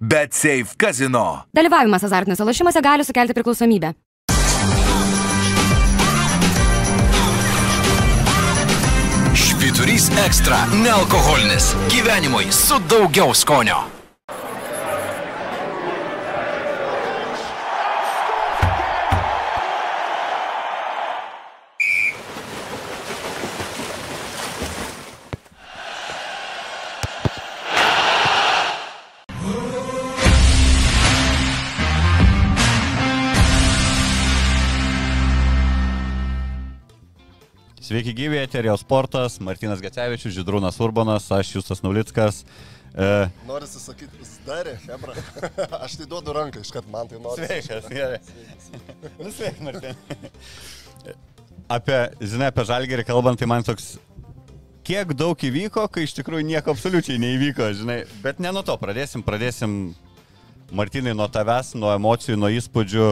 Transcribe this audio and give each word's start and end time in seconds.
Bet 0.00 0.32
Safe 0.32 0.76
Casino. 0.78 1.42
Dalyvavimas 1.54 2.04
azartiniuose 2.04 2.44
lošimuose 2.44 2.80
gali 2.80 3.04
sukelti 3.04 3.34
priklausomybę. 3.34 3.92
Špiturys 9.34 10.10
ekstra- 10.26 10.66
nealkoholinis. 10.84 11.74
Gyvenimui 11.90 12.52
su 12.52 12.78
daugiau 12.78 13.34
skonio. 13.34 13.97
Sveiki 37.88 38.12
gyvi, 38.12 38.36
Eterio 38.36 38.74
sportas, 38.76 39.38
Martinas 39.40 39.80
Gecevičius, 39.80 40.34
Židrūnas 40.36 40.76
Urbanas, 40.84 41.24
aš 41.32 41.54
Justas 41.54 41.78
Naulickas. 41.80 42.42
E, 42.92 43.06
Noriu 43.48 43.68
sakyti, 43.70 44.26
zdarė, 44.28 44.74
Hebra. 44.82 45.14
Aš 45.86 45.94
tai 45.96 46.08
duodu 46.10 46.34
ranką, 46.36 46.60
iškart 46.60 46.90
man 46.92 47.08
tai 47.08 47.16
nori. 47.24 47.46
Sveikas, 47.48 47.86
gerai. 47.96 48.18
Nu, 49.16 49.32
sveik, 49.32 49.62
Martin. 49.64 49.96
Apie, 51.78 52.02
žinai, 52.20 52.50
apie 52.52 52.66
žalgerį 52.68 53.06
kalbant, 53.08 53.40
tai 53.40 53.48
man 53.48 53.64
toks, 53.64 53.94
kiek 54.84 55.16
daug 55.16 55.48
įvyko, 55.48 55.86
kai 55.88 56.04
iš 56.04 56.18
tikrųjų 56.20 56.44
nieko 56.50 56.76
absoliučiai 56.76 57.16
neįvyko, 57.24 57.70
žinai. 57.80 58.02
Bet 58.20 58.44
ne 58.44 58.52
nuo 58.52 58.66
to 58.68 58.76
pradėsim, 58.84 59.24
pradėsim, 59.24 59.78
Martinai, 60.76 61.16
nuo 61.16 61.32
tavęs, 61.32 61.72
nuo 61.80 61.96
emocijų, 61.96 62.36
nuo 62.36 62.52
įspūdžių. 62.52 63.10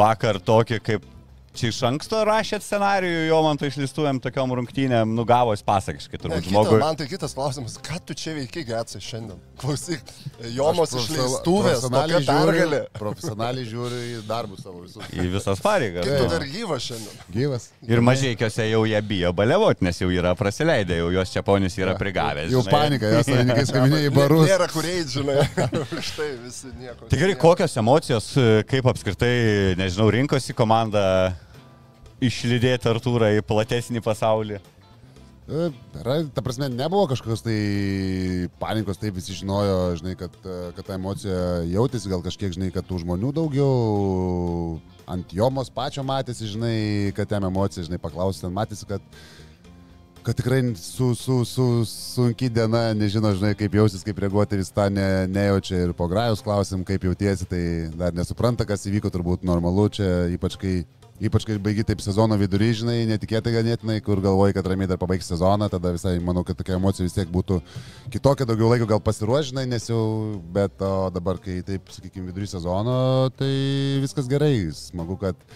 Vakar 0.00 0.40
tokį 0.48 0.82
kaip 0.84 1.12
Čia 1.58 1.72
iš 1.72 1.78
anksto 1.88 2.20
rašėt 2.22 2.62
scenarijų, 2.62 3.22
jo 3.32 3.38
man 3.42 3.58
to 3.58 3.66
išlistuvėm 3.66 4.20
tokiom 4.22 4.52
rungtynėm, 4.60 5.10
nugavos 5.18 5.64
pasakiškai 5.66 6.20
turbūt 6.22 6.36
Ne, 6.38 6.46
žmogui. 6.46 6.76
man 6.78 6.94
tai 6.94 7.08
kitas 7.10 7.32
klausimas, 7.34 7.74
ką 7.82 7.96
tu 8.06 8.14
čia 8.14 8.36
veiki, 8.36 8.62
Getsai, 8.68 9.00
šiandien? 9.02 9.40
Klausyk, 9.58 10.12
Jomos 10.54 10.92
išleistuvės, 10.94 11.82
tokia 11.90 12.20
pergalė. 12.28 12.78
Profesionaliai 12.94 13.66
žiūriu 13.66 13.98
į 14.12 14.20
darbus 14.28 14.62
savo 14.62 14.84
visus. 14.84 15.02
Į 15.10 15.26
visas 15.32 15.58
pareigas. 15.64 16.06
Kaip 16.06 16.22
tu 16.22 16.28
dar 16.30 16.44
gyvas 16.46 16.86
šiandien? 16.86 17.18
Gyvas. 17.34 17.66
Ir 17.90 18.04
mažiekiuose 18.06 18.68
jau 18.70 18.84
jie 18.86 19.02
bijo 19.10 19.34
balevot, 19.42 19.82
nes 19.82 19.98
jau 19.98 20.12
yra 20.14 20.36
praleidę, 20.38 21.00
jau 21.02 21.10
juos 21.16 21.34
čia 21.34 21.42
ponis 21.42 21.74
yra 21.82 21.96
prigavęs. 21.98 22.52
Jau 22.54 22.62
žinai. 22.62 22.76
panika, 22.76 23.10
jos 23.16 23.26
savininkai 23.32 23.66
skaminė 23.72 24.04
į 24.06 24.14
barus. 24.14 24.46
Nėra 24.46 24.70
kur 24.70 24.86
eiti, 24.86 25.18
žinai. 25.18 25.42
Štai 26.12 26.30
visi 26.44 26.70
nieko. 26.78 27.10
Tai 27.10 27.18
gerai, 27.24 27.34
kokios 27.42 27.74
emocijos, 27.82 28.30
kaip 28.70 28.86
apskritai, 28.94 29.34
nežinau, 29.82 30.06
rinkosi 30.14 30.54
komanda 30.54 31.04
išlydėti 32.24 32.90
Artūrą 32.90 33.30
į 33.38 33.44
platesnį 33.46 34.02
pasaulį? 34.04 34.58
E, 35.48 35.70
ta 36.34 36.42
prasme, 36.44 36.68
nebuvo 36.68 37.06
kažkokios 37.08 37.40
tai 37.40 37.56
panikos, 38.60 38.98
taip 39.00 39.16
visi 39.16 39.32
žinojo, 39.38 39.94
žinai, 39.96 40.12
kad, 40.20 40.34
e, 40.44 40.56
kad 40.76 40.84
ta 40.84 40.98
emocija 40.98 41.38
jautėsi, 41.64 42.10
gal 42.12 42.20
kažkiek, 42.24 42.52
žinai, 42.52 42.68
kad 42.74 42.84
tų 42.84 43.00
žmonių 43.00 43.32
daugiau, 43.38 44.76
ant 45.08 45.32
jomos 45.32 45.72
pačio 45.72 46.04
matėsi, 46.04 46.50
žinai, 46.52 46.76
kad 47.16 47.30
ten 47.32 47.48
emocija, 47.48 47.86
žinai, 47.86 48.00
paklausė, 48.02 48.44
ten 48.44 48.56
matėsi, 48.56 48.88
kad 48.90 49.04
kad 50.28 50.36
tikrai 50.36 50.74
su, 50.76 51.14
su, 51.14 51.44
su, 51.48 51.64
sunki 51.88 52.50
diena, 52.52 52.90
nežino, 52.92 53.30
žinai, 53.32 53.54
kaip 53.56 53.72
jausis, 53.78 54.02
kaip 54.04 54.18
reaguoti 54.20 54.58
ir 54.58 54.60
jis 54.60 54.74
tą 54.76 54.90
ne, 54.92 55.06
nejaučia 55.32 55.78
ir 55.86 55.94
po 55.96 56.04
grajus 56.10 56.42
klausim, 56.44 56.82
kaip 56.84 57.06
jautiesi, 57.08 57.46
tai 57.48 57.62
dar 57.96 58.12
nesupranta, 58.12 58.66
kas 58.68 58.84
įvyko, 58.90 59.08
turbūt 59.14 59.46
normalu 59.48 59.86
čia, 59.96 60.10
ypač 60.34 60.58
kai, 60.60 60.74
ypač 61.22 61.46
kai 61.48 61.56
baigi 61.62 61.84
taip 61.86 62.02
sezono 62.04 62.36
vidury, 62.38 62.70
žinai, 62.78 62.98
netikėtai 63.10 63.52
ganėtinai, 63.56 63.98
kur 64.04 64.22
galvoji, 64.22 64.54
kad 64.56 64.68
ramiai 64.70 64.90
dar 64.90 65.00
pabaigs 65.00 65.30
sezoną, 65.30 65.70
tada 65.72 65.92
visai 65.94 66.16
manau, 66.22 66.44
kad 66.46 66.58
tokia 66.58 66.76
emocija 66.78 67.06
vis 67.06 67.16
tiek 67.16 67.30
būtų 67.32 67.58
kitokia, 68.14 68.46
daugiau 68.48 68.70
laiko 68.70 68.86
gal 68.90 69.02
pasiruošinai, 69.02 69.66
nes 69.70 69.88
jau, 69.90 70.02
bet 70.54 70.84
o 70.84 71.08
dabar, 71.14 71.40
kai 71.42 71.58
taip, 71.66 71.90
sakykime, 71.94 72.28
vidury 72.30 72.50
sezono, 72.50 72.98
tai 73.38 73.50
viskas 74.04 74.30
gerai, 74.30 74.54
smagu, 74.76 75.18
kad 75.20 75.48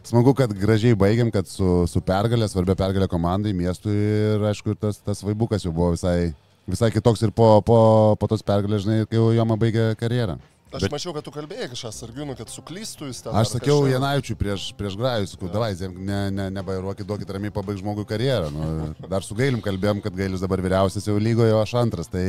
Smagu, 0.00 0.32
kad 0.32 0.52
gražiai 0.56 0.96
baigiam, 0.96 1.28
kad 1.28 1.44
su, 1.44 1.84
su 1.84 2.00
pergalė, 2.00 2.46
svarbia 2.48 2.72
pergalė 2.72 3.04
komandai, 3.12 3.52
miestui 3.52 3.92
ir 3.92 4.46
aišku, 4.48 4.72
tas, 4.80 4.96
tas 5.04 5.20
vaibukas 5.20 5.66
jau 5.66 5.74
buvo 5.76 5.90
visai, 5.92 6.32
visai 6.64 6.88
kitoks 6.94 7.26
ir 7.26 7.34
po, 7.36 7.50
po, 7.60 7.80
po 8.16 8.30
tos 8.30 8.40
pergalės, 8.40 8.86
žinai, 8.86 9.04
kai 9.10 9.20
jau 9.20 9.28
Joma 9.36 9.60
baigė 9.60 9.90
karjerą. 10.00 10.38
Aš 10.70 10.84
bet... 10.84 10.92
mačiau, 10.94 11.10
kad 11.16 11.24
tu 11.26 11.32
kalbėjai 11.34 11.66
kažką 11.72 11.90
sargiūnų, 11.96 12.34
kad 12.38 12.50
suklystų 12.52 13.08
jis 13.08 13.24
ten. 13.24 13.34
Aš 13.34 13.48
ar 13.48 13.48
sakiau 13.56 13.80
kažką. 13.80 13.90
Janaičiui 13.90 14.36
prieš, 14.38 14.66
prieš 14.78 14.96
grajus, 15.00 15.32
sakau, 15.34 15.48
davai, 15.50 15.72
Zem, 15.74 15.96
ne, 16.06 16.20
ne, 16.30 16.46
nebairuokit, 16.54 17.08
duokit 17.08 17.32
ramiai 17.34 17.50
pabaig 17.54 17.80
žmogui 17.80 18.04
karjerą. 18.06 18.52
Nu, 18.54 18.68
dar 19.10 19.26
su 19.26 19.34
Gailim 19.34 19.58
kalbėjom, 19.64 20.02
kad 20.04 20.14
Gailis 20.14 20.44
dabar 20.44 20.62
vyriausias 20.62 21.08
jau 21.10 21.16
lygoje, 21.18 21.56
o 21.56 21.62
aš 21.64 21.74
antras. 21.80 22.10
Tai 22.12 22.22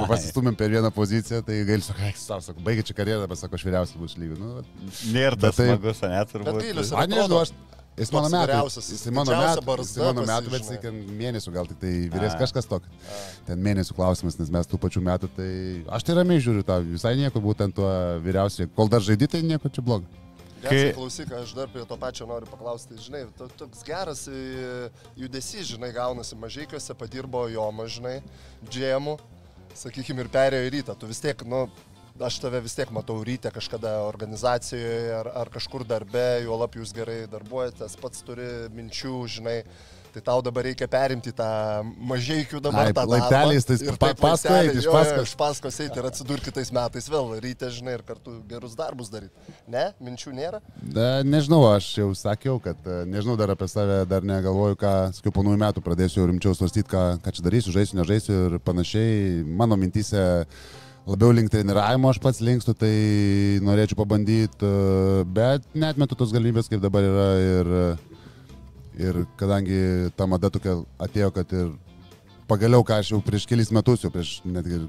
pasistumėm 0.00 0.56
per 0.56 0.72
vieną 0.72 0.88
poziciją, 0.96 1.42
tai 1.44 1.60
Gailis 1.68 1.90
sako, 1.92 2.06
eik, 2.08 2.20
savo, 2.20 2.40
sako, 2.48 2.64
baigit 2.64 2.88
čia 2.88 2.96
karjerą, 2.96 3.28
bet 3.28 3.42
sako, 3.42 3.60
aš 3.60 3.66
vyriausias 3.68 4.00
bus 4.00 4.16
lygiai. 4.16 4.40
Nu. 4.40 4.64
Nėra 5.12 5.36
tas 5.36 5.52
Bet 5.52 5.60
tai- 5.60 5.68
smagus, 5.74 6.00
ne, 6.06 6.16
Bet 6.16 6.32
turbūt. 6.32 6.62
Gailius 6.64 6.94
A, 6.96 7.04
nežinau, 7.12 7.42
aš. 7.44 7.52
Jis 8.00 8.12
mano 8.14 8.30
metų. 8.32 8.60
Jis 8.80 9.04
mano 9.12 9.34
metų, 9.36 9.76
jis 9.82 9.92
mano 10.00 10.24
metų, 10.28 10.52
bet 10.54 10.64
jis 10.64 10.80
ten 10.80 11.02
mėnesių 11.18 11.52
gal 11.52 11.68
tik 11.68 11.80
tai 11.82 11.92
vyres 12.14 12.38
kažkas 12.40 12.68
tokio. 12.70 12.88
Ten 13.48 13.60
mėnesių 13.60 13.96
klausimas, 13.98 14.38
nes 14.40 14.52
mes 14.54 14.70
tų 14.70 14.80
pačių 14.80 15.04
metų, 15.04 15.30
tai 15.36 15.50
aš 15.98 16.08
tai 16.08 16.16
ramiai 16.16 16.40
žiūriu 16.40 16.64
tą, 16.66 16.80
visai 16.86 17.12
nieko 17.20 17.42
būtent 17.44 17.76
tuo 17.76 17.90
vyriausiai. 18.24 18.70
Kol 18.76 18.88
dar 18.92 19.04
žaidži, 19.04 19.28
tai 19.36 19.42
nieko 19.44 19.68
čia 19.68 19.84
blogo. 19.84 20.08
Kai... 20.60 20.92
Klausyk, 20.92 21.30
aš 21.32 21.54
dar 21.56 21.70
prie 21.72 21.86
to 21.88 21.96
pačio 22.00 22.26
noriu 22.28 22.48
paklausti. 22.50 22.98
Žinai, 23.00 23.22
to, 23.38 23.48
toks 23.62 23.84
geras 23.86 24.26
e, 24.28 24.90
judesys, 25.16 25.70
žinai, 25.72 25.88
gaunasi 25.96 26.36
mažykiuose, 26.36 26.96
padirbo 27.00 27.46
Joma, 27.48 27.86
žinai, 27.88 28.18
džemų, 28.68 29.16
sakykime, 29.80 30.26
ir 30.26 30.32
perėjo 30.32 30.68
į 30.68 30.74
rytą. 30.76 30.96
Tu 31.00 31.08
vis 31.08 31.22
tiek, 31.24 31.44
nu, 31.48 31.64
aš 32.26 32.40
tave 32.42 32.60
vis 32.64 32.74
tiek 32.76 32.90
matau 32.94 33.18
ryte 33.24 33.50
kažkada 33.54 34.00
organizacijoje 34.08 35.14
ar, 35.20 35.30
ar 35.42 35.52
kažkur 35.52 35.86
darbe, 35.88 36.26
juolap 36.44 36.76
jūs 36.78 36.92
gerai 36.96 37.22
darbuojatės, 37.30 37.96
pats 38.00 38.26
turi 38.26 38.50
minčių, 38.76 39.16
žinai. 39.38 39.62
Tai 40.10 40.20
tau 40.26 40.40
dabar 40.42 40.64
reikia 40.66 40.88
perimti 40.90 41.30
tą 41.30 41.46
mažiekių 42.10 42.58
dabar 42.64 42.88
Ai, 42.88 42.94
tą 42.94 43.04
laipteliais 43.06 43.66
tais 43.66 43.84
taip 43.86 44.18
paskui 44.18 44.72
iš 44.80 44.88
paskos. 44.90 45.28
Iš 45.28 45.34
paskos 45.38 45.78
eiti 45.84 46.02
ir 46.02 46.08
atsidurti 46.08 46.48
kitais 46.48 46.72
metais 46.74 47.06
vėl 47.12 47.30
ryte, 47.44 47.68
žinai, 47.70 47.94
ir 47.98 48.02
kartu 48.08 48.40
gerus 48.50 48.74
darbus 48.78 49.12
daryti. 49.12 49.54
Ne, 49.70 49.84
minčių 50.02 50.34
nėra? 50.34 50.58
Da, 50.82 51.22
nežinau, 51.22 51.62
aš 51.70 51.92
jau 52.00 52.08
sakiau, 52.18 52.58
kad 52.64 52.90
e, 52.90 53.04
nežinau 53.06 53.38
dar 53.38 53.54
apie 53.54 53.70
save, 53.70 54.02
dar 54.10 54.26
negalvoju, 54.26 54.80
ką, 54.82 54.94
sakiau, 55.20 55.36
po 55.36 55.46
naujų 55.46 55.62
metų 55.62 55.86
pradėsiu 55.86 56.26
rimčiau 56.26 56.58
svarstyti, 56.58 56.90
ką, 56.90 57.06
ką 57.22 57.36
čia 57.36 57.46
darysiu, 57.46 57.78
žaisiu, 57.78 58.00
nežaisiu 58.02 58.38
ir 58.48 58.60
panašiai. 58.66 59.44
Mano 59.46 59.78
mintise 59.78 60.26
labiau 61.08 61.32
link 61.32 61.50
treniravimo 61.52 62.10
aš 62.10 62.20
pats 62.22 62.42
linkstu, 62.44 62.74
tai 62.76 62.92
norėčiau 63.64 63.98
pabandyti, 64.02 64.60
e, 64.64 65.24
bet 65.24 65.64
net 65.74 66.00
metu 66.00 66.18
tos 66.18 66.34
galimybės, 66.34 66.68
kaip 66.70 66.82
dabar 66.82 67.06
yra 67.06 67.28
ir, 67.44 67.72
ir 69.00 69.22
kadangi 69.40 70.10
ta 70.16 70.28
mada 70.30 70.52
tokia 70.52 70.80
atėjo, 71.00 71.32
kad 71.36 71.56
ir 71.56 71.72
pagaliau, 72.50 72.84
ką 72.86 73.00
aš 73.00 73.14
jau 73.14 73.22
prieš 73.24 73.46
kelis 73.48 73.72
metus, 73.74 74.04
jau 74.04 74.12
prieš 74.12 74.40
netgi 74.44 74.84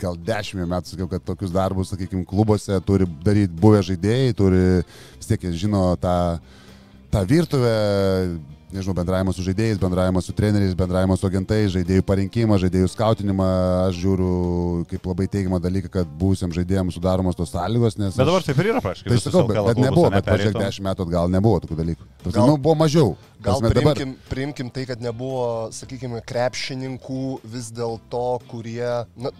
gal 0.00 0.16
dešimt 0.16 0.64
metų 0.68 0.92
sakiau, 0.92 1.08
kad 1.10 1.24
tokius 1.26 1.52
darbus, 1.54 1.92
sakykime, 1.92 2.24
klubuose 2.28 2.78
turi 2.86 3.06
daryti 3.24 3.52
buvę 3.60 3.82
žaidėjai, 3.90 4.34
turi 4.38 4.62
vis 5.18 5.28
tiek 5.28 5.46
žino 5.58 5.84
tą, 6.00 6.16
tą 7.12 7.24
virtuvę, 7.28 7.74
nežinau, 8.74 8.94
bendravimą 8.96 9.32
su 9.36 9.44
žaidėjais, 9.46 9.80
bendravimą 9.82 10.22
su 10.24 10.34
treneriais, 10.36 10.74
bendravimą 10.78 11.16
su 11.20 11.28
agentais, 11.28 11.70
žaidėjų 11.74 12.04
parinkimą, 12.08 12.58
žaidėjų 12.62 12.90
skautinimą, 12.92 13.48
aš 13.88 14.00
žiūriu 14.02 14.30
kaip 14.90 15.08
labai 15.10 15.28
teigiamą 15.32 15.60
dalyką, 15.62 15.92
kad 15.98 16.14
būsiam 16.20 16.54
žaidėjams 16.54 16.96
sudaromos 16.98 17.38
tos 17.38 17.52
sąlygos, 17.54 17.98
nes... 18.00 18.16
Bet 18.18 18.28
dabar 18.28 18.46
taip 18.46 18.62
ir 18.62 18.70
yra, 18.72 18.82
praškai. 18.84 19.12
Tai 19.12 19.20
sakau, 19.22 19.44
bet, 19.50 19.62
bet 19.70 19.82
nebuvo, 19.84 20.10
bet 20.14 20.28
pažiūrėk, 20.28 20.58
dešimt 20.64 20.88
metų 20.88 21.06
atgal 21.08 21.32
nebuvo 21.32 21.62
tokių 21.64 21.78
dalykų. 21.82 22.08
Gal, 22.24 22.34
Gal- 22.38 22.50
nu, 22.52 22.58
buvo 22.66 22.76
mažiau. 22.82 23.14
Gal 23.42 23.62
dabar- 23.64 23.96
priimkim, 23.96 24.16
priimkim 24.30 24.68
tai, 24.74 24.86
kad 24.90 25.02
nebuvo, 25.02 25.70
sakykime, 25.74 26.20
krepšininkų 26.26 27.24
vis 27.54 27.72
dėlto, 27.74 28.26
kurie, 28.50 28.86
na, 29.16 29.32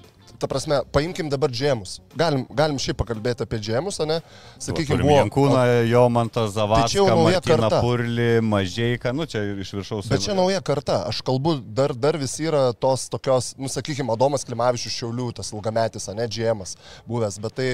ta 0.43 0.51
prasme, 0.51 0.81
paimkim 0.95 1.31
dabar 1.33 1.53
džemus. 1.53 2.01
Galim, 2.19 2.45
galim 2.51 2.81
šiaip 2.83 2.99
pakalbėti 3.01 3.47
apie 3.47 3.61
džemus, 3.63 4.01
ne? 4.09 4.19
Sakykime, 4.63 5.01
buvo... 5.05 5.19
Jankūną, 5.21 5.63
Jomantą, 5.87 6.49
Tai 6.53 6.89
čia 6.91 6.99
jau 6.99 7.07
nauja 7.11 7.39
Martiną 7.39 7.59
karta. 7.69 7.81
Purlį, 7.85 8.29
Mažieką, 8.47 9.13
nu 9.15 9.27
čia 9.31 9.43
iš 9.63 9.73
viršaus. 9.77 10.09
Bet 10.11 10.25
čia 10.25 10.35
nauja 10.39 10.63
karta. 10.65 11.03
Aš 11.11 11.23
kalbu, 11.27 11.55
dar, 11.63 11.95
dar 11.95 12.19
vis 12.21 12.35
yra 12.43 12.65
tos 12.75 13.07
tokios, 13.13 13.53
nu, 13.61 13.71
sakykime, 13.73 14.11
Adomas 14.15 14.47
Klimavičius 14.49 14.97
Šiaulių, 14.97 15.29
tas 15.39 15.53
ilgametis, 15.55 16.09
ne, 16.17 16.27
džemas 16.31 16.75
buvęs. 17.09 17.39
Bet 17.43 17.57
tai, 17.59 17.69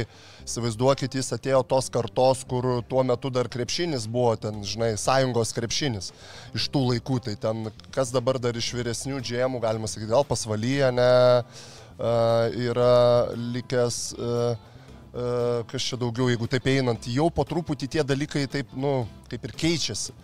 įsivaizduokit, 0.45 1.17
jis 1.19 1.33
atėjo 1.39 1.63
tos 1.73 1.89
kartos, 1.95 2.45
kur 2.49 2.69
tuo 2.89 3.05
metu 3.07 3.33
dar 3.35 3.49
krepšinis 3.53 4.09
buvo, 4.11 4.35
ten, 4.41 4.61
žinai, 4.67 4.93
sąjungos 5.01 5.55
krepšinis 5.57 6.13
iš 6.57 6.69
tų 6.75 6.85
laikų. 6.93 7.21
Tai 7.29 7.37
ten, 7.49 7.73
kas 7.95 8.13
dabar 8.15 8.41
dar 8.43 8.57
iš 8.59 8.71
vyresnių 8.77 9.23
džemų, 9.25 9.63
galima 9.65 9.91
sakyti, 9.91 10.13
gal 10.13 10.27
pasvalyje, 10.29 10.93
ne. 10.99 11.11
Yra 11.99 13.33
likęs, 13.35 14.01
kas 15.69 15.83
čia 15.91 15.99
daugiau, 15.99 16.29
jeigu 16.31 16.47
taip 16.51 16.67
einant, 16.71 17.09
jau 17.11 17.31
po 17.35 17.45
truputį 17.49 17.89
tie 17.97 18.05
dalykai 18.07 18.47
taip, 18.51 18.75
nu, 18.79 19.01
kaip 19.31 19.49
ir 19.49 19.57
keičiasi. 19.65 20.15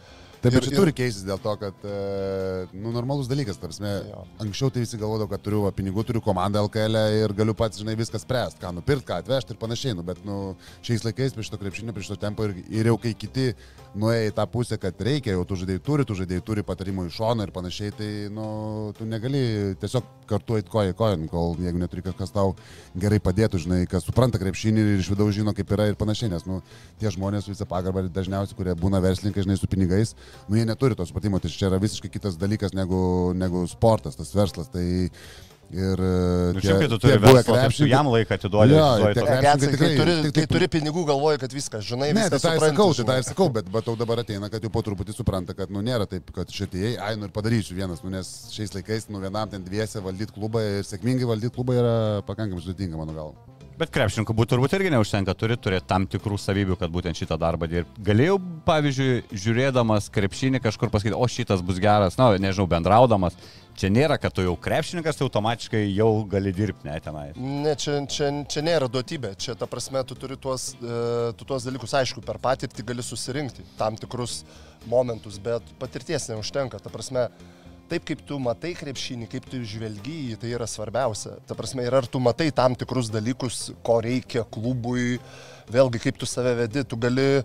Taip, 0.45 0.59
Ir- 0.59 0.67
čia 0.67 0.77
turi 0.77 0.93
keistis 0.93 1.25
dėl 1.25 1.39
to, 1.41 1.55
kad, 1.57 1.85
e, 1.89 2.67
nu, 2.77 2.91
normalus 2.93 3.31
dalykas, 3.31 3.57
tarsi, 3.57 3.81
anksčiau 4.45 4.69
tai 4.69 4.83
visi 4.83 4.99
galvodavo, 5.01 5.31
kad 5.31 5.41
turiu 5.41 5.63
va, 5.65 5.71
pinigų, 5.73 6.05
turiu 6.05 6.21
komandą 6.21 6.61
LKL 6.67 7.01
ir 7.23 7.33
galiu 7.33 7.55
pats, 7.57 7.81
žinai, 7.81 7.95
viską 7.97 8.21
spręsti, 8.21 8.61
ką 8.61 8.75
nupirkti, 8.77 9.07
ką 9.09 9.23
atvežti 9.23 9.57
ir 9.57 9.61
panašiai, 9.63 9.95
nu, 9.97 10.05
bet, 10.05 10.21
nu, 10.29 10.37
šiais 10.85 11.07
laikais 11.07 11.33
prieš 11.33 11.49
to 11.49 11.61
krepšinio, 11.63 11.95
prieš 11.97 12.13
to 12.13 12.19
tempo 12.21 12.45
ir, 12.45 12.59
ir 12.69 12.93
jau 12.93 12.99
kai 13.01 13.15
kiti 13.17 13.55
nuėjo 13.99 14.29
į 14.29 14.35
tą 14.37 14.45
pusę, 14.51 14.79
kad 14.81 15.01
reikia, 15.07 15.35
jau 15.35 15.45
tų 15.49 15.61
žaidėjų 15.63 15.83
turi, 15.87 16.07
tų 16.09 16.17
žaidėjų 16.21 16.45
turi 16.47 16.65
patarimų 16.67 17.07
iš 17.09 17.19
šono 17.21 17.47
ir 17.47 17.53
panašiai, 17.55 17.95
tai, 17.95 18.11
nu, 18.35 18.47
tu 18.99 19.07
negali 19.09 19.43
tiesiog 19.81 20.09
kartu 20.31 20.59
eiti 20.59 20.73
koja 20.73 20.93
į 20.93 20.97
koją, 20.99 21.19
kol 21.31 21.57
jeigu 21.63 21.81
neturi 21.81 22.05
kažkas 22.07 22.35
tau 22.35 22.55
gerai 22.99 23.21
padėtų, 23.23 23.61
žinai, 23.65 23.81
kas 23.91 24.07
supranta 24.09 24.41
krepšinį 24.43 24.85
ir 24.85 24.93
iš 24.99 25.11
vidaus 25.13 25.35
žino, 25.37 25.55
kaip 25.57 25.73
yra 25.77 25.89
ir 25.91 25.99
panašiai, 26.01 26.33
nes, 26.33 26.47
nu, 26.49 26.61
tie 27.01 27.13
žmonės 27.15 27.49
visą 27.51 27.69
pagarbą 27.71 28.07
dažniausiai, 28.09 28.59
kurie 28.59 28.77
būna 28.79 29.03
verslininkai, 29.05 29.47
žinai, 29.47 29.59
su 29.61 29.71
pinigais, 29.71 30.15
nu, 30.49 30.59
jie 30.59 30.67
neturi 30.69 30.99
to 30.99 31.07
supratimo, 31.09 31.43
tai 31.43 31.53
čia 31.53 31.69
yra 31.71 31.83
visiškai 31.83 32.13
kitas 32.13 32.41
dalykas 32.41 32.75
negu, 32.77 33.33
negu 33.37 33.67
sportas, 33.71 34.19
tas 34.19 34.35
verslas. 34.35 34.73
Tai 34.75 34.85
ir... 35.73 36.03
Nu, 36.55 36.61
šiaip, 36.61 36.81
kai 36.83 36.89
tu 36.93 36.99
turi 37.03 37.19
verslą, 37.23 37.55
tai 37.57 37.69
tu 37.75 37.87
jam 37.89 38.11
laiką 38.13 38.37
atiduodi. 38.37 38.75
Jo, 38.77 38.85
atiduodi 38.85 39.15
tie 39.15 39.25
krepšininkai 39.25 39.45
Getsai, 39.45 39.69
kai 39.69 39.77
tikrai- 39.77 39.97
turi, 40.01 40.15
tik- 40.15 40.35
kai 40.35 40.43
tik- 40.45 40.53
turi 40.55 40.69
pinigų, 40.75 41.05
galvoji, 41.09 41.41
kad 41.45 41.57
viskas, 41.57 41.87
žinai, 41.89 42.11
Ne, 42.15 42.27
tai 42.29 42.39
viskas 42.39 42.45
tą 42.45 42.53
ir 42.53 42.61
supranti, 42.61 42.75
sakau, 42.75 42.95
tai 42.99 43.05
tą 43.09 43.17
ir 43.19 43.27
sakau, 43.31 43.49
bet, 43.57 43.71
bet 43.79 43.85
jau 43.91 43.97
dabar 43.97 44.23
ateina, 44.25 44.51
kad 44.53 44.63
jau 44.63 44.71
po 44.75 44.83
truputį 44.87 45.17
supranta, 45.17 45.55
kad, 45.55 45.71
nu, 45.71 45.81
nėra 45.87 46.07
taip, 46.11 46.31
kad 46.35 46.51
šitie, 46.51 46.95
ai, 46.99 47.15
nu 47.17 47.27
ir 47.27 47.35
padarysiu 47.35 47.75
vienas, 47.79 48.03
nu, 48.05 48.11
nes 48.15 48.31
šiais 48.53 48.75
laikais, 48.77 49.09
nu, 49.11 49.19
vienam 49.25 49.49
ten 49.51 49.65
dviese 49.65 50.01
valdyti 50.05 50.33
klubą 50.37 50.63
ir 50.79 50.85
sėkmingai 50.85 51.27
valdyti 51.33 51.55
klubą 51.55 51.81
yra 51.81 51.97
pakankamai 52.29 52.63
sudėtinga, 52.63 52.97
mano 53.01 53.13
galva. 53.17 53.35
Bet 53.75 53.91
krepšininkų 53.91 54.37
būtų 54.39 54.53
turbūt 54.55 54.75
irgi 54.77 54.91
neužtenka, 54.95 55.33
turi 55.35 55.57
turėti 55.59 55.89
tam 55.91 56.05
tikrų 56.07 56.37
savybių, 56.39 56.77
kad 56.79 56.93
būtent 56.95 57.19
šitą 57.19 57.35
darbą 57.43 57.67
dirbti. 57.67 58.05
Galėjau, 58.07 58.37
pavyzdžiui, 58.69 59.25
žiūrėdamas 59.35 60.07
krepšinį 60.15 60.61
kažkur 60.63 60.93
pasakyti, 60.95 61.17
o 61.19 61.27
šitas 61.27 61.59
bus 61.67 61.81
geras, 61.83 62.15
na, 62.17 62.29
nežinau, 62.39 62.69
bendraudamas. 62.71 63.35
Čia 63.75 63.91
nėra, 63.91 64.15
kad 64.23 64.31
tu 64.35 64.45
jau 64.45 64.55
krepšininkas, 64.61 65.17
tai 65.19 65.27
automatiškai 65.27 65.81
jau 65.97 66.11
gali 66.31 66.53
dirbti, 66.55 66.87
ne 66.87 66.99
tenai. 67.03 67.25
Ne, 67.35 67.73
čia, 67.81 67.97
čia, 68.11 68.29
čia 68.51 68.63
nėra 68.63 68.87
duotybė. 68.93 69.33
Čia, 69.41 69.57
ta 69.59 69.67
prasme, 69.71 70.03
tu 70.07 70.15
turi 70.19 70.39
tuos, 70.39 70.71
e, 70.79 71.33
tu 71.39 71.49
tuos 71.49 71.67
dalykus, 71.67 71.97
aišku, 71.99 72.23
per 72.23 72.39
patirtį 72.43 72.87
gali 72.87 73.03
susirinkti 73.03 73.67
tam 73.79 73.99
tikrus 73.99 74.45
momentus, 74.87 75.41
bet 75.43 75.75
patirties 75.81 76.29
neužtenka. 76.31 76.79
Ta 76.79 76.93
prasme, 76.95 77.27
taip 77.91 78.07
kaip 78.07 78.23
tu 78.29 78.39
matai 78.43 78.77
krepšinį, 78.79 79.29
kaip 79.33 79.51
tu 79.51 79.61
žvelgi 79.67 80.15
į 80.21 80.25
jį, 80.31 80.39
tai 80.45 80.55
yra 80.55 80.71
svarbiausia. 80.71 81.37
Ta 81.49 81.59
prasme, 81.59 81.83
ir 81.83 81.99
ar 81.99 82.07
tu 82.07 82.23
matai 82.23 82.53
tam 82.55 82.79
tikrus 82.79 83.11
dalykus, 83.11 83.73
ko 83.83 83.99
reikia 84.07 84.47
klubui, 84.55 85.19
vėlgi 85.75 86.07
kaip 86.07 86.23
tu 86.23 86.31
save 86.31 86.55
vedi, 86.63 86.87
tu 86.87 87.01
gali, 87.01 87.43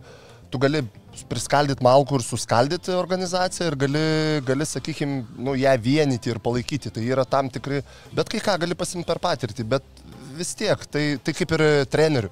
tu 0.52 0.62
gali 0.62 0.84
priskaldyti 1.30 1.84
malkų 1.84 2.20
ir 2.20 2.26
suskaldyti 2.26 2.94
organizaciją 2.96 3.72
ir 3.72 3.78
gali, 3.80 4.06
gali 4.48 4.68
sakykime, 4.68 5.24
nu, 5.42 5.56
ją 5.60 5.74
vienyti 5.84 6.32
ir 6.32 6.40
palaikyti. 6.44 6.94
Tai 6.96 7.04
yra 7.04 7.26
tam 7.28 7.50
tikri, 7.52 7.82
bet 8.16 8.32
kai 8.32 8.42
ką 8.44 8.56
gali 8.62 8.78
pasimti 8.78 9.08
per 9.10 9.22
patirtį, 9.24 9.66
bet 9.68 10.06
vis 10.40 10.54
tiek, 10.56 10.84
tai, 10.92 11.04
tai 11.24 11.34
kaip 11.36 11.52
ir 11.58 11.64
trenerių. 11.92 12.30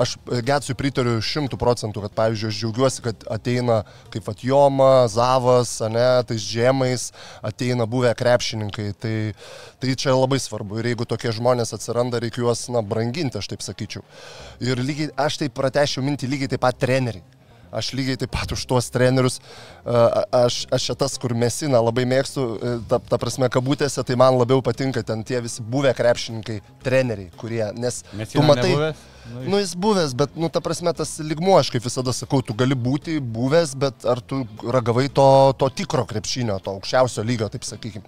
Aš 0.00 0.14
e, 0.16 0.40
Getsui 0.46 0.76
pritariu 0.78 1.18
šimtų 1.24 1.58
procentų, 1.60 2.04
kad, 2.06 2.14
pavyzdžiui, 2.16 2.52
aš 2.52 2.60
džiaugiuosi, 2.62 3.02
kad 3.04 3.26
ateina 3.36 3.80
kaip 4.14 4.30
Atjoma, 4.32 4.92
Zavas, 5.12 5.74
ne, 5.92 6.06
tais 6.28 6.46
žemais, 6.46 7.10
ateina 7.46 7.84
buvę 7.90 8.14
krepšininkai. 8.16 8.86
Tai, 9.00 9.16
tai 9.82 9.98
čia 10.00 10.16
labai 10.16 10.40
svarbu. 10.40 10.80
Ir 10.80 10.92
jeigu 10.92 11.08
tokie 11.08 11.34
žmonės 11.36 11.74
atsiranda, 11.76 12.22
reikia 12.22 12.46
juos, 12.46 12.64
na, 12.72 12.84
branginti, 12.86 13.40
aš 13.40 13.52
taip 13.52 13.66
sakyčiau. 13.66 14.06
Ir 14.64 14.80
lygiai, 14.80 15.12
aš 15.20 15.42
taip 15.44 15.56
pratešiau 15.58 16.06
mintį 16.06 16.32
lygiai 16.32 16.54
taip 16.54 16.64
pat 16.64 16.80
treneriai. 16.80 17.39
Aš 17.70 17.92
lygiai 17.94 18.18
taip 18.18 18.32
pat 18.34 18.50
už 18.54 18.64
tuos 18.66 18.90
trenerius, 18.90 19.38
aš, 19.84 20.64
aš 20.74 20.88
čia 20.88 20.96
tas, 20.98 21.14
kur 21.22 21.34
mesina 21.38 21.78
labai 21.82 22.02
mėgstu, 22.10 22.46
e, 22.58 22.72
ta, 22.90 22.98
ta 23.12 23.18
prasme, 23.22 23.46
kabutėse, 23.52 24.02
tai 24.06 24.16
man 24.18 24.38
labiau 24.40 24.62
patinka 24.64 25.04
ten 25.06 25.22
tie 25.26 25.38
visi 25.44 25.62
buvę 25.62 25.92
krepšininkai, 25.94 26.58
treneriai, 26.82 27.30
kurie, 27.38 27.62
nes 27.78 28.02
tu 28.32 28.42
matai, 28.42 28.72
nu 29.46 29.58
jis 29.60 29.74
buvęs, 29.74 30.14
bet, 30.18 30.36
nu, 30.36 30.48
ta 30.48 30.60
prasme, 30.64 30.92
tas 30.96 31.12
ligmuo, 31.22 31.56
aš 31.60 31.70
kaip 31.74 31.84
visada 31.84 32.12
sakau, 32.16 32.40
tu 32.42 32.54
gali 32.58 32.74
būti 32.74 33.18
buvęs, 33.20 33.74
bet 33.80 34.06
ar 34.08 34.20
tu 34.24 34.42
ragavai 34.64 35.08
to, 35.14 35.26
to 35.60 35.68
tikro 35.80 36.04
krepšinio, 36.08 36.58
to 36.64 36.74
aukščiausio 36.78 37.24
lygio, 37.26 37.48
taip 37.52 37.66
sakykim. 37.68 38.04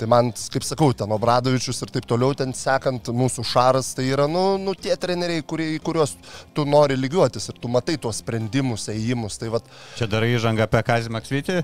Tai 0.00 0.08
man, 0.10 0.30
kaip 0.54 0.64
sakau, 0.66 0.90
ten 0.96 1.12
Obradovičius 1.14 1.82
ir 1.84 1.92
taip 1.94 2.06
toliau, 2.08 2.34
ten 2.38 2.54
sekant 2.56 3.12
mūsų 3.12 3.44
šaras, 3.52 3.92
tai 3.98 4.08
yra, 4.10 4.28
nu, 4.30 4.56
nu 4.62 4.74
tie 4.78 4.96
treneriai, 4.98 5.44
kurie, 5.46 5.68
į 5.76 5.82
kuriuos 5.84 6.16
tu 6.56 6.64
nori 6.68 6.96
lygiuotis 6.98 7.50
ir 7.52 7.60
tu 7.62 7.70
matai 7.72 7.98
tuos 8.00 8.22
sprendimus, 8.22 8.88
ėjimus. 8.92 9.38
Tai 9.42 9.52
vad, 9.56 9.68
Čia 9.98 10.08
darai 10.10 10.32
įžangą 10.38 10.66
apie 10.66 10.82
Kazimą 10.88 11.22
Ksvitį? 11.22 11.60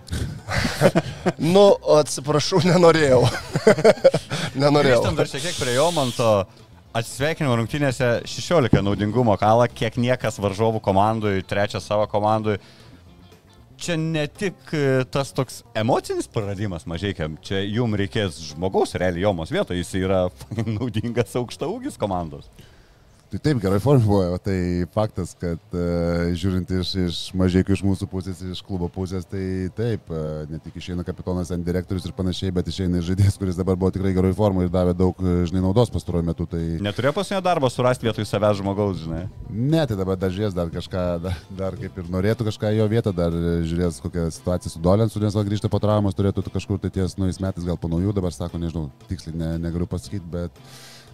nu, 1.54 1.66
atsiprašau, 1.98 2.62
nenorėjau. 2.68 3.24
nenorėjau. 4.62 5.02
Grįžtam 5.02 5.18
dar 5.18 5.30
šiek 5.32 5.48
tiek 5.48 5.60
prie 5.60 5.78
Jomanto. 5.78 6.32
Atsisveikinimo 6.96 7.52
rungtynėse 7.58 8.06
16 8.24 8.80
naudingumo 8.80 9.34
kalą, 9.36 9.66
kiek 9.68 9.98
niekas 10.00 10.38
varžovų 10.40 10.80
komandui, 10.80 11.42
trečias 11.44 11.84
savo 11.84 12.06
komandui. 12.08 12.56
Čia 13.78 13.94
ne 14.00 14.24
tik 14.26 14.72
e, 14.74 15.04
tas 15.12 15.30
toks 15.36 15.60
emocinis 15.78 16.26
praradimas 16.32 16.88
mažiekiam, 16.88 17.36
čia 17.44 17.60
jum 17.62 17.92
reikės 17.98 18.40
žmogaus 18.48 18.96
realiai 18.98 19.26
Jomos 19.26 19.52
vietoje, 19.54 19.84
jis 19.84 19.92
yra 20.00 20.24
naudingas 20.78 21.36
aukšta 21.38 21.68
ūgis 21.70 22.00
komandos. 22.00 22.48
Tai 23.28 23.36
taip, 23.44 23.58
gerai 23.60 23.76
formuoja, 23.76 24.38
tai 24.40 24.86
faktas, 24.94 25.34
kad 25.36 25.60
uh, 25.76 26.30
žiūrint 26.32 26.70
iš, 26.78 26.92
iš 26.96 27.16
mažiekių 27.36 27.74
iš 27.76 27.82
mūsų 27.84 28.06
pusės, 28.08 28.38
iš 28.40 28.62
klubo 28.64 28.86
pusės, 28.88 29.26
tai 29.28 29.68
taip, 29.76 30.08
uh, 30.08 30.46
ne 30.48 30.56
tik 30.64 30.78
išeina 30.80 31.04
kapitonas 31.04 31.52
ant 31.52 31.66
direktorius 31.66 32.06
ir 32.08 32.14
panašiai, 32.16 32.54
bet 32.56 32.70
išeina 32.72 33.02
žaidėjas, 33.04 33.36
kuris 33.36 33.60
dabar 33.60 33.76
buvo 33.76 33.92
tikrai 33.92 34.14
geroj 34.16 34.32
formui 34.38 34.64
ir 34.64 34.72
davė 34.72 34.96
daug, 34.96 35.20
e, 35.20 35.44
žinai, 35.50 35.60
naudos 35.66 35.92
pastaruoju 35.92 36.24
metu. 36.24 36.48
Tai 36.48 36.62
Neturėjo 36.88 37.12
pasinio 37.20 37.42
darbo 37.44 37.68
surasti 37.68 38.08
vietoj 38.08 38.24
savęs 38.32 38.62
žmogaus, 38.62 39.04
žinai. 39.04 39.26
ne, 39.52 39.84
tai 39.84 40.00
dabar 40.00 40.16
dar 40.16 40.32
žiūrės, 40.32 40.56
dar 40.56 40.72
kažką, 40.72 41.06
dar, 41.28 41.46
dar 41.60 41.76
kaip 41.76 42.00
ir 42.00 42.12
norėtų 42.16 42.48
kažką 42.48 42.72
jo 42.78 42.88
vietą, 42.88 43.12
dar 43.12 43.36
žiūrės 43.36 44.00
kokią 44.08 44.30
situaciją 44.40 44.72
su 44.72 44.80
Dolensu, 44.80 45.20
nes 45.20 45.36
gal 45.36 45.44
grįžta 45.44 45.68
po 45.68 45.84
traumos, 45.84 46.16
turėtų 46.16 46.48
kažkur 46.48 46.80
tai 46.80 46.96
ties 46.96 47.20
naujais 47.20 47.44
metais, 47.44 47.68
gal 47.68 47.76
po 47.76 47.92
naujų, 47.92 48.16
dabar 48.16 48.32
sako, 48.32 48.56
nežinau, 48.62 48.88
tiksliai 49.12 49.36
ne, 49.36 49.56
negaliu 49.68 49.90
pasakyti, 49.90 50.24
bet, 50.32 50.64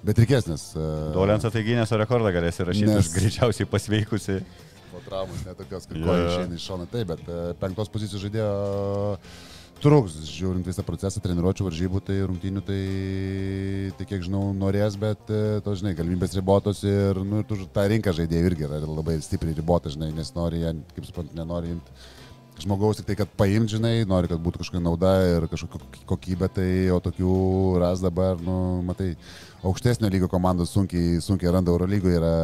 bet 0.06 0.20
reikės, 0.22 0.46
nes... 0.50 0.66
Uh, 0.76 1.08
Dolensą 1.16 1.50
tai 1.54 1.64
gynėsio 1.66 1.98
rekordą 2.00 2.32
galės 2.34 2.60
įrašyti, 2.62 2.92
Nes- 2.92 3.10
greičiausiai 3.14 3.68
pasveikusi. 3.70 4.38
po 4.94 5.02
traumos, 5.08 5.40
net 5.46 5.58
tokios, 5.58 5.88
kad 5.90 5.98
Jo, 5.98 6.06
koja 6.06 6.28
išeina 6.30 6.54
iš 6.54 6.68
šono. 6.70 6.86
Taip, 6.86 7.08
bet 7.10 7.26
e, 7.26 7.38
penktos 7.58 7.88
pozicijos 7.90 8.22
žaidėjo 8.22 8.50
truks, 9.82 10.14
žiūrint 10.30 10.64
visą 10.68 10.84
procesą, 10.86 11.20
treniruočio 11.24 11.66
varžybų, 11.66 12.00
tai 12.06 12.20
rungtynių, 12.28 12.62
tai, 12.64 12.78
tai 13.98 14.06
kiek 14.08 14.22
žinau, 14.24 14.44
norės, 14.56 14.94
bet 15.00 15.32
e, 15.34 15.40
to, 15.66 15.74
žinai, 15.80 15.96
galimybės 15.98 16.36
ribotos 16.38 16.84
ir, 16.86 17.18
nu, 17.26 17.42
ir 17.42 17.48
tu, 17.50 17.58
ta 17.74 17.88
rinka 17.90 18.14
žaidėjų 18.14 18.52
irgi 18.52 18.68
yra 18.68 18.78
labai 18.86 19.18
stipriai 19.24 19.56
ribota, 19.58 19.92
žinai, 19.92 20.12
nes 20.14 20.30
nori, 20.38 20.62
ją, 20.62 20.76
kaip 20.94 21.10
suprantu, 21.10 21.36
nenori 21.36 21.74
imti 21.74 21.98
žmogaus 22.64 22.98
tik 22.98 23.08
tai, 23.10 23.16
kad 23.20 23.30
paimt, 23.38 23.70
žinai, 23.72 24.02
nori, 24.08 24.30
kad 24.30 24.40
būtų 24.42 24.62
kažkokia 24.62 24.82
nauda 24.82 25.14
ir 25.28 25.46
kažkokia 25.52 26.04
kokybė, 26.10 26.50
tai 26.56 26.68
o 26.94 26.98
tokių 27.04 27.36
ras 27.82 28.02
dabar, 28.04 28.40
nu, 28.42 28.56
matai, 28.86 29.12
aukštesnio 29.64 30.10
lygio 30.12 30.28
komandos 30.32 30.74
sunkiai, 30.74 31.20
sunkiai 31.24 31.52
randa 31.54 31.72
Euro 31.72 31.88
lygoje, 31.88 32.18
yra, 32.20 32.34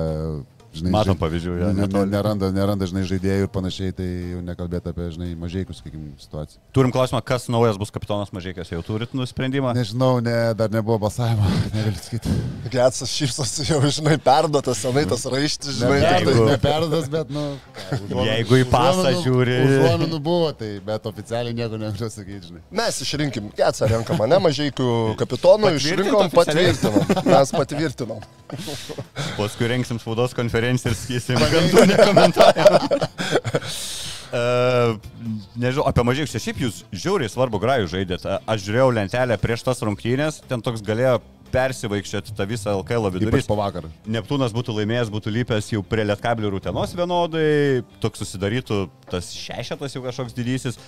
žinai, 0.75 0.91
Matom 0.95 1.17
pavyzdžių, 1.19 1.53
jo, 1.61 1.69
ne, 1.75 1.87
ne, 1.91 2.01
neranda, 2.07 2.49
neranda, 2.55 2.87
žinai, 2.87 3.03
žaidėjų 3.11 3.47
ir 3.47 3.51
panašiai, 3.51 3.95
tai 3.97 4.07
jau 4.37 4.41
nekalbėti 4.47 4.93
apie, 4.93 5.07
žinai, 5.17 5.31
mažiekius, 5.41 5.81
sakykime, 5.83 6.13
situaciją. 6.23 6.61
Turim 6.77 6.93
klausimą, 6.95 7.19
kas 7.27 7.49
naujas 7.51 7.75
bus 7.81 7.91
kapitonas 7.91 8.31
mažiekas, 8.37 8.71
jau 8.71 8.79
turit 8.87 9.11
nusprendimą? 9.19 9.73
Nežinau, 9.75 10.21
ne, 10.23 10.37
dar 10.55 10.71
nebuvo 10.71 11.01
balsavimo, 11.03 11.43
negaliu 11.75 11.99
sakyti. 11.99 12.35
Getsas 12.71 13.11
šypsosi 13.11 13.67
jau, 13.73 13.81
žinai, 13.91 14.15
perduotas, 14.23 14.79
senai 14.85 15.03
tas 15.11 15.27
raištis, 15.27 15.81
žinai. 15.81 15.99
Ne, 15.99 16.13
jeigu- 16.15 16.37
tai- 16.39 16.47
neperdas, 16.55 17.11
bet, 17.17 17.35
nu. 17.35 17.45
ką, 17.81 17.99
užuominų- 17.99 18.29
Jeigu 18.31 18.61
į 18.63 18.69
pasą 18.71 19.15
žiūri. 19.25 19.59
Užuominų 19.67 20.23
buvo, 20.23 20.53
tai, 20.55 20.71
bet 20.87 21.11
oficialiai 21.11 21.57
nieko 21.59 21.81
negaliu 21.83 22.13
sakyti, 22.15 22.53
žinai. 22.53 22.63
Mes 22.71 23.03
išrinkim, 23.03 23.51
Getsą 23.59 23.91
renkam, 23.91 24.23
ne 24.31 24.39
mažaikių 24.47 24.89
kapitonų, 25.19 25.75
išrinkom, 25.83 26.31
patvirtinom. 26.31 27.03
Mes 27.27 27.55
patvirtinom. 27.59 28.23
Paskui 29.37 29.67
rengsim 29.71 29.99
spaudos 30.03 30.33
konferenciją 30.37 30.60
ir 30.87 30.97
skysim, 30.99 31.41
kad 31.41 31.89
nekomentuojam. 31.91 32.79
Uh, 34.31 34.97
nežinau, 35.63 35.89
apie 35.91 36.07
mažiekus, 36.07 36.39
šiaip 36.39 36.63
jūs 36.67 36.85
žiauriai 36.93 37.33
svarbu 37.33 37.61
grajų 37.63 37.91
žaidėte. 37.97 38.39
Aš 38.47 38.65
žiūrėjau 38.69 38.89
lentelę 39.01 39.39
prieš 39.43 39.67
tas 39.67 39.83
rungtynės, 39.87 40.43
ten 40.51 40.63
toks 40.65 40.85
galėjo 40.87 41.19
persivaikščioti 41.51 42.35
tą 42.37 42.47
visą 42.49 42.75
LKL 42.81 43.11
vidurį. 43.17 43.43
po 43.49 43.59
vakar. 43.59 43.91
Neptūnas 44.07 44.55
būtų 44.55 44.77
laimėjęs, 44.79 45.13
būtų 45.13 45.35
lypęs 45.35 45.73
jau 45.75 45.83
prie 45.87 46.07
Lietkablio 46.07 46.51
rūtenos 46.55 46.95
vienodai, 46.97 47.85
toks 48.03 48.23
susidarytų 48.23 48.83
tas 49.11 49.33
šešetas 49.35 49.97
jau 49.97 50.05
kažkoks 50.07 50.37
didysis. 50.37 50.79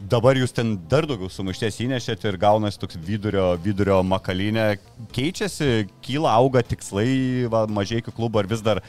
dabar 0.00 0.36
jūs 0.36 0.52
ten 0.54 0.74
dar 0.90 1.06
daugiau 1.06 1.30
sumaišties 1.30 1.80
įnešėte 1.84 2.28
ir 2.28 2.38
gaunasi 2.40 2.80
toks 2.82 2.98
vidurio, 2.98 3.54
vidurio 3.62 4.00
makalinė. 4.02 4.78
Keičiasi, 5.14 5.86
kyla, 6.04 6.34
auga 6.34 6.62
tikslai 6.66 7.46
va, 7.50 7.64
mažiekių 7.70 8.14
klubo 8.14 8.42
ar 8.42 8.50
vis 8.50 8.62
dar 8.64 8.82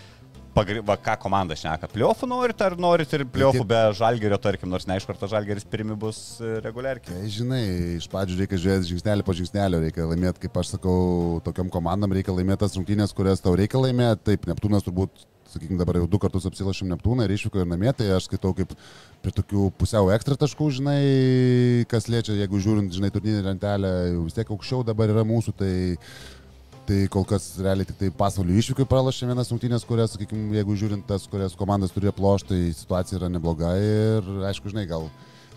pagri... 0.55 0.81
va, 0.85 0.95
ką 0.99 1.15
komanda 1.25 1.57
šneka. 1.57 1.89
Pliofų 1.91 2.29
norit 2.29 2.63
ar 2.65 2.77
norit 2.79 3.11
ir 3.17 3.25
pliofų 3.35 3.65
be 3.67 3.81
žalgerio, 3.97 4.39
tarkim, 4.41 4.71
nors 4.71 4.87
neaišku, 4.89 5.13
ar 5.13 5.19
tas 5.21 5.33
žalgeris 5.33 5.67
pirmi 5.69 5.97
bus 5.99 6.21
e, 6.39 6.55
reguliarkiai. 6.65 7.19
Tai 7.19 7.31
žinai, 7.37 7.61
iš 7.99 8.09
pradžių 8.11 8.39
reikia 8.41 8.61
žiūrėti 8.63 8.91
žingsnelį 8.93 9.27
po 9.27 9.35
žingsnelio, 9.37 9.83
reikia 9.83 10.09
laimėti, 10.09 10.45
kaip 10.45 10.59
aš 10.61 10.75
sakau, 10.77 10.97
tokiam 11.45 11.71
komandam 11.73 12.15
reikia 12.15 12.35
laimėti 12.35 12.63
tas 12.65 12.75
rungtynės, 12.79 13.15
kurias 13.15 13.43
tau 13.43 13.55
reikia 13.57 13.81
laimėti. 13.81 14.23
Taip, 14.31 14.47
Neptūnas 14.49 14.85
turbūt, 14.87 15.25
sakykime, 15.51 15.79
dabar 15.79 15.99
jau 15.99 16.07
du 16.09 16.19
kartus 16.21 16.47
apsilašėm 16.49 16.89
Neptūną 16.93 17.25
ir 17.25 17.35
išvyko 17.35 17.61
ir 17.61 17.69
namie, 17.69 17.91
tai 17.97 18.09
aš 18.15 18.29
skaitau 18.29 18.53
kaip 18.57 18.73
prie 19.23 19.33
tokių 19.35 19.69
pusiau 19.79 20.09
ekstra 20.13 20.37
taškų, 20.39 20.69
žinai, 20.79 21.01
kas 21.91 22.09
liečia, 22.11 22.35
jeigu 22.37 22.61
žiūrint, 22.61 22.93
žinai, 22.95 23.11
turnyrinę 23.13 23.45
lentelę, 23.51 23.93
vis 24.25 24.37
tiek 24.37 24.51
aukščiau 24.51 24.83
dabar 24.87 25.13
yra 25.13 25.25
mūsų, 25.27 25.55
tai 25.57 25.71
Tai 26.85 26.97
kol 27.09 27.23
kas 27.25 27.47
realiai 27.57 27.87
tik 27.89 27.97
tai 27.97 28.11
pasaulio 28.13 28.53
išvykai 28.61 28.85
pralašė 28.85 29.31
vienas 29.31 29.49
rungtynės, 29.49 29.85
kurias, 29.89 30.11
sakykime, 30.13 30.53
jeigu 30.53 30.75
žiūrint 30.77 31.07
tas, 31.09 31.23
kurias 31.31 31.55
komandas 31.57 31.93
turėjo 31.95 32.13
plošti, 32.13 32.51
tai 32.51 32.75
situacija 32.77 33.17
yra 33.17 33.29
nebloga 33.33 33.71
ir, 33.81 34.27
aišku, 34.51 34.69
žinai, 34.69 34.83
gal, 34.91 35.07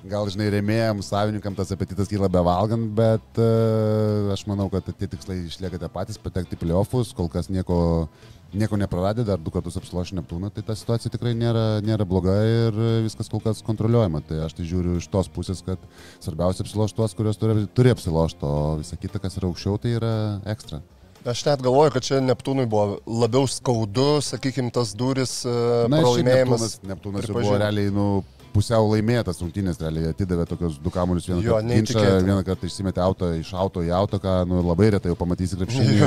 gal 0.08 0.30
žinai, 0.32 0.47
rėmėjams, 0.54 1.11
savininkam 1.12 1.58
tas 1.58 1.75
apetitas 1.75 2.08
kyla 2.08 2.30
be 2.32 2.40
valgant, 2.49 2.88
bet 2.97 3.42
uh, 3.44 4.32
aš 4.32 4.47
manau, 4.49 4.70
kad 4.73 4.88
tie 4.88 5.04
tikslai 5.04 5.42
išlieka 5.44 5.82
tie 5.82 5.92
patys, 5.92 6.16
patekti 6.23 6.56
playoffus, 6.56 7.12
kol 7.12 7.28
kas 7.28 7.52
nieko, 7.52 8.08
nieko 8.56 8.80
nepraradė, 8.80 9.28
dar 9.28 9.37
du 9.37 9.52
kartus 9.52 9.76
apsilošė 9.76 10.16
Neptūną, 10.23 10.49
tai 10.49 10.64
ta 10.64 10.80
situacija 10.80 11.12
tikrai 11.12 11.37
nėra, 11.37 11.82
nėra 11.85 12.08
bloga 12.08 12.40
ir 12.49 12.85
viskas 13.04 13.28
kol 13.28 13.44
kas 13.44 13.61
kontroliuojama. 13.68 14.25
Tai 14.25 14.47
aš 14.49 14.56
tai 14.56 14.73
žiūriu 14.73 14.97
iš 14.97 15.12
tos 15.12 15.28
pusės, 15.28 15.61
kad 15.66 15.82
svarbiausia 16.25 16.64
apsilošti 16.64 17.02
tuos, 17.02 17.16
kuriuos 17.20 17.37
turi, 17.37 17.66
turi 17.76 17.92
apsilošti, 17.92 18.49
o 18.49 18.78
visa 18.80 18.97
kita, 18.97 19.20
kas 19.20 19.37
yra 19.37 19.52
aukščiau, 19.52 19.76
tai 19.82 19.99
yra 20.00 20.14
ekstra. 20.56 20.80
Aš 21.28 21.44
net 21.44 21.61
galvoju, 21.64 21.92
kad 21.92 22.04
čia 22.06 22.23
Neptūnui 22.25 22.64
buvo 22.70 22.99
labiau 23.04 23.44
skaudu, 23.50 24.23
sakykime, 24.25 24.73
tas 24.73 24.94
duris 24.97 25.42
e, 25.44 25.52
Na, 25.90 26.00
pralaimėjimas. 26.00 26.78
Neptūnas, 26.80 27.25
Neptūnas 27.26 27.32
buvo 27.35 27.58
realiai, 27.61 27.92
nu, 27.92 28.06
pusiau 28.54 28.88
laimėtas 28.88 29.42
rungtynės, 29.42 29.78
realiai 29.82 30.12
atidavė 30.12 30.47
tokius 30.49 30.78
du 30.82 30.92
kamuolius 30.94 31.28
vieną 31.28 31.42
Jo, 31.44 31.58
kartą. 31.58 31.76
Ginčą, 31.76 32.04
vieną 32.25 32.38
kartą 32.47 32.70
išsimetė 32.70 33.02
auto 33.04 33.28
iš 33.37 33.52
auto 33.52 33.85
į 33.85 33.92
auto, 33.94 34.20
ką 34.23 34.38
nu, 34.49 34.62
labai 34.64 34.88
retai 34.97 35.12
jau 35.12 35.18
pamatysi 35.20 35.58
krepšinį. 35.61 35.99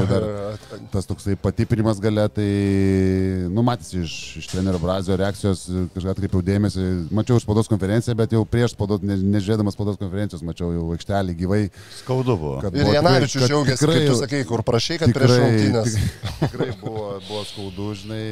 Tas 0.93 1.09
toksai 1.09 1.37
patiprinimas 1.39 2.01
gale, 2.03 2.25
tai, 2.33 2.49
nu, 3.61 3.65
matysi 3.69 4.01
iš, 4.01 4.13
iš 4.41 4.47
trenerio 4.49 4.79
Brazio 4.81 5.13
reakcijos, 5.19 5.67
kažką 5.93 6.15
atkreipiau 6.15 6.41
dėmesį, 6.45 6.85
mačiau 7.13 7.37
spaudos 7.43 7.69
konferenciją, 7.69 8.15
bet 8.17 8.33
jau 8.33 8.41
prieš 8.49 8.73
spaudos, 8.73 9.03
ne, 9.05 9.15
nežiūrėdamas 9.35 9.77
spaudos 9.77 9.99
konferencijos, 10.01 10.41
mačiau 10.47 10.71
jau 10.73 10.87
aikštelį 10.95 11.35
gyvai. 11.43 11.61
Skaudu 12.01 12.35
buvo. 12.41 12.55
kad 12.65 12.73
Ir 12.75 12.89
Janavičius 12.95 13.35
tikrai- 13.35 13.41
kad 13.45 13.51
džiaugiasi, 13.53 13.83
tikrai- 13.85 13.99
kaip 14.01 14.09
tu 14.09 14.19
sakai, 14.23 14.41
kur 14.49 14.63
prašai, 14.65 14.97
kad 15.03 15.13
prieš 15.13 15.35
rungtynės. 15.37 15.93
tik- 15.93 16.29
Tikrai 16.51 16.69
buvo, 16.81 17.05
buvo 17.27 17.43
skaudu, 17.45 17.91
žinai. 18.01 18.23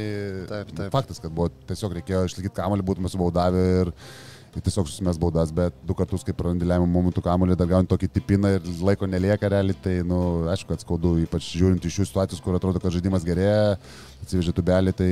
Taip, 0.50 0.74
taip. 0.76 0.90
Faktas, 0.92 1.22
kad 1.22 1.30
buvo 1.30 1.48
tiesiog 1.70 1.94
reikėjo 2.00 2.24
išlaikyti 2.26 2.56
kamuolį, 2.58 2.82
būtume 2.90 3.12
subaudavę 3.12 3.62
ir, 3.84 3.92
ir 3.92 4.29
tiesiog 4.58 4.88
susimės 4.88 5.18
baudas, 5.20 5.52
bet 5.54 5.76
du 5.86 5.94
kartus, 5.94 6.24
kaip 6.26 6.40
randėliavimo 6.42 6.88
momentų 6.90 7.22
kamuolį, 7.22 7.56
dar 7.58 7.68
gauni 7.70 7.90
tokį 7.90 8.08
tipiną 8.16 8.54
ir 8.56 8.70
laiko 8.82 9.06
nelieka 9.06 9.50
realiai, 9.52 9.76
tai, 9.84 10.00
na, 10.02 10.08
nu, 10.10 10.48
aišku, 10.50 10.72
kad 10.72 10.82
skaudu, 10.82 11.14
ypač 11.22 11.52
žiūrint 11.54 11.86
iš 11.86 12.00
šių 12.00 12.08
situacijų, 12.10 12.40
kur 12.44 12.58
atrodo, 12.58 12.82
kad 12.82 12.96
žaidimas 12.96 13.26
gerėja, 13.26 13.76
atsivežė 14.24 14.56
tubelį, 14.56 14.96
tai 14.98 15.10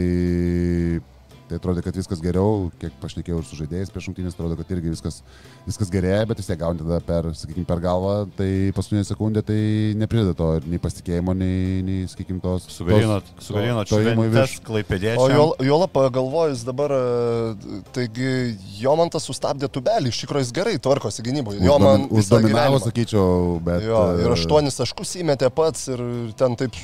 Tai 1.49 1.57
atrodo, 1.57 1.81
kad 1.81 1.97
viskas 1.97 2.21
geriau, 2.21 2.69
kiek 2.77 2.93
pašnekėjau 3.01 3.39
ir 3.41 3.47
su 3.49 3.57
žaidėjais 3.57 3.89
prieš 3.93 4.11
rungtynės, 4.11 4.35
atrodo, 4.37 4.57
kad 4.59 4.73
irgi 4.75 4.91
viskas, 4.93 5.23
viskas 5.65 5.89
gerėja, 5.93 6.27
bet 6.29 6.43
vis 6.43 6.49
tiek 6.51 6.59
gauni 6.61 6.83
tada 6.83 6.99
per, 7.05 7.31
sakykime, 7.39 7.65
per 7.69 7.81
galvą, 7.81 8.15
tai 8.37 8.49
paskutinė 8.77 9.07
sekundė 9.09 9.43
tai 9.49 9.61
neprideda 9.97 10.35
to 10.37 10.49
ir 10.59 10.67
nei 10.69 10.81
pasitikėjimo, 10.83 11.35
nei, 11.39 11.79
nei 11.87 12.03
sakykime, 12.11 12.43
tos... 12.45 12.67
Ėjimo 12.85 13.87
į 13.87 13.89
šventės 13.89 14.59
klaipėdėčiai. 14.67 15.23
O 15.25 15.31
jo, 15.33 15.47
jo 15.65 15.79
pagalvojus 15.95 16.67
dabar, 16.69 16.93
e, 16.93 17.79
taigi 17.97 18.35
Jomantas 18.83 19.25
sustabdė 19.29 19.71
tubelį, 19.73 20.13
iš 20.13 20.21
tikrųjų 20.27 20.45
jis 20.45 20.53
gerai 20.59 20.75
tvarkosi 20.85 21.25
gynyboje. 21.25 21.63
Jo 21.65 21.79
man 21.81 22.05
Uždominavo, 22.13 22.83
sakyčiau, 22.85 23.57
bet... 23.65 23.89
Jo, 23.89 24.05
ir 24.21 24.29
e, 24.29 24.37
aštuonis 24.37 24.77
taškus 24.83 25.17
įmetė 25.23 25.49
pats 25.55 25.89
ir 25.95 26.05
ten 26.37 26.61
taip 26.61 26.77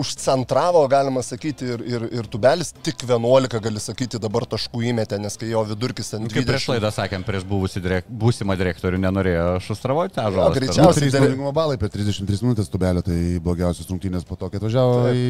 užcentravo, 0.00 0.82
galima 0.92 1.22
sakyti, 1.24 1.66
ir, 1.74 1.82
ir, 1.86 2.04
ir 2.20 2.28
tubelis 2.30 2.72
tik 2.84 3.02
11, 3.06 3.58
gali 3.64 3.80
sakyti, 3.82 4.20
dabar 4.22 4.46
taškų 4.48 4.82
įmetė, 4.92 5.18
nes 5.22 5.36
kai 5.40 5.50
jo 5.52 5.62
vidurkis 5.68 6.12
ten 6.12 6.24
Nu, 6.26 6.30
Kaip 6.32 6.46
prieš 6.48 6.66
20. 6.68 6.74
laidą 6.76 6.90
sakėm, 6.96 7.24
prieš 7.26 7.44
direk, 7.84 8.08
būsimą 8.10 8.56
direktorių 8.58 8.98
nenorėjo 9.04 9.46
šustravoti 9.66 10.16
tą 10.16 10.26
Jo, 10.26 10.34
žodį. 10.36 10.60
Greičiausiai. 10.60 11.10
naudingumo 11.22 11.52
balai 11.56 11.76
per 11.80 11.90
33 11.94 12.42
minutės 12.46 12.70
tubelio, 12.72 13.02
tai 13.06 13.18
blogiausias 13.44 13.86
rungtynės 13.90 14.26
po 14.28 14.36
to, 14.40 14.48
kai 14.52 14.60
atvažiavo 14.60 14.96
Taip. 15.06 15.20
į 15.20 15.26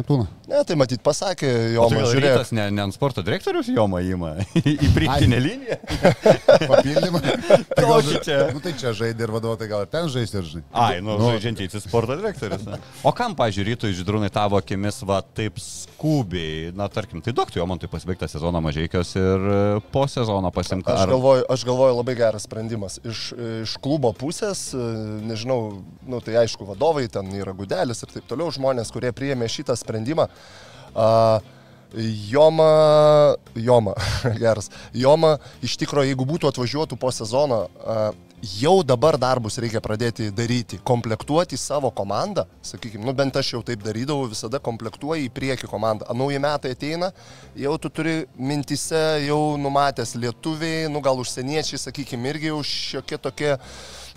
Neptūną. 0.00 0.26
Ne, 0.50 0.62
tai 0.68 0.76
matyt 0.80 1.02
pasakė, 1.04 1.50
jo 1.76 1.86
tai 1.88 1.96
man 1.98 2.04
gal 2.06 2.12
žiūrėjo. 2.14 2.34
rytas 2.38 2.52
ne, 2.56 2.68
ne 2.74 2.84
ant 2.86 2.96
sporto 2.96 3.22
direktorius 3.26 3.68
jo 3.72 3.86
įima 4.02 4.32
į 4.62 4.90
priekinę 4.96 5.38
liniją. 5.42 5.78
Papildymą. 6.72 7.20
Tai 7.76 7.84
gal-? 7.88 8.38
Nu 8.52 8.60
tai 8.62 8.72
čia 8.78 8.92
žaidė 8.96 9.26
ir 9.26 9.32
vadovai, 9.34 9.58
tai 9.60 9.68
gal 9.70 9.84
ir 9.86 9.90
ten 9.92 10.08
žais 10.12 10.32
ir 10.34 10.44
žinai. 10.48 10.64
Ai, 10.76 11.00
nu, 11.04 11.14
nu 11.20 11.30
žaidžiantysis 11.32 11.84
sporto 11.86 12.16
direktorius. 12.18 12.64
ne. 12.68 12.78
O 13.06 13.12
kam, 13.16 13.34
pažiūrėtų, 13.38 13.90
žydrūnai 14.02 14.30
tavo 14.32 14.58
akimis, 14.60 15.00
va, 15.08 15.20
taip 15.22 15.60
skubiai, 15.62 16.72
na, 16.76 16.88
tarkim, 16.92 17.22
tai 17.24 17.34
duok 17.36 17.52
tu 17.52 17.60
jo 17.60 17.66
man 17.70 17.80
tai 17.80 17.88
pasibaigtą 17.92 18.28
sezoną 18.30 18.60
mažiekios 18.64 19.14
ir 19.18 19.46
e, 19.54 19.60
po 19.94 20.04
sezono 20.10 20.50
pasimti. 20.54 20.90
Aš 20.92 21.08
galvoju, 21.12 21.46
aš 21.54 21.64
galvoju 21.68 21.96
labai 22.00 22.16
geras 22.18 22.46
sprendimas. 22.48 22.98
Iš, 23.06 23.22
iš 23.62 23.78
klubo 23.82 24.12
pusės, 24.18 24.68
e, 24.74 24.90
nežinau, 25.30 25.80
nu, 26.04 26.20
tai 26.24 26.40
aišku, 26.42 26.66
vadovai, 26.68 27.06
ten 27.12 27.30
yra 27.38 27.54
gudelis 27.56 28.04
ir 28.04 28.12
taip 28.12 28.28
toliau, 28.30 28.52
žmonės, 28.54 28.92
kurie 28.94 29.14
priėmė 29.16 29.50
šitą 29.52 29.78
sprendimą. 29.78 30.28
A, 30.92 31.08
Joma, 31.92 33.36
Joma, 33.54 33.92
geras. 34.42 34.70
Joma, 34.96 35.36
iš 35.64 35.76
tikrųjų, 35.82 36.12
jeigu 36.12 36.26
būtų 36.28 36.48
atvažiuotų 36.48 36.96
po 37.00 37.10
sezono, 37.12 37.66
jau 38.42 38.82
dabar 38.82 39.14
darbus 39.14 39.56
reikia 39.62 39.78
pradėti 39.82 40.26
daryti, 40.34 40.80
komplektuoti 40.82 41.56
savo 41.60 41.92
komandą, 41.94 42.44
sakykime, 42.66 43.04
nu 43.06 43.14
bent 43.14 43.36
aš 43.38 43.52
jau 43.54 43.60
taip 43.66 43.84
darydavau, 43.84 44.26
visada 44.32 44.58
komplektuoji 44.58 45.28
į 45.28 45.32
priekį 45.34 45.70
komandą. 45.70 46.08
Nauji 46.18 46.40
metai 46.42 46.72
ateina, 46.74 47.12
jau 47.54 47.76
tu 47.78 47.90
turi 47.94 48.16
mintise, 48.34 49.22
jau 49.28 49.54
numatęs 49.62 50.16
lietuviai, 50.18 50.90
nu 50.90 51.02
gal 51.04 51.22
užsieniečiai, 51.22 51.78
sakykime, 51.86 52.34
irgi 52.34 52.50
jau 52.50 52.58
šiokie 52.66 53.20
tokie, 53.22 53.52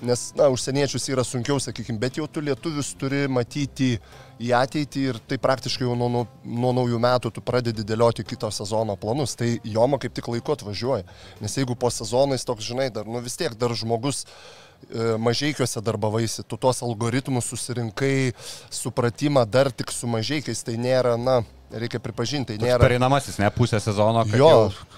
nes, 0.01 0.27
na, 0.39 0.49
užsieniečius 0.53 1.05
yra 1.13 1.25
sunkiau, 1.27 1.61
sakykime, 1.61 2.01
bet 2.01 2.17
jau 2.17 2.25
tu 2.25 2.41
lietuvius 2.41 2.95
turi 2.97 3.27
matyti 3.29 3.93
į 4.41 4.51
ateitį 4.57 5.03
ir 5.09 5.19
tai 5.29 5.37
praktiškai 5.41 5.85
jau 5.85 5.95
nuo, 5.97 6.09
nuo, 6.11 6.23
nuo 6.43 6.73
naujų 6.75 6.99
metų 7.01 7.31
tu 7.35 7.43
pradedi 7.45 7.85
dėlioti 7.87 8.25
kito 8.27 8.49
sezono 8.51 8.97
planus. 8.99 9.35
Tai 9.39 9.47
Joma 9.63 9.99
kaip 10.01 10.15
tik 10.15 10.27
laiku 10.31 10.55
atvažiuoja. 10.55 11.05
Nes 11.43 11.55
jeigu 11.55 11.77
po 11.79 11.91
sezono 11.93 12.35
jis 12.35 12.47
toks, 12.47 12.67
žinai, 12.67 12.89
dar, 12.93 13.07
nu 13.07 13.23
vis 13.23 13.37
tiek 13.39 13.55
dar 13.59 13.73
žmogus 13.77 14.25
e, 14.25 15.15
mažiekiuose 15.21 15.83
darbavaisi, 15.85 16.43
tu 16.43 16.59
tuos 16.59 16.83
algoritmus 16.83 17.47
susirinkai, 17.53 18.35
supratimą 18.73 19.45
dar 19.47 19.71
tik 19.71 19.95
su 19.95 20.09
mažiekiais, 20.11 20.65
tai 20.67 20.75
nėra, 20.81 21.15
na, 21.21 21.39
reikia 21.71 22.03
pripažinti, 22.03 22.57
tai 22.57 22.69
nėra... 22.69 22.83
Pereinamasis, 22.83 23.39
ne 23.39 23.51
pusę 23.55 23.79
sezono, 23.83 24.27
Jo, 24.35 24.51
jau 24.51 24.95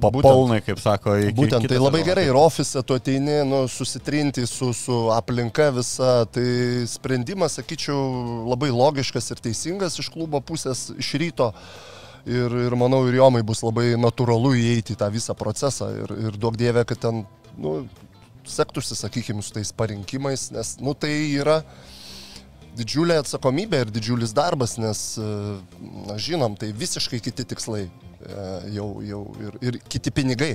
papalnai, 0.00 0.60
kaip 0.64 0.80
sako, 0.82 1.16
iki 1.22 1.36
Būtent 1.36 1.68
tai 1.70 1.80
labai 1.80 2.02
gerai 2.06 2.26
ir 2.28 2.38
ofise 2.38 2.82
tu 2.86 2.96
ateini, 2.98 3.40
nu, 3.48 3.64
susitrinti 3.70 4.46
su, 4.48 4.70
su 4.76 4.98
aplinka 5.14 5.68
visa, 5.74 6.22
tai 6.32 6.86
sprendimas, 6.90 7.58
sakyčiau, 7.58 7.98
labai 8.48 8.70
logiškas 8.74 9.32
ir 9.34 9.42
teisingas 9.48 9.98
iš 10.02 10.10
klubo 10.14 10.40
pusės 10.44 10.88
iš 10.96 11.14
ryto. 11.20 11.52
Ir, 12.28 12.52
ir 12.66 12.74
manau, 12.76 13.04
ir 13.08 13.16
jomai 13.16 13.40
bus 13.46 13.62
labai 13.64 13.94
natūralu 13.96 14.52
įeiti 14.58 14.92
į 14.92 14.98
tą 15.00 15.06
visą 15.14 15.36
procesą 15.38 15.88
ir, 15.96 16.10
ir 16.28 16.34
duok 16.36 16.58
dievė, 16.60 16.82
kad 16.88 17.00
ten, 17.00 17.22
nu, 17.56 17.78
sektųsi, 18.48 18.96
sakykime, 18.98 19.44
su 19.44 19.54
tais 19.54 19.70
parinkimais, 19.72 20.50
nes, 20.52 20.74
nu, 20.82 20.92
tai 20.98 21.14
yra 21.38 21.62
didžiulė 22.76 23.20
atsakomybė 23.22 23.84
ir 23.84 23.94
didžiulis 23.94 24.34
darbas, 24.36 24.76
nes, 24.82 25.00
na, 25.18 26.18
žinom, 26.20 26.58
tai 26.58 26.72
visiškai 26.76 27.22
kiti 27.22 27.46
tikslai 27.54 27.86
jau, 28.74 28.88
jau 29.06 29.22
ir, 29.44 29.58
ir 29.62 29.80
kiti 29.90 30.12
pinigai, 30.14 30.52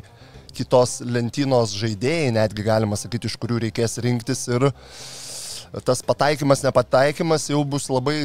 kitos 0.54 1.00
lentynos 1.06 1.74
žaidėjai, 1.80 2.34
netgi 2.36 2.66
galima 2.66 2.98
sakyti, 3.00 3.32
iš 3.32 3.38
kurių 3.42 3.64
reikės 3.66 3.98
rinktis 4.04 4.46
ir 4.52 4.70
tas 5.82 6.04
pataikymas, 6.06 6.62
nepataikymas 6.62 7.48
jau 7.50 7.64
bus 7.66 7.88
labai 7.90 8.18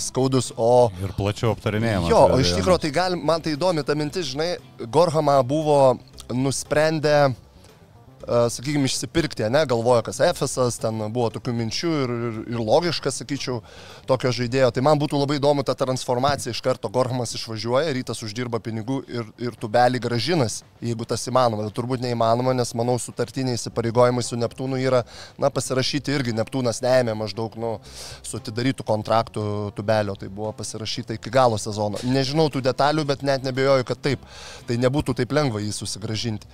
skaudus, 0.00 0.48
o 0.56 0.88
Ir 1.02 1.12
plačiau 1.18 1.52
aptarinėjamas. 1.52 2.08
Jo, 2.08 2.22
o 2.32 2.40
iš 2.40 2.54
tikrųjų, 2.56 2.80
tai 2.86 2.92
gal, 2.96 3.16
man 3.20 3.44
tai 3.44 3.58
įdomi 3.58 3.84
ta 3.84 3.96
mintis, 3.98 4.30
žinai, 4.32 4.54
Gorhama 4.88 5.36
buvo 5.44 5.98
nusprendę, 6.32 7.34
sakykime, 8.26 8.88
išsipirkti, 8.88 9.44
ne, 9.52 9.64
galvoja, 9.68 10.02
kas 10.06 10.20
Efesas, 10.24 10.78
ten 10.80 11.00
buvo 11.12 11.28
tokių 11.34 11.54
minčių 11.58 11.90
ir, 12.04 12.12
ir, 12.28 12.38
ir 12.54 12.62
logiška, 12.62 13.12
sakyčiau, 13.12 13.60
tokio 14.08 14.32
žaidėjo. 14.34 14.70
Tai 14.74 14.84
man 14.86 15.00
būtų 15.00 15.20
labai 15.20 15.38
įdomu 15.40 15.64
ta 15.66 15.76
transformacija, 15.78 16.54
iš 16.54 16.62
karto 16.64 16.90
Gorhamas 16.92 17.34
išvažiuoja, 17.38 17.92
rytas 17.96 18.22
uždirba 18.26 18.60
pinigų 18.64 19.00
ir, 19.10 19.28
ir 19.42 19.58
tubelį 19.60 20.00
gražinas, 20.04 20.62
jeigu 20.84 21.06
tas 21.08 21.26
įmanoma. 21.30 21.66
Tai 21.66 21.74
turbūt 21.76 22.04
neįmanoma, 22.04 22.54
nes 22.56 22.74
manau, 22.78 22.96
sutartiniai 23.02 23.58
įsipareigojimai 23.58 24.24
su 24.24 24.38
Neptūnu 24.40 24.80
yra, 24.82 25.04
na, 25.40 25.50
pasirašyti 25.54 26.14
irgi, 26.14 26.36
Neptūnas 26.38 26.82
neėmė 26.84 27.16
maždaug, 27.24 27.58
nu, 27.60 27.74
su 28.24 28.40
atidarytų 28.40 28.86
kontraktų 28.88 29.48
tubelio, 29.76 30.16
tai 30.20 30.30
buvo 30.32 30.52
pasirašyta 30.56 31.18
iki 31.18 31.32
galo 31.34 31.58
sezono. 31.60 32.00
Nežinau 32.08 32.48
tų 32.52 32.64
detalių, 32.64 33.06
bet 33.08 33.26
net 33.26 33.44
nebejoju, 33.46 33.86
kad 33.88 34.00
taip. 34.04 34.24
Tai 34.68 34.78
nebūtų 34.80 35.16
taip 35.20 35.32
lengva 35.36 35.62
jį 35.62 35.72
susigražinti. 35.76 36.48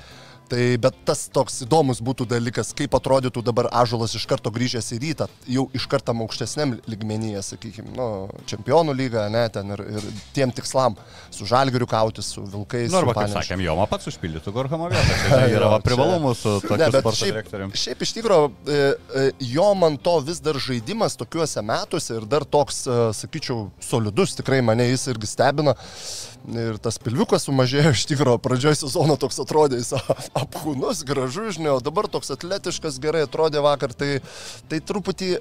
Tai 0.50 0.64
bet 0.83 0.97
tas 1.07 1.28
toks 1.30 1.61
įdomus 1.62 2.00
būtų 2.02 2.26
dalykas, 2.30 2.73
kaip 2.75 2.95
atrodytų 2.99 3.42
dabar 3.47 3.69
Ažulas 3.80 4.16
iš 4.19 4.25
karto 4.26 4.50
grįžęs 4.50 4.88
į 4.97 4.99
rytą, 5.04 5.28
jau 5.47 5.69
iš 5.76 5.85
karto 5.90 6.11
aukštesniam 6.25 6.73
lygmenyje, 6.90 7.42
sakykime, 7.52 7.92
nu, 7.95 8.07
čempionų 8.50 8.97
lyga, 8.99 9.28
ne, 9.30 9.45
ten 9.54 9.71
ir, 9.76 9.83
ir 9.95 10.09
tiem 10.35 10.50
tikslam, 10.54 10.97
su 11.30 11.47
žalgiriu 11.47 11.87
kautis, 11.90 12.33
su 12.35 12.42
vilkais. 12.42 12.90
Nu, 12.90 12.99
arba, 12.99 13.14
su 13.14 13.21
kaip 13.21 13.37
sakėm, 13.37 13.62
Joma 13.62 13.87
pats 13.90 14.11
užpildytų 14.11 14.54
Gorhamo 14.57 14.90
vietą. 14.90 15.21
Tai 15.30 15.45
yra 15.54 15.71
va, 15.76 15.78
privalumų 15.87 16.35
su 16.35 16.57
tokiu 16.64 16.90
sporto 16.97 17.30
direktoriumi. 17.30 17.83
šiaip 17.85 18.02
iš 18.07 18.16
tikrųjų, 18.19 18.50
e, 18.50 18.80
e, 19.23 19.25
jo 19.52 19.69
man 19.78 20.00
to 20.02 20.16
vis 20.26 20.42
dar 20.42 20.59
žaidimas 20.59 21.14
tokiuose 21.21 21.62
metuose 21.62 22.19
ir 22.19 22.26
dar 22.30 22.49
toks, 22.59 22.83
e, 22.90 22.99
sakyčiau, 23.21 23.69
solidus, 23.87 24.35
tikrai 24.40 24.59
mane 24.66 24.90
jis 24.90 25.07
irgi 25.14 25.30
stebina. 25.30 25.78
Ir 26.49 26.79
tas 26.81 26.97
pilviukas 27.03 27.45
sumažėjo 27.45 27.93
iš 27.93 28.07
tikrųjų, 28.09 28.41
pradžioje 28.41 28.81
sezono 28.81 29.19
toks 29.21 29.43
atrodė, 29.43 29.83
jis 29.83 29.93
apkūnus, 30.41 31.05
gražus, 31.07 31.59
žinai, 31.59 31.75
o 31.77 31.85
dabar 31.85 32.09
toks 32.09 32.33
atletiškas, 32.33 32.97
gerai 33.03 33.27
atrodė 33.27 33.61
vakar, 33.65 33.93
tai, 33.93 34.23
tai 34.73 34.81
truputį 34.81 35.35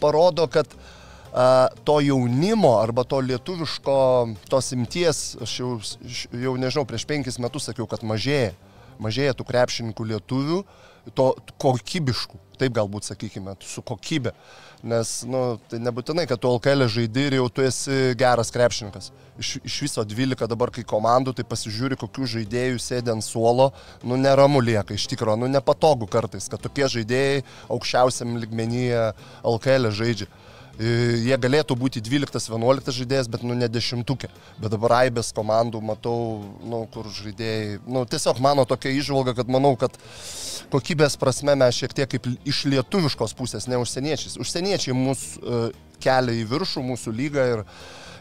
parodo, 0.00 0.46
kad 0.52 0.70
a, 1.34 1.68
to 1.84 1.98
jaunimo 2.06 2.76
arba 2.78 3.04
to 3.04 3.18
lietuviško, 3.26 3.98
tos 4.52 4.70
imties, 4.76 5.34
aš 5.42 5.58
jau, 5.58 5.74
jau 6.46 6.56
nežinau, 6.62 6.86
prieš 6.88 7.08
penkis 7.10 7.42
metus 7.42 7.66
sakiau, 7.66 7.90
kad 7.90 8.06
mažėja 8.06 8.54
mažėja 9.00 9.34
tų 9.36 9.46
krepšininkų 9.48 10.06
lietuvių, 10.12 10.60
to 11.16 11.26
kokybiškų, 11.62 12.40
taip 12.60 12.74
galbūt 12.76 13.08
sakykime, 13.08 13.56
su 13.64 13.82
kokybė. 13.86 14.34
Nes, 14.80 15.08
nu, 15.28 15.58
tai 15.68 15.76
nebūtinai, 15.84 16.24
kad 16.24 16.40
tu 16.40 16.48
LKL 16.48 16.86
žaidži 16.88 17.26
ir 17.28 17.34
jau 17.36 17.48
tu 17.52 17.64
esi 17.66 18.14
geras 18.16 18.48
krepšininkas. 18.54 19.10
Iš, 19.40 19.50
iš 19.68 19.76
viso 19.84 20.04
12 20.08 20.48
dabar, 20.48 20.72
kai 20.72 20.84
komandų, 20.88 21.34
tai 21.36 21.44
pasižiūri, 21.48 21.98
kokių 22.00 22.28
žaidėjų 22.34 22.80
sėdė 22.80 23.12
ant 23.12 23.24
suolo, 23.24 23.70
nu 24.00 24.16
neramu 24.20 24.62
lieka, 24.64 24.96
iš 24.96 25.04
tikrųjų, 25.12 25.42
nu 25.42 25.50
nepatogu 25.52 26.08
kartais, 26.08 26.48
kad 26.48 26.64
tokie 26.64 26.88
žaidėjai 26.96 27.42
aukščiausiam 27.68 28.38
ligmenyje 28.40 29.10
LKL 29.52 29.92
žaidžia. 30.00 30.30
E, 30.78 30.92
Jie 31.26 31.36
galėtų 31.40 31.76
būti 31.76 32.00
12-11 32.04 32.94
žaidėjas, 32.96 33.28
bet 33.32 33.42
nu 33.44 33.56
ne 33.58 33.68
dešimtukė. 33.68 34.30
Bet 34.60 34.72
dabar 34.72 34.96
aibės 35.02 35.32
komandų 35.36 35.82
matau, 35.84 36.16
nu, 36.64 36.84
kur 36.94 37.08
žaidėjai. 37.12 37.80
Nu, 37.88 38.04
tiesiog 38.08 38.40
mano 38.44 38.64
tokia 38.68 38.92
išvalga, 38.94 39.34
kad 39.40 39.50
manau, 39.50 39.74
kad 39.80 39.96
kokybės 40.72 41.18
prasme 41.20 41.56
mes 41.58 41.76
šiek 41.76 41.96
tiek 41.96 42.10
kaip 42.14 42.28
iš 42.48 42.64
lietuviškos 42.70 43.34
pusės, 43.36 43.68
ne 43.68 43.80
užsieniečiais. 43.82 44.38
Užsieniečiai 44.40 44.96
mūsų 44.96 45.42
uh, 45.42 45.80
kelia 46.00 46.38
į 46.40 46.46
viršų, 46.50 46.84
mūsų 46.86 47.14
lygą 47.16 47.46
ir, 47.54 47.64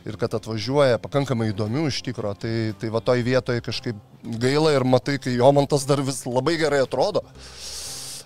ir 0.10 0.20
kad 0.20 0.36
atvažiuoja 0.40 1.00
pakankamai 1.04 1.52
įdomių 1.54 1.88
iš 1.92 2.02
tikro. 2.10 2.34
Tai, 2.40 2.54
tai 2.82 2.92
va 2.94 3.04
toj 3.06 3.24
vietoje 3.28 3.64
kažkaip 3.66 4.00
gaila 4.42 4.74
ir 4.76 4.88
matai, 4.88 5.20
kai 5.22 5.38
Jomantas 5.38 5.88
dar 5.88 6.04
vis 6.04 6.26
labai 6.28 6.58
gerai 6.60 6.84
atrodo. 6.84 7.24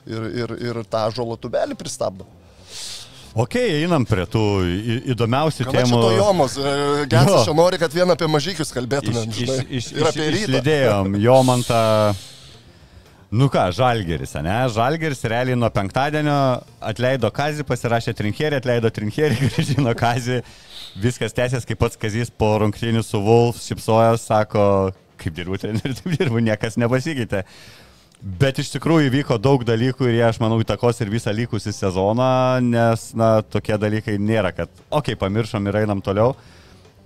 Ir, 0.10 0.24
ir, 0.36 0.58
ir 0.72 0.82
tą 0.92 1.06
žolo 1.15 1.38
tubelį 1.39 1.77
pristabdo. 1.80 2.25
Ok, 3.34 3.56
einam 3.58 4.04
prie 4.06 4.28
tų 4.30 4.42
įdomiausių 5.16 5.66
čia 5.66 5.72
temų. 5.74 6.02
to 6.04 6.10
Jomos? 6.20 6.58
Gesas 7.10 7.32
Jo. 7.34 7.40
čia 7.48 7.56
nori, 7.58 7.80
kad 7.82 7.96
vien 7.96 8.13
apie 8.13 8.28
mažykius 8.30 8.70
kalbėtumėm. 8.75 9.32
Iš, 9.34 9.40
iš, 9.42 9.63
iš, 9.80 9.88
ir 9.98 10.06
apie 10.12 10.28
rytą. 10.28 10.44
išlydėjom 10.44 11.15
Jomantą. 11.26 11.80
Nu 13.34 13.48
ką, 13.50 13.63
Žalgeris, 13.74 14.36
ne? 14.46 14.60
Žalgeris 14.69 15.24
realiai 15.26 15.58
nuo 15.58 15.65
penktadienio 15.74 16.36
atleido 16.86 17.32
Kazį, 17.34 17.65
pasirašė 17.65 18.13
Trinkerį, 18.19 18.60
atleido 18.62 18.91
Trinkerį, 18.93 19.39
grįžino 19.48 19.96
Kazį. 19.98 20.43
Viskas 21.02 21.34
tęsės, 21.34 21.65
kaip 21.65 21.80
pats 21.82 21.98
Kazys 21.98 22.30
po 22.30 22.52
rungtynių 22.62 23.02
su 23.02 23.17
Wolf 23.26 23.58
šipsojo, 23.65 24.13
sako, 24.22 24.67
kaip 25.17 25.34
dirbu 25.34 25.58
treneriu, 25.58 25.98
taip 25.98 26.13
dirbu, 26.22 26.38
niekas 26.46 26.78
nepasikeitė. 26.78 27.41
Bet 28.23 28.55
iš 28.62 28.69
tikrųjų 28.71 29.09
įvyko 29.09 29.36
daug 29.36 29.65
dalykų 29.67 30.05
ir 30.07 30.13
jie, 30.15 30.23
aš 30.23 30.38
manau, 30.39 30.55
įtakos 30.63 31.01
ir 31.03 31.09
visą 31.12 31.33
likusį 31.36 31.73
sezoną, 31.75 32.27
nes, 32.63 33.09
na, 33.19 33.41
tokie 33.43 33.75
dalykai 33.75 34.15
nėra, 34.15 34.53
kad, 34.55 34.71
okei, 34.88 35.12
okay, 35.12 35.19
pamiršom 35.19 35.67
ir 35.67 35.81
einam 35.81 35.99
toliau. 35.99 36.31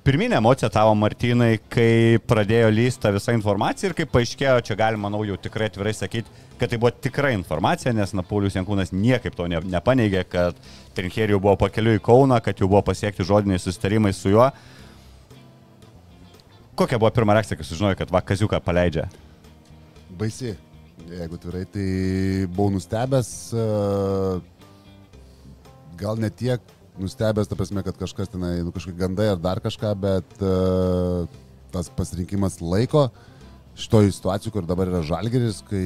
Pirminė 0.06 0.38
emocija 0.38 0.70
tavo, 0.70 0.94
Martinai, 0.96 1.58
kai 1.74 2.20
pradėjo 2.22 2.68
lysta 2.72 3.10
visa 3.16 3.34
informacija 3.34 3.90
ir 3.90 3.96
kaip 3.98 4.12
paaiškėjo, 4.14 4.60
čia 4.70 4.78
galima, 4.78 5.08
manau, 5.08 5.24
jau 5.26 5.40
tikrai 5.42 5.72
atvirai 5.72 5.96
sakyti, 5.98 6.30
kad 6.62 6.70
tai 6.70 6.78
buvo 6.78 6.94
tikra 6.94 7.34
informacija, 7.34 7.96
nes 7.98 8.14
Napolius 8.14 8.60
Jankūnas 8.60 8.94
niekaip 8.94 9.34
to 9.36 9.50
ne, 9.50 9.64
nepaneigė, 9.74 10.22
kad 10.30 10.62
Trinkerių 10.96 11.42
buvo 11.42 11.58
pakeliu 11.66 11.98
į 11.98 12.04
Kauną, 12.06 12.38
kad 12.46 12.62
jau 12.62 12.70
buvo 12.70 12.84
pasiekti 12.92 13.26
žodiniai 13.26 13.58
susitarimai 13.64 14.14
su 14.14 14.36
juo. 14.36 14.52
Kokia 16.78 17.02
buvo 17.02 17.10
pirma 17.18 17.40
reakcija, 17.42 17.58
kai 17.58 17.66
sužinojai, 17.66 17.98
kad 18.06 18.14
Vakaziuką 18.14 18.62
paleidžia? 18.62 19.10
Baisi. 20.14 20.54
Jeigu 21.08 21.38
tvirai, 21.40 21.64
tai 21.72 21.88
buvau 22.52 22.74
nustebęs, 22.74 23.30
e, 23.56 23.66
gal 26.00 26.20
ne 26.20 26.30
tiek 26.30 26.62
nustebęs, 27.00 27.48
ta 27.48 27.56
prasme, 27.56 27.84
kad 27.86 27.96
kažkas 27.96 28.32
tenai, 28.34 28.60
nu, 28.66 28.74
kažkokie 28.76 29.00
gandai 29.00 29.30
ar 29.32 29.40
dar 29.40 29.62
kažką, 29.64 29.94
bet 30.02 30.40
uh, 30.42 31.28
tas 31.72 31.90
pasirinkimas 31.94 32.58
laiko 32.62 33.08
šitoje 33.78 34.12
situacijoje, 34.16 34.56
kur 34.56 34.66
dabar 34.66 34.90
yra 34.90 35.04
žalgeris, 35.06 35.62
kai 35.70 35.84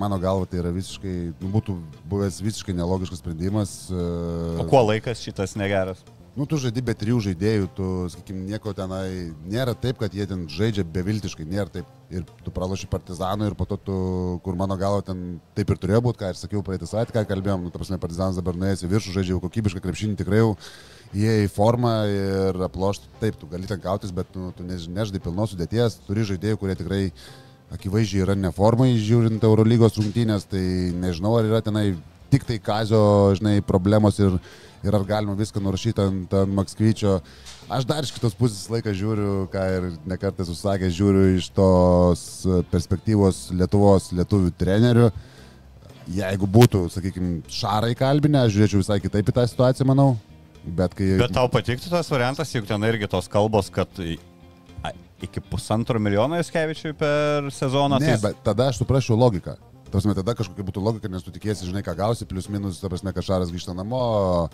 mano 0.00 0.16
galva 0.20 0.48
tai 0.48 0.62
yra 0.62 0.72
visiškai, 0.72 1.16
nu, 1.42 1.50
būtų 1.52 1.76
buvęs 2.08 2.40
visiškai 2.40 2.74
nelogiškas 2.78 3.20
sprendimas. 3.20 3.76
Uh, 3.92 4.62
O 4.64 4.66
kuo 4.70 4.80
laikas 4.88 5.20
šitas 5.20 5.52
negeras? 5.60 6.00
Nu, 6.32 6.46
tu 6.48 6.56
žaidži 6.56 6.80
be 6.80 6.94
trijų 6.96 7.18
žaidėjų, 7.26 7.66
tu, 7.76 7.86
sakykime, 8.08 8.46
nieko 8.48 8.72
tenai 8.72 9.34
nėra 9.44 9.74
taip, 9.76 9.98
kad 10.00 10.14
jie 10.16 10.24
ten 10.24 10.46
žaidžia 10.48 10.80
beviltiškai, 10.88 11.44
nėra 11.44 11.68
taip. 11.74 11.90
Ir 12.12 12.24
tu 12.44 12.52
pralaši 12.52 12.88
partizanų 12.92 13.50
ir 13.50 13.56
po 13.56 13.66
to 13.68 13.76
tu, 13.76 13.96
kur 14.44 14.56
mano 14.56 14.78
galvo 14.80 15.02
ten 15.04 15.20
taip 15.56 15.68
ir 15.72 15.80
turėjo 15.82 16.00
būti, 16.06 16.20
ką 16.22 16.30
ir 16.32 16.40
sakiau 16.40 16.64
praeitą 16.64 16.88
savaitę, 16.88 17.12
ką 17.12 17.26
kalbėjom, 17.28 17.66
nu, 17.66 17.72
ta 17.72 17.80
prasme, 17.80 18.00
partizanas 18.00 18.40
dabar 18.40 18.56
nuėjęs 18.56 18.84
į 18.84 18.90
viršų, 18.94 19.14
žaidžia 19.18 19.34
jau 19.34 19.42
kokybišką 19.44 19.84
krepšinį, 19.84 20.16
tikrai 20.22 20.40
jau 20.40 20.50
jie 21.16 21.36
į 21.44 21.52
formą 21.52 21.92
ir 22.08 22.64
aplošti, 22.68 23.12
taip, 23.20 23.36
tu 23.40 23.48
gali 23.52 23.68
ten 23.68 23.80
kautis, 23.84 24.12
bet 24.12 24.32
nu, 24.36 24.50
tu 24.56 24.64
než- 24.64 24.88
nežaidai 24.88 25.20
pilnos 25.24 25.52
sudėties, 25.52 26.00
turi 26.08 26.24
žaidėjų, 26.32 26.60
kurie 26.60 26.76
tikrai 26.80 27.02
akivaizdžiai 27.76 28.24
yra 28.24 28.36
neformai, 28.36 28.90
žiūrint 29.00 29.44
Eurolygos 29.48 30.00
rungtynės, 30.00 30.48
tai 30.48 30.64
nežinau, 30.96 31.36
ar 31.38 31.48
yra 31.48 31.64
tenai 31.64 31.90
tik 32.32 32.44
tai 32.48 32.58
kazio, 32.60 33.00
žinai, 33.36 33.60
problemos 33.64 34.20
ir, 34.20 34.36
ir 34.82 34.96
ar 34.98 35.04
galima 35.06 35.34
viską 35.38 35.62
nurašyti 35.62 36.02
ant, 36.02 36.34
ant 36.34 36.54
Makskvyčio. 36.56 37.18
Aš 37.72 37.86
dar 37.88 38.04
iš 38.04 38.12
kitos 38.16 38.34
pusės 38.38 38.66
laiką 38.72 38.92
žiūriu, 38.96 39.34
ką 39.52 39.66
ir 39.76 39.86
nekartą 40.10 40.46
susakė, 40.48 40.90
žiūriu 40.92 41.36
iš 41.38 41.50
tos 41.56 42.24
perspektyvos 42.72 43.46
Lietuvos 43.56 44.10
lietuvių 44.16 44.52
trenerių. 44.58 45.08
Jeigu 46.12 46.48
būtų, 46.50 46.88
sakykime, 46.90 47.40
šarai 47.46 47.94
kalbinę, 47.98 48.42
aš 48.42 48.56
žiūrėčiau 48.56 48.82
visai 48.82 48.98
kitaip 49.04 49.30
į 49.30 49.36
tą 49.38 49.46
situaciją, 49.46 49.86
manau. 49.92 50.10
Bet 50.62 50.94
kai... 50.98 51.14
Bet 51.20 51.34
tau 51.34 51.48
patiktų 51.50 51.90
tas 51.90 52.10
variantas, 52.10 52.50
juk 52.54 52.66
ten 52.66 52.82
irgi 52.86 53.08
tos 53.10 53.30
kalbos, 53.30 53.70
kad 53.70 54.02
iki 55.22 55.40
pusantro 55.46 56.00
milijono 56.02 56.38
Jaskevičiui 56.40 56.96
per 56.98 57.50
sezoną. 57.54 58.00
Ne, 58.02 58.16
tai- 58.16 58.22
bet 58.26 58.42
tada 58.42 58.68
aš 58.72 58.82
suprasčiau 58.82 59.18
logiką. 59.18 59.54
Tarsi 59.92 60.14
tada 60.16 60.32
kažkokia 60.38 60.64
būtų 60.64 60.82
logika, 60.82 61.08
nes 61.12 61.24
tu 61.24 61.32
tikėsi, 61.34 61.66
žinai, 61.68 61.82
ką 61.84 61.92
gausi, 61.98 62.24
plus 62.28 62.48
minus, 62.48 62.78
ta 62.80 62.88
prasme, 62.88 63.12
kad 63.12 63.26
Šaras 63.26 63.50
grįžta 63.52 63.74
namo, 63.76 64.48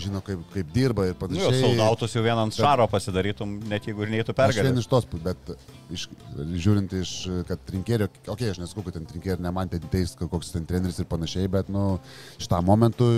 žino, 0.00 0.22
kaip, 0.24 0.40
kaip 0.54 0.70
dirba 0.72 1.04
ir 1.10 1.12
Nu, 1.12 1.18
panašiai. 1.20 1.60
soldautus 1.60 2.14
jau 2.16 2.22
vieną 2.24 2.46
ant 2.46 2.56
šaro 2.56 2.86
pasidarytum, 2.88 3.58
net 3.68 3.84
jeigu 3.88 4.06
ir 4.06 4.12
neįtų 4.14 4.32
Aš 4.32 4.56
vien 4.56 4.72
pergalę. 4.72 4.80
iš 4.80 4.88
tos, 4.88 5.08
bet 5.24 5.52
iš, 5.92 6.08
žiūrint 6.64 6.94
iš, 7.02 7.12
kad 7.50 7.60
trinkėrio, 7.68 8.08
okei, 8.08 8.32
okay, 8.32 8.50
aš 8.54 8.62
nesakau, 8.62 8.86
kad 8.86 8.96
ten 8.96 9.08
trinkėrio 9.10 9.42
ne 9.44 9.52
man 9.52 9.68
ten 9.68 9.84
teis, 9.92 10.14
koks 10.18 10.54
ten 10.54 10.64
treneris 10.68 10.98
ir 11.02 11.08
panašiai, 11.10 11.50
bet, 11.52 11.68
nu, 11.68 11.98
šitam 12.40 12.64
momentui 12.64 13.12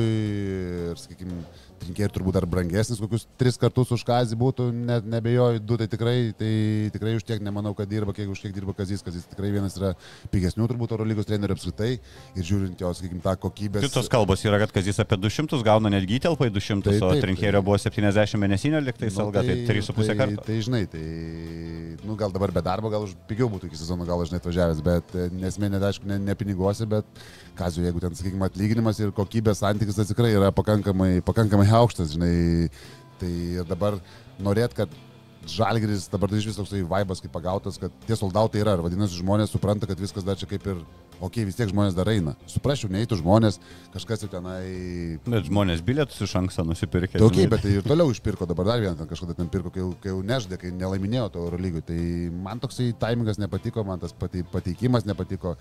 ir, 0.90 0.98
sakykime, 0.98 1.44
trinkėrio 1.80 2.12
turbūt 2.14 2.38
dar 2.38 2.46
brangesnis, 2.50 3.00
kokius 3.02 3.26
tris 3.40 3.58
kartus 3.60 3.92
už 3.96 4.04
kazį 4.08 4.38
būtų, 4.40 4.70
net 4.72 5.06
nebejoju, 5.10 5.60
du 5.64 5.76
tai 5.80 5.88
tikrai, 5.90 6.16
tai 6.36 6.52
tikrai 6.94 7.14
už 7.18 7.26
tiek 7.28 7.42
nemanau, 7.44 7.74
kad 7.76 7.90
dirba, 7.90 8.14
kiek 8.16 8.30
už 8.32 8.40
tiek 8.44 8.54
dirba 8.56 8.74
kazys, 8.76 9.04
kazys 9.06 9.28
tikrai 9.30 9.52
vienas 9.54 9.76
yra 9.80 9.92
pigesnių 10.32 10.68
turbūt 10.70 10.96
Eurolygos 10.96 11.28
trenerių 11.28 11.56
apskritai 11.58 11.92
ir 11.98 12.42
žiūrint 12.46 12.80
jo, 12.80 12.92
sakykime, 12.96 13.22
tą 13.24 13.36
kokybę. 13.46 13.84
Kitos 13.84 14.08
kalbos 14.12 14.44
yra, 14.48 14.58
kad 14.64 14.72
Kazis 14.74 15.00
apie 15.02 15.18
200 15.20 15.60
gauna 15.66 15.90
netgi 15.92 16.18
įtelpa 16.20 16.48
į 16.48 16.54
200 16.56 16.70
300, 16.70 16.98
Tai 17.00 17.08
o 17.08 17.12
taip, 17.14 17.24
Trinkėrio 17.24 17.60
tai- 17.60 17.66
buvo 17.66 17.78
70 17.78 18.38
mėnesinio 18.40 18.80
liktais 18.84 19.16
Nu, 19.16 19.24
alga, 19.26 19.42
tai 19.42 19.56
3,5 19.66 20.06
tai, 20.06 20.16
karto. 20.16 20.44
Tai 20.46 20.56
žinai, 20.66 20.82
tai, 20.90 21.04
nu, 22.04 22.16
gal 22.16 22.30
dabar 22.32 22.52
be 22.52 22.62
darbo, 22.62 22.90
gal 22.90 23.06
už 23.06 23.14
pigiau 23.28 23.50
būtų 23.50 23.70
iki 23.70 23.76
sezono, 23.80 24.06
gal 24.08 24.22
aš 24.22 24.32
net 24.34 24.44
važiavęs, 24.46 24.82
bet 24.84 25.14
nesmė 25.32 25.70
net 25.70 25.82
aišku, 25.82 26.06
ne, 26.06 26.18
ne 26.18 26.34
piniguose, 26.34 26.86
bet 26.88 27.04
kazio, 27.61 27.85
jeigu 27.85 28.01
ten, 28.03 28.16
sakykime, 28.16 28.49
atlyginimas 28.49 29.01
ir 29.03 29.12
kokybės 29.16 29.62
santykis, 29.62 30.01
tai 30.01 30.09
tikrai 30.09 30.33
yra 30.38 30.51
pakankamai, 30.57 31.20
pakankamai 31.27 31.68
aukštas, 31.81 32.16
žinai, 32.16 32.70
tai 33.20 33.33
dabar 33.68 34.01
norėt, 34.40 34.77
kad 34.77 34.99
Žalgiris 35.49 36.11
dabar 36.12 36.29
tai 36.29 36.37
iš 36.37 36.51
vis 36.51 36.59
toksai 36.59 36.83
vaibas 36.85 37.23
kaip 37.23 37.33
pagautas, 37.33 37.79
kad 37.81 37.94
tie 38.05 38.16
soldautai 38.18 38.61
yra, 38.61 38.75
ir 38.77 38.85
vadinasi, 38.85 39.23
žmonės 39.23 39.55
supranta, 39.55 39.88
kad 39.88 40.01
viskas 40.01 40.27
dar 40.27 40.37
čia 40.37 40.49
kaip 40.51 40.66
ir, 40.68 40.83
okei, 41.20 41.42
okay, 41.42 41.46
vis 41.48 41.59
tiek 41.59 41.68
žmonės 41.70 41.94
dar 41.96 42.09
eina. 42.11 42.35
Suprasčiau, 42.50 42.90
neįtų 42.92 43.18
žmonės, 43.20 43.59
kažkas 43.94 44.24
jau 44.24 44.30
tenai 44.33 45.18
Bet 45.26 45.46
žmonės 45.48 45.83
bilietus 45.85 46.20
iš 46.24 46.35
anksto 46.40 46.64
nusipirkė. 46.66 47.18
Tai 47.18 47.26
ok, 47.28 47.37
žinai. 47.37 47.50
bet 47.52 47.64
tai 47.66 47.74
ir 47.76 47.87
toliau 47.87 48.12
išpirko, 48.12 48.48
dabar 48.48 48.70
dar 48.72 48.83
vieną 48.83 49.06
kažkada 49.11 49.37
ten 49.38 49.50
pirko, 49.52 49.72
kai, 49.74 49.85
kai 50.02 50.12
jau 50.12 50.22
neždė, 50.26 50.59
kai 50.61 50.72
nelaiminėjo 50.74 51.28
to 51.35 51.44
Eurolygų. 51.44 51.85
Tai 51.90 51.98
man 52.46 52.62
toksai 52.62 52.90
taimingas 53.00 53.40
nepatiko, 53.42 53.85
man 53.87 54.02
tas 54.02 54.16
patei- 54.16 54.44
pateikimas 54.52 55.06
nepatiko, 55.09 55.54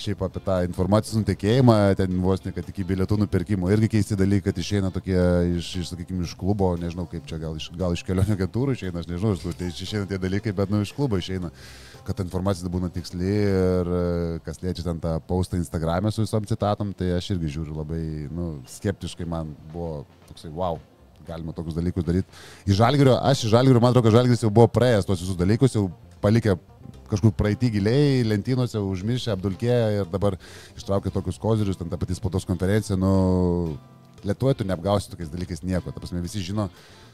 šiaip 0.00 0.24
apie 0.26 0.42
tą 0.46 0.58
informacijos 0.68 1.20
nutekėjimą, 1.20 1.78
ten 2.00 2.18
vos 2.24 2.44
ne, 2.46 2.54
kad 2.56 2.68
iki 2.72 2.86
bilietų 2.88 3.20
nupirkimo. 3.22 3.70
Irgi 3.72 3.92
keisti 3.96 4.18
dalykai, 4.18 4.50
kad 4.50 4.62
išeina 4.64 4.92
tokie 4.94 5.18
iš, 5.58 5.72
iš 5.84 5.92
sakykime, 5.92 6.24
iš 6.26 6.36
klubo, 6.40 6.72
nežinau 6.80 7.06
kaip 7.10 7.28
čia, 7.28 7.40
gal 7.42 7.58
iš, 7.60 7.70
gal 7.78 7.96
iš 7.96 8.04
kelionių 8.08 8.38
agentūrų 8.38 8.76
išeina, 8.78 9.02
aš 9.02 9.10
nežinau, 9.12 9.36
iš 9.36 9.46
kur 9.46 9.58
tai 9.58 9.70
išeina 9.72 10.08
tie 10.10 10.20
dalykai, 10.22 10.56
bet 10.56 10.72
nu 10.72 10.82
iš 10.84 10.94
klubo 10.96 11.20
išeina 11.20 11.52
kad 12.06 12.18
ta 12.18 12.24
informacija 12.26 12.70
būna 12.72 12.90
tiksli 12.92 13.28
ir 13.30 13.90
e, 13.96 14.04
kas 14.46 14.60
liečia 14.62 14.84
ten 14.86 15.00
tą 15.02 15.16
postą 15.28 15.58
Instagram'e 15.60 16.12
su 16.12 16.24
visom 16.24 16.46
citatom, 16.48 16.92
tai 16.96 17.12
aš 17.16 17.32
irgi 17.34 17.52
žiūriu 17.56 17.76
labai 17.78 18.02
nu, 18.34 18.48
skeptiškai, 18.78 19.28
man 19.28 19.54
buvo 19.72 20.02
toksai 20.30 20.50
wow. 20.54 20.80
Galima 21.22 21.54
tokius 21.54 21.76
dalykus 21.76 22.02
daryti. 22.02 22.26
Iš 22.66 22.80
žalgerio, 22.80 23.14
aš 23.22 23.44
iš 23.44 23.52
žalgerio, 23.52 23.78
man 23.78 23.92
atrodo, 23.92 24.08
kad 24.08 24.16
žalgeris 24.16 24.42
jau 24.42 24.50
buvo 24.50 24.66
praėjęs 24.74 25.06
tos 25.06 25.20
visus 25.22 25.38
dalykus, 25.38 25.76
jau 25.78 25.84
palikę 26.22 26.56
kažkur 27.12 27.30
praeitį 27.38 27.70
giliai, 27.76 28.24
lentynose 28.26 28.80
užmiršę, 28.82 29.30
apdulkėję 29.36 30.00
ir 30.00 30.10
dabar 30.10 30.34
ištraukė 30.74 31.12
tokius 31.14 31.38
kozirius, 31.38 31.78
ten 31.78 31.92
ta 31.92 32.00
pati 32.00 32.16
spaudos 32.18 32.48
konferencija, 32.48 32.98
nu, 32.98 33.12
Lietuvoje 34.22 34.60
tu 34.60 34.64
neapgausi 34.66 35.10
tokiais 35.10 35.30
dalykais 35.32 35.64
nieko. 35.66 35.90
Ta 35.90 35.98
prasme, 35.98 36.20
visi 36.22 36.42
žino, 36.46 36.68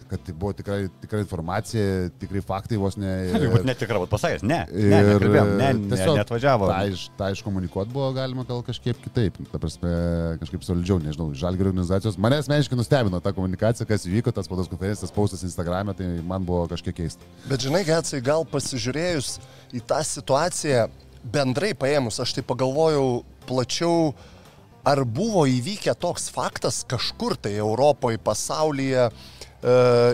kad 0.08 0.22
tai 0.24 0.34
buvo 0.34 0.52
tikrai, 0.56 0.88
tikra 1.02 1.20
informacija, 1.20 2.08
tikrai 2.20 2.40
faktai 2.44 2.78
vos 2.80 2.96
ne. 3.00 3.10
Gali 3.34 3.50
būti 3.52 3.68
netikra, 3.68 4.00
bet 4.02 4.12
pasakęs, 4.12 4.44
ne. 4.46 4.60
Ne, 4.72 5.00
nekalbėjom, 5.04 5.50
ne, 5.60 5.70
ne, 5.76 5.90
tiesiog 5.92 6.20
neatvažiavo. 6.20 6.68
Ta, 6.70 6.78
iš, 6.88 7.04
ta 7.18 7.28
iškomunikuoti 7.34 7.92
buvo 7.92 8.08
galima 8.16 8.46
gal 8.48 8.62
kažkiek 8.66 8.98
kitaip, 9.04 9.36
ta 9.52 9.60
prasme, 9.60 9.92
kažkaip 10.42 10.64
solidžiau, 10.66 11.00
nežinau, 11.04 11.28
žalgerio 11.36 11.74
organizacijos. 11.74 12.16
Mane 12.20 12.40
asmeniškai 12.42 12.78
nustebino 12.78 13.20
ta 13.24 13.34
komunikacija, 13.36 13.88
kas 13.88 14.08
įvyko, 14.08 14.32
tas 14.34 14.48
spaudos 14.48 14.70
konferencijos 14.72 15.12
postas 15.14 15.44
Instagram'e, 15.46 15.96
tai 15.98 16.08
man 16.26 16.46
buvo 16.48 16.64
kažkiek 16.72 16.96
keista. 17.02 17.28
Bet 17.50 17.66
žinai, 17.66 17.84
Getsai, 17.88 18.22
gal 18.24 18.48
pasižiūrėjus 18.48 19.36
į 19.76 19.84
tą 19.88 20.00
situaciją, 20.06 20.88
bendrai 21.28 21.74
paėmus, 21.76 22.20
aš 22.22 22.38
tai 22.38 22.46
pagalvojau 22.48 23.22
plačiau, 23.48 24.12
ar 24.88 25.02
buvo 25.04 25.44
įvykę 25.48 25.92
toks 26.00 26.30
faktas 26.32 26.80
kažkur 26.88 27.36
tai 27.36 27.58
Europoje, 27.60 28.20
pasaulyje. 28.24 29.08
E, 29.08 29.37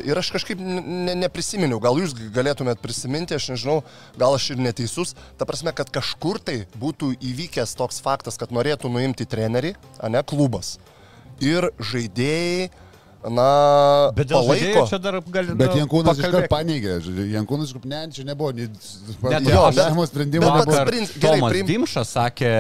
ir 0.09 0.16
aš 0.16 0.30
kažkaip 0.33 0.61
ne, 0.61 1.14
neprisiminiau, 1.20 1.80
gal 1.83 1.98
jūs 2.00 2.14
galėtumėt 2.33 2.80
prisiminti, 2.80 3.37
aš 3.37 3.50
nežinau, 3.52 3.83
gal 4.16 4.35
aš 4.38 4.50
ir 4.54 4.62
neteisus, 4.64 5.12
ta 5.37 5.44
prasme, 5.44 5.72
kad 5.76 5.90
kažkur 5.92 6.38
tai 6.40 6.62
būtų 6.80 7.12
įvykęs 7.20 7.76
toks 7.76 8.00
faktas, 8.04 8.38
kad 8.40 8.50
norėtų 8.57 8.88
nuimti 8.92 9.26
trenerį, 9.28 9.74
a 10.00 10.09
ne 10.09 10.22
klubas. 10.24 10.78
Ir 11.44 11.68
žaidėjai, 11.76 12.70
na, 13.24 14.12
Bet 14.16 14.28
palaiko. 14.28 14.83
čia 14.88 14.98
dar 15.00 15.16
gali. 15.33 15.54
Bet 15.57 15.72
Jankūnas 15.76 16.18
iškart 16.20 16.48
paneigė, 16.52 16.98
Jankūnas 17.33 17.72
ne, 17.88 18.00
čia 18.12 18.24
nebuvo, 18.28 18.50
nei 18.52 18.66
Net 18.68 19.48
jo, 19.48 19.62
žaidimo 19.72 20.04
bet- 20.04 20.11
sprendimo 20.12 20.44
bet 20.44 20.59
nebuvo. 20.61 20.76
pats 20.76 20.90
prin- 20.90 21.09
gerai, 21.09 21.38
Tomas 21.40 21.52
priim- 21.52 21.66
Dimšas 21.70 22.12
sakė, 22.16 22.50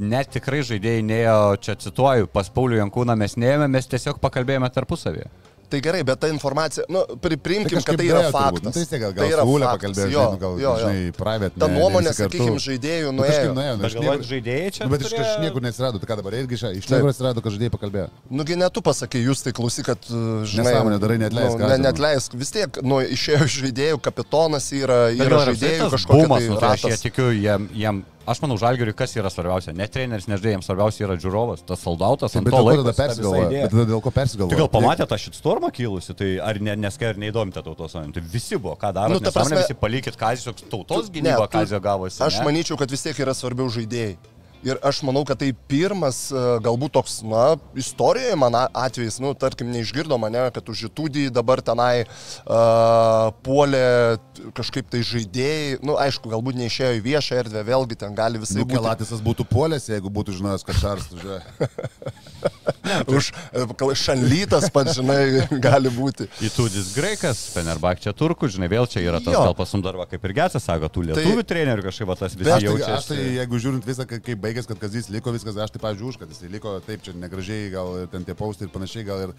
net 0.00 0.30
tikrai 0.32 0.60
žaidėjai 0.64 1.04
neėjo, 1.04 1.36
čia 1.60 1.76
cituoju, 1.76 2.26
pas 2.32 2.48
Paulių 2.48 2.80
Jankūną 2.84 3.16
mes 3.16 3.36
neėjome, 3.36 3.68
mes 3.70 3.86
tiesiog 3.86 4.18
pakalbėjome 4.20 4.70
tarpusavėje. 4.72 5.28
Tai 5.70 5.80
gerai, 5.80 6.02
bet 6.04 6.18
ta 6.20 6.28
informacija, 6.28 6.84
nu, 6.92 7.00
pri, 7.18 7.36
priimkim, 7.40 7.78
kažkaip 7.80 7.96
kad 7.96 7.98
tai 7.98 8.06
yra 8.06 8.20
dėjo 8.20 8.30
turbūt. 8.30 8.36
faktas. 8.36 8.64
Nu, 8.64 8.72
tai 8.74 8.84
tiek 8.90 9.00
gal, 9.02 9.12
Tai 9.14 9.24
gal 9.24 9.32
yra 9.34 9.44
faktas, 9.44 9.74
pakalbėjo, 9.74 10.04
jo, 10.04 10.20
žinai, 10.20 10.30
nu, 10.34 10.38
gal, 10.44 10.52
jo, 10.54 10.62
jo. 10.64 10.74
žinai, 10.84 11.12
private. 11.16 11.54
Ta 11.58 11.66
ne- 11.66 11.78
nuomonė, 11.78 12.10
sakykime, 12.18 12.58
žaidėjų 12.64 13.08
Nu, 13.14 13.22
kažkaip 13.24 13.48
nuėjo. 13.48 13.54
nuėjo, 13.58 13.74
nu, 13.80 13.84
iš 13.88 13.94
niekur- 13.98 14.24
žaidėjai 14.30 14.68
čia. 14.76 14.82
Nu, 14.84 14.90
bet 14.94 15.00
iš 15.00 15.10
turėjo- 15.14 15.24
kažkur 15.40 15.62
neatsirado, 15.66 15.98
tai 15.98 16.06
ką 16.12 16.16
dabar 16.20 16.32
irgi 16.38 16.54
iš 16.58 16.62
iš 16.84 16.86
niekur 16.92 17.08
atsirado, 17.10 17.42
kad 17.42 17.50
žaidėjai 17.56 17.72
pakalbėjo. 17.76 18.08
Nugi 18.30 18.56
ne 18.60 18.68
tu 18.70 18.80
pasakai, 18.84 19.24
jūs 19.24 19.42
tai 19.42 19.52
klausyk, 19.52 19.84
kad, 19.90 19.98
žinai, 20.04 20.72
Nesąmonė 20.74 20.98
darai, 21.00 21.18
neatleisk, 21.18 21.58
Nu, 21.58 21.66
ne, 21.66 21.74
žinau. 21.74 21.84
neatleisk, 21.88 22.34
vis 22.34 22.50
tiek, 22.54 22.70
nu, 22.82 23.00
išėjo 23.00 23.44
iš 23.48 23.54
žaidėjų, 23.64 24.00
kapitonas 24.04 24.70
yra, 24.72 25.00
yra 25.16 25.28
gal 25.28 25.46
žaidėjų 25.50 25.90
kažkokia 25.96 26.22
bumas, 26.28 26.38
tai 26.44 26.48
nu, 26.48 26.60
tai 26.60 26.92
aš 26.94 27.00
tikiu, 27.08 27.30
jiem, 27.34 27.68
jiem, 27.74 28.04
aš 28.26 28.40
manau, 28.42 28.56
žalgeriui 28.60 28.94
kas 28.96 29.12
yra 29.16 29.30
svarbiausia, 29.32 29.72
ne 29.76 29.86
treneris, 29.90 30.26
ne 30.30 30.36
žaidėjams, 30.40 30.66
svarbiausia 30.68 31.04
yra 31.06 31.16
žiūrovas, 31.20 31.64
tas 31.68 31.80
soldautas, 31.84 32.34
ant 32.36 32.44
Bet 32.44 32.52
to 32.54 32.58
dėl 32.58 32.64
ko 32.64 32.70
laiko. 32.70 32.82
tada 32.84 32.94
persigalvoja? 33.00 33.48
Bet 33.50 33.70
tada 33.74 33.86
dėl 33.92 34.02
ko 34.04 34.10
persigalvoja? 34.16 34.54
Tai 34.56 34.60
gal 34.64 34.70
pamatė 34.76 35.06
tą 35.12 35.18
šitstormą 35.24 35.70
kilusi, 35.76 36.14
tai 36.18 36.30
ar 36.40 36.60
ne, 36.60 36.76
neskai 36.86 37.10
ar 37.12 37.20
neįdomite 37.20 37.62
tautos 37.64 37.92
sąjungą? 37.94 38.14
Tai 38.18 38.22
visi 38.34 38.56
buvo, 38.56 38.76
ką 38.80 38.92
daro, 38.96 39.14
Nu, 39.14 39.20
ta 39.20 39.30
prasme- 39.34 39.60
visi 39.62 39.74
palikit 39.74 40.16
kazį, 40.16 40.54
tautos 40.70 41.10
gynyba 41.10 41.48
kazio 41.48 41.80
gavosi. 41.80 42.22
Aš 42.24 42.40
ne? 42.40 42.44
manyčiau, 42.50 42.78
kad 42.78 42.90
vis 42.90 43.02
tiek 43.02 43.18
yra 43.20 43.34
svarbiau 43.34 43.68
žaidėjai. 43.68 44.16
Ir 44.64 44.78
aš 44.80 45.02
manau, 45.04 45.20
kad 45.28 45.36
tai 45.42 45.50
pirmas, 45.68 46.30
e, 46.32 46.42
galbūt 46.64 46.94
toks, 46.96 47.18
na, 47.28 47.56
istorijoje 47.76 48.36
man 48.40 48.54
a- 48.56 48.68
atvejis, 48.86 49.18
nu, 49.20 49.34
tarkim, 49.36 49.68
neišgirdo 49.74 50.16
mane, 50.18 50.46
kad 50.56 50.64
už 50.72 50.86
žitūdį 50.86 51.26
dabar 51.36 51.60
tenai 51.60 52.06
uh, 52.06 53.28
puolė 53.44 54.16
kažkaip 54.56 54.88
tai 54.92 55.02
žaidėjai, 55.04 55.78
nu, 55.84 55.98
aišku, 56.00 56.30
galbūt 56.32 56.56
neišėjo 56.62 56.94
į 56.98 57.02
viešą 57.04 57.38
erdvę, 57.42 57.64
vėlgi 57.68 57.98
ten 58.00 58.16
gali 58.16 58.40
visai 58.40 58.62
Nu, 58.62 58.64
būti. 58.68 58.78
Kelatisas 58.78 59.20
būtų 59.24 59.46
puolęs, 59.52 59.88
jeigu 59.92 60.08
būtų 60.16 60.38
žinojęs, 60.38 60.64
kad 60.64 60.80
Šaras 60.80 61.10
važiuoja. 61.12 61.42
Už 63.08 63.30
e, 63.52 63.94
šanlytas, 63.96 64.68
pats, 64.72 64.96
žinai, 64.98 65.44
gali 65.66 65.92
būti. 65.92 66.26
Įtūdis 66.44 66.92
graikas, 66.96 67.44
Fenerbak 67.54 68.00
čia 68.04 68.12
turkų, 68.16 68.48
žinai, 68.56 68.68
vėl 68.72 68.88
čia 68.90 69.02
yra 69.04 69.20
tas 69.24 69.32
Jo. 69.36 69.44
gal 69.48 69.56
pasumdarva, 69.58 70.06
kaip 70.10 70.24
ir 70.28 70.34
Getsas 70.36 70.64
sako, 70.68 70.90
tų 70.92 71.06
lietuvių 71.10 71.40
tai, 71.44 71.48
trenerių 71.54 71.86
kažkaip 71.88 72.10
va, 72.10 72.16
tas 72.20 72.36
visi 72.36 72.50
aš 72.52 72.60
tai, 72.60 72.68
jaučiasi. 72.68 72.92
aš 72.98 73.08
tai, 73.12 73.18
jeigu 73.38 73.60
žiūrint 73.64 73.88
visą, 73.88 74.06
kai- 74.10 74.20
kaip 74.24 74.44
baigės, 74.54 74.68
kad 74.70 74.78
Kazys 74.78 75.10
liko 75.10 75.32
viskas, 75.34 75.56
aš 75.58 75.72
tai, 75.74 75.80
pavyzdžiui, 75.82 76.08
už, 76.12 76.18
kad 76.20 76.30
jis 76.30 76.44
liko 76.52 76.76
taip, 76.86 77.02
čia 77.02 77.14
negražiai, 77.18 77.70
gal 77.72 78.04
ir 78.04 78.10
ten 78.12 78.24
tie 78.24 78.34
paustai 78.38 78.68
ir 78.68 78.72
panašiai, 78.74 79.04
gal 79.06 79.22
ir 79.26 79.32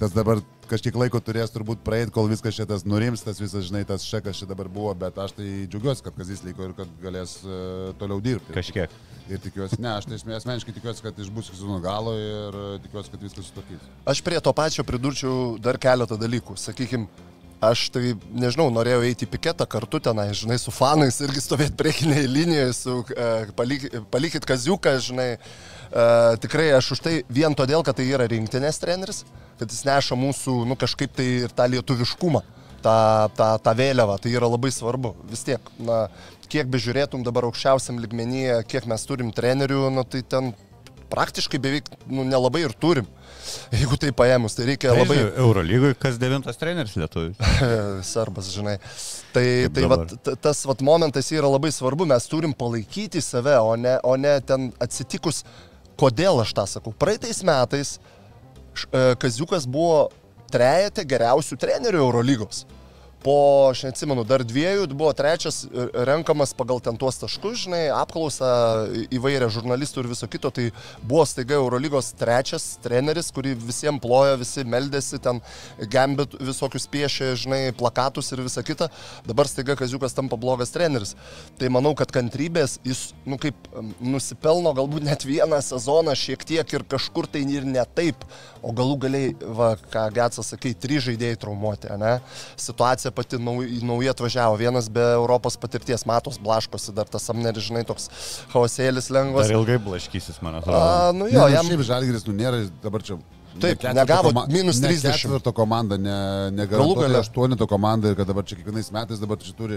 tas 0.00 0.14
dabar 0.14 0.40
kažkiek 0.70 0.96
laiko 0.96 1.20
turės 1.20 1.52
turbūt 1.52 1.82
praeiti, 1.84 2.12
kol 2.14 2.30
viskas 2.30 2.56
šitas 2.56 2.86
nurims, 2.88 3.22
tas 3.22 3.40
visas, 3.42 3.66
žinai, 3.68 3.84
tas 3.88 4.06
šekas 4.08 4.40
čia 4.40 4.48
dabar 4.48 4.70
buvo, 4.72 4.94
bet 4.96 5.18
aš 5.20 5.36
tai 5.36 5.48
džiaugiuosi, 5.68 6.04
kad 6.06 6.16
Kazys 6.16 6.44
liko 6.46 6.64
ir 6.64 6.76
kad 6.78 6.94
galės 7.02 7.40
uh, 7.44 7.92
toliau 8.00 8.22
dirbti. 8.24 8.54
Kažkiek. 8.56 8.94
Ir 9.30 9.38
tikiuosi, 9.42 9.78
ne, 9.82 9.92
aš 9.98 10.08
tai 10.08 10.16
asme- 10.18 10.38
asmeniškai 10.38 10.74
tikiuosi, 10.78 11.04
kad 11.04 11.20
išbus 11.20 11.52
iki 11.52 11.60
sezono 11.60 11.78
galo 11.80 12.16
ir 12.18 12.56
e, 12.58 12.62
tikiuosi, 12.82 13.12
kad 13.12 13.22
viskas 13.22 13.46
sutvarkys. 13.46 13.84
Aš 14.10 14.18
prie 14.26 14.40
to 14.42 14.50
pačio 14.56 14.82
pridurčiau 14.84 15.60
dar 15.62 15.78
keletą 15.80 16.18
dalykų. 16.18 16.56
Sakykime, 16.58 17.06
aš 17.62 17.84
tai, 17.94 18.14
nežinau, 18.34 18.68
norėjau 18.74 19.04
eiti 19.06 19.26
į 19.26 19.32
piketą 19.32 19.66
kartu 19.70 20.00
tenai, 20.02 20.30
žinai, 20.36 20.58
su 20.58 20.74
fanais 20.74 21.20
irgi 21.22 21.44
stovėti 21.44 21.76
priekinėje 21.78 22.30
linijoje, 22.30 22.72
su, 22.78 22.96
uh, 23.04 23.52
palik, 23.58 23.86
palikit 24.10 24.48
kaziuką, 24.48 24.96
žinai. 25.06 25.28
Uh, 25.92 26.34
tikrai 26.42 26.70
aš 26.74 26.94
už 26.96 27.02
tai 27.04 27.14
vien 27.28 27.54
todėl, 27.54 27.84
kad 27.86 27.98
tai 27.98 28.08
yra 28.08 28.26
rinktinės 28.30 28.80
treneris, 28.82 29.22
kad 29.60 29.70
jis 29.70 29.84
neša 29.86 30.18
mūsų, 30.18 30.56
nu, 30.66 30.78
kažkaip 30.80 31.14
tai 31.14 31.28
ir 31.44 31.54
tą 31.54 31.68
lietuviškumą, 31.68 32.42
tą, 32.82 32.96
tą, 33.36 33.48
tą 33.62 33.76
vėliavą, 33.78 34.18
tai 34.22 34.32
yra 34.34 34.48
labai 34.50 34.72
svarbu. 34.74 35.14
Vis 35.30 35.44
tiek, 35.46 35.72
na, 35.84 36.06
kiek 36.52 36.68
bežiūrėtum 36.72 37.22
dabar 37.26 37.46
aukščiausiam 37.48 38.00
ligmenyje, 38.02 38.62
kiek 38.68 38.88
mes 38.90 39.06
turim 39.08 39.30
trenerių, 39.36 39.86
nu, 39.94 40.04
tai 40.08 40.24
ten 40.26 40.52
praktiškai 41.12 41.60
beveik 41.60 41.92
nu, 42.08 42.24
nelabai 42.24 42.64
ir 42.66 42.74
turim. 42.80 43.08
Jeigu 43.72 43.98
tai 44.00 44.12
paėmus, 44.16 44.56
tai 44.56 44.66
reikia 44.70 44.92
Tai, 44.92 45.02
labai 45.02 45.18
Eurolygui 45.40 45.92
kas 46.00 46.18
devintas 46.20 46.60
treneris 46.60 46.94
lietuvis. 46.98 47.38
serbas, 48.12 48.50
žinai. 48.54 48.76
Tai, 49.32 49.44
Kaip 49.44 49.76
tai 49.76 49.84
dabar. 49.86 50.04
vat, 50.04 50.32
tas 50.44 50.62
vat, 50.68 50.84
momentas 50.84 51.30
yra 51.34 51.50
labai 51.50 51.72
svarbu, 51.74 52.06
mes 52.10 52.28
turim 52.30 52.54
palaikyti 52.56 53.22
save, 53.24 53.56
o 53.64 53.76
ne, 53.80 53.96
o 54.06 54.16
ne 54.20 54.34
ten 54.46 54.70
atsitikus, 54.82 55.42
kodėl 56.00 56.42
aš 56.44 56.54
tą 56.58 56.66
sakau. 56.76 56.94
Praeitais 56.98 57.42
metais 57.46 57.96
e, 57.96 59.14
Kaziukas 59.22 59.66
buvo 59.70 60.06
trejate 60.52 61.04
geriausių 61.08 61.58
trenerių 61.60 62.04
Eurolygos. 62.04 62.66
Po, 63.22 63.70
aš 63.70 63.84
neatsimenu, 63.86 64.24
dar 64.26 64.42
dviejų, 64.46 64.88
buvo 64.98 65.12
trečias 65.16 65.62
e, 65.64 65.86
renkamas 66.08 66.52
pagal 66.58 66.80
ten 66.82 66.98
tuos 66.98 67.20
taškus, 67.20 67.64
žinai, 67.64 67.84
apklausą 67.94 68.50
įvairią 69.14 69.48
žurnalistų 69.54 70.02
ir 70.02 70.10
viso 70.10 70.28
kito, 70.30 70.50
tai 70.54 70.68
buvo 71.06 71.24
staiga 71.28 71.56
Eurolygos 71.60 72.12
trečias 72.18 72.76
treneris, 72.82 73.30
kurį 73.34 73.54
visiems 73.62 74.02
plojo, 74.02 74.34
visi 74.40 74.64
meldėsi, 74.66 75.20
ten 75.22 75.38
gambit 75.92 76.34
visokius 76.42 76.88
piešė, 76.90 77.32
žinai, 77.44 77.60
plakatus 77.78 78.32
ir 78.34 78.42
visa 78.42 78.64
kita, 78.66 78.90
dabar 79.28 79.50
staiga 79.50 79.76
Kaziukas 79.78 80.16
tampa 80.16 80.38
blogas 80.40 80.74
treneris. 80.74 81.14
Tai 81.60 81.70
manau, 81.74 81.94
kad 81.98 82.10
kantrybės 82.14 82.78
jis, 82.86 83.12
nu 83.28 83.38
kaip, 83.40 83.56
nusipelno 84.02 84.74
galbūt 84.76 85.06
net 85.06 85.26
vieną 85.28 85.60
sezoną 85.62 86.16
šiek 86.18 86.42
tiek 86.48 86.74
ir 86.74 86.86
kažkur 86.90 87.30
tai 87.30 87.44
ir 87.46 87.66
ne 87.68 87.84
taip, 87.94 88.26
o 88.62 88.74
galų 88.74 88.98
galiai, 89.06 89.32
va, 89.58 89.72
ką 89.92 90.08
Getsas 90.16 90.52
sakė, 90.52 90.74
trys 90.78 91.06
žaidėjai 91.08 91.38
traumuoti, 91.42 91.90
ne? 92.00 92.16
Situacija 92.60 93.11
pati 93.14 93.38
nau, 93.40 93.58
nauja 93.86 94.14
atvažiavo, 94.16 94.56
vienas 94.60 94.88
be 94.92 95.04
Europos 95.14 95.56
patirties, 95.60 96.06
matos 96.08 96.40
blaškosi, 96.42 96.94
dar 96.96 97.10
tas 97.10 97.28
amneris, 97.32 97.68
žinai, 97.68 97.84
toks 97.88 98.08
chaosėlis 98.52 99.10
lengvas. 99.14 99.48
Dar 99.48 99.58
ilgai 99.60 99.78
blaškysis, 99.82 100.40
man 100.44 100.60
atrodo. 100.60 100.80
A, 100.80 101.12
nu 101.16 101.30
Jo, 101.32 101.46
ne, 101.46 101.56
jam... 101.56 101.68
nu, 101.68 101.76
šiaip 101.76 101.86
žalgeris, 101.92 102.26
nu 102.28 102.36
nėra 102.36 102.64
dabar 102.84 103.04
čia. 103.06 103.20
Taip, 103.60 103.82
ne 103.84 103.92
negavo 103.94 104.30
koma- 104.32 104.46
minus 104.48 104.80
ne 104.80 104.88
30. 104.88 105.12
Ketvirto 105.22 105.52
komanda, 105.52 105.98
ne, 106.00 106.50
ne 106.50 106.66
Galų 106.66 106.94
gale. 107.02 107.18
aštuonito 107.20 107.66
komanda 107.68 108.08
ir 108.08 108.16
kad 108.16 108.26
dabar 108.26 108.44
čia 108.44 108.56
kiekvienais 108.56 108.88
metais 108.94 109.20
dabar 109.20 109.36
čia 109.36 109.52
turi, 109.56 109.76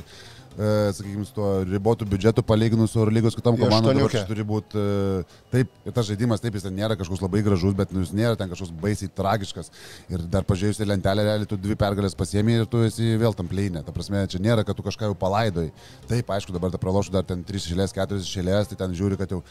e, 0.55 0.69
sakykime, 0.95 1.25
su 1.27 1.33
tuo 1.35 1.49
ribotų 1.67 2.07
biudžetu 2.07 2.41
palyginus 2.47 2.91
su 2.95 2.99
Eurolygos 3.03 3.35
kitom 3.35 3.57
komandom, 3.59 3.97
dabar 3.97 4.11
čia 4.11 4.23
turi 4.29 4.43
būti, 4.47 4.79
e, 4.79 5.23
taip, 5.51 5.67
ir 5.85 5.91
tas 5.91 6.07
žaidimas, 6.07 6.39
taip, 6.41 6.53
jis 6.55 6.63
ten 6.63 6.75
nėra 6.75 6.95
kažkoks 6.95 7.21
labai 7.21 7.43
gražus, 7.43 7.75
bet 7.75 7.91
nu, 7.91 7.99
jis 8.05 8.13
nėra 8.15 8.37
ten 8.39 8.49
kažkoks 8.49 8.71
baisiai 8.81 9.09
tragiškas. 9.11 9.71
Ir 10.09 10.19
dar 10.31 10.43
pažiūrėjus 10.47 10.79
į 10.79 10.87
lentelę, 10.93 11.27
realiai 11.27 11.45
tu 11.51 11.57
dvi 11.57 11.75
pergalės 11.75 12.15
pasiemi 12.15 12.61
ir 12.61 12.65
tu 12.65 12.77
esi 12.87 13.17
vėl 13.19 13.35
tam 13.35 13.47
pleinė. 13.51 13.83
Ta 13.85 13.91
prasme, 13.91 14.23
čia 14.27 14.39
nėra, 14.39 14.63
kad 14.65 14.75
tu 14.75 14.83
kažką 14.83 15.11
jau 15.11 15.15
palaidoj. 15.15 15.71
Taip, 16.07 16.27
aišku, 16.31 16.53
dabar 16.55 16.71
ta 16.71 16.77
pralošiu 16.77 17.11
dar 17.11 17.23
ten 17.23 17.43
3 17.43 17.59
išėlės, 17.59 17.91
4 17.93 18.23
išėlės, 18.23 18.67
tai 18.71 18.75
ten 18.79 18.95
žiūri, 18.95 19.17
kad 19.19 19.29
jau 19.35 19.43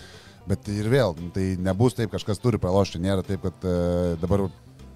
Bet 0.48 0.68
ir 0.68 0.90
vėl, 0.92 1.14
nu, 1.16 1.30
tai 1.33 1.54
nebus 1.57 1.96
taip, 1.96 2.11
kažkas 2.12 2.40
turi 2.42 2.61
pralošti, 2.61 3.00
nėra 3.00 3.24
taip, 3.24 3.46
kad 3.46 3.64
e, 3.64 3.76
dabar 4.20 4.44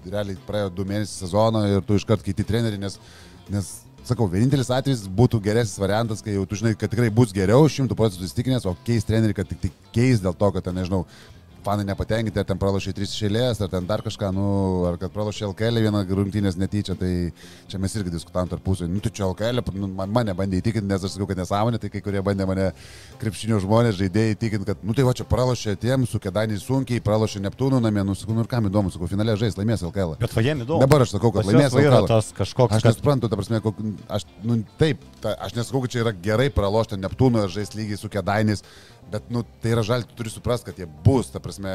realiai 0.05 0.37
praėjo 0.45 0.69
du 0.77 0.85
mėnesiai 0.85 1.25
sezono 1.25 1.63
ir 1.65 1.81
tu 1.85 1.97
iškart 1.97 2.21
keiti 2.25 2.45
trenerių, 2.45 2.77
nes, 2.83 2.99
nes, 3.49 3.71
sakau, 4.05 4.27
vienintelis 4.29 4.69
atvejis 4.73 5.07
būtų 5.17 5.41
geresnis 5.43 5.81
variantas, 5.81 6.21
kai 6.25 6.35
jau 6.37 6.45
tu 6.45 6.59
žinai, 6.59 6.75
kad 6.77 6.93
tikrai 6.93 7.09
bus 7.13 7.33
geriau, 7.35 7.65
šimtų 7.65 7.97
procentų 7.97 8.29
įstikinęs, 8.29 8.69
o 8.69 8.75
keis 8.85 9.09
trenerių, 9.09 9.39
kad 9.39 9.49
tik, 9.49 9.63
tik 9.65 9.91
keis 9.95 10.21
dėl 10.21 10.37
to, 10.37 10.51
kad 10.53 10.69
ten, 10.69 10.77
nežinau, 10.77 11.07
fanai 11.65 11.85
nepatenkinti, 11.87 12.39
ar 12.39 12.47
ten 12.47 12.59
pralošė 12.59 12.93
tris 12.95 13.13
išėlės, 13.15 13.61
ar 13.63 13.71
ten 13.71 13.87
dar 13.89 14.03
kažką, 14.05 14.31
nu, 14.35 14.45
ar 14.89 14.97
kad 15.01 15.11
pralošė 15.13 15.47
LKL 15.49 15.81
vieną 15.85 16.03
rungtynės 16.07 16.57
netyčia, 16.59 16.95
tai 16.99 17.11
čia 17.69 17.79
mes 17.81 17.95
irgi 17.99 18.13
diskutavom 18.13 18.49
tarpusai. 18.51 18.89
Nu, 18.91 19.01
tu 19.03 19.11
čia 19.13 19.27
LKL, 19.27 19.63
nu, 19.75 19.89
man, 19.97 20.11
mane 20.15 20.35
bandė 20.37 20.61
įtikinti, 20.61 20.87
nes 20.89 21.03
aš 21.03 21.15
sakau, 21.15 21.29
kad 21.29 21.41
nesąmonė, 21.41 21.81
tai 21.81 21.91
kai 21.93 22.01
kurie 22.05 22.23
bandė 22.25 22.47
mane 22.49 22.69
krepšinio 23.21 23.59
žmonės, 23.63 23.97
žaidėjai 23.99 24.35
įtikinti, 24.35 24.69
kad, 24.71 24.83
nu 24.85 24.95
tai 24.97 25.07
va 25.07 25.15
čia 25.17 25.27
pralošė 25.29 25.75
tiem, 25.81 26.07
su 26.09 26.21
kėdainiais 26.23 26.65
sunkiai, 26.65 27.03
pralošė 27.03 27.43
Neptūnų 27.47 27.81
namie, 27.83 28.03
nu, 28.07 28.15
sakau, 28.17 28.37
nu 28.37 28.45
ir 28.45 28.51
kam 28.51 28.69
įdomu, 28.69 28.93
sakau, 28.93 29.09
finale 29.11 29.35
žais, 29.39 29.57
laimės 29.59 29.83
LKL. 29.87 30.17
Bet 30.21 30.35
va 30.35 30.45
jiem 30.45 30.63
įdomu. 30.65 30.83
Dabar 30.85 31.05
aš 31.05 31.15
sakau, 31.15 31.33
kad 31.35 31.47
laimės 31.49 31.75
LKL. 31.75 32.09
Aš 32.09 32.53
kad 32.55 32.85
nesuprantu, 32.91 33.31
ta 33.31 33.39
prasme, 33.39 33.61
kok, 33.63 33.79
aš, 34.11 34.27
nu, 34.45 34.59
taip, 34.81 35.03
ta, 35.23 35.35
aš 35.47 35.55
nesakau, 35.57 35.83
kad 35.85 35.95
čia 35.95 36.03
yra 36.03 36.15
gerai 36.15 36.49
pralošti 36.53 36.99
Neptūną 36.99 37.45
ir 37.45 37.53
žaisti 37.53 37.81
lygiai 37.81 37.99
su 37.99 38.11
Kedainis, 38.11 38.63
bet, 39.11 39.27
nu, 39.33 39.43
tai 39.63 39.73
yra 39.73 39.83
žalti, 39.85 40.09
tu 40.09 40.17
turi 40.19 40.31
suprasti, 40.33 40.69
kad 40.69 40.79
jie 40.79 40.87
bus, 41.05 41.29
ta 41.33 41.41
prasme, 41.43 41.71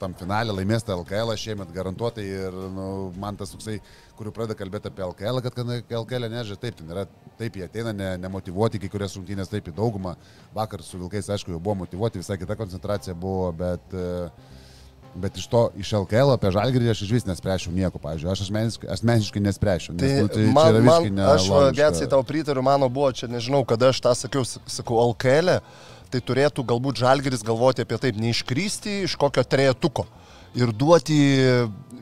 tam 0.00 0.14
finale 0.18 0.54
laimės 0.54 0.86
tą 0.86 0.96
LKL 1.00 1.34
šiemet 1.40 1.72
garantuotai 1.74 2.24
ir, 2.24 2.58
nu, 2.74 2.88
man 3.20 3.38
tas 3.38 3.52
toksai, 3.54 3.78
kuriuo 4.18 4.34
pradeda 4.34 4.56
kalbėti 4.58 4.90
apie 4.90 5.04
LKL, 5.06 5.42
kad 5.44 5.62
LKL 6.00 6.28
nežaidžia, 6.32 6.60
taip, 6.62 6.78
ten 6.80 6.92
yra, 6.94 7.06
taip, 7.40 7.58
jie 7.58 7.66
ateina 7.66 7.94
ne, 7.96 8.12
nemotivuoti, 8.22 8.80
kai 8.82 8.92
kurias 8.92 9.16
rungtynės 9.18 9.52
taip 9.52 9.70
į 9.70 9.76
daugumą, 9.76 10.16
vakar 10.56 10.84
su 10.86 11.00
Vilkais, 11.00 11.30
aišku, 11.36 11.54
jau 11.54 11.62
buvo 11.62 11.82
motivuoti, 11.84 12.22
visai 12.22 12.38
kita 12.42 12.58
koncentracija 12.58 13.16
buvo, 13.18 13.50
bet... 13.56 13.92
e, 13.94 14.62
Bet 15.16 15.38
iš 15.40 15.46
to, 15.48 15.60
iš 15.80 15.94
LKL 15.96 16.34
apie 16.34 16.50
žalgirį 16.52 16.90
aš 16.92 16.98
iš 17.06 17.12
vis 17.14 17.24
nespręšiu 17.24 17.70
nieko, 17.72 17.96
pavyzdžiui. 18.02 18.28
Aš 18.34 18.42
asmeniškai, 18.44 18.88
asmeniškai 18.92 19.40
nespręšiu. 19.46 19.94
Nes, 19.96 20.02
Tai, 20.02 20.10
nu, 20.20 20.28
tai 20.28 20.42
man, 20.52 20.76
man, 20.84 21.20
aš. 21.32 21.46
Getsai 21.78 22.08
tau 22.12 22.20
pritariu, 22.26 22.60
mano 22.66 22.90
buvo 22.92 23.08
čia, 23.16 23.24
nežinau, 23.32 23.62
kada 23.64 23.94
aš 23.94 24.02
tą 24.04 24.12
sakiau, 24.12 24.44
sakau, 24.44 24.98
LKL, 25.14 25.54
tai 26.10 26.20
turėtų 26.24 26.64
galbūt 26.66 27.02
Žalgeris 27.02 27.44
galvoti 27.46 27.84
apie 27.84 27.98
taip, 28.02 28.20
neiškrysti 28.20 29.02
iš 29.06 29.16
kokio 29.20 29.44
trejetuko 29.44 30.06
ir 30.56 30.72
duoti 30.72 31.18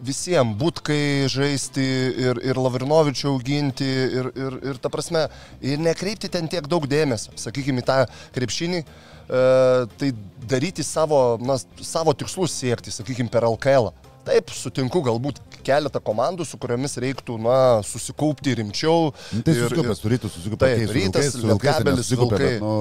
visiems 0.05 0.57
būtkai 0.61 1.27
žaisti 1.33 1.85
ir, 2.27 2.41
ir 2.45 2.61
Lavrinovičių 2.61 3.33
auginti 3.33 3.89
ir, 3.89 4.31
ir, 4.37 4.59
ir 4.71 4.81
ta 4.83 4.93
prasme, 4.93 5.27
ir 5.65 5.81
nekreipti 5.83 6.31
ten 6.33 6.49
tiek 6.51 6.69
daug 6.71 6.87
dėmesio, 6.91 7.35
sakykime, 7.41 7.83
į 7.83 7.89
tą 7.89 7.99
krepšinį, 8.37 8.83
e, 8.85 9.45
tai 9.99 10.13
daryti 10.51 10.85
savo, 10.87 11.23
na, 11.41 11.57
savo 11.81 12.13
tikslus 12.13 12.55
siekti, 12.61 12.93
sakykime, 12.95 13.33
per 13.33 13.49
LKL. 13.49 13.91
-ą. 13.91 14.04
Taip, 14.25 14.49
sutinku, 14.57 15.03
galbūt 15.05 15.41
keletą 15.65 16.01
komandų, 16.05 16.47
su 16.49 16.57
kuriomis 16.61 16.97
reiktų, 17.03 17.37
na, 17.45 17.57
susikaupti 17.85 18.55
rimčiau. 18.61 19.11
Nu, 19.37 19.43
tai 19.45 19.57
susikupęs, 19.59 20.01
su 20.01 20.13
rytu 20.13 20.31
susikupęs. 20.33 20.77
Taip, 20.81 20.93
rytas, 20.97 21.37
Lietkabelis, 21.43 22.13
Vilkai. 22.15 22.53
Nu, 22.63 22.75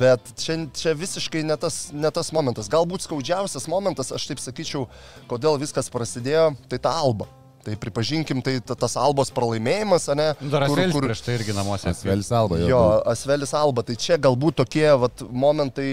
Bet 0.00 0.32
čia, 0.40 0.56
čia 0.76 0.94
visiškai 0.96 1.44
ne 1.48 1.58
tas, 1.60 1.88
ne 1.92 2.12
tas 2.14 2.32
momentas. 2.36 2.70
Galbūt 2.72 3.04
skaudžiausias 3.04 3.68
momentas, 3.68 4.12
aš 4.16 4.30
taip 4.30 4.40
sakyčiau, 4.40 4.86
kodėl 5.28 5.60
viskas 5.60 5.92
prasidėjo, 5.92 6.54
tai 6.72 6.80
ta 6.80 6.94
alba. 7.02 7.28
Tai 7.66 7.74
pripažinkim, 7.76 8.40
tai 8.40 8.54
ta, 8.64 8.72
tas 8.78 8.94
albos 8.96 9.28
pralaimėjimas, 9.34 10.06
ne? 10.16 10.30
Nu, 10.40 10.48
Dar 10.54 10.64
Asvelis 10.64 10.94
prieš 10.96 11.20
tai 11.26 11.34
irgi 11.36 11.56
namuose. 11.56 11.90
Asvelis 11.90 12.30
Alba. 12.32 12.56
Jo, 12.62 12.68
Jo, 12.70 12.80
Asvelis 13.12 13.52
Alba, 13.58 13.84
tai 13.84 13.98
čia 14.00 14.16
galbūt 14.16 14.60
tokie 14.62 14.86
vat, 15.02 15.24
momentai, 15.28 15.90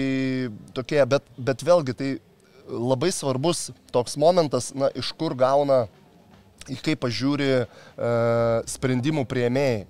tokie, 0.76 1.02
bet, 1.10 1.26
bet 1.36 1.66
vėlgi 1.66 1.96
tai 1.98 2.10
labai 2.68 3.12
svarbus 3.12 3.70
toks 3.94 4.16
momentas, 4.16 4.72
na, 4.74 4.90
iš 4.94 5.12
kur 5.18 5.34
gauna, 5.38 5.86
į 6.66 6.80
kaip 6.82 7.04
pažiūri 7.04 7.52
e, 7.52 7.66
sprendimų 8.70 9.26
prieimėjai. 9.30 9.86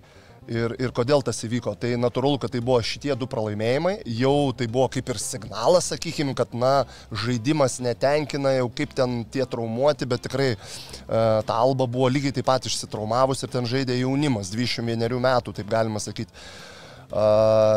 Ir, 0.47 0.77
ir 0.79 0.93
kodėl 0.95 1.25
tas 1.27 1.41
įvyko? 1.43 1.73
Tai 1.75 1.89
natūralu, 1.99 2.39
kad 2.39 2.53
tai 2.55 2.61
buvo 2.63 2.79
šitie 2.79 3.11
du 3.19 3.27
pralaimėjimai, 3.27 3.97
jau 4.21 4.53
tai 4.55 4.69
buvo 4.71 4.85
kaip 4.95 5.09
ir 5.11 5.19
signalas, 5.19 5.89
sakykime, 5.91 6.37
kad, 6.39 6.55
na, 6.55 6.85
žaidimas 7.11 7.81
netenkina, 7.83 8.53
jau 8.61 8.69
kaip 8.79 8.95
ten 8.95 9.25
tie 9.35 9.43
traumuoti, 9.43 10.07
bet 10.07 10.23
tikrai 10.29 10.53
e, 10.55 10.61
ta 11.09 11.59
alba 11.59 11.89
buvo 11.91 12.13
lygiai 12.13 12.37
taip 12.37 12.47
pat 12.47 12.71
išsitraumavus 12.71 13.43
ir 13.43 13.51
ten 13.57 13.67
žaidė 13.67 13.99
jaunimas, 13.99 14.55
21 14.55 15.19
metų, 15.27 15.57
taip 15.59 15.71
galima 15.73 16.03
sakyti. 16.03 16.31
Uh, 16.37 16.77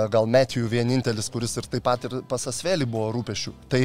gal 0.10 0.26
Metijų 0.26 0.68
vienintelis, 0.70 1.30
kuris 1.30 1.56
ir 1.58 1.68
taip 1.70 1.84
pat 1.86 2.06
ir 2.08 2.22
pas 2.28 2.48
Asvelį 2.50 2.88
buvo 2.90 3.12
rūpešių. 3.14 3.54
Tai, 3.70 3.82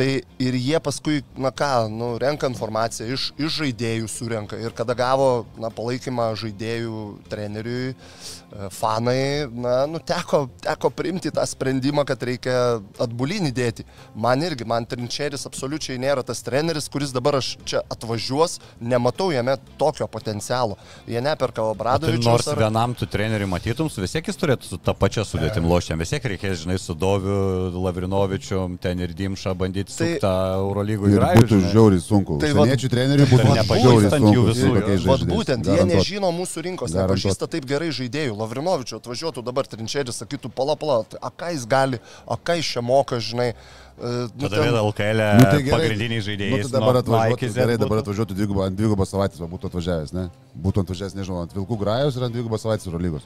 tai 0.00 0.22
ir 0.40 0.56
jie 0.56 0.78
paskui, 0.80 1.20
na 1.36 1.50
ką, 1.52 1.90
nu, 1.92 2.14
renka 2.20 2.48
informaciją 2.48 3.10
iš, 3.12 3.26
iš 3.36 3.58
žaidėjų 3.60 4.08
surenka. 4.08 4.56
Ir 4.56 4.72
kada 4.76 4.94
gavo 4.96 5.44
na, 5.60 5.68
palaikymą 5.74 6.30
žaidėjų 6.40 7.00
treneriui, 7.28 7.90
e, 7.92 8.68
fanai, 8.72 9.44
na, 9.52 9.74
nu, 9.90 10.00
teko, 10.00 10.46
teko 10.64 10.90
priimti 10.96 11.32
tą 11.36 11.44
sprendimą, 11.48 12.06
kad 12.08 12.22
reikia 12.24 12.54
atbulinį 13.02 13.52
dėti. 13.52 13.84
Man 14.16 14.40
irgi, 14.46 14.64
man 14.68 14.88
Trinčeris 14.88 15.44
absoliučiai 15.50 16.00
nėra 16.00 16.24
tas 16.24 16.40
treneris, 16.46 16.88
kuris 16.88 17.12
dabar 17.12 17.36
aš 17.42 17.52
čia 17.68 17.84
atvažiuos, 17.92 18.56
nematau 18.80 19.28
jame 19.34 19.58
tokio 19.80 20.08
potencialo. 20.08 20.78
Jie 21.10 21.20
neperka 21.20 21.60
Tai 21.60 21.74
Obradovičius. 21.74 22.24
nors 22.24 22.48
vienam 22.56 22.96
tu 22.96 23.04
treneriui 23.10 23.50
matytum, 23.52 23.92
vis 24.00 24.16
tiek 24.16 24.32
jis 24.32 24.40
turėtų 24.40 24.72
su 24.72 24.80
tą 24.80 24.96
pačią 24.96 25.26
sudėtim 25.28 25.68
lošti. 25.68 25.98
Vis 26.00 26.16
tiek 26.16 26.32
reikės, 26.32 26.64
žinai, 26.64 26.80
su 26.80 26.96
Doviu, 26.96 27.68
Lavrinovičiu, 27.76 28.64
ten 28.80 29.04
ir 29.04 29.12
Dimša 29.12 29.52
bandyti 29.58 29.89
Tai- 29.96 30.08
su 30.14 30.20
tą 30.22 30.32
Eurolygų 30.60 31.10
Ir 31.14 31.24
būtų 31.40 31.58
žiauriai 31.72 32.00
sunku. 32.04 32.38
Tai 32.40 32.48
Tai 32.50 32.60
Užsieniečių 32.60 32.88
treneriui 32.94 33.26
būtų 33.30 33.40
Tai 33.40 33.46
žiauriai 33.46 33.62
nepažįstant 33.64 34.20
sunku. 34.20 34.34
jų 34.36 34.42
visų, 34.50 35.06
Vat 35.10 35.20
būtent, 35.30 35.62
jie 35.66 35.76
Garantuot. 35.76 35.96
nežino 35.96 36.28
mūsų 36.36 36.58
rinkos, 36.66 36.90
Garantuot. 36.92 37.16
nepažįsta 37.16 37.48
taip 37.50 37.64
gerai 37.66 37.90
žaidėjų. 37.90 38.32
Lavrinovičių 38.40 38.94
atvažiuotų 39.00 39.44
dabar 39.44 39.64
Trinčeris, 39.66 40.16
sakytų, 40.22 40.52
pala, 40.54 40.76
pala, 40.76 41.02
tai, 41.04 41.18
a 41.22 41.30
ką 41.30 41.52
jis 41.52 41.66
gali, 41.66 42.00
a 42.28 42.36
ką 42.36 42.56
jis 42.60 42.66
čia 42.72 42.80
moka, 42.82 43.16
žinai. 43.16 43.54
e, 44.00 44.28
nu, 44.38 44.48
Tada 44.48 44.62
vėl 44.64 44.78
LKL 44.80 45.20
Nu, 45.36 45.44
tai 45.44 45.60
pagrindiniai 45.68 46.22
žaidėjai. 46.24 46.50
Nu, 46.50 46.68
tai 46.68 46.80
dabar 46.80 46.94
atvažiuotų, 47.02 47.52
gerai, 47.54 47.76
dabar 47.76 47.98
atvažiuotų 48.00 48.32
dvigubą, 48.38 48.66
ant 48.66 48.76
dvigubą 48.78 49.04
savaitės, 49.04 49.40
va, 49.40 49.46
būtų 49.46 49.68
atvažiavęs, 49.68 50.12
ne? 50.16 50.30
Būtų 50.56 50.84
atvažiavęs, 50.86 51.14
nežinau, 51.20 51.42
ant 51.42 51.52
Vilkų 51.52 51.76
grajus 51.78 52.16
ir 52.16 52.22
ant 52.24 52.32
dvigubą 52.34 52.56
savaitės 52.56 52.86
Eurolygos. 52.88 53.22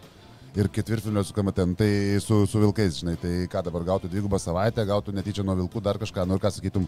Ir 0.55 0.69
ketvirtfinalio 0.71 1.25
su 1.27 1.35
KMT, 1.35 1.65
tai 1.75 2.21
su, 2.23 2.45
su 2.47 2.61
Vilkais, 2.63 3.01
žinai, 3.01 3.17
tai 3.19 3.33
ką 3.51 3.65
dabar 3.67 3.83
gautų 3.89 4.07
dvigubą 4.07 4.39
savaitę, 4.39 4.85
gautų 4.87 5.11
netyčia 5.17 5.43
nuo 5.43 5.57
Vilkų 5.59 5.83
dar 5.83 5.99
kažką, 5.99 6.23
nu 6.31 6.37
ir 6.37 6.43
ką 6.45 6.53
sakytum. 6.55 6.87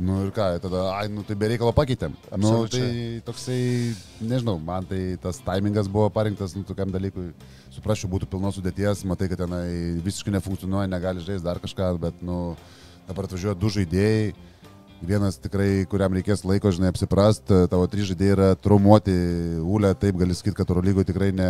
Nu 0.00 0.22
ir 0.24 0.30
ką, 0.32 0.46
tada, 0.64 0.86
ai, 0.96 1.10
nu 1.12 1.20
tai 1.28 1.36
be 1.36 1.50
reikalo 1.52 1.74
pakeitėm. 1.76 2.14
Nu, 2.40 2.64
tai 2.72 3.20
toksai, 3.26 3.58
nežinau, 4.24 4.56
man 4.56 4.88
tai 4.88 5.18
tas 5.20 5.42
taimingas 5.44 5.90
buvo 5.92 6.08
parinktas, 6.14 6.56
nu, 6.56 6.64
tokiam 6.64 6.88
dalykui, 6.94 7.28
suprasčiau, 7.76 8.08
būtų 8.14 8.30
pilnos 8.32 8.56
sudėties, 8.56 9.04
matai, 9.04 9.28
kad 9.28 9.44
tenai 9.44 10.00
visiškai 10.00 10.32
nefunkcionuoja, 10.38 10.88
negali 10.88 11.20
žaisti 11.20 11.44
dar 11.44 11.60
kažką, 11.60 11.90
bet, 12.00 12.24
nu, 12.24 12.54
dabar 13.10 13.28
atvažiuoja 13.28 13.58
du 13.60 13.68
žaidėjai, 13.76 14.32
Vienas 15.00 15.38
tikrai, 15.40 15.86
kuriam 15.88 16.12
reikės 16.12 16.42
laiko, 16.44 16.68
žinai, 16.76 16.90
apsiprast, 16.92 17.48
tavo 17.72 17.86
trys 17.88 18.10
žaidėjai 18.10 18.34
yra 18.34 18.48
traumuoti, 18.60 19.14
Ule, 19.64 19.94
taip 19.96 20.18
gali 20.20 20.36
sakyti, 20.36 20.58
kad 20.58 20.68
Euro 20.68 20.82
lygoje 20.84 21.08
tikrai 21.08 21.30
ne, 21.32 21.48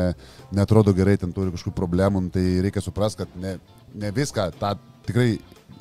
netrodo 0.54 0.94
gerai, 0.94 1.16
ten 1.18 1.32
turi 1.34 1.50
kažkokių 1.50 1.74
problemų, 1.74 2.22
nu, 2.26 2.30
tai 2.34 2.44
reikia 2.62 2.82
suprasti, 2.84 3.24
kad 3.24 3.34
ne, 3.42 3.56
ne 3.98 4.12
viską, 4.14 4.44
tą 4.60 4.76
tikrai 5.08 5.32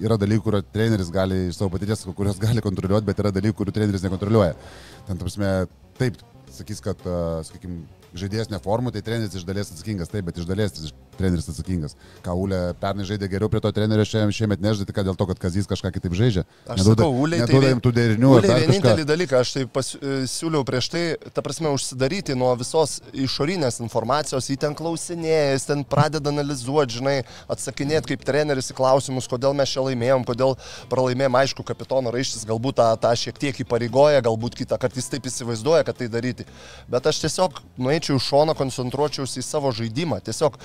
yra 0.01 0.17
dalykų, 0.17 0.45
kur 0.47 0.58
treneris 0.73 1.12
gali 1.13 1.43
iš 1.51 1.60
savo 1.60 1.69
patirties, 1.75 2.08
kurios 2.17 2.41
gali 2.41 2.63
kontroliuoti, 2.65 3.05
bet 3.05 3.21
yra 3.21 3.34
dalykų, 3.36 3.60
kurių 3.62 3.75
treneris 3.75 4.05
nekontroliuoja. 4.08 4.58
Ten, 5.05 5.21
prasme, 5.21 5.53
taip, 5.99 6.17
sakys, 6.55 6.82
kad, 6.82 7.05
sakykime, 7.51 7.84
žaidėjas 8.17 8.49
neformų, 8.49 8.95
tai 8.95 9.05
treneris 9.05 9.38
iš 9.38 9.45
dalies 9.45 9.69
atsakingas, 9.69 10.10
taip, 10.10 10.25
bet 10.32 10.41
iš 10.41 10.49
dalies 10.49 10.89
treneris 11.19 11.49
atsakingas. 11.51 11.95
Kaulė 12.25 12.62
pernai 12.79 13.05
žaidė 13.08 13.29
geriau 13.32 13.51
prie 13.51 13.62
to 13.63 13.71
trenerio, 13.75 14.05
šiemet, 14.08 14.36
šiemet 14.36 14.63
nežaidė, 14.63 14.88
tik 14.89 15.01
dėl 15.10 15.17
to, 15.19 15.27
kad 15.29 15.41
Kazys 15.43 15.69
kažką 15.69 15.91
kitaip 15.95 16.15
žaidžia. 16.17 16.45
Aš 16.65 16.82
neduoda, 16.82 17.03
sakau, 17.03 17.27
neduoda 17.34 17.49
tai 17.51 17.71
jam 17.73 17.84
tų 17.84 17.93
derinių. 17.95 18.32
Uliai 18.39 18.60
vienintelį 18.63 19.05
dalyką, 19.10 19.41
aš 19.43 19.53
tai 19.58 19.65
pasiūliau 19.75 20.63
prieš 20.67 20.89
tai, 20.93 21.03
ta 21.36 21.43
prasme, 21.45 21.71
užsidaryti 21.75 22.38
nuo 22.39 22.51
visos 22.60 22.99
išorinės 23.13 23.79
informacijos, 23.84 24.49
jį 24.49 24.58
ten 24.63 24.75
klausinėja, 24.77 25.53
jis 25.55 25.67
ten 25.69 25.84
pradeda 25.88 26.32
analizuoti, 26.34 26.99
žinai, 26.99 27.15
atsakinėti 27.51 28.13
kaip 28.13 28.25
treneris 28.27 28.71
į 28.71 28.77
klausimus, 28.79 29.29
kodėl 29.29 29.55
mes 29.58 29.71
čia 29.71 29.84
laimėjom, 29.86 30.25
kodėl 30.27 30.55
pralaimėjom, 30.91 31.39
aišku, 31.43 31.65
kapitono 31.67 32.13
raištis 32.13 32.47
galbūt 32.49 32.79
tą, 32.79 32.89
tą 33.01 33.13
šiek 33.19 33.39
tiek 33.41 33.63
įpareigoja, 33.65 34.23
galbūt 34.25 34.58
kitą 34.60 34.79
kartą 34.82 35.01
jis 35.01 35.10
taip 35.12 35.27
įsivaizduoja, 35.29 35.86
kad 35.88 35.99
tai 35.99 36.10
daryti. 36.12 36.47
Bet 36.91 37.08
aš 37.10 37.23
tiesiog 37.25 37.62
nueičiau 37.82 38.19
iš 38.19 38.29
šono, 38.29 38.55
koncentruočiausi 38.58 39.41
į 39.41 39.45
savo 39.45 39.71
žaidimą, 39.75 40.21
tiesiog 40.25 40.58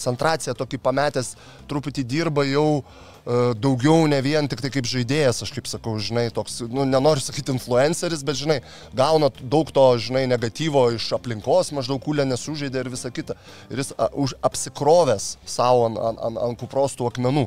koncentraciją 0.00 0.56
tokį 0.56 0.80
pametęs, 0.80 1.34
truputį 1.68 2.04
dirba 2.08 2.44
jau 2.48 2.80
uh, 2.80 3.54
daugiau 3.54 4.06
ne 4.08 4.20
vien 4.22 4.48
tik 4.48 4.62
tai 4.64 4.70
kaip 4.72 4.88
žaidėjas, 4.88 5.42
aš 5.44 5.52
kaip 5.52 5.68
sakau, 5.68 5.98
žinai, 6.00 6.30
toks, 6.32 6.62
nu, 6.72 6.86
nenoriu 6.88 7.22
sakyti 7.22 7.52
influenceris, 7.52 8.24
bet, 8.24 8.38
žinai, 8.40 8.60
gauna 8.96 9.30
daug 9.42 9.70
to, 9.70 9.86
žinai, 10.00 10.26
negatyvo 10.30 10.88
iš 10.96 11.10
aplinkos, 11.18 11.74
maždaug 11.76 12.00
kūlė 12.04 12.26
nesužaidė 12.30 12.84
ir 12.84 12.92
visa 12.92 13.12
kita. 13.12 13.36
Ir 13.70 13.84
jis 13.84 13.92
a, 13.98 14.08
už, 14.16 14.36
apsikrovęs 14.46 15.34
savo 15.44 15.86
ant, 15.90 16.00
ant, 16.00 16.26
ant, 16.30 16.42
ant 16.48 16.60
kuprostų 16.60 17.10
akmenų 17.10 17.46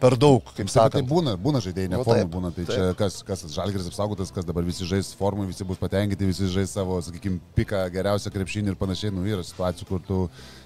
per 0.00 0.16
daug, 0.16 0.46
kaip 0.56 0.70
sakant. 0.72 0.96
Tai 0.96 1.02
būna, 1.10 1.34
būna 1.40 1.60
žaidėjai, 1.60 1.90
ne 1.92 1.98
Nu, 2.00 2.06
būna. 2.32 2.52
Tai 2.56 2.64
taip. 2.64 2.72
čia 2.72 2.94
kas, 2.96 3.20
kas 3.26 3.44
žalgeris 3.52 3.90
apsaugotas, 3.90 4.32
kas 4.32 4.46
dabar 4.48 4.64
visi 4.64 4.86
žais 4.88 5.10
formų, 5.18 5.50
visi 5.50 5.66
bus 5.68 5.80
patenkinti, 5.80 6.30
visi 6.30 6.48
žais 6.52 6.72
savo, 6.72 6.96
sakykime, 7.04 7.40
piką 7.58 7.82
geriausią 7.92 8.32
krepšinį 8.32 8.72
ir 8.72 8.80
panašiai. 8.80 9.12
Nu, 9.12 9.26
yra 9.28 9.44
situacijų, 9.44 9.88
kur 9.90 10.00
tu, 10.06 10.22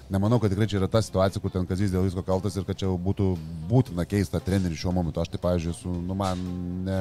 nemanau, 0.09 0.39
kad 0.41 0.53
tikrai 0.53 0.67
čia 0.69 0.79
yra 0.81 0.89
ta 0.91 1.01
situacija, 1.03 1.41
kur 1.41 1.53
ten 1.53 1.67
kazys 1.69 1.93
dėl 1.93 2.05
visko 2.05 2.23
kaltas 2.25 2.57
ir 2.57 2.65
kad 2.67 2.77
čia 2.79 2.89
jau 2.89 2.97
būtų 3.01 3.31
būtina 3.69 4.05
keista 4.09 4.41
trenerių 4.43 4.77
šiuo 4.79 4.93
momentu. 4.95 5.23
Aš 5.23 5.33
tai, 5.33 5.41
pavyzdžiui, 5.43 5.77
su, 5.77 5.93
nu, 6.05 6.17
man 6.17 6.41
ne, 6.85 6.99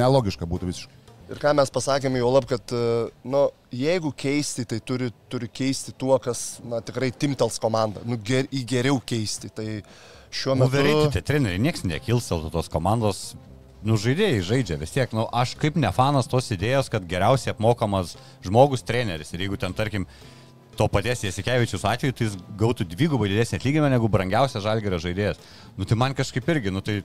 nelogiška 0.00 0.48
būtų 0.48 0.70
visiškai. 0.70 0.98
Ir 1.28 1.40
ką 1.42 1.50
mes 1.58 1.68
pasakėme 1.68 2.22
jau 2.22 2.30
lab, 2.32 2.46
kad, 2.48 2.72
e, 2.72 3.08
nu, 3.28 3.42
jeigu 3.76 4.14
keisti, 4.16 4.64
tai 4.68 4.78
turi, 4.80 5.10
turi 5.28 5.50
keisti 5.52 5.92
tuo, 5.92 6.14
kas, 6.24 6.56
na, 6.64 6.80
tikrai 6.80 7.10
timtels 7.12 7.60
komanda. 7.60 8.00
Nu, 8.08 8.16
ger, 8.16 8.48
į 8.48 8.62
geriau 8.68 8.96
keisti. 9.04 9.50
Tai 9.52 9.66
šiuo 10.32 10.56
metu... 10.56 10.70
Nuverėti 10.70 11.18
tie 11.18 11.24
treneriai, 11.32 11.60
niekas 11.60 11.84
nekils 11.84 12.30
dėl 12.32 12.48
tos 12.54 12.72
komandos. 12.72 13.20
Nu, 13.84 13.98
žaidėjai 14.00 14.40
žaidžia 14.42 14.80
vis 14.80 14.94
tiek. 14.96 15.12
Nu, 15.14 15.28
aš 15.28 15.52
kaip 15.60 15.76
ne 15.78 15.92
fanas 15.94 16.30
tos 16.32 16.48
idėjos, 16.54 16.88
kad 16.90 17.04
geriausiai 17.10 17.52
apmokamas 17.52 18.16
žmogus 18.46 18.82
treneris. 18.88 19.34
Ir 19.36 19.44
jeigu 19.44 19.60
ten, 19.60 19.76
tarkim, 19.76 20.08
to 20.78 20.88
paties 20.92 21.24
Jasikevičius 21.26 21.86
atveju, 21.90 22.14
tai 22.14 22.28
jis 22.28 22.36
gautų 22.58 22.86
dvigubai 22.92 23.30
didesnį 23.32 23.58
atlyginimą 23.58 23.90
negu 23.90 24.10
brangiausias 24.12 24.62
žalgerio 24.64 25.00
žaidėjas. 25.02 25.40
Nu, 25.76 25.88
tai 25.88 25.98
man 25.98 26.14
kažkaip 26.18 26.46
irgi, 26.54 26.72
nu, 26.74 26.82
tai 26.84 27.00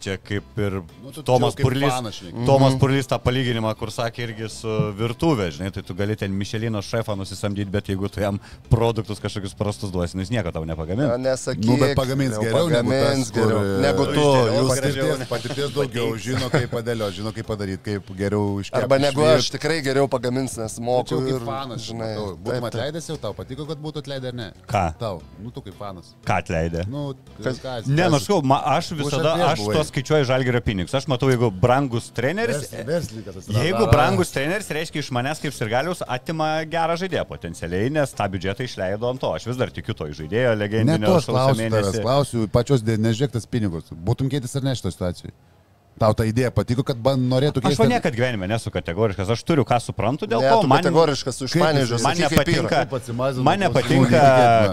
čia 0.00 0.16
kaip 0.22 0.58
ir 0.58 0.78
Nu, 1.02 1.10
tu 1.12 1.22
Tomas 1.22 1.54
jau 1.54 1.58
kaip 1.58 1.66
Purlys. 1.66 1.90
fanas 1.92 2.14
šneki. 2.20 2.44
Tomas 2.46 2.74
Purlys 2.80 3.06
tą 3.10 3.18
palyginimą, 3.22 3.72
kur 3.78 3.88
sakė 3.94 4.26
irgi 4.28 4.48
su 4.50 4.68
virtuvė, 4.98 5.50
žinai, 5.56 5.70
tai 5.74 5.82
tu 5.82 5.94
gali 5.94 6.16
ten 6.16 6.30
Mišelino 6.32 6.80
šefą 6.84 7.16
nusisamdyti, 7.18 7.70
bet 7.70 7.88
jeigu 7.90 8.08
tu 8.10 8.20
jam 8.20 8.38
produktus 8.70 9.18
kažkokius 9.20 9.54
prastus 9.58 9.90
duosi, 9.90 10.16
nu, 10.16 10.22
jis 10.22 10.30
nieko 10.30 10.52
tau 10.52 10.64
nepagamina. 10.68 11.16
Na, 11.16 11.30
Nesakyk, 11.30 11.64
Nu, 11.68 11.76
bet 11.80 11.96
pagamins 11.96 12.36
geriau 12.38 12.68
negu, 12.68 12.90
pagamins 12.90 13.28
tas, 13.28 13.32
kur, 13.34 13.48
geriau 13.52 13.80
negu 13.82 14.02
e, 14.02 14.14
tu. 14.14 14.22
geriau, 14.22 14.58
Jūs. 14.58 14.68
Patirties, 14.78 15.28
patirties 15.28 15.74
daugiau, 15.74 16.08
žino 16.16 16.50
kaip 16.52 16.70
padėlio, 16.72 17.10
žino 17.14 17.32
kaip 17.34 17.46
padaryti, 17.48 17.82
kaip 17.88 18.12
geriau 18.16 18.60
iškepti. 18.62 18.82
arba 18.82 18.98
negu 18.98 19.20
išvirt. 19.24 19.38
aš 19.42 19.50
tikrai 19.56 19.80
geriau 19.82 20.08
pagamins, 20.08 20.56
nes 20.58 20.78
moku 20.78 21.18
ir, 21.26 21.40
fanas, 21.44 21.82
žinai, 21.88 22.12
Būtum 22.38 22.64
atleidęs 22.68 23.08
jau, 23.10 23.16
tau 23.20 23.32
patiko, 23.34 23.66
kad 23.68 23.78
būtų 23.82 24.02
atleidę 24.04 24.28
ar 24.28 24.34
ne? 24.34 24.48
Ką? 24.68 24.84
Tau, 24.98 25.20
nu 25.42 25.50
tu 25.50 25.60
kaip 25.64 25.74
fanas. 25.78 26.14
Ką 26.24 26.38
atleidė? 26.42 26.86
Nu, 26.88 27.14
Kas- 27.42 27.58
ką, 27.58 27.86
Ne, 27.88 28.08
kas- 28.08 28.28
nu 28.28 28.54
aš 28.54 28.90
visada, 28.92 29.34
aš 29.52 29.58
buvai? 29.60 29.74
To 29.88 29.92
skaičiuoju 29.94 30.24
žalgerio 30.28 30.60
pinigus. 30.60 30.94
Aš 30.94 31.06
matau, 31.08 31.30
jeigu 31.32 31.48
brangus 31.50 32.10
treneris, 32.14 32.60
Vers- 32.68 32.86
Verslininkas 32.86 33.36
atsirado. 33.40 33.64
jeigu 33.64 33.86
brangus 33.90 34.32
treneris, 34.34 34.68
reiškia 34.70 35.00
iš 35.00 35.10
manęs 35.16 35.40
kaip 35.42 35.54
sirgaliaus 35.56 36.02
atima 36.06 36.50
gerą 36.68 36.96
žaidėją 37.00 37.24
potencialiai, 37.28 37.90
nes 37.90 38.12
tą 38.12 38.28
biudžetą 38.28 38.66
išleido 38.68 39.08
ant 39.10 39.20
to. 39.20 39.32
Aš 39.34 39.46
vis 39.48 39.56
dar 39.60 39.72
tikiu 39.72 39.94
to 39.96 40.08
žaidėjo 40.12 40.52
Ne 40.52 40.60
legendinio 40.60 41.06
to 41.06 41.16
aš 41.22 41.26
klausiu, 41.30 42.02
klausiu, 42.02 42.48
pačios 42.52 42.82
nežiūrėk 42.84 43.32
tas 43.32 43.46
pinigus. 43.46 43.88
Būtum 43.92 44.28
keitis 44.28 44.54
ar 44.56 44.62
ne 44.68 44.74
šito 44.76 44.92
situacijai? 44.92 45.32
Tau 45.98 46.14
ta 46.14 46.22
idėja 46.28 46.50
patiko, 46.54 46.84
kad 46.86 46.96
ban 47.02 47.18
norėtų 47.30 47.58
Aš 47.58 47.64
keisti. 47.72 47.82
va 47.82 47.86
niekad 47.90 48.14
gyvenime 48.14 48.46
nesu 48.48 48.70
kategoriškas, 48.70 49.30
aš 49.34 49.42
turiu 49.42 49.64
ką 49.66 49.80
suprantu 49.82 50.28
dėl 50.30 50.40
Ne, 50.44 50.48
to. 50.50 50.62
Man, 50.70 50.78
kategoriškas 50.82 51.38
kaip 51.50 51.62
panežą. 51.64 51.98
jisai- 51.98 52.06
man 52.06 52.16
nepatinka, 52.22 53.42
man 53.42 53.58
nepatinka. 53.58 54.22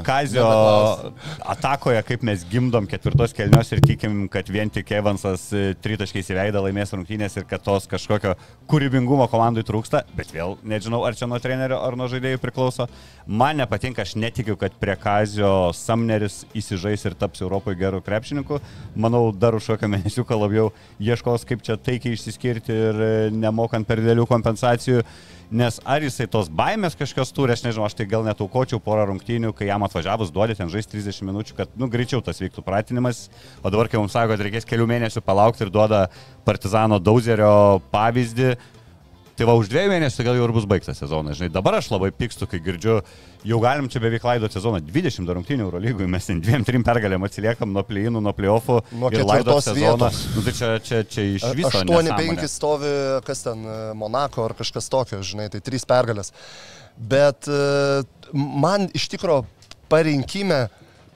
Kazio 0.05 0.45
atakoje, 1.45 2.01
kaip 2.05 2.23
mes 2.25 2.43
gimdom 2.49 2.87
ketvirtos 2.89 3.33
kelnios 3.35 3.71
ir 3.73 3.81
tikim, 3.85 4.27
kad 4.31 4.47
vien 4.51 4.69
tik 4.69 4.91
Evansas 4.97 5.47
e, 5.55 5.73
tritaškiais 5.81 6.29
įveida 6.33 6.61
laimės 6.63 6.93
rungtynės 6.95 7.37
ir 7.39 7.45
kad 7.49 7.63
tos 7.65 7.87
kažkokio 7.91 8.35
kūrybingumo 8.69 9.27
komandai 9.31 9.63
trūksta, 9.67 10.03
bet 10.17 10.31
vėl 10.35 10.57
nežinau, 10.63 11.03
ar 11.07 11.17
čia 11.17 11.27
nuo 11.29 11.39
trenerio 11.43 11.81
ar 11.81 11.97
nuo 11.99 12.07
žaidėjų 12.11 12.41
priklauso. 12.43 12.87
Man 13.27 13.57
nepatinka, 13.57 14.03
aš 14.05 14.15
netikiu, 14.21 14.57
kad 14.61 14.75
prie 14.79 14.95
Kazio 15.01 15.71
Samneris 15.73 16.43
įsižais 16.55 17.05
ir 17.09 17.15
taps 17.17 17.41
Europoje 17.41 17.79
gerų 17.81 18.03
krepšininkų. 18.05 18.59
Manau, 18.95 19.31
dar 19.33 19.55
už 19.57 19.65
kokio 19.73 19.89
mėnesiuką 19.89 20.37
labiau 20.39 20.71
ieškos, 21.15 21.47
kaip 21.47 21.63
čia 21.65 21.79
taikiai 21.81 22.15
išsiskirti 22.17 22.75
ir 22.75 22.99
e, 23.01 23.13
nemokant 23.33 23.87
per 23.87 24.03
dėlių 24.03 24.27
kompensacijų. 24.29 25.01
Nes 25.55 25.77
ar 25.85 26.01
jisai 26.01 26.25
tos 26.31 26.47
baimės 26.49 26.97
kažkokios 26.97 27.31
turi, 27.35 27.53
aš 27.53 27.61
nežinau, 27.67 27.85
aš 27.85 27.93
tai 27.99 28.07
gal 28.09 28.23
netaukočiau 28.25 28.79
porą 28.81 29.03
rungtynių, 29.11 29.51
kai 29.53 29.67
jam 29.69 29.85
atvažiavus 29.85 30.31
duodi 30.33 30.55
ten 30.57 30.71
žaisti 30.73 30.97
30 30.97 31.27
minučių, 31.27 31.57
kad, 31.59 31.75
nu, 31.77 31.85
greičiau 31.91 32.23
tas 32.25 32.41
vyktų 32.41 32.63
pratinimas. 32.65 33.27
O 33.61 33.69
dabar, 33.69 33.89
kai 33.91 34.01
mums 34.01 34.15
sako, 34.17 34.33
kad 34.33 34.41
reikės 34.41 34.65
kelių 34.65 34.87
mėnesių 34.89 35.21
palaukti 35.25 35.67
ir 35.67 35.73
duoda 35.73 36.07
Partizano 36.47 36.97
Dauzerio 36.97 37.77
pavyzdį, 37.93 38.55
Tai 39.35 39.49
va, 39.49 39.53
už 39.59 39.67
dviejų 39.67 39.91
mėnesių 39.91 40.23
gal 40.23 40.37
jau 40.37 40.45
ir 40.47 40.51
bus 40.55 40.65
baigtas 40.69 41.01
sezonas. 41.01 41.35
Žinai, 41.35 41.49
dabar 41.51 41.75
aš 41.75 41.89
labai 41.91 42.07
pykstu, 42.15 42.47
kai 42.47 42.61
girdžiu, 42.63 43.01
jau 43.43 43.57
galim 43.59 43.89
čia 43.91 43.99
beveik 43.99 44.23
laido 44.23 44.47
sezoną. 44.47 44.79
20 44.87 45.27
dar 45.27 45.35
rungtynių 45.35 45.65
Euro 45.65 45.81
lygui, 45.83 46.07
mes 46.07 46.29
ten 46.29 46.39
dviem, 46.39 46.63
trim 46.63 46.85
pergalėm 46.87 47.25
atsiliekam 47.27 47.73
nuo 47.75 47.83
pleinų, 47.83 48.21
nuo 48.23 48.31
playoffų. 48.37 48.77
Nuo 48.95 49.11
ketvirtos 49.11 49.67
sezoną. 49.67 49.81
vietos. 49.81 50.21
Nu, 50.37 50.43
tai 50.45 50.53
čia, 50.55 50.69
čia, 50.79 51.01
čia 51.03 51.25
iš 51.33 51.47
viso. 51.57 51.71
8-5 51.83 52.07
nesąmonė. 52.07 52.47
stovi, 52.53 52.93
kas 53.27 53.43
ten, 53.43 53.65
e, 53.67 53.81
Monako 53.99 54.47
ar 54.47 54.55
kažkas 54.55 54.87
tokio, 54.93 55.19
žinai, 55.19 55.49
tai 55.51 55.59
3 55.67 55.83
pergalės. 55.89 56.31
Bet 56.95 57.51
e, 57.51 57.59
man 58.31 58.87
iš 58.95 59.09
tikro 59.11 59.41
parinkime, 59.91 60.61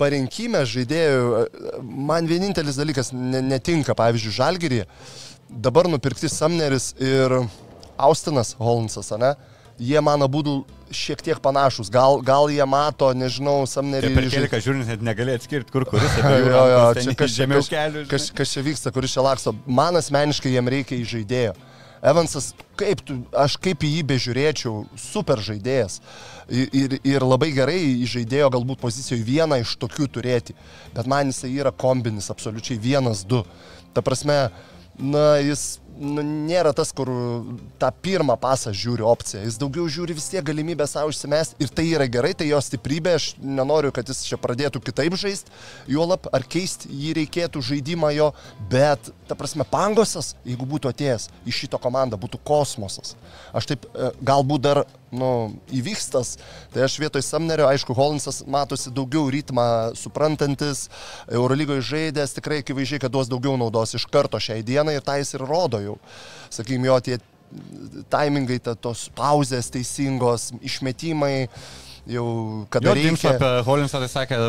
parinkime 0.02 0.66
žaidėjų, 0.68 1.24
e, 1.40 1.72
man 2.12 2.28
vienintelis 2.28 2.84
dalykas 2.84 3.14
ne, 3.16 3.40
netinka, 3.48 3.96
pavyzdžiui, 3.96 4.36
Žalgirį. 4.42 4.84
Dabar 5.50 5.88
nupirkti 5.88 6.28
Samneris 6.30 6.92
ir 7.00 7.40
Austinas 8.00 8.56
Holmsas, 8.60 9.12
ne? 9.20 9.34
Jie 9.80 10.00
man 10.04 10.20
būtų 10.28 10.54
šiek 10.92 11.22
tiek 11.24 11.40
panašus. 11.40 11.88
Gal, 11.94 12.18
gal 12.26 12.50
jie 12.52 12.66
mato, 12.68 13.14
nežinau, 13.16 13.62
Samnerį. 13.70 14.10
Per 14.16 14.26
keliką 14.34 14.60
žiūrint, 14.66 14.90
net 14.92 15.04
negali 15.06 15.36
atskirti, 15.38 15.72
kur 15.72 15.86
kuris. 15.88 16.18
Jo, 16.20 16.64
jo, 16.74 16.82
čia 17.00 17.14
kas 17.16 17.32
žemiau 17.38 17.62
kas- 17.64 17.70
kelių. 17.72 18.04
Kas, 18.12 18.28
kas 18.36 18.52
čia 18.56 18.64
vyksta, 18.66 18.92
kuris 18.96 19.16
čia 19.16 19.24
laksto. 19.24 19.54
Man 19.66 19.96
asmeniškai 20.00 20.52
jiem 20.52 20.68
reikia 20.76 21.00
į 21.00 21.08
žaidėjo. 21.14 21.54
Evansas, 22.00 22.54
kaip 22.80 23.02
tu, 23.04 23.18
aš 23.36 23.58
kaip 23.60 23.82
į 23.84 23.90
jį 23.98 24.04
bežiūrėčiau, 24.08 24.76
super 25.00 25.42
žaidėjas. 25.44 26.00
Ir, 26.48 26.70
ir, 26.72 26.96
ir 27.04 27.26
labai 27.28 27.50
gerai 27.56 27.80
į 28.04 28.08
žaidėjo 28.18 28.52
galbūt 28.56 28.80
pozicijoje 28.84 29.24
vieną 29.28 29.60
iš 29.64 29.74
tokių 29.82 30.08
turėti. 30.16 30.56
Bet 30.96 31.08
man 31.12 31.32
jisai 31.32 31.52
yra 31.60 31.72
kombinis, 31.76 32.32
absoliučiai 32.32 32.80
vienas, 32.80 33.26
du. 33.28 33.44
Ta 33.96 34.04
prasme, 34.06 34.46
na, 35.00 35.26
jis 35.44 35.80
nu, 36.00 36.24
nėra 36.24 36.72
tas, 36.76 36.92
kur 36.96 37.10
tą 37.82 37.90
pirmą 38.04 38.36
pasą 38.40 38.72
žiūri 38.76 39.04
opciją. 39.06 39.44
Jis 39.46 39.60
daugiau 39.62 39.88
žiūri 39.92 40.16
vis 40.18 40.30
tiek 40.32 40.46
galimybę 40.46 40.88
savo 40.90 41.12
išsimesti 41.14 41.60
ir 41.64 41.74
tai 41.76 41.86
yra 41.92 42.08
gerai, 42.12 42.32
tai 42.38 42.50
jo 42.50 42.60
stiprybė. 42.64 43.16
Aš 43.20 43.28
nenoriu, 43.44 43.92
kad 43.96 44.08
jis 44.10 44.24
čia 44.28 44.40
pradėtų 44.42 44.82
kitaip 44.86 45.18
žaisti, 45.20 45.54
juolap 45.92 46.30
ar 46.36 46.46
keisti 46.48 46.92
jį 46.94 47.16
reikėtų 47.20 47.64
žaidimą 47.72 48.14
jo, 48.16 48.32
bet, 48.72 49.12
ta 49.28 49.38
prasme, 49.40 49.68
pangosas, 49.68 50.34
jeigu 50.48 50.68
būtų 50.70 50.94
atėjęs 50.94 51.30
į 51.46 51.56
šito 51.62 51.82
komandą, 51.82 52.20
būtų 52.22 52.42
kosmosas. 52.48 53.16
Aš 53.54 53.74
taip, 53.74 53.88
e, 53.94 54.12
galbūt 54.26 54.66
dar, 54.66 54.84
nu, 55.12 55.30
įvyks 55.74 56.10
tas, 56.14 56.36
tai 56.74 56.84
aš 56.86 56.98
vietoj 57.02 57.24
Samnerio, 57.26 57.68
aišku, 57.70 57.96
Holinsas 57.98 58.44
matosi 58.48 58.92
daugiau 58.94 59.30
ritmą 59.34 59.96
suprantantis, 59.98 60.88
Eurolygoje 61.32 61.86
žaidęs, 61.90 62.36
tikrai 62.38 62.62
akivaizdžiai, 62.64 63.02
kad 63.06 63.14
duos 63.14 63.32
daugiau 63.32 63.58
naudos 63.60 63.96
iš 63.98 64.06
karto 64.12 64.40
šiai 64.42 64.64
dienai 64.66 64.98
ir 65.00 65.06
tą 65.06 65.18
jis 65.22 65.36
ir 65.38 65.46
rodo 65.50 65.82
jau. 65.82 65.98
Sakykime, 66.54 66.90
jo 66.90 67.00
tie 67.06 67.20
taimingai, 68.14 68.60
ta, 68.62 68.76
tos 68.78 69.08
pauzės 69.18 69.72
teisingos, 69.74 70.52
išmetimai, 70.62 71.50
jau 72.10 72.28
kada 72.74 72.92
Jo, 72.92 72.98
reikia. 72.98 73.36
apie 73.36 73.54
Holinsą 73.66 74.02
tai 74.04 74.10
sakė, 74.12 74.42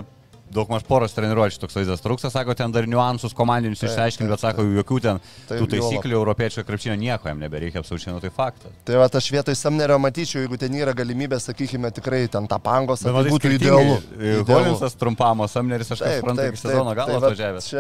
daug 0.55 0.71
maž 0.73 0.85
poros 0.89 1.15
treniruočių 1.17 1.61
toks 1.63 1.77
vaizdas 1.79 2.03
trūksta, 2.05 2.31
sako, 2.33 2.55
ten 2.59 2.73
dar 2.75 2.89
niuansus 2.91 3.35
komandinius 3.37 3.81
Taip, 3.83 3.91
išsiaiškinti, 3.93 4.31
bet 4.31 4.43
taip, 4.43 4.57
sako, 4.57 4.67
jokių 4.81 4.99
ten 5.05 5.21
Taip, 5.49 5.61
tų 5.61 5.69
taisyklių 5.75 6.17
europiečio 6.19 6.65
krepšinio 6.67 6.97
nieko 7.01 7.31
jam 7.31 7.43
nebereikia, 7.43 7.83
absoliučiai, 7.83 8.15
nu 8.17 8.23
tai 8.23 8.33
faktas. 8.35 8.75
Tai 8.87 8.99
va, 9.01 9.09
aš 9.21 9.31
vietoj 9.35 9.57
Samnerio 9.59 9.99
matyčiau, 10.03 10.43
jeigu 10.45 10.59
ten 10.61 10.75
yra 10.79 10.95
galimybė, 10.97 11.39
sakykime, 11.43 11.93
tikrai 11.97 12.25
ten 12.33 12.49
tą 12.51 12.61
pangos, 12.63 13.05
tai 13.07 13.15
būtų 13.15 13.55
idealu. 13.57 13.97
Holinsas 14.51 14.99
trumpamo, 15.01 15.49
Samneris, 15.51 15.93
aš 15.95 16.05
kaip 16.05 16.21
suprantu, 16.21 16.49
iki 16.51 16.63
sezono 16.65 16.95
galo 16.99 17.19
va, 17.19 17.31
atvažiavęs. 17.31 17.73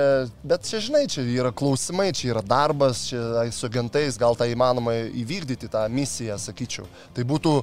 Bet 0.47 0.67
čia, 0.71 0.83
žinai, 0.87 1.05
čia 1.11 1.27
yra 1.27 1.55
klausimai, 1.57 2.11
čia 2.17 2.35
yra 2.35 2.45
darbas, 2.47 3.07
čia 3.11 3.47
su 3.55 3.69
agentais 3.69 4.19
gal 4.21 4.39
tai 4.39 4.53
įmanoma 4.55 4.95
įvykdyti 5.11 5.71
tą 5.73 5.87
misiją, 5.93 6.39
sakyčiau. 6.41 6.87
Tai 7.17 7.27
būtų, 7.29 7.55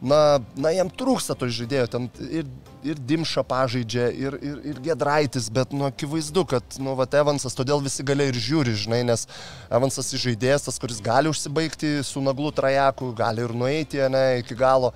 na, 0.00 0.38
na 0.56 0.72
jam 0.74 0.90
trūksta 0.90 1.34
to 1.38 1.48
žaidėjo, 1.50 1.86
ten 1.90 2.08
ir, 2.30 2.46
ir 2.86 3.00
Dimša 3.10 3.42
pažaidžia, 3.48 4.08
ir, 4.14 4.36
ir, 4.44 4.58
ir 4.72 4.80
Gedraitis, 4.84 5.48
bet, 5.52 5.72
nu, 5.74 5.88
akivaizdu, 5.88 6.44
kad, 6.52 6.78
nu, 6.82 6.94
va, 6.98 7.08
Evansas, 7.18 7.56
todėl 7.58 7.82
visi 7.84 8.06
galia 8.06 8.28
ir 8.30 8.38
žiūri, 8.38 8.76
žinai, 8.78 9.02
nes 9.08 9.26
Evansas 9.70 10.12
žaidėjas, 10.14 10.68
tas, 10.68 10.78
kuris 10.78 11.02
gali 11.04 11.30
užsibaigti 11.32 11.98
su 12.06 12.22
naglu 12.22 12.52
trajeku, 12.54 13.10
gali 13.18 13.42
ir 13.46 13.56
nueiti, 13.56 14.02
ne, 14.12 14.24
iki 14.44 14.58
galo. 14.58 14.92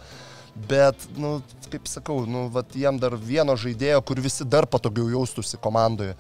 Bet, 0.69 1.09
nu, 1.17 1.39
kaip 1.73 1.89
sakau, 1.89 2.23
nu, 2.29 2.47
vat, 2.53 2.75
jam 2.77 2.99
dar 3.01 3.17
vieno 3.17 3.57
žaidėjo, 3.59 4.03
kur 4.07 4.21
visi 4.21 4.47
dar 4.47 4.69
patogiau 4.69 5.09
jaustųsi 5.15 5.59
komandoje. 5.63 6.15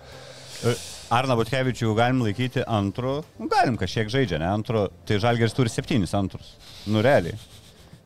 Arna 1.12 1.34
Butkevičių 1.36 1.92
galim 1.98 2.22
laikyti 2.24 2.62
antru, 2.64 3.18
nu, 3.36 3.48
galim 3.52 3.76
kažkiek 3.76 4.08
žaidžia, 4.10 4.38
ne 4.40 4.48
antru, 4.48 4.86
tai 5.04 5.18
Žalgeris 5.20 5.54
turi 5.56 5.72
septynis 5.72 6.14
antrus. 6.16 6.54
Nu, 6.88 7.02
realiai. 7.04 7.36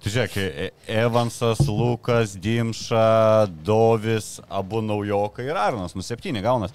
Tai 0.06 0.12
žiūrėk, 0.14 0.34
E- 0.38 0.70
Evansas, 1.02 1.64
Lukas, 1.66 2.36
Dimša, 2.38 3.48
Dovis, 3.66 4.36
abu 4.46 4.78
naujokai 4.78 5.48
ir 5.48 5.58
Arnas, 5.58 5.96
nu 5.98 6.04
septyni 6.06 6.38
gaunas. 6.44 6.70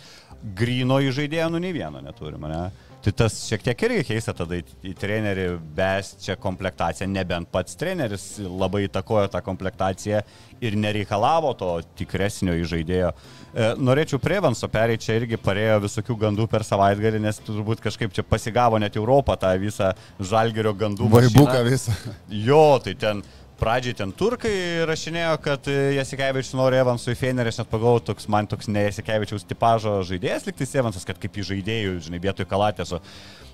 Grino 0.60 0.98
į 1.00 1.14
žaidėją, 1.16 1.46
nu 1.54 1.62
nei 1.64 1.72
vieno 1.72 2.02
neturime, 2.04 2.50
ne? 2.52 2.91
Tai 3.02 3.12
tas 3.18 3.36
šiek 3.48 3.64
tiek 3.66 3.84
irgi 3.88 4.04
keista 4.12 4.34
tada 4.38 4.60
į, 4.60 4.64
į 4.86 4.92
trenerį 4.98 5.46
best 5.74 6.20
čia 6.22 6.36
komplektaciją, 6.38 7.08
nebent 7.10 7.50
pats 7.50 7.78
treneris 7.80 8.26
labai 8.46 8.84
įtakojo 8.86 9.32
tą 9.34 9.42
komplektaciją 9.46 10.22
ir 10.62 10.78
nereikalavo 10.78 11.56
to 11.58 11.72
tikresnio 11.98 12.54
į 12.60 12.68
žaidėjo. 12.70 13.10
E, 13.12 13.72
norėčiau 13.82 14.22
prie 14.22 14.38
Evanso 14.38 14.70
pereiti, 14.70 15.08
čia 15.08 15.18
irgi 15.18 15.40
parėjo 15.42 15.80
visokių 15.88 16.20
gandų 16.28 16.46
per 16.52 16.66
savaitgalį, 16.68 17.24
nes 17.26 17.42
turbūt 17.48 17.82
kažkaip 17.82 18.14
čia 18.14 18.26
pasigavo 18.28 18.78
net 18.82 19.00
Europą 19.02 19.34
tą 19.40 19.56
visą 19.62 19.96
žalgerio 20.22 20.76
gandų. 20.78 21.10
Vaibuką 21.10 21.66
visą. 21.66 21.98
Jo, 22.30 22.78
tai 22.86 22.94
ten 23.02 23.26
pradžiai 23.62 23.96
ten 23.98 24.12
turkai 24.18 24.54
rašinėjo, 24.90 25.36
kad 25.44 25.68
e, 25.70 25.76
Jasikevičius 26.00 26.56
nori 26.58 26.80
Evansui 26.82 27.14
Fenerį, 27.18 27.52
aš 27.52 27.62
net 27.62 27.70
pagalvojau, 27.70 28.08
toks 28.12 28.28
man 28.32 28.50
toks 28.50 28.70
ne 28.72 28.88
Jasikevičiaus 28.88 29.46
tipažo 29.50 30.00
žaidėjas, 30.08 30.48
liktais 30.50 30.74
Evansas, 30.82 31.06
kad 31.08 31.20
kaip 31.22 31.38
į 31.38 31.46
žaidėjų, 31.52 32.00
žinai, 32.08 32.22
vietoj 32.24 32.48
kalatėso. 32.50 33.02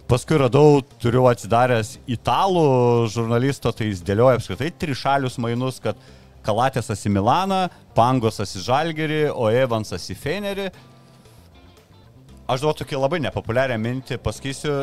Paskui 0.08 0.40
radau, 0.40 0.80
turiu 1.04 1.26
atsidaręs 1.28 1.98
italų 2.08 2.68
žurnalisto, 3.12 3.74
tai 3.76 3.90
jis 3.90 4.06
dėlioja 4.08 4.40
apskritai 4.40 4.70
trišalius 4.80 5.36
mainus, 5.44 5.82
kad 5.84 6.00
kalatėsas 6.48 7.04
į 7.10 7.12
Milaną, 7.18 7.66
Pangosas 7.98 8.56
į 8.56 8.64
Žalgerį, 8.70 9.26
o 9.36 9.50
Evansas 9.52 10.08
į 10.14 10.16
Fenerį. 10.16 10.70
Aš 12.48 12.64
duodu 12.64 12.86
tokį 12.86 13.02
labai 13.02 13.20
nepopuliarią 13.26 13.76
mintį, 13.84 14.22
pasakysiu, 14.24 14.78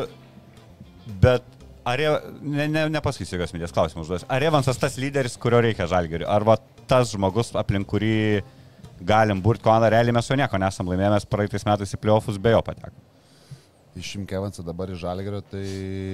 bet 1.23 1.54
ar, 1.85 1.99
Re- 2.01 2.33
ne, 2.41 2.67
ne, 2.67 2.85
nepasakysiu 2.97 3.37
jokios 3.37 3.53
minties 3.55 3.73
klausimus 3.75 4.07
užduosiu. 4.07 4.27
Ar 4.31 4.45
Evansas 4.49 4.79
tas 4.81 4.97
lyderis, 5.01 5.37
kurio 5.41 5.61
reikia 5.65 5.87
Žalgeriui? 5.91 6.27
Ar 6.29 6.45
va 6.47 6.57
tas 6.89 7.13
žmogus, 7.13 7.53
aplink 7.59 7.87
kurį 7.89 8.15
galim 9.05 9.41
burti 9.43 9.65
komandą, 9.65 9.89
realiai 9.93 10.15
mes 10.15 10.29
jo 10.29 10.37
nieko 10.39 10.59
nesam 10.61 10.87
laimėję, 10.91 11.11
mes 11.17 11.27
praeitais 11.29 11.67
metais 11.67 11.95
į 11.97 11.99
playoffus 12.01 12.39
be 12.41 12.55
jo 12.55 12.63
pateko. 12.65 12.95
Išimk 13.95 14.31
Evansą 14.35 14.63
dabar 14.67 14.89
iš 14.91 14.99
Žalgerio, 15.05 15.39
tai... 15.47 15.61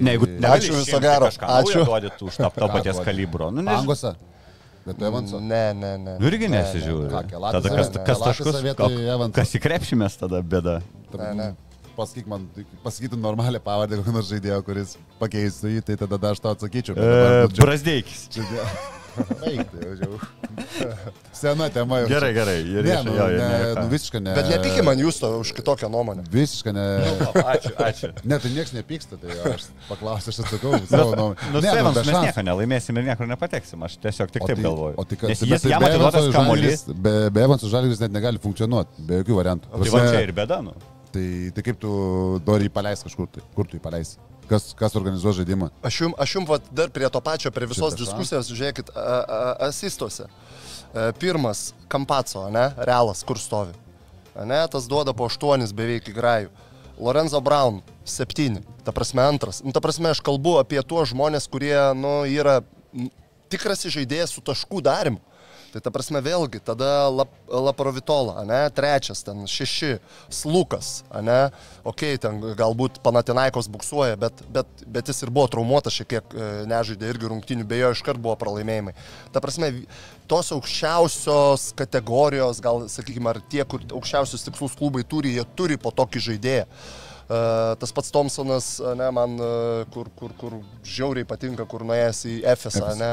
Ne, 0.06 0.14
jeigu 0.14 0.28
Ačiū 0.52 0.76
viso 0.78 1.00
gero. 1.02 1.32
Ačiū. 1.32 1.48
Ačiū. 1.50 1.86
Duodyt 1.88 2.22
už 2.28 2.38
tą, 2.38 2.52
paties 2.54 3.00
kalibro. 3.02 3.50
Nu, 3.50 3.64
nežinau. 3.66 3.88
Pangose. 3.88 4.14
Bet 4.86 5.02
Evanso. 5.02 5.40
Ne, 5.40 5.74
ne, 5.74 5.98
ne. 5.98 6.14
Nu 6.18 6.30
irgi 6.30 6.48
Ne, 6.50 6.62
nesižiūri. 6.62 7.10
Ką, 7.10 7.22
Kelatis 7.30 7.58
Tada 7.58 7.74
kas, 7.78 7.90
ne? 7.94 8.06
kas 8.06 8.22
taškus, 8.22 9.34
kas 9.36 9.54
įkrepšimės 9.60 10.18
tada 10.22 10.42
bėda. 10.42 10.80
Ne, 11.14 11.28
ne. 11.38 11.50
Pasakyk 11.96 12.28
man, 12.32 12.48
pasakytum 12.84 13.20
normalią 13.22 13.60
pavardę 13.64 13.98
kokio 14.00 14.14
nors 14.16 14.30
žaidėjo, 14.32 14.62
kuris 14.66 14.96
pakeistų 15.20 15.76
jį, 15.76 15.82
tai 15.90 16.00
tada 16.00 16.32
aš 16.32 16.40
tau 16.40 16.56
atsakyčiau. 16.56 16.96
bet 16.96 17.04
dabar, 17.04 17.32
E, 17.32 17.44
nu, 17.48 17.54
čia- 17.58 17.66
Brasdeikis. 17.68 18.28
čia 18.32 18.44
tai 19.42 19.52
jau 19.60 19.96
čia. 20.00 20.08
Sena 21.36 21.68
tema 21.70 21.98
jau. 22.00 22.08
Gerai, 22.08 22.30
gerai. 22.34 22.56
ir 22.64 22.84
Ne, 22.86 22.96
nu, 23.04 23.12
jo, 23.18 23.26
ir 23.28 23.40
ne, 23.42 23.48
ne- 23.50 23.74
nu, 23.82 23.88
visiškai 23.92 24.22
ne. 24.24 24.36
Bet 24.38 24.48
nepykė 24.54 24.84
man 24.88 25.02
jūs 25.04 25.20
to 25.20 25.32
už 25.42 25.52
kitokią 25.58 25.90
nuomonę. 25.92 26.24
Visiškai 26.32 26.74
ne. 26.78 26.86
Ačiū, 27.44 27.74
ačiū. 27.76 28.12
Ne, 28.24 28.40
tai 28.40 28.52
niekas 28.56 28.72
nepyksta, 28.78 29.20
tai 29.20 29.36
aš 29.52 29.68
paklausiu, 29.90 30.32
aš 30.32 30.40
atsakau 30.46 30.80
savo 30.88 31.12
nuomonę. 31.20 31.52
Nu, 31.52 31.60
Ne, 31.60 31.76
be 31.76 31.92
mes 31.92 32.14
nieko 32.30 32.46
nelaimėsim 32.48 33.02
ir 33.02 33.10
niekur 33.12 33.28
nepateksim. 33.28 33.84
Aš 33.84 34.00
tiesiog 34.00 34.32
tik 34.32 34.48
taip 34.48 34.56
tai- 34.56 34.64
galvoju. 34.70 34.96
O 34.96 35.04
tai 35.04 35.18
kas? 35.18 35.30
Nes 35.36 35.44
jis 35.44 35.68
jam 35.74 35.84
atiduotas 35.84 36.32
kamuolys. 36.38 36.88
Be, 36.96 37.16
be 37.36 37.44
Evanso 37.44 37.68
žalgris 37.68 38.00
net 38.00 38.16
negali 38.16 38.40
funkcionuoti, 38.40 39.04
be 39.12 39.20
jokių 39.24 39.36
variantų. 39.44 39.76
Tai 39.76 39.92
va 39.98 40.08
čia 40.08 40.24
ir 40.24 40.32
bėda, 40.40 40.64
nu. 40.64 40.74
Tai, 41.12 41.28
tai 41.56 41.64
kaip 41.66 41.80
tu 41.82 41.92
nori 42.48 42.70
jį 42.70 42.74
paleisti 42.74 43.10
kažkur, 43.10 43.28
tai 43.32 43.44
kur 43.56 43.68
tu 43.68 43.76
jį 43.76 43.84
paleisi? 43.84 44.18
Kas, 44.48 44.72
kas 44.76 44.96
organizuos 45.00 45.38
žaidimą? 45.38 45.70
Aš 45.88 46.02
jums, 46.06 46.18
aš 46.20 46.34
jums 46.36 46.50
vat, 46.50 46.66
dar 46.76 46.92
prie 46.92 47.08
to 47.12 47.22
pačio, 47.24 47.52
prie 47.56 47.68
visos 47.70 47.94
Šitą 47.94 48.04
diskusijos, 48.04 48.50
žiūrėkit, 48.52 48.92
a, 48.96 49.06
a, 49.22 49.40
asistuose. 49.70 50.28
E, 50.28 51.06
Pirmas, 51.20 51.70
Kampaco, 51.92 52.48
ne, 52.52 52.66
realas, 52.88 53.24
kur 53.28 53.40
stovi. 53.40 53.76
A, 53.76 53.92
Ne, 54.36 54.68
tas 54.68 54.88
duoda 54.88 55.14
po 55.14 55.28
aštuonis 55.28 55.74
beveik 55.76 56.08
į 56.08 56.16
grajų. 56.16 56.52
Lorenzo 57.02 57.42
Brown, 57.44 57.82
septyni. 58.08 58.62
Ta 58.86 58.94
prasme, 58.96 59.24
antras. 59.26 59.60
Nu, 59.66 59.74
ta 59.76 59.82
prasme, 59.84 60.12
aš 60.12 60.22
kalbu 60.24 60.58
apie 60.62 60.80
tuos 60.88 61.12
žmonės, 61.12 61.50
kurie, 61.52 61.76
nu, 61.98 62.22
yra 62.30 62.62
m, 62.94 63.10
tikras 63.52 63.84
žaidėjas 63.84 64.36
su 64.36 64.44
taškų 64.46 64.84
darimu. 64.86 65.20
Tai 65.72 65.80
ta 65.80 65.92
prasme 65.94 66.20
vėlgi, 66.24 66.60
tada 66.68 67.08
lap, 67.08 67.32
Laprovitola, 67.48 68.42
ne, 68.48 68.60
trečias, 68.76 69.22
ten 69.24 69.46
šeši, 69.48 69.94
Slukas, 70.32 70.90
ne, 71.24 71.52
okei, 71.84 72.18
okay, 72.18 72.20
ten 72.20 72.42
galbūt 72.60 73.00
Panatinaikos 73.04 73.70
buksuoja, 73.72 74.18
bet, 74.20 74.44
bet, 74.52 74.84
bet 74.84 75.12
jis 75.12 75.24
ir 75.24 75.32
buvo 75.32 75.48
traumuotas 75.52 75.96
šiek 75.96 76.10
tiek, 76.16 76.36
e, 76.36 76.50
nežaidė 76.72 77.12
irgi 77.14 77.32
rungtinių, 77.32 77.68
beje, 77.68 77.94
iškart 77.96 78.20
buvo 78.20 78.36
pralaimėjimai. 78.42 78.96
Ta 79.32 79.44
prasme, 79.44 79.72
tos 80.32 80.52
aukščiausios 80.56 81.70
kategorijos, 81.80 82.60
gal 82.64 82.86
sakykime, 82.92 83.32
ar 83.32 83.40
tie, 83.52 83.64
kur 83.64 83.84
aukščiausius 83.88 84.48
tikslus 84.50 84.76
klubai 84.80 85.06
turi, 85.08 85.38
jie 85.38 85.48
turi 85.56 85.80
po 85.80 85.96
tokį 85.96 86.26
žaidėją. 86.28 86.68
Uh, 87.32 87.78
tas 87.80 87.94
pats 87.96 88.12
Thompsonas, 88.12 88.66
ne, 89.00 89.06
man, 89.16 89.38
uh, 89.40 89.86
kur, 89.94 90.10
kur, 90.20 90.34
kur 90.36 90.58
žiauriai 90.84 91.24
patinka, 91.30 91.64
kur 91.70 91.86
nuėjęs 91.88 92.20
į 92.28 92.34
FSA, 92.58 92.90
ne, 93.00 93.12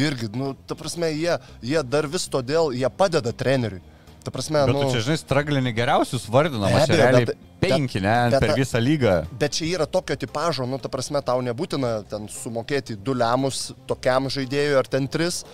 irgi, 0.00 0.30
nu, 0.32 0.54
ta 0.64 0.72
prasme, 0.78 1.10
jie, 1.12 1.34
jie 1.60 1.82
dar 1.84 2.08
vis 2.08 2.24
todėl, 2.32 2.70
jie 2.72 2.88
padeda 2.96 3.34
treneriui. 3.36 3.82
Ta 4.24 4.32
prasme, 4.34 4.62
Bet 4.66 4.74
nu, 4.74 4.86
tu 4.86 4.94
čia, 4.96 5.02
žinai, 5.04 5.18
straglinį 5.20 5.70
geriausius 5.76 6.24
vardinam, 6.32 6.64
Be 6.72 6.80
aš 6.80 6.88
abejo, 6.88 7.02
realiai 7.02 7.28
bet- 7.28 7.44
penki, 7.62 8.00
ne, 8.02 8.14
bet- 8.32 8.40
per 8.46 8.54
visą 8.58 8.80
lygą. 8.82 9.12
Bet 9.40 9.54
čia 9.58 9.68
yra 9.76 9.86
tokio 9.86 10.16
tipožo, 10.20 10.66
nu, 10.68 10.80
ta 10.82 10.88
prasme, 10.92 11.20
tau 11.24 11.40
nebūtina 11.44 11.92
ten 12.08 12.24
sumokėti 12.32 12.96
du 12.96 13.14
lemus 13.16 13.68
tokiam 13.88 14.26
žaidėjui 14.32 14.76
ar 14.80 14.88
ten 14.90 15.06
tris, 15.08 15.44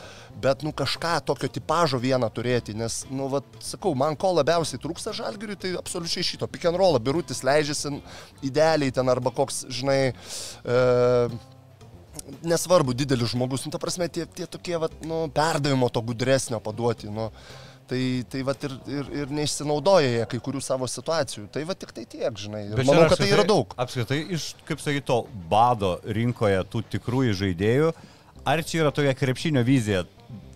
bet, 0.43 0.63
nu, 0.67 0.73
kažką 0.77 1.17
tokio 1.29 1.49
tipožo 1.53 1.99
vieną 2.03 2.29
turėti, 2.35 2.75
nes, 2.77 3.03
nu, 3.13 3.29
vat, 3.33 3.47
sakau, 3.65 3.95
man 3.99 4.17
ko 4.19 4.33
labiausiai 4.37 4.81
trūksta 4.83 5.15
žalgiriui, 5.17 5.59
tai 5.61 5.75
absoliučiai 5.79 6.27
šito. 6.27 6.49
Pick 6.51 6.67
and 6.69 6.79
roll, 6.81 6.99
birutis 7.03 7.45
leidžiasi 7.47 7.97
idealiai 8.47 8.95
ten 8.95 9.11
arba 9.13 9.33
koks, 9.35 9.65
žinai, 9.73 9.99
e, 10.13 10.81
nesvarbu, 12.47 12.97
didelis 12.97 13.35
žmogus, 13.35 13.67
nu, 13.67 13.75
ta 13.75 13.81
prasme, 13.83 14.09
tie, 14.13 14.27
tie 14.27 14.49
tokie, 14.51 14.77
vat, 14.81 14.97
nu, 15.07 15.27
perdavimo 15.35 15.91
to 15.93 16.03
gudresnio 16.05 16.61
paduoti, 16.65 17.13
nu. 17.13 17.31
Tai, 17.85 18.01
tai 18.33 18.41
vat 18.41 18.63
ir, 18.65 18.75
ir, 18.89 19.09
ir 19.13 19.33
neišsinaudoja 19.37 20.09
jie 20.09 20.25
kai 20.31 20.39
kurių 20.47 20.63
savo 20.65 20.87
situacijų. 20.89 21.51
Tai 21.53 21.67
va 21.69 21.75
tik 21.77 21.91
tai 21.93 22.07
tiek, 22.09 22.31
žinai. 22.41 22.63
Ir 22.71 22.79
Bet 22.81 22.89
manau, 22.89 23.03
kad 23.13 23.21
tai 23.21 23.29
yra 23.29 23.45
daug. 23.45 23.75
Apskritai, 23.77 24.23
iš, 24.33 24.55
kaip 24.65 24.81
sakyt, 24.81 25.05
to 25.11 25.19
bado 25.51 25.99
rinkoje 26.17 26.63
tų 26.73 26.81
tikrųjų 26.95 27.35
žaidėjų, 27.43 27.91
ar 28.45 28.63
čia 28.65 28.85
yra 28.85 28.93
tokia 28.95 29.15
krepšinio 29.17 29.63
vizija 29.67 30.05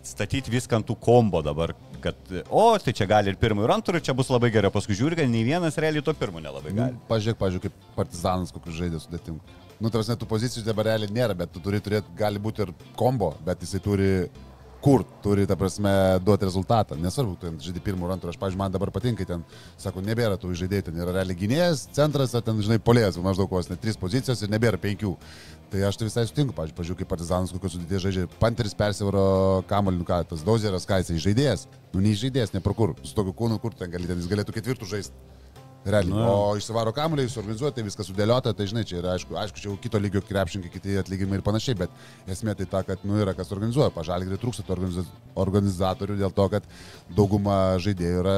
statyti 0.07 0.53
viską 0.53 0.79
ant 0.79 0.89
tų 0.89 0.97
kombo 1.03 1.41
dabar, 1.45 1.75
kad, 2.03 2.17
o, 2.49 2.71
tai 2.81 2.95
čia 2.97 3.09
gali 3.11 3.33
ir 3.33 3.39
pirmų, 3.41 3.67
ir 3.67 3.75
antrų, 3.75 4.01
čia 4.05 4.15
bus 4.17 4.31
labai 4.33 4.51
gerai, 4.55 4.71
paskui 4.73 4.97
žiūri, 4.97 5.19
kad 5.19 5.31
nei 5.31 5.45
vienas 5.45 5.77
realiai 5.81 6.05
to 6.05 6.15
pirmų 6.17 6.45
nelabai 6.45 6.73
gali. 6.73 6.97
Nu, 6.97 7.05
Pažiūrėk, 7.11 7.41
pažiūrėk, 7.41 7.69
kaip 7.69 7.97
partizanas 7.97 8.55
kokius 8.55 8.79
žaidė 8.79 9.03
sudėtingų. 9.03 9.57
Nu, 9.79 9.93
tarsi 9.95 10.17
tų 10.19 10.27
pozicijų 10.31 10.65
dabar 10.67 10.93
realiai 10.93 11.13
nėra, 11.15 11.37
bet 11.39 11.53
tu 11.55 11.63
turi 11.63 11.83
turėti, 11.85 12.15
gali 12.19 12.41
būti 12.43 12.65
ir 12.65 12.73
kombo, 12.99 13.35
bet 13.47 13.63
jisai 13.63 13.83
turi 13.85 14.13
kur 14.81 15.03
turi, 15.23 15.47
ta 15.47 15.57
prasme, 15.59 15.91
duoti 16.23 16.47
rezultatą. 16.47 16.97
Nesvarbu, 17.03 17.35
tu 17.41 17.51
žaidži 17.51 17.83
pirmų 17.83 18.07
ir 18.07 18.15
antrų, 18.15 18.33
aš, 18.33 18.39
pavyzdžiui, 18.39 18.61
man 18.61 18.75
dabar 18.75 18.93
patinka, 18.95 19.27
ten, 19.27 19.43
sako, 19.81 20.03
nebėra 20.07 20.39
tų 20.39 20.53
žaidėjų, 20.59 20.87
ten 20.89 21.01
yra 21.03 21.17
realiai 21.19 21.39
gynėjas, 21.39 21.89
centras, 21.97 22.35
ar 22.39 22.45
ten, 22.47 22.61
žinai, 22.63 22.79
polėjas, 22.83 23.19
maždaug 23.23 23.51
vos 23.51 23.71
net 23.71 23.83
trys 23.83 23.99
pozicijos 23.99 24.43
ir 24.45 24.53
nebėra 24.55 24.79
penkių. 24.83 25.17
Tai 25.69 25.83
aš 25.85 25.99
tai 26.01 26.07
visai 26.09 26.25
sutinku, 26.25 26.55
pavyzdžiui, 26.57 26.77
pažiūrėjau, 26.79 26.99
kaip 27.03 27.11
partizanas 27.11 27.51
kokios 27.53 27.75
sudėties 27.77 28.05
žaidžia. 28.07 28.23
Panteris 28.41 28.73
persivaro 28.77 29.25
kamuolį, 29.69 29.99
nu 30.01 30.07
ką, 30.09 30.23
tas 30.31 30.45
dozeras, 30.47 30.87
ką 30.89 31.03
jisai 31.03 31.19
žaidėjas. 31.27 31.67
Nu, 31.93 32.01
nei 32.01 32.17
žaidėjas, 32.17 32.55
ne 32.55 32.63
pro 32.65 32.73
kur. 32.79 32.95
Su 33.05 33.13
tokiu 33.19 33.35
kūnu, 33.37 33.59
kur 33.61 33.77
ten 33.77 33.93
gali, 33.93 34.09
ten 34.09 34.17
jis 34.17 34.31
galėtų 34.31 34.55
ketvirtų 34.57 34.89
žaisti. 34.89 35.27
Realiai. 35.85 36.11
Nu. 36.11 36.25
O 36.25 36.55
išsivaro 36.59 36.95
kamuolį, 36.97 37.27
jūs 37.29 37.37
organizuojate, 37.43 37.77
tai 37.79 37.85
viskas 37.87 38.09
sudėliota, 38.09 38.55
tai 38.57 38.67
žinai, 38.69 38.87
čia 38.89 38.99
yra 39.03 39.13
aišku, 39.15 39.37
aišku, 39.45 39.61
čia 39.61 39.69
jau 39.69 39.77
kito 39.81 40.01
lygio 40.01 40.25
krepšininkai, 40.25 40.73
kiti 40.73 40.97
atlyginimai 41.01 41.39
ir 41.39 41.45
panašiai, 41.47 41.77
bet 41.85 42.33
esmė 42.33 42.57
tai 42.59 42.67
ta, 42.73 42.83
kad, 42.89 43.05
nu, 43.09 43.21
yra 43.21 43.37
kas 43.37 43.53
organizuoja. 43.55 43.93
Pažalgiai 43.95 44.41
trūksta 44.41 44.65
organizatorių 45.39 46.19
dėl 46.25 46.35
to, 46.35 46.49
kad 46.57 46.67
dauguma 47.17 47.61
žaidėjų 47.85 48.25
yra 48.25 48.37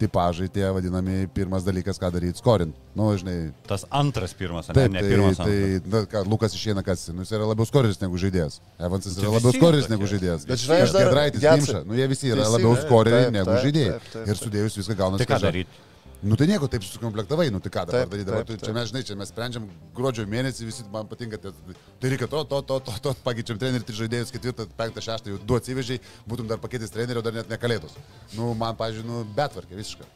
tipažai 0.00 0.48
tie 0.52 0.66
vadinami 0.72 1.26
pirmas 1.34 1.62
dalykas, 1.66 2.00
ką 2.00 2.08
daryti, 2.14 2.40
skorint. 2.40 2.74
Nu, 2.96 3.10
žinai, 3.20 3.52
Tas 3.68 3.84
antras 3.94 4.32
pirmas, 4.34 4.66
Taip, 4.72 4.88
ne, 4.90 4.96
ne 4.96 5.02
tai, 5.04 5.10
pirmas. 5.12 5.36
tai 5.36 5.58
antras. 5.76 5.92
na, 5.92 6.00
ką, 6.10 6.24
Lukas 6.32 6.56
išeina 6.56 6.82
kas, 6.86 7.04
nu, 7.14 7.22
jis 7.26 7.34
yra 7.36 7.46
labiau 7.52 7.68
skoris 7.68 8.00
negu 8.02 8.18
žaidėjas. 8.18 8.58
Evansas 8.80 9.14
Tai 9.14 9.26
yra 9.28 9.34
labiau 9.36 9.52
tokie. 9.52 9.60
negu 9.92 10.08
žaidėjas. 10.10 10.48
Bet 10.48 10.58
žinai, 10.64 10.80
aš 10.88 10.96
dar- 10.96 11.06
Gedraitis, 11.10 11.44
Nimša, 11.44 11.84
nu 11.86 11.94
jie 12.00 12.08
visi 12.10 12.32
yra 12.32 12.48
labiau 12.48 12.74
skoriai 12.80 13.28
taip, 13.28 13.36
negu 13.38 13.60
žaidėjai. 13.64 14.00
Ir 14.26 14.36
sudėjus 14.42 14.80
viską 14.80 14.96
gaunasi. 14.98 15.26
Tai 15.26 15.30
ką 15.36 15.40
daryti? 15.46 15.86
Nu 16.22 16.36
tai 16.36 16.46
nieko, 16.50 16.68
taip 16.68 16.84
sukomplektavai, 16.84 17.48
nu 17.48 17.58
tai 17.64 17.70
ką 17.72 17.86
dabar 17.88 18.02
Taip, 18.02 18.10
daryti, 18.12 18.28
dabar 18.28 18.44
taip, 18.44 18.58
taip. 18.60 18.66
čia 18.68 18.74
mes, 18.76 18.88
žinai, 18.90 19.00
čia 19.08 19.14
mes 19.16 19.30
sprendžiam 19.32 19.68
gruodžio 19.96 20.26
mėnesį, 20.28 20.66
visi 20.68 20.84
man 20.92 21.08
patinka, 21.08 21.38
tai, 21.40 21.52
tai 21.96 22.10
reikia 22.12 22.28
to, 22.28 22.42
to, 22.44 22.58
to, 22.68 22.76
to, 22.84 22.96
to 23.06 23.14
pakeičiam 23.24 23.60
trenerių, 23.60 23.86
tris 23.88 24.02
žaidėjus, 24.02 24.32
ketvirtą, 24.34 24.66
penktą, 24.76 25.00
šeštą, 25.06 25.32
jau 25.32 25.40
du 25.48 25.56
atsivežiai, 25.56 26.02
būtum 26.28 26.50
dar 26.50 26.60
pakeitęs 26.60 26.92
trenerių, 26.92 27.24
dar 27.24 27.38
net 27.40 27.48
nekalėdos. 27.48 27.96
Nu, 28.36 28.52
man, 28.52 28.76
pažiūrėjau, 28.76 29.08
nu, 29.08 29.22
betvarkė 29.38 29.80
visiškai. 29.80 30.10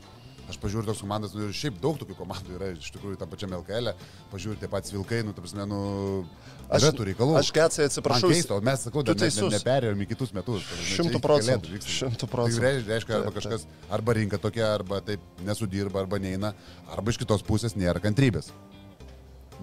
Aš 0.44 0.58
pažiūriu 0.60 0.84
tos 0.84 0.98
komandas, 1.00 1.32
nu 1.32 1.46
ir 1.46 1.54
šiaip 1.56 1.78
daug 1.80 1.96
tokių 1.96 2.14
komandų 2.18 2.52
yra, 2.58 2.66
iš 2.76 2.90
tikrųjų, 2.92 3.16
tam 3.16 3.30
pačiam 3.32 3.54
LKL, 3.56 3.94
pažiūriu 4.28 4.58
tie 4.60 4.68
patys 4.68 4.92
Vilkai, 4.92 5.22
nu, 5.24 5.32
ta 5.32 5.40
prasme, 5.40 5.64
nu, 5.70 5.78
Aš- 6.68 6.84
tų 6.98 7.06
reikalų. 7.08 7.38
Aš 7.40 7.48
Getsai 7.56 7.86
Man 7.86 7.88
atsiprašau. 7.88 8.28
keista, 8.28 8.58
o 8.58 8.60
mes, 8.60 8.84
sakau, 8.84 9.02
dar 9.08 9.16
ne, 9.16 9.30
ne, 9.32 9.48
neperėjom 9.56 10.02
į 10.04 10.08
kitus 10.10 10.34
metus. 10.36 10.66
Šimtų 10.90 11.22
procentų, 11.24 11.72
vyksta. 11.78 11.94
šimtų 11.96 12.20
Tai 12.26 12.32
procentų. 12.34 12.60
reiškia, 12.66 12.92
reiškia, 12.92 13.16
arba 13.22 13.32
kažkas, 13.38 13.64
arba 13.90 14.12
rinka 14.20 14.38
tokia, 14.44 14.68
arba 14.74 15.00
taip 15.00 15.20
nesudirba, 15.48 16.04
arba 16.04 16.20
neina, 16.20 16.52
arba 16.92 17.10
iš 17.14 17.22
kitos 17.24 17.40
pusės 17.42 17.72
nėra 17.74 18.04
kantrybės. 18.04 18.52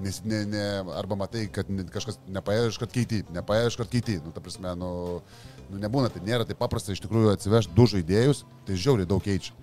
Nes 0.01 0.21
ne, 0.25 0.45
ne, 0.49 0.65
arba 0.97 1.15
matai, 1.19 1.45
kad 1.51 1.67
kažkas 1.93 2.17
nepaėjo 2.31 2.69
iškart 2.71 2.93
keiti, 2.95 3.21
nepaėjo 3.35 3.73
iškart 3.73 3.91
keiti. 3.91 4.17
Nu, 4.23 4.31
ta 4.33 4.41
prasme, 4.41 4.71
nu, 4.79 5.21
nu 5.69 5.77
nebūna, 5.77 6.09
tai 6.09 6.23
nėra 6.25 6.47
taip 6.47 6.57
paprasta 6.57 6.95
iš 6.95 7.03
tikrųjų 7.03 7.33
atsivežti 7.35 7.75
du 7.75 7.85
žaidėjus, 7.91 8.45
tai 8.65 8.79
žiauriai 8.79 9.05
daug 9.09 9.21
keičia. 9.21 9.53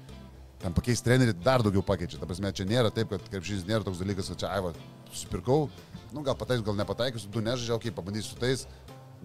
Tam 0.58 0.74
pakeisti 0.74 1.06
trenerių 1.06 1.36
dar 1.44 1.62
daugiau 1.62 1.84
pakeičia. 1.86 2.18
Ta 2.18 2.26
prasme, 2.26 2.50
čia 2.54 2.66
nėra 2.66 2.90
taip, 2.94 3.12
kad 3.12 3.28
kaip 3.30 3.44
šis 3.46 3.62
nėra 3.68 3.84
toks 3.86 4.00
dalykas, 4.02 4.30
kad 4.32 4.40
čia, 4.42 4.48
ai, 4.50 4.62
va, 4.64 4.72
susipirkau, 5.12 5.68
nu 6.10 6.24
gal 6.26 6.34
pataiks, 6.38 6.64
gal 6.66 6.74
nepataikysiu, 6.78 7.30
du 7.30 7.42
nežaidžiau, 7.46 7.78
kaip 7.82 7.94
pabandysiu 7.94 8.32
su 8.32 8.40
tais, 8.40 8.64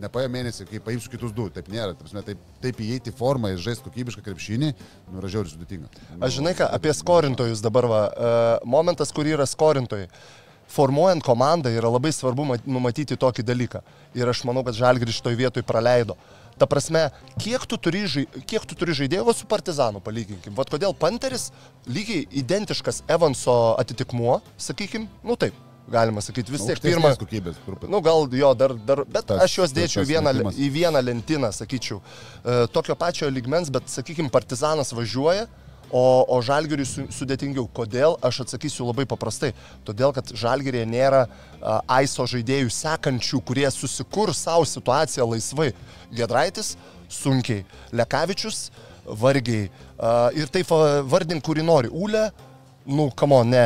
nepaėjo 0.01 0.29
mėnesį, 0.33 0.67
kai 0.69 0.81
paimsiu 0.83 1.11
kitus 1.13 1.33
du, 1.33 1.47
taip 1.53 1.67
nėra. 1.73 1.95
Ta 1.97 2.05
prasme, 2.05 2.23
taip, 2.25 2.45
taip 2.61 2.79
įeiti 2.85 3.11
į 3.13 3.17
formą 3.17 3.51
ir 3.53 3.61
žaisti 3.61 3.85
kokybišką 3.87 4.23
krepšinį, 4.25 4.69
nu, 5.09 5.17
yra 5.21 5.31
žiauriai 5.33 5.53
sudėtinga. 5.55 5.89
Nu, 6.13 6.21
Aš 6.25 6.37
žinai 6.39 6.53
ką, 6.57 6.69
apie 6.77 6.93
skorintojus 6.97 7.61
dabar 7.65 7.89
va. 7.89 8.01
Uh, 8.13 8.69
momentas, 8.77 9.13
kur 9.13 9.29
yra 9.29 9.45
skorintojai. 9.49 10.07
Formuojant 10.73 11.21
komandą 11.25 11.69
yra 11.73 11.89
labai 11.91 12.13
svarbu 12.15 12.45
mat- 12.49 12.69
numatyti 12.69 13.17
tokį 13.19 13.45
dalyką. 13.45 13.83
Ir 14.17 14.29
aš 14.31 14.45
manau, 14.49 14.63
kad 14.65 14.77
Žalgris 14.77 15.19
šitoj 15.19 15.35
vietoj 15.37 15.65
praleido. 15.67 16.15
Ta 16.59 16.67
prasme, 16.69 17.07
kiek 17.41 17.65
tu 17.65 17.77
turi, 17.81 18.05
žai, 18.07 18.25
kiek 18.49 18.65
tu 18.69 18.75
turi 18.77 18.93
žaidėjų 18.93 19.25
va, 19.25 19.33
su 19.33 19.47
Partizanu, 19.49 19.99
palyginkim. 20.03 20.53
Vat 20.57 20.69
kodėl 20.69 20.93
Panteris 20.93 21.51
lygiai 21.89 22.27
identiškas 22.43 23.01
Evanso 23.09 23.75
atitikmuo, 23.81 24.39
sakykim, 24.61 25.07
nu 25.25 25.35
taip, 25.39 25.55
galima 25.89 26.21
sakyti, 26.23 26.53
vis 26.53 26.61
tiek 26.67 26.79
pirmas. 26.79 27.17
kokybės. 27.19 27.57
truputį. 27.65 27.89
Nu, 27.91 27.99
gal 28.05 28.27
jo 28.31 28.53
dar, 28.53 28.73
dar 28.87 29.03
bet 29.03 29.25
Tas- 29.27 29.41
aš 29.43 29.57
juos 29.57 29.73
dėčiau 29.75 30.03
tas 30.05 30.07
vieną, 30.13 30.31
metimas. 30.33 30.55
į 30.55 30.69
vieną 30.71 31.01
lentyną, 31.03 31.49
sakyčiau. 31.51 31.99
E, 32.45 32.67
tokio 32.71 32.95
pačio 32.95 33.27
ligmens, 33.29 33.69
bet, 33.69 33.83
sakykime, 33.91 34.29
partizanas 34.31 34.93
važiuoja, 34.93 35.47
o, 35.93 36.03
o 36.27 36.39
žalgiriui 36.41 36.87
su, 36.89 37.05
sudėtingiau. 37.13 37.67
Kodėl? 37.77 38.17
Aš 38.25 38.43
atsakysiu 38.47 38.87
labai 38.89 39.05
paprastai. 39.09 39.53
Todėl, 39.87 40.13
kad 40.15 40.33
žalgirėje 40.33 40.87
nėra 40.89 41.25
a, 41.27 41.77
aiso 41.99 42.25
žaidėjų 42.29 42.71
sekančių, 42.73 43.43
kurie 43.45 43.67
susikurs 43.71 44.41
savo 44.47 44.65
situaciją 44.67 45.29
laisvai. 45.29 45.71
Gedraitis 46.13 46.73
sunkiai, 47.13 47.67
Lekavičius 47.93 48.65
vargiai. 49.05 49.69
A, 49.97 50.31
ir 50.37 50.49
taip 50.51 50.73
va, 50.73 51.03
vardink, 51.05 51.45
kurį 51.45 51.67
nori. 51.69 51.93
Ūlė, 51.93 52.31
Nu, 52.83 53.05
kamo, 53.15 53.37
ne, 53.47 53.61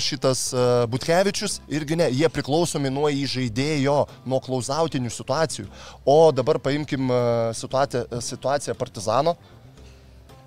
šitas 0.00 0.46
Butkevičius 0.88 1.58
irgi 1.68 1.98
ne, 2.00 2.06
jie 2.16 2.28
priklausomi 2.32 2.88
nuo 2.88 3.10
įžaidėjo, 3.12 3.96
nuo 4.24 4.38
klausautinių 4.40 5.12
situacijų. 5.12 5.66
O 6.08 6.16
dabar 6.32 6.56
paimkim 6.64 7.12
situaciją, 7.58 8.22
situaciją 8.24 8.76
Partizano. 8.80 9.36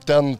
Ten 0.06 0.36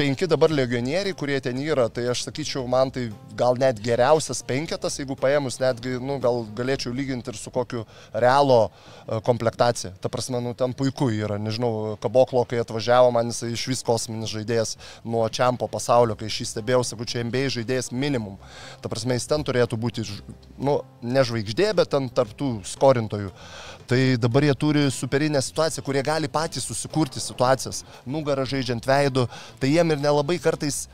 penki 0.00 0.24
dabar 0.24 0.48
legionieriai, 0.48 1.12
kurie 1.12 1.36
ten 1.44 1.58
yra, 1.60 1.84
tai 1.92 2.06
aš 2.08 2.22
sakyčiau, 2.24 2.62
man 2.70 2.88
tai 2.94 3.10
gal 3.36 3.58
net 3.60 3.76
geriausias 3.84 4.40
penketas, 4.48 4.96
jeigu 4.96 5.12
paėmus 5.20 5.58
netgi, 5.60 5.98
nu, 6.00 6.16
gal 6.22 6.40
galėčiau 6.56 6.94
lyginti 6.96 7.28
ir 7.28 7.36
su 7.36 7.52
kokiu 7.52 7.82
realo 8.24 8.58
e, 8.70 9.18
komplektacija. 9.26 9.92
Ta 10.00 10.08
prasme, 10.12 10.40
nu, 10.40 10.54
ten 10.56 10.72
puiku 10.76 11.10
yra, 11.12 11.36
nežinau, 11.36 11.98
kaboklo, 12.00 12.46
kai 12.48 12.62
atvažiavo, 12.62 13.10
man 13.12 13.28
jisai 13.28 13.50
iš 13.52 13.66
vis 13.68 13.84
kosminis 13.84 14.32
žaidėjas 14.32 14.76
nuo 15.04 15.26
čiampo 15.28 15.68
pasaulio, 15.68 16.16
kai 16.16 16.30
aš 16.32 16.40
jį 16.40 16.48
stebėjau, 16.54 16.86
sakau, 16.92 17.08
čia 17.12 17.26
MBA 17.28 17.50
žaidėjas 17.58 17.92
minimum. 17.92 18.40
Ta 18.80 18.88
prasme, 18.88 19.20
jis 19.20 19.28
ten 19.28 19.44
turėtų 19.44 19.76
būti, 19.84 20.06
nu, 20.56 20.80
ne 21.04 21.26
žvaigždė, 21.28 21.74
bet 21.76 21.92
ten 21.92 22.08
tarptų 22.08 22.54
skorintojų. 22.72 23.34
Tai 23.90 24.16
dabar 24.22 24.44
jie 24.46 24.54
turi 24.54 24.84
superinę 24.94 25.42
situaciją, 25.42 25.82
kurie 25.82 26.02
gali 26.06 26.28
patys 26.30 26.62
susikurti 26.62 27.18
situacijas, 27.18 27.82
nugarą 28.06 28.44
žaidžiant 28.46 28.84
veidų, 28.86 29.24
tai 29.58 29.72
jiem 29.72 29.90
ir 29.90 29.98
nelabai 29.98 30.36
kartais 30.38 30.84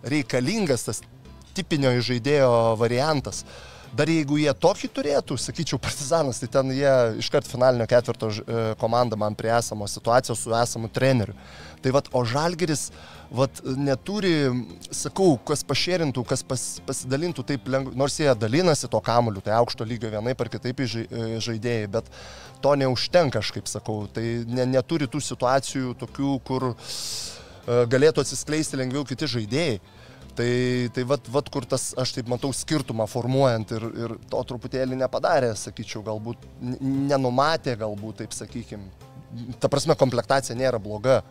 reikalingas 0.00 0.86
tas 0.86 1.02
tipinio 1.52 1.92
žaidėjo 2.00 2.48
variantas. 2.80 3.42
Dar 3.96 4.08
jeigu 4.08 4.38
jie 4.40 4.54
tokį 4.56 4.88
turėtų, 4.96 5.36
sakyčiau, 5.40 5.78
partizanas, 5.80 6.40
tai 6.40 6.48
ten 6.52 6.72
jie 6.72 6.94
iškart 7.20 7.46
finalinio 7.48 7.84
ketvirto 7.92 8.32
e, 8.32 8.64
komanda 8.80 9.20
man 9.20 9.36
prie 9.36 9.52
esamos 9.52 9.92
situacijos 9.96 10.40
su 10.40 10.56
esamu 10.56 10.88
treneriu. 10.88 11.36
Tai 11.84 11.92
vad, 11.92 12.08
o 12.16 12.24
Žalgeris, 12.24 12.88
vad, 13.30 13.60
neturi, 13.78 14.32
sakau, 14.94 15.34
kas 15.46 15.64
pašėrintų, 15.66 16.22
kas 16.28 16.44
pas, 16.46 16.64
pasidalintų 16.86 17.44
taip 17.46 17.66
lengvai, 17.70 17.96
nors 17.98 18.18
jie 18.20 18.30
dalinasi 18.38 18.90
to 18.90 19.00
kamuoliu, 19.02 19.42
tai 19.44 19.56
aukšto 19.58 19.86
lygio 19.88 20.10
vienaip 20.12 20.40
ar 20.40 20.50
kitaip 20.52 20.82
e, 20.84 20.86
žaidėjai, 21.42 21.90
bet 21.98 22.10
to 22.62 22.74
neužtenka, 22.78 23.42
aš 23.42 23.52
kaip 23.56 23.70
sakau, 23.70 24.04
tai 24.12 24.44
ne, 24.46 24.68
neturi 24.76 25.08
tų 25.10 25.22
situacijų 25.24 25.96
tokių, 26.02 26.32
kur 26.46 26.70
e, 26.72 26.74
galėtų 27.90 28.22
atsiskleisti 28.22 28.78
lengviau 28.78 29.06
kiti 29.08 29.30
žaidėjai. 29.36 29.78
Tai, 30.36 30.52
tai 30.92 31.02
vat, 31.08 31.28
vat 31.32 31.46
kur 31.48 31.64
tas, 31.64 31.94
aš 31.96 32.10
taip 32.12 32.26
matau, 32.28 32.50
skirtumą 32.52 33.06
formuojant 33.08 33.70
ir, 33.72 33.86
ir 34.04 34.12
to 34.28 34.42
truputėlį 34.50 34.98
nepadarė, 35.00 35.54
sakyčiau, 35.56 36.02
galbūt 36.04 36.44
nenumatė, 36.60 37.72
galbūt, 37.80 38.18
taip 38.20 38.36
sakykim. 38.36 38.84
Ta 39.62 39.70
prasme, 39.72 39.96
komplektacija 39.96 40.56
nėra 40.58 40.76
bloga. 40.82 41.22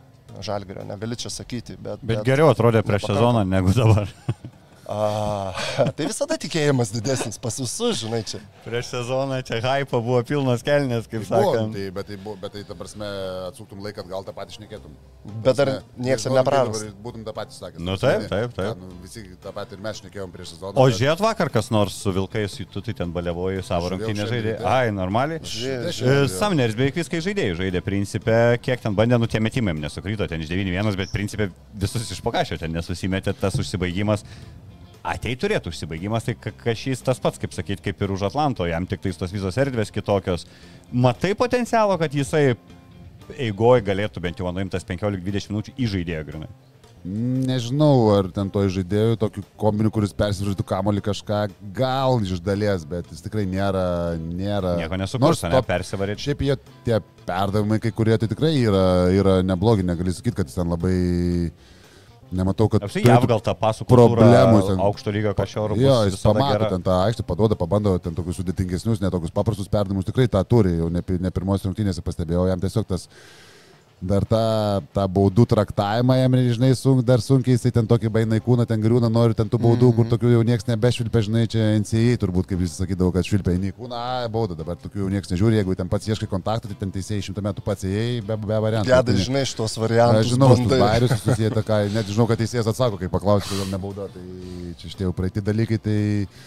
Žalgerio, 0.44 0.84
negali 0.88 1.16
čia 1.20 1.32
sakyti, 1.32 1.78
bet... 1.80 2.04
Bet 2.04 2.26
geriau 2.28 2.50
atrodė 2.52 2.84
prieš 2.86 3.08
sezoną 3.12 3.46
negu 3.48 3.76
dabar. 3.76 4.12
A, 4.86 5.54
tai 5.98 6.06
visada 6.06 6.36
tikėjimas 6.38 6.92
didesnis 6.94 7.40
pas 7.42 7.56
visus, 7.58 7.98
žinai, 8.04 8.20
čia. 8.28 8.40
Prieš 8.66 8.92
sezoną 8.94 9.40
čia 9.46 9.58
hypo 9.64 9.98
buvo 10.06 10.20
pilnas 10.26 10.62
kelnes, 10.66 11.08
kaip 11.10 11.24
Tai 11.26 11.40
buvo, 11.42 11.54
sakant. 11.56 11.74
tai, 11.74 11.86
bet, 11.96 12.08
tai 12.12 12.18
buvo, 12.22 12.36
bet 12.42 12.54
tai, 12.54 12.62
ta 12.68 12.78
prasme, 12.78 13.08
atsuktum 13.50 13.82
laiką, 13.86 14.06
gal 14.10 14.26
tą 14.28 14.34
patį 14.38 14.60
šnekėtum. 14.60 14.94
Bet 15.46 15.58
Prasme, 15.58 15.80
nieks 16.06 16.26
ir 16.30 16.36
nepraras. 16.38 16.84
Būtum 17.02 17.24
tą 17.26 17.34
patį 17.34 17.58
sakęs. 17.58 17.82
Nu, 17.82 17.96
Ta 17.98 18.12
taip, 18.14 18.28
taip, 18.30 18.54
taip. 18.58 18.76
ką, 18.78 18.86
Nu, 18.86 18.92
visi 19.02 19.24
tą 19.42 19.54
patį 19.58 19.78
ir 19.80 19.82
mes 19.88 20.02
šnekėjom 20.04 20.34
prieš 20.36 20.54
sezoną. 20.54 20.76
O 20.78 20.86
bet- 20.86 20.98
žiūrėt 21.00 21.24
vakar 21.26 21.50
kas 21.54 21.72
nors 21.74 21.98
su 22.06 22.14
Vilkais, 22.14 22.60
tu 22.72 22.82
tai 22.86 22.94
ten 23.02 23.14
balevoji 23.16 23.64
savo 23.66 23.90
rungtynę 23.90 24.22
šiandien 24.22 24.34
žaidė. 24.36 24.54
ryte. 24.60 24.70
Ai, 24.70 24.92
normaliai. 24.94 25.42
E. 25.42 26.28
Samneris 26.30 26.78
beveik 26.78 27.00
viską 27.02 27.22
žaidėjai 27.26 27.58
žaidė, 27.64 27.82
principė, 27.86 28.38
kiek 28.62 28.82
ten 28.86 28.94
bandė, 28.98 29.18
nu 29.22 29.26
tie 29.32 29.42
metimai 29.42 29.74
nesukryto, 29.82 30.28
ten 30.30 30.42
iš 30.46 30.50
9-1, 30.54 30.96
bet 31.02 31.10
principė 31.14 31.50
visus 31.74 32.12
išpakašė, 32.18 32.60
ten 32.62 32.72
nesusimetė 32.76 33.34
tas 33.40 33.58
užsibaigimas. 33.58 34.22
Atei 35.06 35.36
turėtų 35.38 35.70
užsibaigimas, 35.70 36.26
tai 36.26 36.34
ka- 36.40 36.54
kažys 36.64 37.04
tas 37.06 37.20
pats, 37.22 37.38
kaip 37.42 37.54
sakyt, 37.54 37.84
kaip 37.86 38.00
ir 38.02 38.14
už 38.16 38.24
Atlanto, 38.32 38.66
jam 38.66 38.88
tik 38.90 39.04
tais 39.04 39.18
tos 39.20 39.34
visos 39.34 39.58
erdvės 39.62 39.92
kitokios. 39.94 40.48
Matai 40.92 41.36
potencialo, 41.38 41.98
kad 42.02 42.14
jisai 42.16 42.56
eigoje 43.38 43.84
galėtų 43.86 44.22
bent 44.22 44.40
jau 44.42 44.50
nuimtas 44.54 44.86
15-20 44.88 45.52
minučių 45.54 45.76
į 45.78 45.92
žaidėją 45.94 46.24
grinai. 46.28 46.50
Nežinau, 47.06 48.10
ar 48.16 48.32
ten 48.34 48.50
to 48.50 48.64
žaidėjų, 48.66 49.18
tokių 49.22 49.44
kombinių, 49.62 49.92
kuris 49.94 50.14
persivaržytų 50.18 50.64
kamolį 50.66 51.04
kažką, 51.06 51.42
gal 51.78 52.18
iš 52.26 52.40
dalies, 52.42 52.82
bet 52.90 53.06
jis 53.14 53.22
tikrai 53.22 53.44
nėra... 53.46 53.84
nėra 54.18 54.72
Nieko 54.80 54.98
nesukurs, 54.98 55.44
ne, 55.46 55.62
persivaryti. 55.68 56.26
Šiaip 56.26 56.42
jie 56.48 56.56
tie 56.88 56.98
perdavimai, 57.30 57.78
kai 57.84 57.94
kurie 57.94 58.18
tai 58.18 58.30
tikrai 58.32 58.56
yra, 58.58 58.82
yra 59.14 59.36
neblogi, 59.46 59.86
negali 59.86 60.16
sakyti, 60.18 60.40
kad 60.40 60.50
jis 60.50 60.58
ten 60.58 60.74
labai... 60.74 60.98
Nematau, 62.34 62.66
kad... 62.72 62.82
Apsi, 62.88 63.04
turėtų 63.04 63.12
jav 63.12 63.28
gal 63.30 63.42
tą 63.46 63.54
pasų 63.60 63.86
problemų 63.90 64.62
aukšto 64.82 65.14
lygio 65.14 65.34
kažkio 65.38 65.68
Jo, 65.78 65.98
jis 66.08 66.18
pamato 66.26 66.70
ten 66.72 66.86
tą 66.86 66.96
aikštę, 67.04 67.26
paduoda, 67.28 67.58
pabando 67.60 67.94
ten 68.02 68.16
tokius 68.18 68.40
sudėtingesnius, 68.42 69.02
netokius 69.04 69.34
paprastus 69.36 69.70
perdavimus, 69.70 70.08
tikrai 70.08 70.26
tą 70.32 70.42
turi, 70.50 70.74
jau 70.80 70.90
ne, 70.90 71.04
ne 71.22 71.32
pirmos 71.36 71.66
rungtynėse 71.68 72.02
pastebėjau, 72.06 72.48
jam 72.50 72.64
tiesiog 72.64 72.88
tas 72.90 73.06
dar 74.08 74.26
tą, 74.30 74.42
tą 74.96 75.06
baudų 75.12 75.46
traktavimą 75.52 76.18
jam, 76.20 76.38
žinai, 76.56 76.72
sunk, 76.78 77.04
dar 77.08 77.24
sunkiai 77.24 77.56
jisai 77.58 77.72
ten 77.76 77.88
tokį 77.90 78.12
bainai 78.14 78.40
kūną, 78.44 78.66
ten 78.70 78.82
griūna, 78.84 79.10
nori 79.12 79.38
ten 79.38 79.50
tų 79.52 79.60
baudų, 79.62 79.90
mm 79.90 79.92
-hmm. 79.92 79.96
kur 79.98 80.10
tokių 80.14 80.34
jau 80.34 80.44
niekas 80.48 80.68
nebešvilpia, 80.70 81.24
žinai, 81.28 81.46
čia 81.52 81.68
NCA 81.80 82.18
turbūt, 82.22 82.50
kaip 82.50 82.64
jis 82.66 82.78
sakydavo, 82.80 83.12
kad 83.16 83.28
švilpia 83.28 83.56
į 83.56 83.74
kūną, 83.78 83.96
a, 84.00 84.28
bauda, 84.32 84.56
dabar 84.56 84.78
tokių 84.82 85.06
jau 85.06 85.10
niekas 85.14 85.32
nežiūri, 85.32 85.60
jeigu 85.62 85.76
ten 85.76 85.90
pats 85.90 86.08
ieškai 86.08 86.30
kontaktų, 86.32 86.74
tai 86.74 86.78
ten 86.80 86.92
teisėjai 86.92 87.30
šimtą 87.30 87.42
metų 87.42 87.66
pats 87.66 87.84
įėjai, 87.84 88.22
be, 88.26 88.38
be 88.38 88.60
variantų. 88.68 88.90
Gedai, 88.90 89.16
Tai- 89.16 89.26
žinai, 89.30 89.46
šitos 89.46 89.78
variantus. 89.78 90.34
žinau, 90.34 90.52
aš 90.52 90.60
tus 90.60 90.68
bandai. 90.68 90.80
bairius 90.80 91.24
susiję 91.24 91.50
tą 91.52 91.64
ką, 91.64 91.80
net 91.94 92.06
žinau, 92.06 92.28
kad 92.28 92.38
teisėjas 92.40 92.68
atsako, 92.68 92.98
kai 92.98 93.10
paklausiu, 93.10 93.50
kodėl 93.54 93.72
nebauda, 93.72 94.10
tai 94.14 94.22
čia 94.78 94.90
šitie 94.90 95.10
jau 95.10 95.14
praeiti 95.14 95.42
dalykai, 95.42 95.80
tai... 95.80 96.38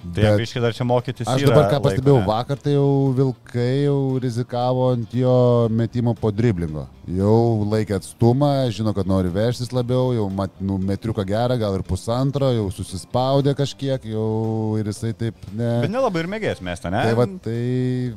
Tai 0.00 0.24
jam 0.24 0.38
biškai 0.40 0.62
dar 0.64 0.72
čia 0.76 0.86
mokytis. 0.88 1.28
Aš 1.28 1.44
dabar 1.44 1.66
ką 1.68 1.76
laiko, 1.76 1.84
pastebėjau 1.88 2.20
ne? 2.22 2.26
vakar, 2.30 2.60
tai 2.62 2.72
jau 2.72 2.88
Vilkai 3.18 3.84
jau 3.84 3.98
rizikavo 4.22 4.86
ant 4.94 5.12
jo 5.16 5.34
metimo 5.68 6.14
po 6.16 6.32
driblingo. 6.32 6.86
Jau 7.10 7.64
laikė 7.66 7.96
atstumą, 7.96 8.48
žino, 8.74 8.92
kad 8.94 9.08
nori 9.08 9.30
vežtis 9.32 9.72
labiau, 9.74 10.12
jau 10.14 10.26
mat, 10.32 10.52
nu, 10.62 10.76
metriuką 10.78 11.24
gerą, 11.26 11.56
gal 11.58 11.78
ir 11.78 11.84
pusantro, 11.86 12.50
jau 12.54 12.68
susispaudė 12.74 13.54
kažkiek, 13.58 14.04
jau 14.12 14.78
ir 14.78 14.90
jisai 14.90 15.10
taip 15.18 15.38
ne... 15.50 15.70
Bet 15.86 15.90
nelabai 15.90 16.22
ir 16.22 16.30
mėgės 16.30 16.62
mes 16.64 16.82
ten, 16.82 16.94
ne? 16.94 17.02
Tai 17.08 17.16
va, 17.18 17.26
tai 17.42 17.60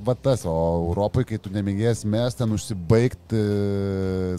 va 0.05 0.15
tas, 0.27 0.45
o 0.49 0.55
Europai, 0.89 1.25
kai 1.29 1.39
tu 1.41 1.51
nemėgės 1.53 2.03
mes 2.05 2.37
ten 2.37 2.53
užsibaigti, 2.53 3.43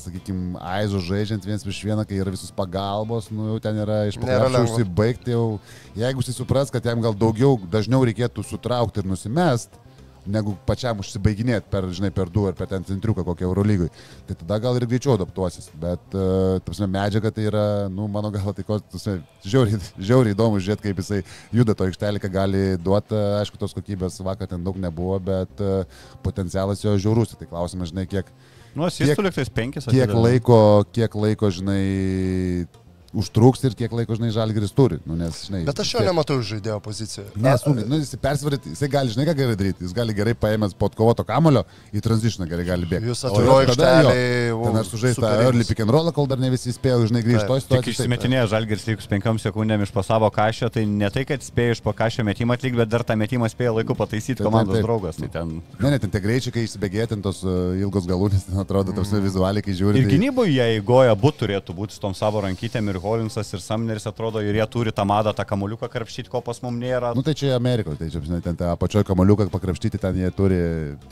sakykime, 0.04 0.54
aizo 0.76 1.02
žaidžiant 1.02 1.48
viens 1.48 1.66
prieš 1.66 1.82
vieną, 1.88 2.06
kai 2.06 2.20
yra 2.22 2.34
visus 2.34 2.54
pagalbos, 2.54 3.30
nu 3.34 3.50
jau 3.52 3.60
ten 3.64 3.80
yra 3.82 4.04
iš 4.10 4.20
pagalbos 4.22 4.70
užsibaigti, 4.70 5.34
jau 5.34 5.56
jeigu 5.98 6.22
jis 6.22 6.38
supras, 6.38 6.70
kad 6.74 6.86
jam 6.86 7.02
gal 7.02 7.16
daugiau, 7.18 7.56
dažniau 7.70 8.04
reikėtų 8.06 8.46
sutraukti 8.46 9.02
ir 9.02 9.10
nusimest, 9.10 9.80
negu 10.26 10.54
pačiam 10.66 10.98
užsibaiginėti 11.02 11.68
per, 11.70 11.86
žinai, 11.92 12.10
per 12.14 12.30
du 12.32 12.46
ar 12.48 12.54
per 12.56 12.68
ten 12.70 12.84
centriuką 12.86 13.24
kokią 13.26 13.46
Eurolygui. 13.48 13.90
Tai 14.28 14.36
tada 14.40 14.58
gal 14.64 14.78
ir 14.80 14.86
greičiau 14.88 15.16
adaptuosis. 15.18 15.68
Bet, 15.80 16.00
uh, 16.16 16.56
tarsi, 16.64 16.86
medžiaga 16.88 17.32
tai 17.34 17.46
yra, 17.50 17.64
nu, 17.92 18.06
mano 18.08 18.30
galva, 18.34 18.54
tai 18.56 18.64
ko, 18.68 18.78
tarsi, 18.80 19.18
žiauriai, 19.44 19.80
žiauriai 19.98 20.36
įdomu 20.36 20.60
žiūrėti, 20.62 20.86
kaip 20.88 21.02
jisai 21.02 21.20
juda 21.52 21.76
to 21.76 21.88
aikštelį, 21.90 22.22
ką 22.24 22.32
gali 22.38 22.64
duoti. 22.80 23.18
Aišku, 23.42 23.60
tos 23.60 23.76
kokybės 23.76 24.20
vakar 24.24 24.48
ten 24.50 24.64
daug 24.64 24.78
nebuvo, 24.80 25.18
bet 25.22 25.64
uh, 25.64 25.84
potencialas 26.24 26.82
jo 26.84 26.96
žiaurus. 26.96 27.36
Tai 27.38 27.50
klausimas, 27.50 27.92
žinai, 27.92 28.06
kiek, 28.10 28.30
Nu, 28.74 28.88
kiek- 28.90 29.20
liktais 29.22 29.50
penkis. 29.54 29.84
kiek 29.86 30.10
laiko, 30.10 30.84
kiek 30.90 31.12
laiko, 31.14 31.46
žinai, 31.54 32.66
užtruks 33.14 33.62
ir 33.64 33.74
kiek 33.78 33.92
laiko, 33.94 34.16
žinai, 34.18 34.30
žalgris 34.34 34.72
turi. 34.74 34.98
Nu, 35.06 35.14
nes, 35.18 35.44
žinai, 35.46 35.62
Bet 35.68 35.78
aš 35.80 35.92
jo 35.94 36.00
kiek- 36.00 36.08
nematau 36.10 36.38
iš 36.42 36.48
žaidėjo 36.54 36.78
pozicijoje. 36.82 37.28
Nesunkiai, 37.36 37.86
nu, 37.88 37.98
jis 38.02 38.14
persvaryti, 38.20 38.72
jisai 38.74 38.88
gali, 38.90 39.12
žinai, 39.14 39.26
ką 39.30 39.34
gali 39.38 39.56
daryti, 39.60 39.84
jis 39.86 39.94
gali 39.96 40.14
gerai 40.16 40.34
paėmęs 40.34 40.74
po 40.78 40.88
atkovoto 40.90 41.24
kamulio 41.28 41.64
į 41.94 42.02
tranzitioną 42.04 42.48
gerai 42.50 42.64
gali 42.66 42.88
bėgti. 42.90 43.08
Jūs 43.12 43.24
O 43.24 43.30
atviroj 43.32 43.68
tada 43.72 43.90
jo, 44.02 44.10
aikštelėj, 44.10 44.64
Ten 44.64 44.80
aš 44.80 44.88
sužaistą 44.94 45.20
superinis. 45.22 45.46
early 45.46 45.64
pick 45.68 45.80
and 45.84 45.90
roll, 45.94 46.10
kol 46.12 46.26
dar 46.26 46.38
ne 46.42 46.50
visi 46.50 46.72
spėjo, 46.74 47.06
žinai, 47.08 47.22
grįžti 47.24 47.46
Taip. 47.46 47.48
to 47.48 47.58
Tik 47.58 47.64
situaciją. 47.68 47.94
išsimetinėjo 47.94 48.46
žalgeris 48.54 48.86
likus 48.88 49.06
penkiom 49.10 49.38
sekundėm 49.42 49.82
iš 49.86 49.92
pasavo 49.94 50.30
kažio, 50.34 50.70
tai 50.72 50.84
ne 50.86 51.10
tai, 51.10 51.24
kad 51.24 51.40
spėjo 51.44 51.76
iš 51.78 51.80
po 51.84 51.92
kažio 51.92 52.24
metimą 52.26 52.54
atlikti, 52.58 52.76
bet 52.76 52.88
dar 52.88 53.04
tą 53.04 53.14
metimą 53.16 53.46
spėjo 53.52 53.76
laiku 53.78 53.94
pataisyti 53.94 54.36
Taip, 54.42 54.46
komandos 54.48 54.74
taip. 54.74 54.84
draugas. 54.86 55.16
Tai 55.16 55.28
ten... 55.28 55.62
Ne, 55.80 55.90
ne, 55.90 55.98
ten 55.98 56.10
tie 56.10 56.20
greičiai, 56.20 56.52
kai 56.52 56.64
įsibėgėti 56.66 57.20
tos 57.22 57.42
uh, 57.44 57.74
ilgos 57.78 58.06
galūnės, 58.10 58.44
ten 58.48 58.58
atrodo, 58.58 58.92
tarsi 58.96 59.20
vizualiai, 59.22 59.62
kai 59.62 59.72
žiūri. 59.76 60.02
Ir 60.02 60.08
tai- 60.08 60.16
gynyboje 60.18 60.52
jie 60.56 60.68
įgoja 60.80 61.12
abu 61.14 61.30
turėtų 61.32 61.74
būti 61.76 61.92
su 61.96 62.00
tom 62.00 62.14
savo 62.14 62.40
rankytėm 62.44 62.88
ir 62.90 62.98
Holinsas 63.04 63.52
ir 63.54 63.62
Samneris 63.62 64.06
atrodo 64.08 64.42
ir 64.44 64.56
jie 64.58 64.66
turi 64.72 64.92
tą 64.94 65.04
madą, 65.08 65.34
tą 65.36 65.44
kamuliuką 65.48 65.88
karpštyti, 65.92 66.30
ko 66.32 66.40
pas 66.44 66.60
mums 66.64 66.80
nėra. 66.80 67.12
Nu 67.16 67.24
tai 67.26 67.36
čia 67.38 67.52
Amerikoje, 67.58 68.00
tai 68.00 68.08
čia, 68.12 68.22
žinai, 68.24 68.40
ten 68.44 68.56
tą 68.58 68.70
apačioje 68.72 69.06
kamaliuką 69.08 69.46
pakrapštyti, 69.52 70.00
ten 70.02 70.18
jie 70.22 70.30
turi... 70.34 70.60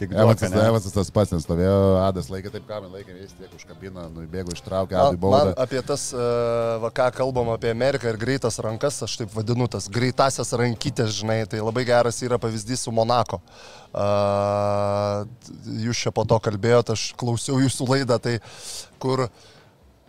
Tik 0.00 0.14
Evansas? 0.16 0.56
Evansas 0.56 0.96
tas 0.96 1.12
pats, 1.14 1.34
nes 1.34 1.44
stovėjo, 1.46 1.76
Adas 2.02 2.30
laikė 2.32 2.54
taip 2.54 2.66
kamerą, 2.70 2.90
laikė, 2.96 3.18
vis 3.20 3.36
tiek 3.38 3.52
užkabino, 3.58 4.08
nubėgo, 4.16 4.56
ištraukė, 4.56 4.96
man 4.98 5.20
baudą. 5.22 5.54
apie 5.66 5.84
tas, 5.86 6.08
e, 6.16 6.26
va 6.82 6.92
ką 6.94 7.10
kalbam 7.20 7.52
apie 7.54 7.70
Ameriką 7.74 8.10
ir 8.10 8.20
greitas 8.20 8.58
rankas, 8.64 9.02
aš 9.06 9.20
taip 9.22 9.36
vadinu 9.36 9.68
tas 9.70 9.90
greitasias 9.92 10.54
rankytės, 10.58 11.12
žinai, 11.20 11.42
tai 11.50 11.62
labai 11.62 11.86
geras 11.88 12.22
yra 12.24 12.40
pavyzdys 12.42 12.86
su 12.86 12.94
Monako. 12.94 13.42
A, 13.92 14.08
Jūs 15.82 16.04
čia 16.06 16.12
po 16.14 16.24
to 16.28 16.38
kalbėjote, 16.42 16.96
aš 16.96 17.12
klausiau 17.20 17.60
jūsų 17.62 17.88
laidą, 17.90 18.18
tai 18.22 18.38
kur 19.02 19.26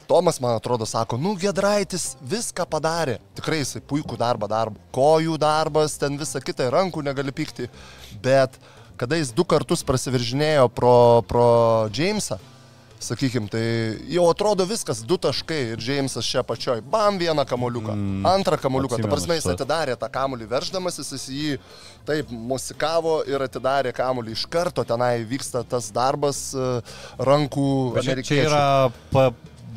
Tomas, 0.07 0.39
man 0.43 0.57
atrodo, 0.57 0.85
sako, 0.89 1.17
nu 1.21 1.33
Gedraitis 1.39 2.13
viską 2.21 2.65
padarė. 2.69 3.19
Tikrai 3.37 3.61
jisai 3.61 3.83
puikų 3.87 4.19
darbą 4.19 4.49
darbo. 4.51 4.81
Kojų 4.95 5.37
darbas, 5.41 5.97
ten 6.01 6.17
visa 6.19 6.41
kita, 6.43 6.69
rankų 6.73 7.05
negali 7.05 7.33
pykti. 7.35 7.69
Bet 8.23 8.59
kada 8.99 9.17
jis 9.19 9.33
du 9.35 9.45
kartus 9.47 9.83
prasiveržinėjo 9.85 10.67
pro, 10.73 10.95
pro 11.27 11.45
Jamesą, 11.93 12.39
sakykime, 13.03 13.49
tai 13.51 13.63
jau 14.11 14.25
atrodo 14.31 14.65
viskas, 14.67 15.01
du 15.07 15.17
taškai 15.21 15.59
ir 15.73 15.81
Džeimsas 15.81 16.27
čia 16.27 16.43
pačioj, 16.47 16.81
bam 16.87 17.17
vieną 17.21 17.45
kamoliuką, 17.47 17.95
mm, 17.95 18.27
antrą 18.29 18.59
kamoliuką, 18.63 18.99
ta 19.03 19.11
prasme 19.11 19.37
jis 19.37 19.47
atidarė 19.53 19.97
tą 19.99 20.09
kamolį 20.13 20.47
verždamasis, 20.51 21.11
jis 21.17 21.25
jį 21.37 21.57
taip 22.07 22.31
musikavo 22.31 23.19
ir 23.29 23.43
atidarė 23.43 23.93
kamolį, 23.95 24.37
iš 24.37 24.45
karto 24.51 24.85
tenai 24.87 25.15
vyksta 25.27 25.63
tas 25.67 25.91
darbas 25.95 26.45
e, 26.55 26.69
rankų 27.19 27.69
Čia, 28.03 28.17
čia 28.25 28.39
yra 28.47 28.63
pa, 29.11 29.31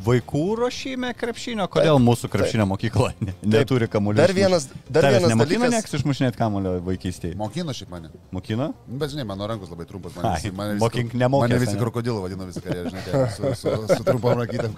vaikų 0.05 0.43
ruošime 0.61 1.13
krepšinio, 1.17 1.65
kodėl 1.73 1.97
mūsų 2.03 2.29
krepšinio 2.33 2.67
mokykla 2.69 3.13
ne, 3.21 3.33
neturi 3.43 3.89
kamuolio? 3.89 4.19
Dar 4.21 4.33
vienas- 4.37 4.69
dar 4.91 5.07
vienas 5.09 5.31
Nemokina 5.33 5.67
dalykas- 5.67 5.73
nieks 5.77 5.95
išmušinėti 5.99 6.37
kamulio 6.37 6.75
vaikystėje. 6.85 7.37
Mokino 7.37 7.73
šiaip 7.73 7.89
mane. 7.91 8.11
Mokina? 8.33 8.69
Nu, 8.89 8.99
Bet 8.99 9.11
žinai, 9.11 9.25
mano 9.27 9.47
rankos 9.47 9.71
labai 9.71 9.87
trumpas. 9.87 10.15
Mane, 10.17 10.37
visi- 10.37 10.53
mane 10.53 10.75
visi- 10.75 10.85
mokink 10.85 11.13
nemokęs, 11.15 11.49
Mane 11.49 11.59
visi 11.59 11.73
ane? 11.77 11.81
krokodilų 11.81 12.23
vadino 12.27 12.47
visą 12.47 12.61
karjerą, 12.67 12.91
žinai, 12.91 13.05
tie, 13.05 13.27
su, 13.37 13.55
su, 13.55 13.97
su 13.97 14.05
trumpom 14.05 14.39
rankytėm. 14.39 14.73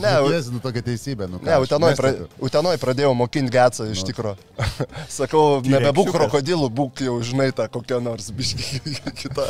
Ne, 0.00 0.12
u- 0.24 0.30
Jėzinu 0.32 0.60
tokia 0.64 0.82
teisybė. 0.82 1.28
Nu, 1.30 1.38
ką, 1.38 1.44
Ne, 1.46 1.58
Utenoj, 1.64 1.94
pra. 1.98 2.12
Utenoj 2.40 2.76
pradėjau 2.82 3.14
mokinti 3.14 3.52
Getsą 3.54 3.90
iš 3.92 4.02
tikro. 4.08 4.36
Sakau, 5.18 5.60
nebebūk 5.62 6.10
krokodilų, 6.14 6.70
būk 6.70 7.04
jau, 7.06 7.20
žinai, 7.22 7.50
tą 7.52 7.68
kokią 7.68 8.00
nors 8.02 8.30
biškį 8.30 8.98
kitą. 9.20 9.48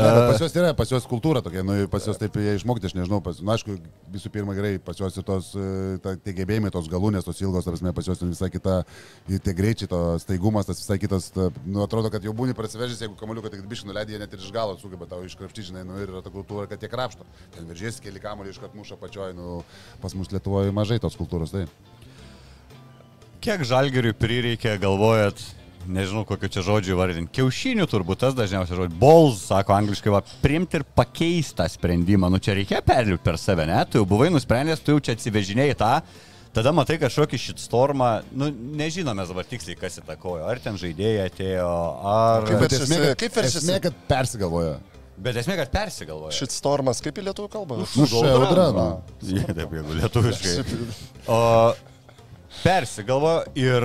Ne, 0.00 0.22
pas 0.30 0.40
juos 0.40 0.54
yra, 0.56 0.70
pas 0.76 0.90
juos 0.90 1.06
kultūra 1.08 1.42
tokia, 1.44 1.62
nu, 1.66 1.76
pas 1.92 2.04
juos 2.06 2.18
taip 2.20 2.36
jie 2.40 2.54
išmokti, 2.56 2.88
aš 2.88 2.94
nežinau, 2.96 3.20
pas, 3.24 3.38
nu, 3.42 3.52
aišku, 3.54 3.76
visų 4.14 4.32
pirma 4.32 4.54
gerai, 4.56 4.72
pas 4.82 4.98
juos 4.98 5.16
ir 5.20 5.26
tos, 5.26 5.50
e, 5.58 5.98
ta, 6.04 6.14
tie 6.16 6.34
gebėjimai, 6.40 6.72
tos 6.74 6.88
galūnės, 6.90 7.26
tos 7.26 7.42
ilgos, 7.44 7.68
tarsi 7.68 7.92
pas 7.96 8.08
juos 8.08 8.22
visai 8.24 8.50
kita, 8.52 8.80
ir 9.28 9.44
tie 9.44 9.54
greičiai, 9.56 9.90
to 9.92 10.00
staigumas, 10.22 10.68
tas 10.68 10.80
visai 10.80 10.98
kitas, 11.02 11.30
ta, 11.34 11.50
nu, 11.66 11.84
atrodo, 11.84 12.10
kad 12.12 12.24
jau 12.24 12.34
būni 12.36 12.56
prasivežęs, 12.56 13.04
jeigu 13.04 13.18
kamuoliuką 13.20 13.52
tik 13.52 13.68
biškį 13.70 13.90
nuleidai, 13.90 14.16
jie 14.16 14.22
net 14.24 14.34
ir 14.34 14.42
iš 14.42 14.50
galo 14.54 14.78
sugeba 14.80 15.08
tau 15.10 15.22
iškrapštyti, 15.26 15.70
žinai, 15.70 15.86
nu, 15.88 16.00
ir 16.00 16.10
yra 16.10 16.24
ta 16.24 16.32
kultūra, 16.32 16.66
kad 16.70 16.80
tie 16.80 16.90
krapšto. 16.90 17.28
Ten 17.56 17.68
veržės 17.70 18.00
keli 18.02 18.22
kamuolį 18.22 18.54
iškart 18.54 18.76
muša 18.78 18.98
pačioj, 19.00 19.34
nu, 19.36 19.60
pas 20.02 20.16
mus 20.16 20.32
Lietuvoje 20.32 20.74
mažai 20.74 21.00
tos 21.02 21.18
kultūros, 21.18 21.54
tai. 21.54 21.66
Kiek 23.40 23.62
žalgeriui 23.64 24.12
prireikė, 24.12 24.74
galvojat, 24.82 25.40
nežinau 25.88 26.24
kokiu 26.28 26.50
čia 26.52 26.64
žodžiu 26.66 26.96
vardinti, 26.98 27.32
kiaušinių 27.38 27.86
turbūt 27.90 28.20
tas 28.24 28.34
dažniausiai 28.36 28.78
žodžiu, 28.78 28.98
balls, 29.00 29.44
sako 29.48 29.76
angliškai, 29.76 30.12
va, 30.12 30.20
priimti 30.42 30.80
ir 30.80 30.84
pakeisti 30.96 31.56
tą 31.60 31.68
sprendimą, 31.72 32.30
nu 32.32 32.40
čia 32.42 32.56
reikia 32.58 32.82
perlipti 32.84 33.24
per 33.24 33.38
save, 33.40 33.66
ne, 33.70 33.80
tu 33.88 34.00
jau 34.02 34.08
buvai 34.08 34.28
nusprendęs, 34.34 34.82
tu 34.84 34.96
jau 34.96 35.04
čia 35.08 35.16
atsivežinėjai 35.16 35.78
tą, 35.80 35.90
tada 36.56 36.74
matai 36.76 36.98
kažkokį 37.00 37.40
šitstormą, 37.46 38.12
nu 38.36 38.50
nežinome 38.80 39.26
dabar 39.28 39.48
tiksliai, 39.48 39.78
kas 39.80 40.00
įtakojo, 40.02 40.46
ar 40.50 40.62
ten 40.62 40.78
žaidėjai 40.80 41.26
atėjo, 41.30 41.72
ar... 42.12 42.48
Kaip 42.50 42.64
verčiasi- 42.66 42.88
esmė, 42.88 43.02
kaip 43.14 43.28
kad, 43.34 43.42
verčiasi? 43.42 43.62
esmė, 43.64 43.82
kad 43.88 44.00
persigalvojo. 44.10 44.78
Bet 45.20 45.36
esmė, 45.36 45.58
kad 45.60 45.68
persigalvoja. 45.68 46.32
Šit 46.32 46.54
stormas, 46.54 47.02
kaip 47.04 47.18
į 47.20 47.26
lietuvių 47.26 47.50
kalbą? 47.52 47.82
Nu, 47.84 48.06
šeudra, 48.08 48.70
nu. 48.72 48.86
Taip, 49.58 49.74
jeigu 49.76 49.96
lietuviškai. 49.98 50.78
O 51.28 51.40
persigalvo 52.62 53.34
ir 53.58 53.84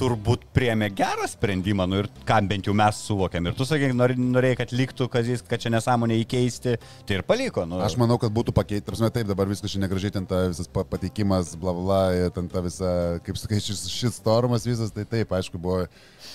turbūt 0.00 0.46
priemė 0.56 0.88
gerą 0.96 1.26
sprendimą, 1.30 1.86
nu 1.90 2.00
ir 2.02 2.08
ką 2.28 2.38
bent 2.48 2.68
jau 2.68 2.74
mes 2.76 3.00
suvokiam. 3.06 3.46
Ir 3.50 3.56
tu 3.58 3.66
nor- 3.96 4.16
norėjai, 4.16 4.58
kad 4.62 4.72
liktų, 4.74 5.08
kad, 5.12 5.28
jis, 5.28 5.44
kad 5.46 5.60
čia 5.62 5.72
nesąmonė 5.74 6.16
įkeisti, 6.24 6.76
tai 7.06 7.18
ir 7.18 7.24
paliko. 7.28 7.66
Nu. 7.68 7.80
Aš 7.84 7.98
manau, 8.00 8.16
kad 8.20 8.32
būtų 8.32 8.54
pakeitę, 8.56 8.86
prasme, 8.88 9.10
taip, 9.12 9.28
dabar 9.28 9.50
viskas 9.50 9.72
čia 9.74 9.82
negražiai, 9.84 10.14
ten 10.16 10.26
ta 10.26 10.46
visas 10.48 10.70
pa- 10.70 10.86
pateikimas, 10.88 11.52
bla 11.60 11.74
bla, 11.76 12.00
ten 12.34 12.48
ta 12.48 12.64
visa, 12.64 12.94
kaip 13.26 13.36
sakai, 13.40 13.60
šis, 13.60 13.84
šis 13.92 14.16
stormas 14.22 14.66
visas, 14.68 14.90
tai 14.96 15.04
taip, 15.04 15.32
aišku, 15.36 15.60
buvo, 15.60 15.84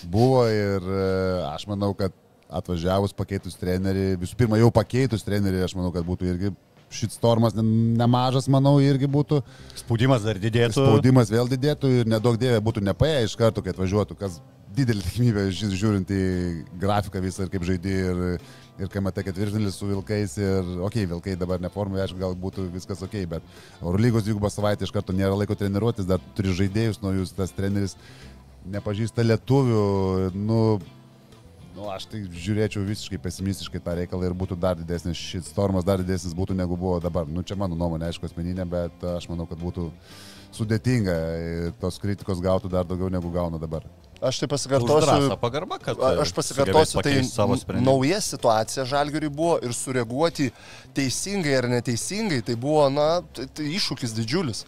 buvo 0.05 0.45
ir 0.51 0.85
e, 0.85 1.09
aš 1.49 1.67
manau, 1.71 1.93
kad 1.97 2.13
atvažiavus 2.55 3.13
pakeitus 3.17 3.57
trenerį, 3.57 4.13
visų 4.21 4.37
pirma, 4.37 4.59
jau 4.61 4.69
pakeitus 4.73 5.25
trenerį, 5.25 5.63
aš 5.65 5.73
manau, 5.77 5.91
kad 5.95 6.05
būtų 6.07 6.29
irgi 6.29 6.53
šitstormas 6.93 7.55
ne- 7.57 7.65
nemažas, 7.99 8.47
manau, 8.51 8.77
irgi 8.83 9.07
būtų. 9.11 9.41
Spaudimas 9.75 10.25
dar 10.25 10.37
didėtų. 10.41 10.77
Spaudimas 10.77 11.31
vėl 11.33 11.49
didėtų 11.49 11.91
ir 12.01 12.11
nedaug 12.11 12.37
dievė 12.39 12.61
būtų 12.63 12.83
nepaėję 12.85 13.25
iš 13.29 13.35
karto, 13.39 13.63
kai 13.65 13.73
atvažiuotų, 13.73 14.17
kas 14.19 14.39
didelė 14.75 15.01
tikimybė, 15.05 15.47
ži- 15.55 15.71
žiūrint 15.71 16.09
į 16.11 16.21
grafiką 16.81 17.21
visą 17.23 17.45
ir 17.45 17.51
kaip 17.53 17.63
žaidži 17.63 17.95
ir, 18.11 18.23
ir 18.83 18.89
kai 18.91 19.03
matai 19.03 19.23
ketvirtinalis 19.23 19.77
su 19.79 19.87
vilkais 19.87 20.35
ir, 20.37 20.59
okei, 20.83 21.05
okay, 21.05 21.05
vilkai 21.13 21.35
dabar 21.39 21.63
neformai, 21.63 22.01
aišku, 22.03 22.19
gal 22.19 22.35
būtų 22.35 22.67
viskas 22.73 23.03
ok, 23.05 23.15
bet 23.31 23.43
Eurolygos 23.81 24.27
dvigubą 24.27 24.51
savaitę 24.51 24.83
iš 24.83 24.91
karto 24.91 25.15
nėra 25.15 25.37
laiko 25.39 25.55
treniruotis, 25.55 26.07
dar 26.09 26.19
turi 26.35 26.51
žaidėjus 26.51 26.99
naujus, 27.03 27.31
tas 27.37 27.55
treneris 27.55 27.95
nepažįsta 28.65 29.23
lietuvių, 29.23 29.85
nu, 30.35 30.59
Nu, 31.75 31.89
aš 31.91 32.05
tai 32.07 32.21
žiūrėčiau 32.31 32.85
visiškai 32.87 33.17
pesimistiškai 33.19 33.81
tą 33.83 33.95
reikalą 33.99 34.29
ir 34.29 34.35
būtų 34.37 34.55
dar 34.59 34.77
didesnis 34.79 35.19
šit 35.19 35.43
stormas, 35.49 35.83
dar 35.83 35.99
didesnis 35.99 36.31
būtų 36.37 36.55
negu 36.55 36.77
buvo 36.79 37.01
dabar. 37.03 37.27
Nu, 37.27 37.43
čia 37.43 37.57
mano 37.59 37.75
nuomonė, 37.75 38.07
aišku, 38.13 38.29
asmeninė, 38.29 38.63
bet 38.71 39.03
aš 39.17 39.27
manau, 39.27 39.43
kad 39.49 39.59
būtų 39.59 39.89
sudėtinga 40.55 41.15
ir 41.43 41.73
tos 41.81 41.99
kritikos 41.99 42.39
gautų 42.43 42.71
dar 42.71 42.87
daugiau 42.87 43.11
negu 43.11 43.27
gauna 43.33 43.59
dabar. 43.59 43.83
Aš 44.23 44.39
tai 44.39 44.47
pasikartosiu. 44.47 45.35
pagarba, 45.41 45.77
kad 45.83 45.99
A- 45.99 46.13
Aš 46.23 46.31
pasikartosiu, 46.33 47.01
tai 47.03 47.19
nauja 47.83 48.21
situacija 48.23 48.85
žalgeriui 48.87 49.29
buvo 49.29 49.57
ir 49.59 49.75
sureaguoti 49.75 50.51
teisingai 50.95 51.57
ar 51.59 51.67
neteisingai, 51.67 52.39
tai 52.41 52.55
buvo, 52.55 52.87
na, 52.89 53.19
tai, 53.35 53.49
tai 53.51 53.67
iššūkis 53.75 54.15
didžiulis. 54.15 54.63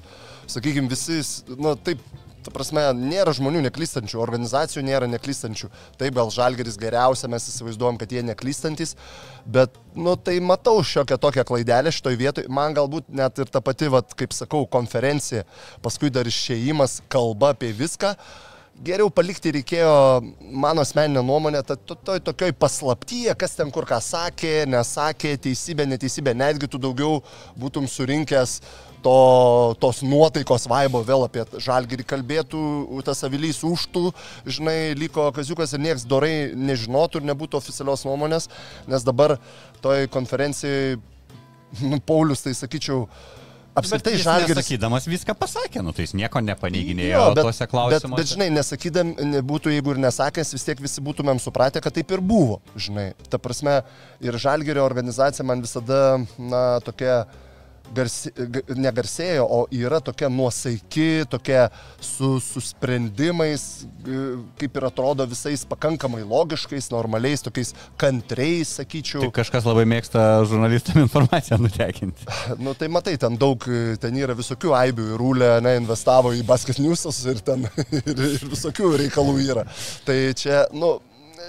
Sakykime, 0.52 0.92
visi, 0.92 1.22
na, 1.56 1.78
taip, 1.80 2.04
ta 2.48 2.54
prasme, 2.56 2.86
nėra 2.96 3.34
žmonių 3.36 3.66
neklystančių, 3.66 4.22
organizacijų 4.24 4.86
nėra 4.88 5.10
neklystančių. 5.12 5.68
Taip, 6.00 6.16
gal 6.16 6.32
žalgeris 6.32 6.80
geriausia, 6.80 7.28
mes 7.32 7.50
įsivaizduojam, 7.52 8.00
kad 8.00 8.16
jie 8.16 8.24
neklystantis, 8.24 8.96
bet, 9.44 9.76
nu, 10.00 10.16
tai 10.16 10.40
matau 10.40 10.80
šiokią 10.80 11.20
tokią 11.20 11.44
klaidelę 11.52 11.92
šitoj 11.92 12.20
vietoj. 12.24 12.48
Man 12.48 12.78
galbūt 12.78 13.12
net 13.12 13.44
ir 13.44 13.52
ta 13.52 13.60
pati, 13.64 13.92
vat, 13.92 14.16
kaip 14.16 14.36
sakau, 14.36 14.64
konferencija, 14.72 15.44
paskui 15.84 16.14
dar 16.14 16.30
išėjimas, 16.32 17.02
kalba 17.12 17.52
apie 17.58 17.76
viską 17.76 18.16
geriau 18.84 19.10
palikti 19.14 19.52
reikėjo, 19.56 19.94
mano 20.54 20.84
asmeninė 20.86 21.24
nuomonė, 21.26 21.64
ta, 21.66 21.78
to, 21.78 21.96
to, 21.98 22.18
tokioj 22.30 22.54
paslaptyje, 22.62 23.34
kas 23.40 23.58
ten 23.58 23.72
kur 23.74 23.88
ką 23.90 23.98
sakė, 24.04 24.68
nesakė, 24.70 25.34
teisybė, 25.48 25.88
neteisybė, 25.94 26.36
netgi 26.38 26.70
tu 26.70 26.82
daugiau 26.82 27.22
būtum 27.58 27.88
surinkęs 27.90 28.60
to, 29.06 29.76
tos 29.80 30.02
nuotaikos 30.04 30.66
vaibo 30.72 31.04
vėl 31.06 31.26
apie 31.28 31.46
žalgirį 31.64 32.06
kalbėtų, 32.10 32.62
tas 33.06 33.24
avilys 33.28 33.62
užtų, 33.68 34.10
žinai, 34.50 34.94
liko 34.98 35.30
kaziukas 35.36 35.74
ir 35.78 35.84
nieks 35.86 36.06
dorai 36.10 36.52
nežinotų 36.58 37.22
ir 37.22 37.30
nebūtų 37.32 37.60
oficialios 37.62 38.06
nuomonės, 38.08 38.50
nes 38.90 39.06
dabar 39.08 39.38
toj 39.86 40.08
konferencijai, 40.14 40.98
nu, 41.84 42.00
Paulius, 42.02 42.42
tai 42.48 42.56
sakyčiau, 42.58 43.06
apskritai 43.78 44.14
Bet 44.16 44.18
jis 44.18 44.26
žalgiris. 44.26 44.58
Nesakydamas 44.58 45.06
viską 45.06 45.36
pasakė, 45.38 45.84
nu 45.86 45.92
tai 45.94 46.08
jis 46.08 46.16
nieko 46.18 46.42
nepaneiginėjo 46.42 47.12
Jo, 47.14 47.26
bet- 47.38 47.44
tuose 47.46 47.62
Bet, 47.66 47.70
klausimuose. 47.76 48.18
bet 48.24 48.32
žinai, 48.34 48.48
nesakydam, 48.58 49.12
nebūtų, 49.38 49.76
jeigu 49.76 49.94
ir 49.94 50.00
nesakęs, 50.08 50.54
vis 50.58 50.66
tiek 50.66 50.82
visi 50.82 51.04
būtumėm 51.06 51.38
supratę, 51.44 51.84
kad 51.86 51.94
taip 51.94 52.10
ir 52.18 52.24
buvo, 52.26 52.58
žinai. 52.76 53.12
Ta 53.30 53.38
prasme, 53.38 53.84
ir 54.26 54.34
Žalgerio 54.42 54.82
organizacija 54.90 55.46
man 55.46 55.62
visada, 55.62 56.18
na, 56.40 56.80
tokia 56.82 57.28
garsi, 57.96 58.32
g- 58.36 58.64
negarsėjo, 58.76 59.46
o 59.48 59.60
yra 59.74 60.00
tokia 60.04 60.30
nuosaiki, 60.32 61.26
tokia 61.32 61.68
su, 62.04 62.38
su 62.44 62.62
sprendimais, 62.64 63.64
kaip 64.60 64.78
ir 64.80 64.88
atrodo 64.90 65.26
visais 65.30 65.64
pakankamai 65.68 66.24
logiškais, 66.28 66.90
normaliais, 66.94 67.44
tokiais 67.46 67.74
kantriais, 68.00 68.76
sakyčiau. 68.80 69.24
Tik 69.26 69.36
kažkas 69.40 69.68
labai 69.68 69.86
mėgsta 69.90 70.26
žurnalistam 70.50 71.02
informaciją 71.06 71.60
nutekinti. 71.64 72.28
Nu 72.68 72.74
tai 72.78 72.90
matai, 72.92 73.16
ten 73.22 73.38
daug, 73.40 73.64
ten 74.02 74.18
yra 74.20 74.36
visokių 74.38 74.74
aibių 74.78 75.10
ir 75.14 75.20
rūlė, 75.22 75.50
ne, 75.64 75.76
investavo 75.82 76.34
į 76.36 76.44
basket 76.48 76.80
newsus 76.84 77.22
ir 77.30 77.42
ten 77.46 77.66
ir, 78.00 78.14
ir 78.14 78.48
visokių 78.52 78.94
reikalų 79.04 79.38
yra. 79.46 79.66
Tai 80.08 80.18
čia, 80.38 80.66
nu, 80.76 80.98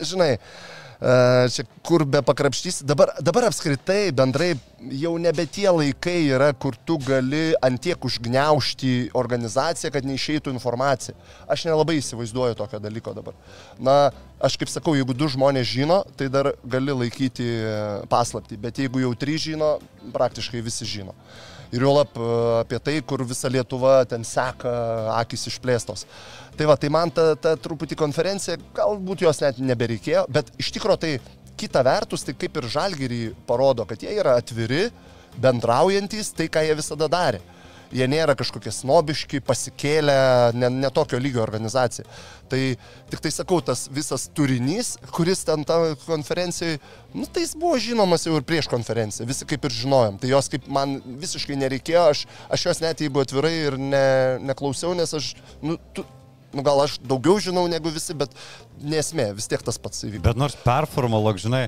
žinai, 0.05 0.35
e, 0.37 0.78
čia 0.99 1.63
kur 1.87 2.03
be 2.05 2.23
pakrapštysi, 2.27 2.83
dabar, 2.87 3.13
dabar 3.23 3.47
apskritai 3.47 4.11
bendrai 4.11 4.57
jau 4.99 5.13
nebe 5.19 5.45
tie 5.47 5.69
laikai 5.71 6.25
yra, 6.35 6.51
kur 6.53 6.75
tu 6.87 6.99
gali 7.03 7.53
antiek 7.63 8.03
užgneušti 8.05 9.11
organizaciją, 9.19 9.93
kad 9.95 10.07
neišeitų 10.09 10.51
informacija. 10.55 11.15
Aš 11.47 11.69
nelabai 11.69 12.01
įsivaizduoju 12.01 12.59
tokio 12.59 12.83
dalyko 12.83 13.15
dabar. 13.15 13.37
Na, 13.79 14.11
aš 14.43 14.59
kaip 14.59 14.73
sakau, 14.73 14.97
jeigu 14.99 15.15
du 15.15 15.31
žmonės 15.31 15.71
žino, 15.71 16.01
tai 16.19 16.31
dar 16.35 16.51
gali 16.67 16.97
laikyti 17.05 17.47
paslapti, 18.11 18.59
bet 18.59 18.83
jeigu 18.83 19.05
jau 19.07 19.15
trys 19.19 19.47
žino, 19.47 19.77
praktiškai 20.15 20.65
visi 20.67 20.89
žino. 20.99 21.15
Ir 21.69 21.85
jau 21.85 21.93
lab 21.93 22.15
apie 22.63 22.79
tai, 22.81 22.95
kur 23.05 23.21
visa 23.29 23.51
Lietuva 23.53 24.01
ten 24.09 24.23
seka, 24.25 24.73
akis 25.19 25.51
išplėstos. 25.51 26.07
Tai 26.59 26.67
va, 26.67 26.75
tai 26.75 26.89
man 26.91 27.11
ta, 27.15 27.37
ta 27.39 27.53
truputį 27.55 27.95
konferencija, 27.99 28.57
galbūt 28.75 29.23
jos 29.23 29.39
net 29.45 29.61
nebereikėjo, 29.63 30.25
bet 30.35 30.49
iš 30.59 30.73
tikrųjų 30.75 31.01
tai 31.05 31.13
kita 31.59 31.85
vertus, 31.87 32.25
tai 32.27 32.35
kaip 32.39 32.59
ir 32.59 32.67
žalgerį 32.73 33.21
parodo, 33.47 33.87
kad 33.87 34.03
jie 34.03 34.17
yra 34.19 34.35
atviri, 34.41 34.89
bendraujantis, 35.39 36.33
tai 36.35 36.49
ką 36.51 36.65
jie 36.67 36.75
visada 36.81 37.07
darė. 37.13 37.41
Jie 37.95 38.05
nėra 38.11 38.35
kažkokie 38.37 38.69
snobiški, 38.75 39.39
pasikėlę, 39.47 40.17
ne, 40.59 40.69
ne 40.83 40.91
tokio 40.93 41.17
lygio 41.23 41.41
organizacija. 41.41 42.05
Tai 42.51 42.61
tik 43.09 43.23
tai 43.25 43.33
sakau, 43.33 43.63
tas 43.65 43.87
visas 43.95 44.27
turinys, 44.37 44.97
kuris 45.15 45.47
ten 45.49 45.63
tą 45.69 45.95
konferencijai, 46.03 46.83
nu 47.15 47.25
tai 47.31 47.47
jis 47.47 47.55
buvo 47.57 47.79
žinomas 47.81 48.27
jau 48.27 48.35
ir 48.37 48.45
prieš 48.45 48.69
konferenciją, 48.69 49.31
visi 49.31 49.49
kaip 49.49 49.65
ir 49.65 49.79
žinojom. 49.79 50.19
Tai 50.21 50.35
jos 50.35 50.53
kaip 50.53 50.69
man 50.69 50.99
visiškai 51.23 51.57
nereikėjo, 51.63 52.05
aš, 52.13 52.27
aš 52.53 52.69
jos 52.69 52.85
net 52.85 53.07
jeigu 53.07 53.25
atvirai 53.25 53.57
ir 53.71 53.81
ne, 53.81 54.07
neklausiau, 54.51 54.93
nes 54.99 55.17
aš, 55.17 55.33
nu, 55.65 55.81
tu, 55.97 56.05
nu 56.55 56.65
gal 56.67 56.81
aš 56.85 56.97
daugiau 57.05 57.39
žinau 57.43 57.67
negu 57.71 57.93
visi, 57.93 58.15
bet 58.17 58.33
nesmė, 58.81 59.31
vis 59.37 59.49
tiek 59.51 59.63
tas 59.65 59.79
pats 59.81 60.07
įvyko. 60.07 60.25
Bet 60.27 60.41
nors 60.41 60.57
performuolog, 60.65 61.41
žinai, 61.43 61.67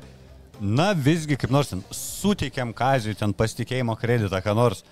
na 0.60 0.90
visgi 0.96 1.38
kaip 1.40 1.52
nors 1.52 1.72
ten 1.72 1.82
suteikiam 1.94 2.72
kazijui 2.76 3.18
ten 3.18 3.34
pasitikėjimo 3.36 3.96
kreditą, 4.00 4.42
ką 4.44 4.56
nors. 4.56 4.84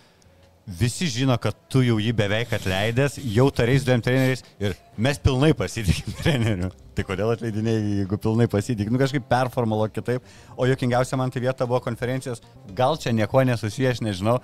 Visi 0.68 1.06
žino, 1.08 1.32
kad 1.40 1.56
tu 1.72 1.80
jau 1.80 1.94
jį 1.96 2.10
beveik 2.12 2.50
atleidęs, 2.52 3.14
jau 3.32 3.46
tariais 3.48 3.86
dviem 3.86 4.02
treneriais 4.04 4.42
ir 4.60 4.74
mes 5.00 5.16
pilnai 5.16 5.54
pasitikim 5.56 6.12
treneriu. 6.20 6.68
Tai 6.92 7.04
kodėl 7.08 7.30
atleidinėjai, 7.32 7.94
jeigu 8.02 8.18
pilnai 8.20 8.44
pasitikim? 8.52 8.92
Nu 8.92 9.00
kažkaip 9.00 9.24
performuolo 9.30 9.86
kitaip. 9.88 10.26
O 10.60 10.66
jokingiausia 10.68 11.16
man 11.16 11.32
tai 11.32 11.40
vieta 11.40 11.64
buvo 11.64 11.80
konferencijos, 11.80 12.42
gal 12.76 12.98
čia 13.00 13.14
nieko 13.16 13.40
nesusiję, 13.48 13.94
aš 13.94 14.02
nežinau, 14.04 14.34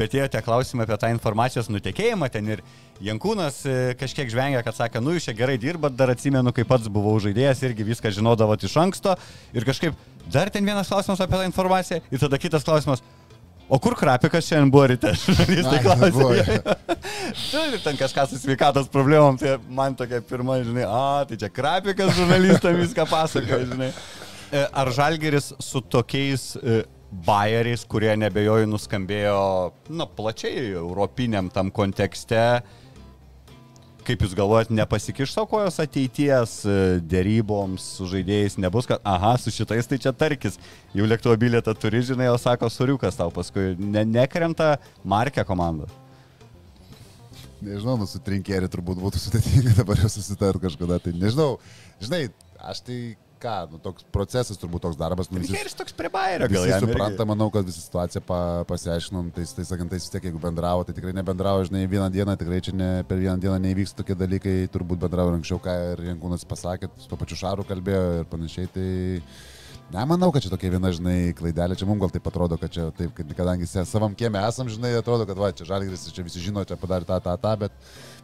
bet 0.00 0.16
ėjo 0.18 0.26
tie 0.32 0.42
klausimai 0.42 0.82
apie 0.88 0.98
tą 0.98 1.12
informacijos 1.14 1.70
nutekėjimą 1.70 2.30
ten 2.34 2.50
ir 2.56 2.64
Jankūnas 3.04 3.60
e, 3.62 3.76
kažkiek 4.00 4.32
žvengia, 4.32 4.64
kad 4.66 4.74
sakė, 4.74 4.98
nu 5.04 5.14
jūs 5.14 5.28
čia 5.28 5.36
gerai 5.38 5.54
dirbat, 5.62 5.94
dar 5.94 6.10
atsimenu, 6.10 6.50
kai 6.56 6.64
pats 6.66 6.90
buvau 6.90 7.14
žaidėjas, 7.22 7.62
irgi 7.68 7.86
viską 7.92 8.10
žinodavot 8.18 8.66
iš 8.66 8.74
anksto 8.82 9.14
ir 9.54 9.68
kažkaip 9.68 9.94
dar 10.26 10.50
ten 10.50 10.66
vienas 10.66 10.90
klausimas 10.90 11.22
apie 11.22 11.38
tą 11.38 11.46
informaciją 11.46 12.02
ir 12.10 12.26
tada 12.26 12.42
kitas 12.42 12.66
klausimas. 12.66 13.04
O 13.68 13.76
kur 13.78 13.92
krapikas 13.98 14.46
šiandien 14.48 14.70
buvo 14.72 14.86
ryte? 14.88 15.12
Žurnalistai 15.20 15.80
klausė. 15.84 16.60
Turi 17.52 17.80
ten 17.84 17.98
kažką 18.00 18.24
su 18.30 18.40
sveikatos 18.40 18.88
problemom, 18.92 19.36
tai 19.40 19.58
man 19.68 19.96
tokia 19.98 20.22
pirma, 20.24 20.56
žinai, 20.64 20.86
a, 20.88 21.24
tai 21.28 21.36
čia 21.40 21.50
krapikas 21.52 22.14
žurnalistam 22.16 22.78
viską 22.80 23.04
pasakoja, 23.10 23.66
žinai. 23.68 23.90
E, 24.48 24.64
Ar 24.72 24.88
Žalgeris 24.96 25.52
su 25.60 25.82
tokiais 25.84 26.54
e, 26.56 26.80
bayeriais, 27.28 27.84
kurie 27.88 28.14
nebejoju 28.20 28.70
nuskambėjo, 28.72 29.40
na, 30.00 30.08
plačiai 30.16 30.70
europiniam 30.72 31.52
tam 31.52 31.68
kontekste, 31.74 32.62
kaip 34.08 34.24
Jūs 34.24 34.34
galvojat, 34.36 34.72
nepasikiš 34.72 35.34
savo 35.34 35.50
kojos 35.50 35.78
ateities 35.82 36.54
e, 36.64 36.74
dėryboms 37.04 37.84
su 37.98 38.08
žaidėjais, 38.08 38.56
nebus, 38.62 38.88
kad, 38.88 39.02
aha, 39.06 39.34
su 39.40 39.52
šitais 39.52 39.88
tai 39.90 40.00
čia 40.00 40.14
tarkis, 40.16 40.58
jau 40.96 41.08
lėktuvo 41.08 41.36
bilietą 41.40 41.74
turi, 41.76 42.00
žinai, 42.06 42.30
o 42.32 42.38
sako, 42.40 42.70
suriukas 42.72 43.18
tau 43.20 43.32
paskui, 43.34 43.74
ne, 43.78 44.06
nekrenta 44.08 44.76
markė 45.04 45.44
komanda. 45.48 45.88
Nežinau, 47.58 47.96
nu 47.98 48.06
su 48.06 48.20
trinkėri 48.22 48.70
turbūt 48.70 49.00
būtų 49.02 49.20
sudėtinga 49.20 49.74
dabar 49.80 49.98
jau 50.04 50.10
susitart 50.12 50.62
kažkada. 50.62 51.00
Tai 51.02 51.14
nežinau, 51.18 51.56
žinai, 52.02 52.28
aš 52.70 52.84
tai 52.86 52.98
ką, 53.42 53.54
nu, 53.72 53.80
toks 53.82 54.06
procesas 54.14 54.60
turbūt 54.60 54.84
toks 54.86 54.98
darbas. 55.00 55.30
Nu, 55.30 55.40
visi, 55.42 55.52
Trinkėris 55.52 55.76
toks 55.78 55.96
prie 55.96 56.10
bairio, 56.12 56.48
gal 56.50 56.66
visi 56.66 56.72
jam 56.72 56.84
irgi. 56.84 56.92
supranta, 56.92 57.26
manau, 57.28 57.48
kad 57.54 57.66
visą 57.68 57.82
situaciją 57.84 58.22
pa, 58.28 58.40
pasiaiškinom, 58.70 59.30
tai, 59.36 59.44
tai 59.58 59.66
sakant, 59.68 59.92
tai 59.92 60.00
vis 60.00 60.08
tiek, 60.12 60.30
jeigu 60.30 60.40
bendravo, 60.42 60.86
tai 60.86 60.96
tikrai 60.96 61.14
nebendravo, 61.16 61.66
žinai, 61.68 61.84
vieną 61.90 62.08
dieną, 62.14 62.38
tikrai 62.40 62.62
čia 62.64 62.74
ne, 62.76 62.90
per 63.08 63.20
vieną 63.22 63.38
dieną 63.44 63.60
neįvyks 63.66 63.96
tokie 63.98 64.18
dalykai, 64.18 64.56
turbūt 64.74 65.04
bendravo 65.06 65.32
ir 65.32 65.38
anksčiau, 65.40 65.62
ką 65.62 65.76
ir 65.92 66.04
Jankūnas 66.12 66.48
pasakė, 66.48 66.90
su 66.98 67.10
to 67.10 67.20
pačiu 67.20 67.38
Šaru 67.38 67.66
kalbėjo 67.68 68.02
ir 68.22 68.28
panašiai. 68.32 68.72
Tai, 68.74 68.88
Nemanau, 69.88 70.28
kad 70.28 70.44
čia 70.44 70.50
tokia 70.52 70.68
viena, 70.74 70.90
žinai, 70.92 71.32
klaidelė, 71.32 71.76
čia 71.80 71.86
mums 71.88 72.02
gal 72.02 72.10
taip 72.12 72.26
atrodo, 72.28 72.58
kad 72.60 72.68
čia 72.68 72.90
taip, 72.92 73.14
kad 73.16 73.30
kadangi 73.32 73.64
savam 73.64 74.12
kieme 74.12 74.42
esam, 74.44 74.68
žinai, 74.68 74.90
atrodo, 74.98 75.24
kad 75.24 75.38
va, 75.40 75.48
čia 75.56 75.64
žalgris, 75.70 76.04
čia 76.12 76.24
visi 76.26 76.42
žino, 76.44 76.60
čia 76.68 76.76
padarė 76.76 77.08
tą, 77.08 77.16
tą, 77.24 77.32
tą, 77.40 77.54
bet 77.62 77.72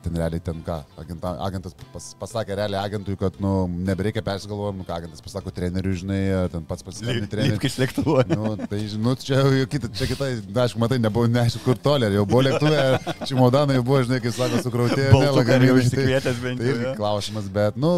ten 0.04 0.16
realiai 0.20 0.42
ten 0.44 0.60
ką, 0.66 0.76
agenta, 1.00 1.32
agentas 1.46 1.74
pas, 1.92 2.06
pasakė 2.20 2.56
realiai 2.60 2.82
agentui, 2.88 3.16
kad, 3.20 3.36
nu, 3.42 3.52
nebereikia 3.88 4.22
persigalvojimų, 4.26 4.84
ką 4.88 4.96
agentas 5.00 5.24
pasako 5.24 5.52
treneriui, 5.56 5.96
žinai, 6.02 6.20
ar 6.42 6.50
ten 6.52 6.66
pats 6.68 6.84
pasiskambinti 6.86 7.30
treneriui. 7.32 7.56
Lipk 7.56 7.68
iš 7.70 7.78
lėktuvo. 7.82 8.18
Nu, 8.34 8.54
tai, 8.68 8.82
nu, 9.00 9.14
čia 9.24 9.40
jau 9.42 9.66
kita, 9.74 9.90
čia 9.96 10.10
kita, 10.12 10.30
aš 10.64 10.76
matai, 10.80 11.00
nebuvo, 11.02 11.26
neaišku, 11.32 11.64
kur 11.66 11.80
toli, 11.88 12.08
ar 12.10 12.18
jau 12.18 12.26
buvo 12.28 12.44
lėktuvė, 12.48 12.82
čimodanai 13.30 13.78
jau 13.80 13.86
buvo, 13.88 14.02
žinai, 14.06 14.20
kaip 14.24 14.36
sako, 14.36 14.60
sukrauti. 14.66 15.00
ne, 15.00 15.10
Baltuką 15.14 15.38
lagaminai, 15.40 15.70
jau 15.72 15.78
tai- 15.80 15.86
išsikvietęs 15.88 16.42
bent 16.44 16.60
Tai 16.64 16.70
jau, 16.72 16.78
jo. 16.84 16.94
klausimas, 17.00 17.48
bet, 17.58 17.80
nu, 17.80 17.94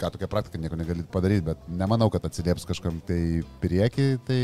ką 0.00 0.10
tokia 0.14 0.28
praktika 0.30 0.60
nieko 0.60 0.78
negali 0.78 1.04
padaryti, 1.12 1.44
bet 1.50 1.66
nemanau, 1.68 2.08
kad 2.12 2.24
atsilieps 2.24 2.64
kažkam 2.68 3.00
tai 3.06 3.42
prieki, 3.62 4.14
tai 4.26 4.40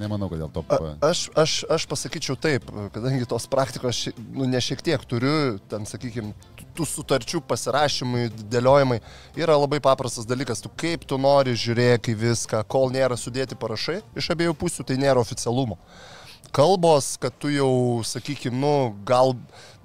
nemanau, 0.00 0.28
kad 0.32 0.42
dėl 0.42 0.52
to... 0.54 0.64
A, 0.72 0.94
aš, 1.10 1.26
aš, 1.38 1.56
aš 1.76 1.86
pasakyčiau 1.90 2.38
taip, 2.40 2.66
kadangi 2.94 3.28
tos 3.30 3.46
praktikos, 3.50 4.06
nu, 4.34 4.48
ne 4.50 4.60
šiek 4.62 4.82
tiek 4.86 5.06
turiu, 5.08 5.60
ten, 5.70 5.86
sakykime, 5.88 6.34
tų 6.76 6.88
sutarčių 6.90 7.40
pasirašymai, 7.48 8.26
dėliojimai, 8.52 9.00
yra 9.38 9.56
labai 9.58 9.80
paprastas 9.84 10.28
dalykas. 10.28 10.62
Tu 10.64 10.72
kaip 10.82 11.06
tu 11.08 11.18
nori 11.20 11.56
žiūrėk 11.56 12.12
į 12.12 12.18
viską, 12.26 12.64
kol 12.68 12.92
nėra 12.94 13.18
sudėti 13.20 13.58
parašai 13.58 14.02
iš 14.18 14.30
abiejų 14.34 14.56
pusių, 14.58 14.86
tai 14.88 14.98
nėra 15.00 15.22
oficialumo. 15.22 15.78
Kalbos, 16.56 17.16
kad 17.20 17.34
tu 17.42 17.50
jau, 17.52 18.00
sakykime, 18.06 18.56
nu, 18.56 18.74
gal 19.04 19.34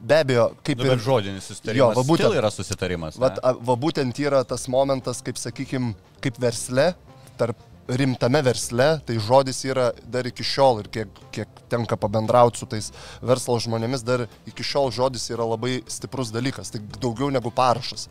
be 0.01 0.19
abejo, 0.23 0.47
kaip 0.65 0.81
Nu, 0.81 0.91
ir... 0.91 1.01
žodinis 1.01 1.47
susitarimas. 1.49 1.79
Jo, 1.79 1.89
va 1.97 2.05
būtent. 2.05 2.27
Still 2.27 2.39
yra 2.41 2.51
susitarimas. 2.53 3.19
Vat, 3.21 3.37
ne? 3.37 3.43
a, 3.45 3.65
va 3.69 3.75
būtent 3.79 4.21
yra 4.23 4.43
tas 4.47 4.67
momentas, 4.71 5.21
kaip 5.25 5.39
sakykim, 5.41 5.93
kaip 6.23 6.39
versle, 6.41 6.91
tarp 7.39 7.67
rimtame 7.91 8.41
versle, 8.45 8.87
tai 9.05 9.17
žodis 9.19 9.63
yra 9.67 9.89
dar 10.13 10.27
iki 10.29 10.45
šiol 10.45 10.83
ir 10.83 10.89
kiek, 10.93 11.21
kiek 11.35 11.61
tenka 11.71 11.97
pabendrauti 11.99 12.61
su 12.61 12.67
tais 12.69 12.91
verslo 13.25 13.57
žmonėmis, 13.61 14.05
dar 14.05 14.27
iki 14.47 14.65
šiol 14.65 14.91
žodis 14.95 15.27
yra 15.33 15.47
labai 15.47 15.81
stiprus 15.91 16.31
dalykas, 16.33 16.71
tai 16.71 16.81
daugiau 17.01 17.31
negu 17.33 17.51
parašas. 17.53 18.07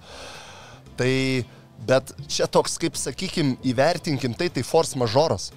Tai, 0.99 1.12
bet 1.88 2.12
čia 2.28 2.49
toks, 2.51 2.76
kaip 2.82 2.99
sakykim, 2.99 3.55
įvertinkim 3.64 4.36
tai, 4.36 4.51
tai 4.53 4.66
force 4.66 4.99
majoras. 5.01 5.51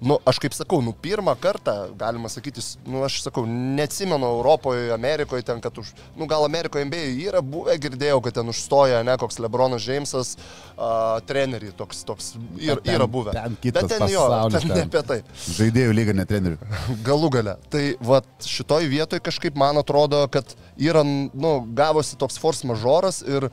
Nu, 0.00 0.18
aš 0.26 0.38
kaip 0.42 0.52
sakau, 0.56 0.80
nu, 0.84 0.92
pirmą 0.92 1.32
kartą, 1.40 1.72
galima 1.96 2.28
sakyti, 2.28 2.60
nu, 2.90 3.04
aš 3.06 3.20
sakau, 3.22 3.44
neatsimenu 3.46 4.26
Europoje, 4.26 4.90
Amerikoje 4.92 5.42
ten, 5.46 5.60
kad 5.64 5.78
už, 5.78 5.92
nu, 6.18 6.26
gal 6.28 6.44
Amerikoje 6.44 6.84
MBA 6.88 7.04
yra 7.28 7.40
buvę, 7.40 7.76
girdėjau, 7.80 8.18
kad 8.26 8.34
ten 8.40 8.50
užstoja, 8.52 9.02
ne, 9.06 9.14
koks 9.20 9.38
Lebronas 9.40 9.84
Džeimsas, 9.86 10.34
uh, 10.74 11.20
treneriai, 11.28 11.72
toks, 11.78 12.02
toks, 12.04 12.32
ir, 12.58 12.82
ten- 12.82 12.96
yra 12.98 13.06
buvę. 13.06 13.32
ten 13.36 13.56
kitas 13.62 13.86
Bet 13.86 13.94
ten 13.98 14.08
jo, 14.12 14.26
ten 14.50 14.60
ten. 14.60 14.74
ne 14.76 14.82
apie 14.88 15.02
tai. 15.12 15.20
Žaidėjų 15.60 15.94
lyga, 16.00 16.16
ne 16.18 16.26
trenerių. 16.28 16.58
Galų 17.08 17.30
gale. 17.38 17.56
Tai 17.72 17.84
vat 18.04 18.28
šitoj 18.44 18.90
vietoj 18.92 19.22
kažkaip 19.24 19.56
man 19.56 19.78
atrodo, 19.80 20.24
kad 20.28 20.52
yra, 20.76 21.04
nu, 21.06 21.54
gavosi 21.74 22.18
toks 22.20 22.36
force 22.42 22.66
majoras 22.68 23.22
ir 23.24 23.48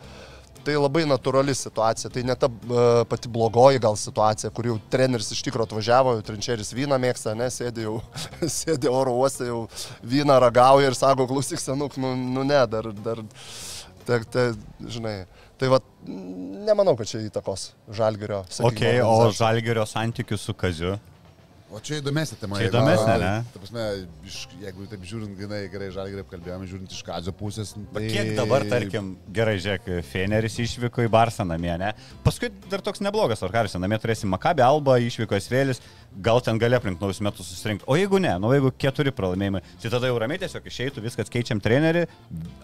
tai 0.66 0.76
labai 0.78 1.04
natūrali 1.10 1.54
situacija. 1.58 2.12
Tai 2.14 2.24
ne 2.28 2.36
ta 2.40 2.50
e, 2.50 2.86
pati 3.10 3.32
blogoji 3.32 3.82
gal 3.84 3.98
situacija, 4.00 4.52
kur 4.56 4.70
jau 4.72 4.78
treneris 4.94 5.32
iš 5.36 5.44
tikrųjų 5.48 5.70
atvažiavo, 5.70 6.16
jau 6.18 6.26
trenčeris 6.32 6.74
vyną 6.78 7.00
mėgsta, 7.02 7.36
ne, 7.38 7.50
sėdė 7.54 7.86
jau, 7.88 7.98
sėdė 8.60 8.92
oro 8.92 9.16
uoste, 9.20 9.50
jau 9.50 9.66
vyną 10.14 10.40
ragauja 10.44 10.92
ir 10.92 10.98
sako, 10.98 11.28
klausyk, 11.30 11.62
senuk, 11.62 11.98
nu, 12.02 12.16
nu 12.16 12.46
ne, 12.48 12.64
dar, 12.72 12.92
dar, 13.06 13.24
te, 14.08 14.22
te, 14.34 14.50
žinai. 14.88 15.22
Tai 15.62 15.70
va, 15.70 15.78
nemanau, 16.66 16.96
kad 16.98 17.06
čia 17.06 17.20
įtakos 17.22 17.72
žalgerio. 17.94 18.42
Ok, 18.66 18.82
o 19.06 19.30
žalgerio 19.38 19.86
santykių 19.86 20.40
su 20.42 20.56
Kaziu. 20.58 20.96
O 21.72 21.80
čia 21.80 22.02
įdomesnė 22.02 22.36
tema. 22.36 22.58
Čia 22.60 22.68
įdomesnė, 22.68 23.14
ne? 23.22 23.32
Ta 23.54 23.60
prasme, 23.62 23.84
iš, 24.28 24.40
jeigu 24.60 24.86
taip 24.92 25.04
žiūrint, 25.08 25.38
grinai 25.40 25.62
gerai 25.72 25.88
žalgiai 25.96 26.20
apkalbėjome, 26.26 26.68
žiūrint 26.68 26.92
iš 26.92 27.04
kadzio 27.08 27.32
pusės. 27.38 27.72
Tai... 27.94 28.02
kiek 28.12 28.34
dabar, 28.36 28.66
tarkim, 28.68 29.14
gerai, 29.32 29.54
žiūrėk, 29.64 29.88
Feneris 30.10 30.58
išvyko 30.60 31.06
į 31.06 31.12
Barsą 31.14 31.46
namie, 31.48 31.72
ne? 31.80 31.94
Paskui 32.26 32.50
dar 32.68 32.84
toks 32.84 33.00
neblogas 33.04 33.44
Orkaris, 33.48 33.78
namie 33.80 34.00
turėsim 34.04 34.28
Makabį 34.36 34.66
Alba, 34.66 34.98
išvyko 35.00 35.40
Svėlis, 35.40 35.80
gal 36.20 36.44
ten 36.44 36.60
gali 36.60 36.76
aplink 36.76 37.00
naujus 37.00 37.22
metus 37.24 37.48
susirinkti. 37.54 37.88
O 37.88 37.96
jeigu 37.96 38.20
ne, 38.20 38.34
nu 38.44 38.52
jeigu 38.52 38.74
keturi 38.76 39.14
pralaimėjimai, 39.16 39.64
tai 39.80 39.94
tada 39.94 40.12
jau 40.12 40.18
ramiai 40.20 40.42
tiesiog 40.44 40.68
išeitų, 40.68 41.06
viskas 41.06 41.32
keičiam 41.32 41.62
trenerį, 41.64 42.04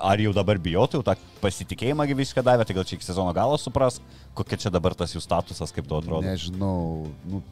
ar 0.04 0.20
jau 0.20 0.36
dabar 0.36 0.60
bijotų, 0.60 1.00
jau 1.00 1.08
tą 1.08 1.16
pasitikėjimą 1.46 2.10
viską 2.18 2.44
davė, 2.44 2.68
tai 2.68 2.76
gal 2.76 2.88
čia 2.90 2.98
iki 3.00 3.08
sezono 3.08 3.32
galo 3.38 3.56
supras, 3.62 4.02
kokia 4.36 4.60
čia 4.66 4.74
dabar 4.74 4.98
tas 5.00 5.16
jų 5.16 5.24
statusas, 5.24 5.72
kaip 5.72 5.88
to 5.88 6.02
atrodo. 6.02 6.26
Nežinau. 6.28 7.08
Nu, 7.30 7.44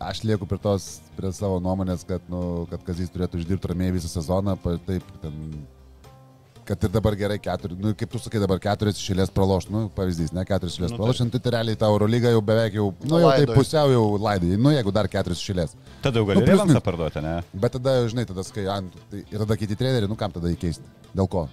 aš 0.00 0.22
lieku 0.24 0.48
prie, 0.48 0.58
tos, 0.62 0.86
prie 1.18 1.32
savo 1.36 1.58
nuomonės, 1.62 2.06
kad, 2.08 2.24
nu, 2.32 2.64
kad 2.70 2.82
Kazys 2.86 3.12
turėtų 3.12 3.42
išdirbti 3.42 3.70
ramiai 3.74 3.92
visą 3.94 4.08
sezoną. 4.10 4.56
Taip, 4.86 5.04
ten, 5.22 5.36
kad 6.70 6.84
ir 6.86 6.92
dabar 6.94 7.16
gerai 7.18 7.38
keturi, 7.42 7.74
nu, 7.80 7.92
kaip 7.98 8.12
tu 8.12 8.20
sakai, 8.22 8.40
dabar 8.42 8.60
keturis 8.62 8.98
išėlės 9.00 9.32
praloš, 9.34 9.66
nu, 9.74 9.88
pavyzdys, 9.96 10.30
ne 10.36 10.44
keturis 10.46 10.76
išėlės 10.76 10.92
Nu, 10.92 10.98
nu, 10.98 11.02
praloš, 11.02 11.22
tai 11.34 11.52
realiai 11.56 11.78
tą 11.80 11.88
Eurolygą 11.90 12.30
jau 12.30 12.42
beveik 12.46 12.76
jau, 12.78 12.86
nu, 13.10 13.18
jau 13.24 13.32
taip 13.34 13.52
pusiau 13.58 13.90
jau 13.90 14.04
laidai, 14.22 14.54
nu, 14.54 14.70
jeigu 14.76 14.94
dar 14.94 15.08
keturis 15.10 15.42
išėlės. 15.42 15.74
Tada 16.04 16.22
jau 16.22 16.28
gali 16.28 16.44
Nu, 16.44 16.46
revansą 16.52 16.84
parduoti, 16.84 17.24
ne? 17.24 17.34
Bet 17.64 17.74
tada, 17.74 17.96
žinai, 18.12 18.26
tada 18.28 18.46
skai 18.46 18.68
ant, 18.70 18.94
tai 19.10 19.24
ir 19.26 19.42
tada 19.42 19.58
kiti 19.58 19.78
treneriai, 19.82 20.10
nu, 20.10 20.18
kam 20.20 20.30
tada 20.36 20.52
įkeisti? 20.54 20.86
Dėl 21.10 21.26
ko? 21.32 21.48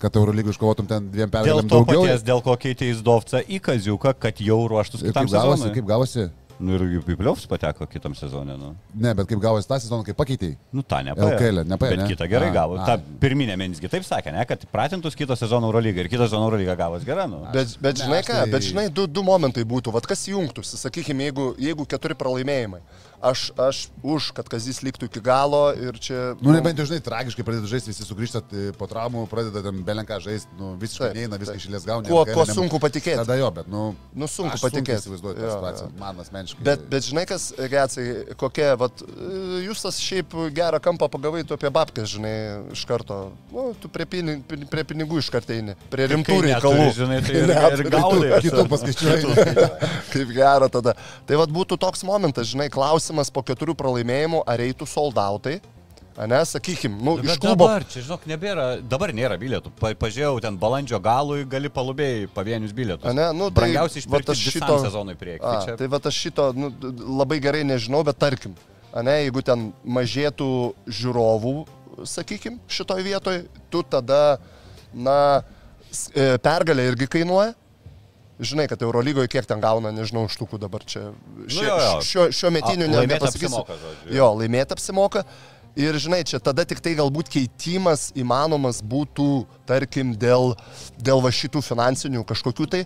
Kad 0.00 0.16
Eurolygą 0.16 0.54
iškovotum 0.54 0.88
ten 0.88 1.10
dviem 1.12 1.28
Dėl 1.28 1.34
pergalėm 1.36 1.68
to 1.68 1.76
daugiau. 1.76 2.06
paties, 2.06 2.22
dėl 2.24 2.40
ko 2.40 2.54
keitė 2.56 2.88
Izdovca 2.94 3.42
į 3.44 3.60
Kaziuką, 3.60 4.14
kad 4.16 4.40
jau 4.40 4.62
ruoštus 4.72 5.04
kitam 5.04 5.28
sezonui. 5.28 5.74
kaip 5.76 5.84
gavosi? 5.90 6.30
Nu 6.60 6.74
ir 6.76 6.82
į 7.00 7.16
Pliovs 7.16 7.46
pateko 7.48 7.86
kitam 7.88 8.12
sezonui, 8.14 8.54
nu. 8.60 8.74
Ne, 9.00 9.14
bet 9.16 9.26
kaip 9.30 9.40
gavosi 9.40 9.68
tą 9.70 9.78
sezoną, 9.80 10.04
kaip 10.04 10.16
pakeitėjai. 10.18 10.58
Nu, 10.76 10.82
tą 10.84 10.98
nepaėjo. 11.06 11.38
LKL, 11.38 11.60
nepaėjo, 11.70 11.96
Bet 11.96 12.02
ne? 12.02 12.08
kitą 12.12 12.28
gerai 12.28 12.50
A, 12.50 12.52
gavo. 12.52 12.76
a. 12.76 12.84
Ta 12.84 12.96
pirminė 13.22 13.56
minsgi 13.56 13.88
taip 13.88 14.04
sakė, 14.04 14.34
ne, 14.36 14.44
kad 14.44 14.66
pratintus 14.70 15.16
kito 15.16 15.32
sezono 15.40 15.70
Eurolygą 15.70 16.04
ir 16.04 16.10
kitą 16.12 16.26
sezono 16.28 16.50
Eurolygą 16.50 16.76
gavos 16.76 17.06
gerą, 17.08 17.24
nu. 17.32 17.40
Bet, 17.54 17.72
bet 17.80 17.96
Ne, 17.98 18.04
žinai 18.04 18.20
ką, 18.26 18.36
tai- 18.44 18.50
bet 18.52 18.62
žinai, 18.68 18.86
du, 18.92 19.06
du 19.06 19.22
momentai 19.24 19.64
būtų, 19.64 19.92
vad 19.96 20.04
kas 20.06 20.26
jungtųsi, 20.28 20.76
sakykime, 20.76 21.30
jeigu, 21.30 21.54
jeigu 21.58 21.86
keturi 21.88 22.14
pralaimėjimai. 22.14 22.80
Aš, 23.20 23.50
aš 23.60 23.78
už, 24.00 24.30
kad 24.32 24.46
Kazis 24.48 24.78
liktų 24.80 25.04
iki 25.10 25.20
galo 25.20 25.74
ir 25.76 25.98
čia... 26.00 26.32
Nu, 26.40 26.54
nebent 26.56 26.78
jau, 26.80 26.86
žinai, 26.88 27.02
tragiškai 27.04 27.44
pradeda 27.44 27.68
žaisti, 27.68 27.92
visi 27.92 28.06
sugrįžta 28.08 28.40
e, 28.56 28.62
po 28.72 28.86
traumų, 28.88 29.26
pradeda 29.28 29.60
ten 29.66 29.82
belenką 29.84 30.16
žaisti, 30.24 30.48
nu, 30.56 30.70
visiškai 30.80 31.10
neina, 31.18 31.36
viską 31.36 31.58
išėlės 31.60 31.84
gauna. 31.84 32.08
Kuo, 32.08 32.22
LKL 32.24 32.32
kuo 32.38 32.46
nem- 32.48 32.56
sunku 32.56 32.80
patikėti. 32.80 33.18
Tada 33.20 33.36
jo, 33.36 33.50
bet, 33.58 33.68
nu, 33.68 33.82
Nu, 34.16 34.24
sunku 34.24 34.56
patikėti. 34.62 35.02
įsivaizduoju 35.04 35.36
tą 35.36 35.50
situaciją, 35.52 35.88
man 36.00 36.22
asmeniškai. 36.24 36.64
Bet, 36.70 36.86
bet 36.94 37.04
žinai, 37.10 37.26
kas, 37.28 37.50
Getsai, 37.74 38.06
kokia, 38.40 38.70
vat, 38.80 39.04
jūs 39.66 39.84
tas 39.84 40.00
šiaip 40.00 40.32
gerą 40.56 40.80
kampą 40.88 41.10
pagavai 41.12 41.44
tu 41.44 41.58
apie 41.58 41.68
babkas, 41.76 42.08
žinai, 42.16 42.32
iš 42.72 42.86
karto. 42.88 43.20
Nu, 43.52 43.74
tu 43.84 43.92
prie, 43.92 44.08
pini, 44.08 44.38
prie 44.72 44.86
pinigų 44.94 45.20
iš 45.20 45.28
karto 45.36 45.52
eini, 45.52 45.76
prie 45.92 46.08
rimtų 46.14 46.40
reikalų. 46.48 46.88
žinai, 46.96 47.20
tai 47.28 47.36
ir- 47.44 47.54
ir 47.84 47.92
tų- 47.92 48.42
Kitų 48.48 48.64
paskaičiuoju. 48.72 49.36
Kaip 50.16 50.32
gera 50.34 50.72
tada. 50.72 50.96
Tai 51.28 51.36
vad 51.44 51.52
būtų 51.54 51.76
toks 51.84 52.02
momentas, 52.08 52.48
žinai, 52.54 52.70
klausimas 53.10 53.30
po 53.32 53.42
keturių 53.42 53.74
pralaimėjimų, 53.74 54.44
ar 54.46 54.60
eitų 54.62 54.86
soldautai, 54.86 55.60
ne, 56.20 56.40
sakykim, 56.44 56.92
nu, 56.98 57.16
Nu, 57.16 57.22
iš 57.24 57.30
Bet 57.32 57.40
klubo. 57.40 57.66
dabar, 57.66 57.84
čia 57.84 58.02
žinok, 58.04 58.26
nebėra, 58.26 58.80
dabar 58.82 59.12
nėra 59.12 59.38
bilietų. 59.38 59.72
Pa, 59.80 59.92
pažiūrėjau, 59.94 60.40
ten 60.40 60.56
balandžio 60.56 61.00
galui 61.00 61.44
gali 61.44 61.68
palubėjai 61.68 62.28
pavienius 62.34 62.72
bilietus. 62.72 63.06
Ane, 63.08 63.32
nu, 63.32 63.48
tai 63.50 63.64
Brangiausiai 63.64 64.04
išpirkti 64.04 64.36
šito 64.36 64.78
sezonui 64.84 65.16
prieki. 65.16 65.42
A, 65.42 65.50
Tai 65.50 65.66
čia... 65.66 65.76
tai 65.76 65.88
va 65.88 65.98
aš 65.98 66.18
šito 66.26 66.52
nu, 66.54 66.70
labai 67.20 67.40
gerai 67.40 67.64
nežinau, 67.64 68.04
bet 68.04 68.18
tarkim, 68.18 68.54
ane, 68.92 69.16
jeigu 69.24 69.42
ten 69.42 69.72
mažėtų 69.84 70.50
žiūrovų, 70.86 71.54
sakykim, 72.04 72.60
šitoj 72.68 73.02
vietoj, 73.02 73.42
tu 73.70 73.82
tada, 73.82 74.38
na, 74.92 75.42
e, 76.14 76.36
pergalė 76.38 76.90
irgi 76.92 77.08
kainuoja. 77.08 77.54
Žinai, 78.40 78.66
kad 78.70 78.80
Eurolygoje 78.82 79.28
kiek 79.28 79.44
ten 79.48 79.60
gauna, 79.60 79.92
nežinau, 79.92 80.24
štukų 80.32 80.58
dabar 80.62 80.84
čia. 80.88 81.10
Šie, 81.44 81.66
jo, 81.66 81.76
jo. 81.76 81.96
Šio, 82.06 82.26
šio 82.32 82.50
metiniu 82.54 82.88
ne, 82.88 83.02
nepasakysiu. 83.10 83.60
apsimoka. 83.60 84.14
Jo, 84.16 84.30
laimėti 84.40 84.76
apsimoka. 84.76 85.24
Ir 85.78 85.94
žinai, 86.02 86.22
čia 86.26 86.40
tada 86.42 86.64
tik 86.66 86.80
tai 86.82 86.96
galbūt 86.98 87.28
keitimas 87.30 88.08
įmanomas 88.18 88.80
būtų, 88.82 89.28
tarkim, 89.68 90.16
dėl, 90.18 90.56
dėl 90.98 91.22
va 91.22 91.30
šitų 91.30 91.62
finansinių 91.62 92.24
kažkokių 92.26 92.66
tai, 92.72 92.80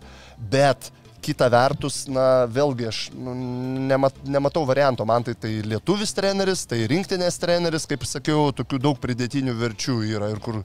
bet 0.53 0.91
kita 1.25 1.49
vertus, 1.53 2.03
na, 2.11 2.45
vėlgi 2.51 2.89
aš 2.91 2.99
nu, 3.17 3.33
nemat, 3.89 4.17
nematau 4.29 4.65
varianto, 4.69 5.07
man 5.09 5.25
tai 5.25 5.35
tai 5.41 5.53
lietuvis 5.65 6.13
treneris, 6.17 6.65
tai 6.69 6.83
rinktinės 6.91 7.39
treneris, 7.41 7.87
kaip 7.89 8.05
sakiau, 8.09 8.51
tokių 8.57 8.81
daug 8.85 9.01
pridėtinių 9.01 9.55
verčių 9.61 9.97
yra 10.11 10.29
ir 10.35 10.43
kur, 10.45 10.61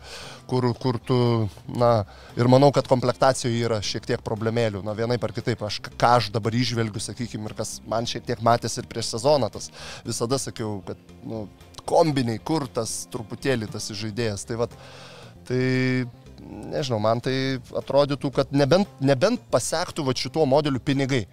kur, 0.49 0.69
kur 0.81 0.99
tu, 1.07 1.19
na, 1.71 1.93
ir 2.39 2.51
manau, 2.51 2.71
kad 2.75 2.89
komplektacijoje 2.91 3.63
yra 3.69 3.79
šiek 3.85 4.07
tiek 4.09 4.23
problemėlių, 4.25 4.83
na, 4.85 4.97
vienai 4.97 5.19
par 5.21 5.33
kitaip, 5.35 5.63
aš 5.65 5.79
ką 5.89 6.13
aš 6.19 6.31
dabar 6.35 6.55
išvelgiu, 6.55 7.01
sakykime, 7.03 7.47
ir 7.49 7.57
kas 7.59 7.77
man 7.89 8.09
šiek 8.09 8.27
tiek 8.27 8.43
matėsi 8.45 8.83
ir 8.83 8.91
prieš 8.91 9.13
sezoną, 9.15 9.51
tas 9.53 9.71
visada 10.07 10.41
sakiau, 10.41 10.79
kad, 10.87 10.99
nu, 11.23 11.47
kombiniai, 11.89 12.41
kur 12.43 12.67
tas 12.67 13.05
truputėlį 13.13 13.71
tas 13.71 13.89
žaidėjas. 13.95 14.45
Tai, 14.49 14.59
vat, 14.63 14.75
tai 15.47 15.63
nežinau, 16.41 16.99
man 17.03 17.19
tai 17.21 17.59
atrodytų, 17.81 18.31
kad 18.35 18.51
nebent, 18.55 18.87
nebent 19.01 19.41
pasiektų 19.51 20.05
va 20.07 20.15
šituo 20.15 20.45
modeliu 20.49 20.79
pinigai. 20.79 21.25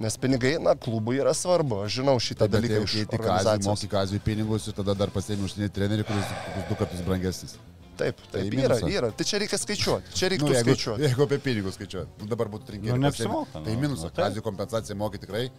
Nes 0.00 0.16
pinigai, 0.16 0.54
na, 0.62 0.72
klubui 0.74 1.18
yra 1.20 1.34
svarbu, 1.36 1.82
aš 1.84 1.98
žinau 2.00 2.14
šitą 2.22 2.46
Bet 2.48 2.54
dalyką 2.56 2.78
keiti 2.88 3.04
kazį, 3.04 3.18
organizacijos. 3.18 3.66
moki 3.68 3.88
kazį 3.92 4.20
pinigus 4.24 4.66
ir 4.70 4.76
tada 4.78 4.94
dar 4.96 5.10
pasiemi 5.12 5.44
užsienį 5.44 5.68
trenerių, 5.76 6.06
kuris 6.08 6.30
bus 6.56 6.64
du 6.70 6.78
kartus 6.80 7.02
brangesnis. 7.06 7.58
Taip, 8.00 8.16
Tai 8.32 8.40
taip, 8.40 8.54
yra, 8.56 8.78
minusas. 8.78 8.88
yra. 8.88 9.10
Tai 9.12 9.24
čia 9.28 9.38
reikia 9.42 9.58
skaičiuoti, 9.60 10.14
čia 10.16 10.30
reiktų 10.32 10.48
Nu, 10.48 10.54
jeigu, 10.56 10.64
skaičiuoti. 10.72 11.02
jeigu 11.04 11.22
apie 11.26 11.38
pinigus 11.44 11.76
skaičiuoji, 11.76 12.08
nu, 12.22 12.28
dabar 12.32 12.48
būtų 12.54 12.70
trinkėjai. 12.70 12.96
Nu, 12.96 13.02
neapsimoka, 13.04 13.52
Tai 13.52 13.74
nu. 13.74 13.80
minusas, 13.84 14.06
Nu, 14.08 14.10
taip. 14.16 14.24
kazį 14.24 14.44
kompensaciją 14.48 14.96
moki 14.96 15.20
tikrai, 15.20 15.50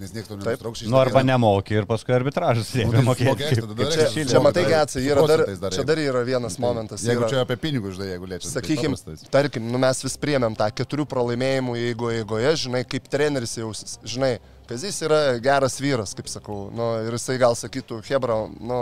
nes 0.00 0.12
niekas 0.16 0.30
to 0.30 0.36
Taip. 0.40 0.46
nenustrauks. 0.48 0.82
Nu, 0.90 0.98
arba 1.00 1.22
nemoki 1.26 1.76
ir 1.78 1.86
paskui 1.90 2.14
arbitražas 2.16 2.70
Nu, 2.72 2.80
sėdi 2.80 2.96
tai 2.96 3.02
mokėti. 3.06 3.58
tada 3.60 3.74
kaip 3.74 3.80
dar 3.82 3.92
Čia, 3.94 4.06
šilė. 4.14 4.28
čia 4.32 4.42
matai, 4.44 4.64
Getsai, 4.70 5.02
yra 5.06 5.26
dar, 5.30 5.44
dar 5.64 5.76
čia 5.76 5.84
dar 5.92 6.00
yra 6.02 6.22
vienas 6.26 6.56
momentas. 6.62 7.04
Jeigu 7.06 7.26
Yra, 7.26 7.30
čia 7.34 7.42
apie 7.44 7.56
pinigus, 7.60 7.98
žinai, 7.98 8.08
jeigu 8.14 8.30
lėčiau. 8.32 8.52
Sakykime, 8.56 8.96
tarkim, 9.30 9.68
nu 9.70 9.78
mes 9.82 10.02
vis 10.06 10.16
priemėm 10.24 10.56
tą 10.58 10.70
keturių 10.80 11.06
pralaimėjimų, 11.12 11.76
jeigu 11.84 12.10
eigoje, 12.18 12.54
žinai, 12.66 12.82
kaip 12.88 13.06
treneris 13.12 13.56
jausis. 13.60 13.98
Žinai, 14.04 14.38
Kazis 14.70 15.00
yra 15.02 15.20
geras 15.42 15.80
vyras, 15.82 16.12
kaip 16.14 16.28
sakau, 16.30 16.68
nu, 16.70 16.84
ir 17.02 17.16
jisai 17.16 17.34
gal 17.42 17.56
sakytų, 17.58 17.96
Hebra, 18.06 18.36
nu, 18.62 18.80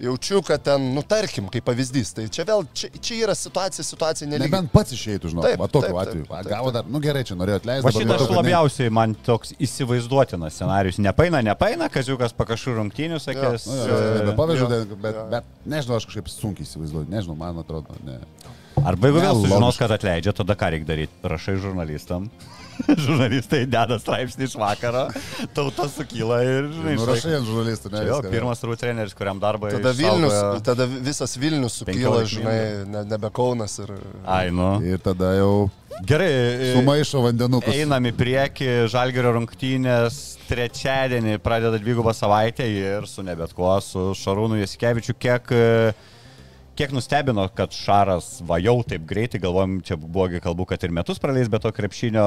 jaučiu, 0.00 0.42
kad 0.46 0.62
ten, 0.62 0.94
nu, 0.94 1.02
tarkim, 1.02 1.48
kaip 1.52 1.64
pavyzdys. 1.66 2.12
Tai 2.16 2.26
čia 2.32 2.44
vėl, 2.48 2.64
čia, 2.76 2.90
čia 3.02 3.18
yra 3.26 3.34
situacija, 3.38 3.84
situacija 3.86 4.28
nelygi. 4.30 4.48
Nebent 4.48 4.72
pats 4.72 4.94
išeitų, 4.94 5.32
žinau, 5.32 5.44
Taip, 5.46 5.58
va 5.60 5.68
tokiu 5.70 5.88
taip, 5.88 5.96
taip, 5.96 6.02
atveju. 6.04 6.26
Va, 6.28 6.42
taip, 6.42 6.52
Gavo 6.52 6.72
dar, 6.74 6.90
nu 6.90 7.02
gerai, 7.04 7.24
čia 7.28 7.38
norėjo 7.38 7.60
atleisti. 7.62 7.86
Va 7.86 7.94
šitas 7.94 8.10
matau, 8.12 8.36
labiausiai 8.38 8.92
man 8.94 9.16
toks 9.26 9.54
įsivaizduotinas 9.58 10.58
scenarius. 10.58 11.00
Nepaina, 11.02 11.42
nepaina, 11.46 11.90
kaziukas 11.92 12.36
pakašų 12.38 12.76
rungtynių, 12.78 13.18
sakės. 13.22 13.66
Nu, 13.70 13.80
jo, 13.80 13.88
jo, 13.88 14.12
jo, 14.14 14.28
bet 14.28 14.38
pavyzdžiui, 14.38 14.70
bet, 14.94 15.18
jo. 15.18 15.26
bet 15.34 15.50
nežinau, 15.74 15.98
aš 15.98 16.08
kažkaip 16.10 16.30
sunkiai 16.32 16.68
įsivaizduoju, 16.68 17.10
nežinau, 17.12 17.38
man 17.38 17.62
atrodo, 17.64 17.98
ne. 18.06 18.20
Arba 18.86 19.10
jeigu 19.10 19.24
vėl 19.24 19.42
sužinos, 19.42 19.78
kad 19.80 19.92
atleidžia, 19.96 20.34
tada 20.36 20.54
ką 20.58 20.70
reikia 20.74 20.88
daryti? 20.92 21.22
Rašai 21.26 21.56
žurnalistam. 21.58 22.28
Žurnalistai 23.04 23.64
deda 23.70 23.98
straipsnį 24.00 24.46
iš 24.48 24.54
vakaro, 24.60 25.06
tauta 25.56 25.88
sukyla 25.90 26.38
ir, 26.46 26.68
Nu, 26.68 27.06
rašai 27.08 27.34
ant 27.38 27.48
žurnalistų, 27.48 27.90
ne? 27.94 28.04
Jo, 28.08 28.20
pirmas 28.30 28.62
turbūt 28.62 28.80
treneris, 28.82 29.14
kuriam 29.18 29.40
darbą. 29.42 29.70
Tada 29.74 29.92
Vilnius, 29.96 30.32
išsaugojo- 30.32 30.64
tada 30.68 30.86
visas 30.86 31.36
Vilnius 31.40 31.78
sukyla, 31.82 32.22
15 32.24 32.32
žinai, 32.36 32.58
ne, 32.94 33.04
nebe 33.10 33.30
Kaunas 33.34 33.78
ir... 33.82 33.92
Ai, 34.26 34.48
nu. 34.54 34.70
Ir 34.86 35.00
tada 35.02 35.32
jau 35.38 35.52
Gerai. 36.06 36.30
sumaišo 36.76 37.22
vandenukus. 37.24 37.74
Einam 37.74 38.06
į 38.06 38.12
priekį, 38.18 38.68
Žalgerio 38.92 39.32
rungtynės 39.38 40.20
trečiadienį 40.48 41.38
pradeda 41.44 41.78
dvigubą 41.82 42.14
savaitę 42.16 42.64
ir 42.70 43.06
su 43.10 43.24
nebet 43.26 43.52
kuo, 43.56 43.74
su 43.84 44.10
Šarūnu 44.16 44.60
Jasikevičiu, 44.62 45.16
kiek, 45.18 45.50
e, 45.52 45.92
kiek 46.78 46.92
nustebino, 46.94 47.48
kad 47.58 47.74
Šaras 47.74 48.38
va 48.46 48.60
jau 48.62 48.76
taip 48.86 49.02
greitai, 49.08 49.40
galvojom, 49.42 49.80
čia 49.86 49.96
buvogi 49.98 50.38
kalbu, 50.42 50.66
kad 50.70 50.84
ir 50.86 50.92
metus 50.94 51.18
praleis, 51.18 51.50
bet 51.50 51.64
to 51.66 51.72
krepšinio 51.74 52.26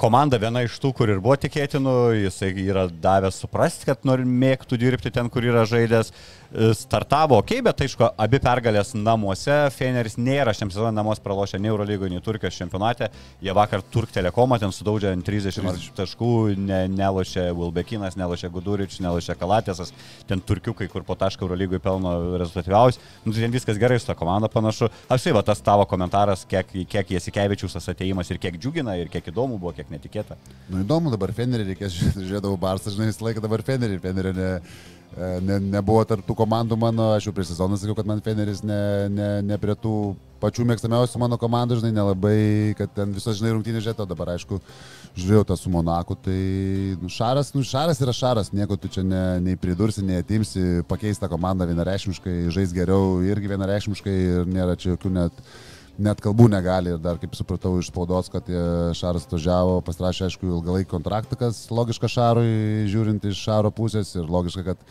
komanda 0.00 0.36
viena 0.40 0.60
iš 0.66 0.76
tų, 0.82 0.92
kur 0.98 1.12
ir 1.14 1.22
buvo 1.24 1.38
tikėtinų, 1.40 1.94
jisai 2.26 2.50
yra 2.66 2.84
davęs 2.92 3.40
suprasti, 3.40 3.88
kad 3.88 4.04
nori 4.08 4.28
mėgtų 4.28 4.76
dirbti 4.82 5.12
ten, 5.14 5.30
kur 5.32 5.46
yra 5.48 5.64
žaidęs. 5.68 6.12
E, 6.52 6.74
Startavo 6.74 7.36
ok, 7.42 7.50
bet 7.60 7.82
aišku, 7.84 8.06
abi 8.16 8.38
pergalės 8.40 8.94
namuose. 8.96 9.56
Feneris 9.74 10.16
nėra 10.16 10.54
šiam 10.56 10.70
sezonui 10.72 10.96
namuose 10.96 11.20
pralošę 11.20 11.60
nei 11.60 11.68
Eurolygoje, 11.68 12.08
nei 12.14 12.24
Turkijos 12.24 12.56
čempionate. 12.56 13.10
Jie 13.44 13.52
vakar 13.56 13.84
Turk 13.92 14.14
telekomą 14.14 14.56
ten 14.62 14.72
sudaužė 14.72 15.12
ant 15.12 15.26
30 15.28 15.68
ar 15.68 15.82
taškų, 15.98 16.30
ne, 16.56 16.80
nelošė 16.94 17.50
Wilbekinas, 17.58 18.16
nelošė 18.16 18.48
Gudurič, 18.54 18.96
nelošė 19.04 19.36
Kalatėsas. 19.36 19.92
Ten 20.30 20.40
turkiukai, 20.40 20.88
kur 20.88 21.04
po 21.04 21.18
tašką 21.20 21.44
Eurolygoje 21.44 21.84
pelno 21.84 22.14
rezultatyviausiai. 22.40 23.04
Nu, 23.26 23.36
tai 23.36 23.44
ten 23.44 23.52
viskas 23.52 23.80
gerai 23.80 24.00
su 24.00 24.08
ta 24.08 24.16
komanda 24.16 24.48
panašu. 24.48 24.88
Apsiai, 25.12 25.36
va 25.36 25.44
tas 25.44 25.60
tavo 25.60 25.84
komentaras, 25.90 26.46
kiek, 26.48 26.72
kiek 26.88 27.16
Jasikevičius 27.18 27.76
ateimas 27.92 28.32
ir 28.32 28.40
kiek 28.40 28.56
džiugina, 28.56 28.96
ir 28.96 29.12
kiek 29.12 29.28
įdomu 29.28 29.60
buvo, 29.60 29.76
kiek 29.76 29.92
netikėta. 29.92 30.40
Nu 30.72 30.80
įdomu, 30.80 31.12
dabar 31.12 31.36
Fenerį 31.36 31.74
reikės 31.74 32.00
žiūrėdavau 32.16 32.56
Barsą, 32.60 32.94
žinai, 32.94 33.12
visą 33.12 33.28
laiką 33.28 33.44
dabar 33.44 33.64
Fenerį. 33.66 34.00
Fenerį 34.00 34.32
ne, 34.38 34.52
ne, 35.16 35.58
nebuvo 35.76 36.04
tarp 36.08 36.26
tų 36.26 36.36
komandų 36.38 36.78
mano, 36.80 37.12
aš 37.16 37.28
jau 37.28 37.34
prieš 37.36 37.52
sezoną 37.54 37.78
sakiau, 37.80 37.96
kad 37.98 38.08
man 38.08 38.22
Feneris 38.24 38.62
ne, 38.66 38.80
ne, 39.12 39.28
ne 39.46 39.58
prie 39.60 39.76
tų 39.78 39.94
pačių 40.42 40.66
mėgstamiausių 40.68 41.18
mano 41.18 41.38
komandų, 41.40 41.80
žinai, 41.80 41.90
nelabai, 41.96 42.74
kad 42.78 42.92
ten 42.94 43.14
visos, 43.16 43.38
žinai, 43.40 43.54
rungtynės 43.56 43.82
žiūrėto, 43.86 44.06
dabar 44.06 44.34
aišku, 44.36 44.60
žiūrėjau 45.18 45.48
tą 45.48 45.56
su 45.58 45.72
Monaku, 45.74 46.14
tai 46.22 46.38
nu, 47.00 47.10
Šaras, 47.10 47.50
nu, 47.56 47.64
Šaras 47.66 47.98
yra 48.04 48.14
Šaras, 48.14 48.52
nieko 48.54 48.78
tu 48.78 48.90
čia 48.92 49.02
ne, 49.06 49.22
nei 49.42 49.58
pridursi, 49.58 50.04
nei 50.06 50.22
atimsi, 50.22 50.84
pakeisti 50.90 51.24
tą 51.24 51.32
komandą 51.32 51.66
vienareikšmiškai, 51.70 52.36
žais 52.54 52.74
geriau 52.76 53.18
irgi 53.26 53.50
vienareikšmiškai 53.50 54.14
ir 54.20 54.54
nėra 54.54 54.78
čia 54.78 54.94
jokių 54.94 55.14
net 55.16 55.42
net 55.98 56.22
kalbų 56.22 56.48
negali 56.52 56.94
ir 56.94 57.02
dar 57.02 57.18
kaip 57.20 57.34
supratau 57.36 57.74
iš 57.80 57.90
spaudos, 57.90 58.30
kad 58.32 58.46
e, 58.50 58.62
Šaras 58.98 59.26
atvažiavo, 59.26 59.80
pasirašė 59.86 60.28
aišku 60.28 60.48
ilgalaikį 60.48 60.90
kontraktą, 60.90 61.38
kas 61.40 61.64
logiška 61.74 62.10
Šarui, 62.12 62.86
žiūrint 62.90 63.26
iš 63.28 63.40
Šaro 63.48 63.72
pusės 63.74 64.14
ir 64.16 64.30
logiška, 64.30 64.64
kad 64.70 64.84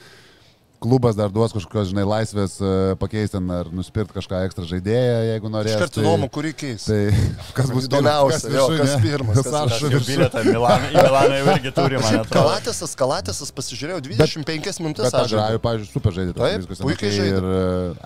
klubas 0.80 1.16
dar 1.18 1.30
duos 1.34 1.52
kažkokios, 1.56 1.90
žinai, 1.90 2.04
laisvės 2.06 2.58
e, 2.62 2.72
pakeisti 3.02 3.34
ten 3.38 3.48
ar 3.50 3.70
nusipirkti 3.74 4.14
kažką 4.20 4.42
ekstra 4.46 4.66
žaidėją, 4.70 5.16
jeigu 5.32 5.50
norės. 5.50 5.74
Iš 5.74 5.82
karto 5.82 6.04
įdomu, 6.04 6.28
kurį 6.34 6.52
keis. 6.58 6.86
Tai 6.86 7.00
kas 7.58 7.72
bus 7.74 7.88
Įdomiausia, 7.88 8.44
pirmas, 8.46 8.58
jo, 8.58 8.66
viršuj, 8.70 8.82
kas 8.84 9.06
pirmas, 9.06 9.40
kas 9.40 9.50
Sąrašo 9.56 9.90
Jau 9.94 10.02
bilietą 10.06 10.44
Milaną, 10.46 10.92
į 10.92 11.06
Milaną 11.08 11.40
jau 11.40 11.48
irgi 11.56 11.72
turi, 11.80 12.02
man 12.04 12.20
atrodo. 12.20 12.36
Kalatėsas, 12.38 12.94
Kalatėsas 13.00 13.54
pasižiūrėjau 13.58 14.04
25 14.06 14.82
minutės. 14.86 15.08
Bet 15.10 15.18
aš 15.18 15.34
žaidžiu, 15.34 15.62
pavyzdžiui, 15.66 15.92
super 15.96 16.18
žaidė. 16.18 16.36
Taip, 16.38 16.62
viskas 16.62 16.84
puikiai 16.86 17.14
žaidė. 17.16 17.42
Ir 17.42 17.50
e, 17.50 17.64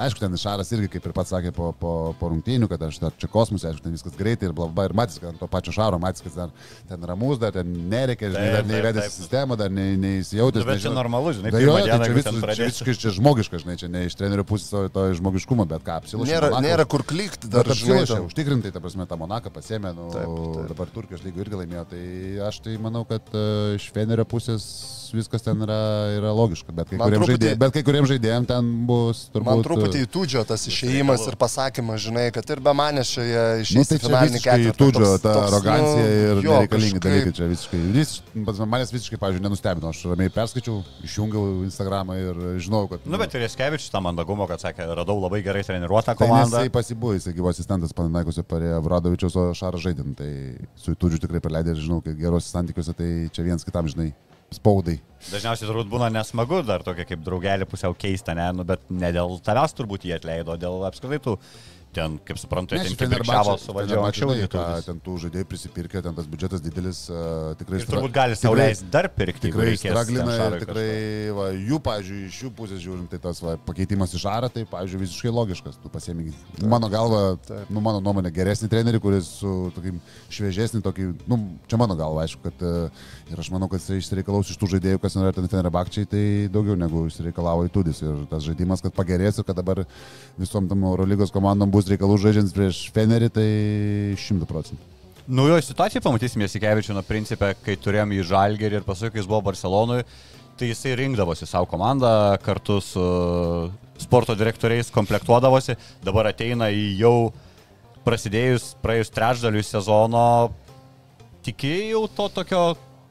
aišku, 0.08 0.24
ten 0.24 0.40
Šaras 0.42 0.72
irgi, 0.78 0.92
kaip 0.96 1.10
ir 1.12 1.16
pats 1.18 1.36
sakė 1.36 1.52
po, 1.56 1.74
po, 1.82 1.94
po 2.20 2.32
rungtynių, 2.32 2.72
kad 2.72 2.88
aš 2.88 3.02
dar 3.04 3.16
čia 3.20 3.28
kosmose, 3.32 3.68
aišku, 3.68 3.84
ten 3.84 3.98
viskas 3.98 4.16
greitai 4.16 4.48
ir 4.48 4.56
blabba. 4.56 4.88
Ir 4.88 4.96
matys, 4.96 5.20
kad 5.20 5.34
ant 5.34 5.42
to 5.44 5.50
pačio 5.52 5.76
Šaro, 5.76 6.00
matys, 6.02 6.24
kad 6.24 6.38
ten, 6.38 6.56
ten 6.88 7.10
ramus, 7.10 7.42
dar 7.42 7.52
ten 7.56 7.68
nereikia, 7.92 8.32
žinai, 8.32 8.48
dar 8.56 8.68
neįvedęs 8.70 9.12
sistemą, 9.20 9.60
dar 9.60 9.74
ne- 9.74 9.98
neįsijautęs. 10.00 10.64
Nu, 10.64 10.70
bet 10.72 10.84
čia 10.86 10.94
normalu, 10.96 11.36
žinai, 11.38 11.52
Tai 11.52 11.62
pirmą 11.62 11.78
tai 11.82 11.86
čia, 11.90 12.00
jeigu 12.00 12.18
vis, 12.18 12.28
ten 12.30 12.42
čia 12.62 12.70
visiškai 12.70 12.96
čia 13.02 13.14
žmogiška, 13.18 13.60
žinai, 13.64 13.76
čia 13.82 13.90
ne 13.92 14.06
iš 14.08 14.16
trenerių 14.20 14.46
pusės 14.48 14.70
to, 14.72 14.84
to 14.94 15.06
žmogiškumo, 15.20 15.66
bet 15.70 15.86
ką 15.88 15.98
apsilošė. 16.02 16.32
Nėra, 16.32 16.52
Monakas. 16.54 16.68
nėra 16.70 16.86
kur 16.94 17.04
klikti 17.08 17.50
dar, 17.52 17.66
apsilošė, 17.66 18.14
ten. 18.14 18.28
užtikrintai, 18.30 18.72
ta 18.76 18.82
prasme, 18.84 19.08
tą 19.10 19.18
Monaką 19.22 19.54
pasėmė, 19.56 19.94
nu, 19.98 20.10
Taip, 20.14 20.30
taip. 20.30 20.72
dabar 20.74 20.94
Turkijos 20.94 21.26
lygų 21.26 21.46
irgi 21.46 21.62
laimėjo, 21.64 21.86
tai 21.92 22.04
aš 22.48 22.62
tai 22.68 22.78
manau, 22.82 23.04
kad 23.10 23.34
e, 23.34 23.46
iš 23.80 23.90
Fenerio 23.96 24.28
pusės 24.30 24.68
viskas 25.16 25.44
ten 25.46 25.62
yra, 25.66 25.78
yra 26.18 26.32
logiška, 26.36 26.72
bet 26.76 26.90
kai, 26.92 26.98
kuriem 27.02 27.22
truputį- 27.22 27.36
žaidėjim, 27.38 27.60
bet 27.62 27.74
kai 27.76 27.84
kuriems 27.88 28.10
žaidėjim 28.12 28.46
ten 28.50 28.70
bus 28.90 29.22
turbūt... 29.34 29.50
Man 29.52 29.64
truputį 29.66 30.02
įtūdžio 30.08 30.44
tas 30.50 30.66
išėjimas 30.72 31.26
ir 31.32 31.38
pasakymas, 31.42 32.02
žinai, 32.06 32.28
kad 32.36 32.50
ir 32.56 32.62
be 32.64 32.74
manęs 32.78 33.12
čia 33.16 33.26
jie 33.28 33.78
Nu, 33.78 33.84
tai 33.86 34.00
čia 34.00 34.22
visiškai 34.26 34.42
ketvirtį. 34.42 34.78
tūdžio, 34.82 35.06
Toks- 35.06 35.22
ta 35.24 35.34
toks, 35.36 35.52
arogancija 35.52 36.04
nu, 36.04 36.12
ir 36.12 36.44
jo, 36.46 36.56
nereikalingi 36.56 37.00
kažkaip- 37.00 37.06
dalykai 37.08 37.34
čia 37.40 37.50
visiškai. 37.52 37.82
Vis, 37.96 38.12
manęs 38.72 38.94
visiškai, 38.96 39.20
pavyzdžiui, 39.22 39.46
nenustebino. 39.46 39.90
Aš 39.92 40.04
ramiai 40.12 40.30
perskaičiau, 40.34 40.82
išjungiau 41.04 41.64
Instagramą 41.68 42.18
ir 42.22 42.42
žinau, 42.64 42.88
kad... 42.90 43.06
Nu, 43.06 43.18
bet 43.22 43.34
ir 43.36 43.46
Jaskevičius 43.48 43.92
tą 43.92 44.02
mandagumo, 44.02 44.48
kad 44.48 44.62
sakė, 44.64 44.88
radau 44.96 45.20
labai 45.22 45.42
gerai 45.46 45.64
treniruotą 45.68 46.16
Tai 46.16 46.20
komandą. 46.22 46.62
jisai 46.64 46.74
pasibūjo, 46.74 47.20
jisai 47.20 47.34
gyvo 47.38 47.50
asistentas 47.52 47.94
Pananaikose 47.98 48.44
parėjo 48.48 48.82
Vradovičiaus, 48.86 49.36
o 49.36 49.48
Šarą 49.58 49.80
žaidėm. 49.82 50.16
Tai 50.16 50.30
su 50.76 50.96
Tudžiu 50.96 51.20
tikrai 51.24 51.40
praleidė 51.42 51.74
ir 51.76 51.82
žinau, 51.82 52.02
kad 52.04 52.16
gerose 52.20 52.50
santykiuose 52.52 52.94
tai 52.98 53.30
čia 53.34 53.44
viens 53.48 53.64
kitam, 53.66 53.88
žinai, 53.88 54.12
spaudai. 54.56 55.00
Dažniausiai 55.30 55.70
turbūt 55.70 55.90
būna 55.92 56.10
nesmagu 56.12 56.64
dar 56.66 56.82
tokia 56.84 57.06
kaip 57.06 57.22
draugelį 57.24 57.68
pusiau 57.70 57.94
keista, 57.98 58.34
ne, 58.38 58.48
nu, 58.58 58.66
bet 58.68 58.84
ne 58.90 59.12
dėl 59.14 59.38
tavęs 59.46 59.76
turbūt 59.78 60.08
jie 60.10 60.16
atleido, 60.18 60.58
dėl 60.60 60.82
apskritai 60.88 61.22
tų, 61.22 61.36
ten, 61.96 62.18
kaip 62.28 62.40
suprantu, 62.42 62.78
jie 62.78 62.90
ten 62.90 62.98
kibirkščiavo 63.00 63.56
su 63.62 63.76
valdžia 63.76 64.00
anksčiau. 64.02 64.34
ten 64.86 65.02
tų 65.04 65.18
žaidėjų 65.26 65.48
prisipirkė, 65.52 66.02
ten 66.06 66.18
tas 66.18 66.30
biudžetas 66.32 66.64
didelis, 66.64 67.04
uh, 67.12 67.52
tikrai 67.60 67.82
Ir 67.82 67.88
turbūt 67.90 68.16
gali 68.16 68.38
sauliais 68.40 68.84
dar 68.94 69.10
pirkti, 69.12 69.52
Tikrai 69.52 69.76
straglina 69.80 70.38
ir 70.48 70.58
tikrai, 70.64 70.90
va, 71.36 71.48
jų, 71.56 71.80
pavyzdžiui, 71.84 72.22
iš 72.30 72.40
jų 72.46 72.52
pusės 72.58 72.82
žiūrint, 72.84 73.10
tai 73.12 73.20
tas 73.24 73.42
va, 73.44 73.56
pakeitimas 73.68 74.16
į 74.16 74.22
žarą, 74.24 74.52
tai, 74.54 74.66
pavyzdžiui, 74.70 75.02
visiškai 75.06 75.34
logiškas. 75.34 75.80
Tu 75.82 75.92
pasiemi, 75.92 76.32
mano 76.72 76.90
galva, 76.92 77.22
nu, 77.70 77.84
mano 77.84 78.02
nuomonė, 78.04 78.32
geresnį 78.36 78.70
trenerį, 78.72 79.02
kuris 79.04 79.30
su 79.42 79.56
tokim 79.76 80.00
šviežesnį, 80.34 80.84
tokį, 80.86 81.08
nu, 81.32 81.40
čia 81.70 81.80
mano 81.82 81.98
galva, 82.00 82.26
aišku, 82.26 82.44
kad 82.46 82.66
e, 82.66 82.74
ir 83.32 83.42
aš 83.44 83.52
manau, 83.54 83.70
kad 83.72 83.84
jis 83.84 84.06
išsireikalaus 84.06 84.52
iš 84.54 84.60
tų 84.62 84.72
žaidėjų, 84.76 85.02
kas 85.02 85.18
nori 85.18 85.36
ten 85.36 85.50
Fenerbakčiai, 85.52 86.10
tai 86.10 86.24
daugiau 86.54 86.78
negu 86.80 87.06
išsireikalavo 87.10 87.68
įtudis. 87.68 88.04
Ir 88.06 88.26
tas 88.32 88.46
žaidimas, 88.46 88.84
kad 88.84 88.96
pagerės 88.96 89.42
ir 89.42 89.48
kad 89.48 89.58
dabar 89.58 89.84
visom 90.40 90.70
tam 90.70 90.86
Eurolygos 90.92 91.34
komandom 91.34 91.72
bus 91.74 91.81
reikalų 91.90 92.18
žaidžiant 92.22 92.54
prieš 92.56 92.84
Fenerį, 92.94 93.30
tai 93.34 93.48
šimtų 94.22 94.48
procentų. 94.50 94.90
Naujoje 95.32 95.64
situacijoje 95.64 96.04
pamatysim 96.04 96.44
Jasikevičių 96.44 96.96
nuo 96.98 97.04
principę, 97.08 97.54
kai 97.64 97.78
turėjom 97.80 98.12
į 98.18 98.26
Žalgerį 98.28 98.80
ir 98.80 98.86
paskui, 98.88 99.12
kai 99.14 99.22
jis 99.22 99.30
buvo 99.30 99.44
Barcelonui, 99.46 100.02
tai 100.60 100.72
jisai 100.72 100.98
rinkdavosi 101.00 101.48
savo 101.48 101.70
komandą 101.70 102.10
kartu 102.44 102.80
su 102.84 103.06
sporto 104.02 104.36
direktoriais, 104.36 104.92
komplektuodavosi, 104.94 105.78
dabar 106.04 106.32
ateina 106.32 106.72
į 106.74 106.84
jau 107.00 107.16
prasidėjus, 108.06 108.74
praėjus 108.82 109.14
trečdaliui 109.14 109.64
sezono, 109.66 110.26
tikėjau 111.46 112.08
to 112.18 112.28
tokio 112.42 112.64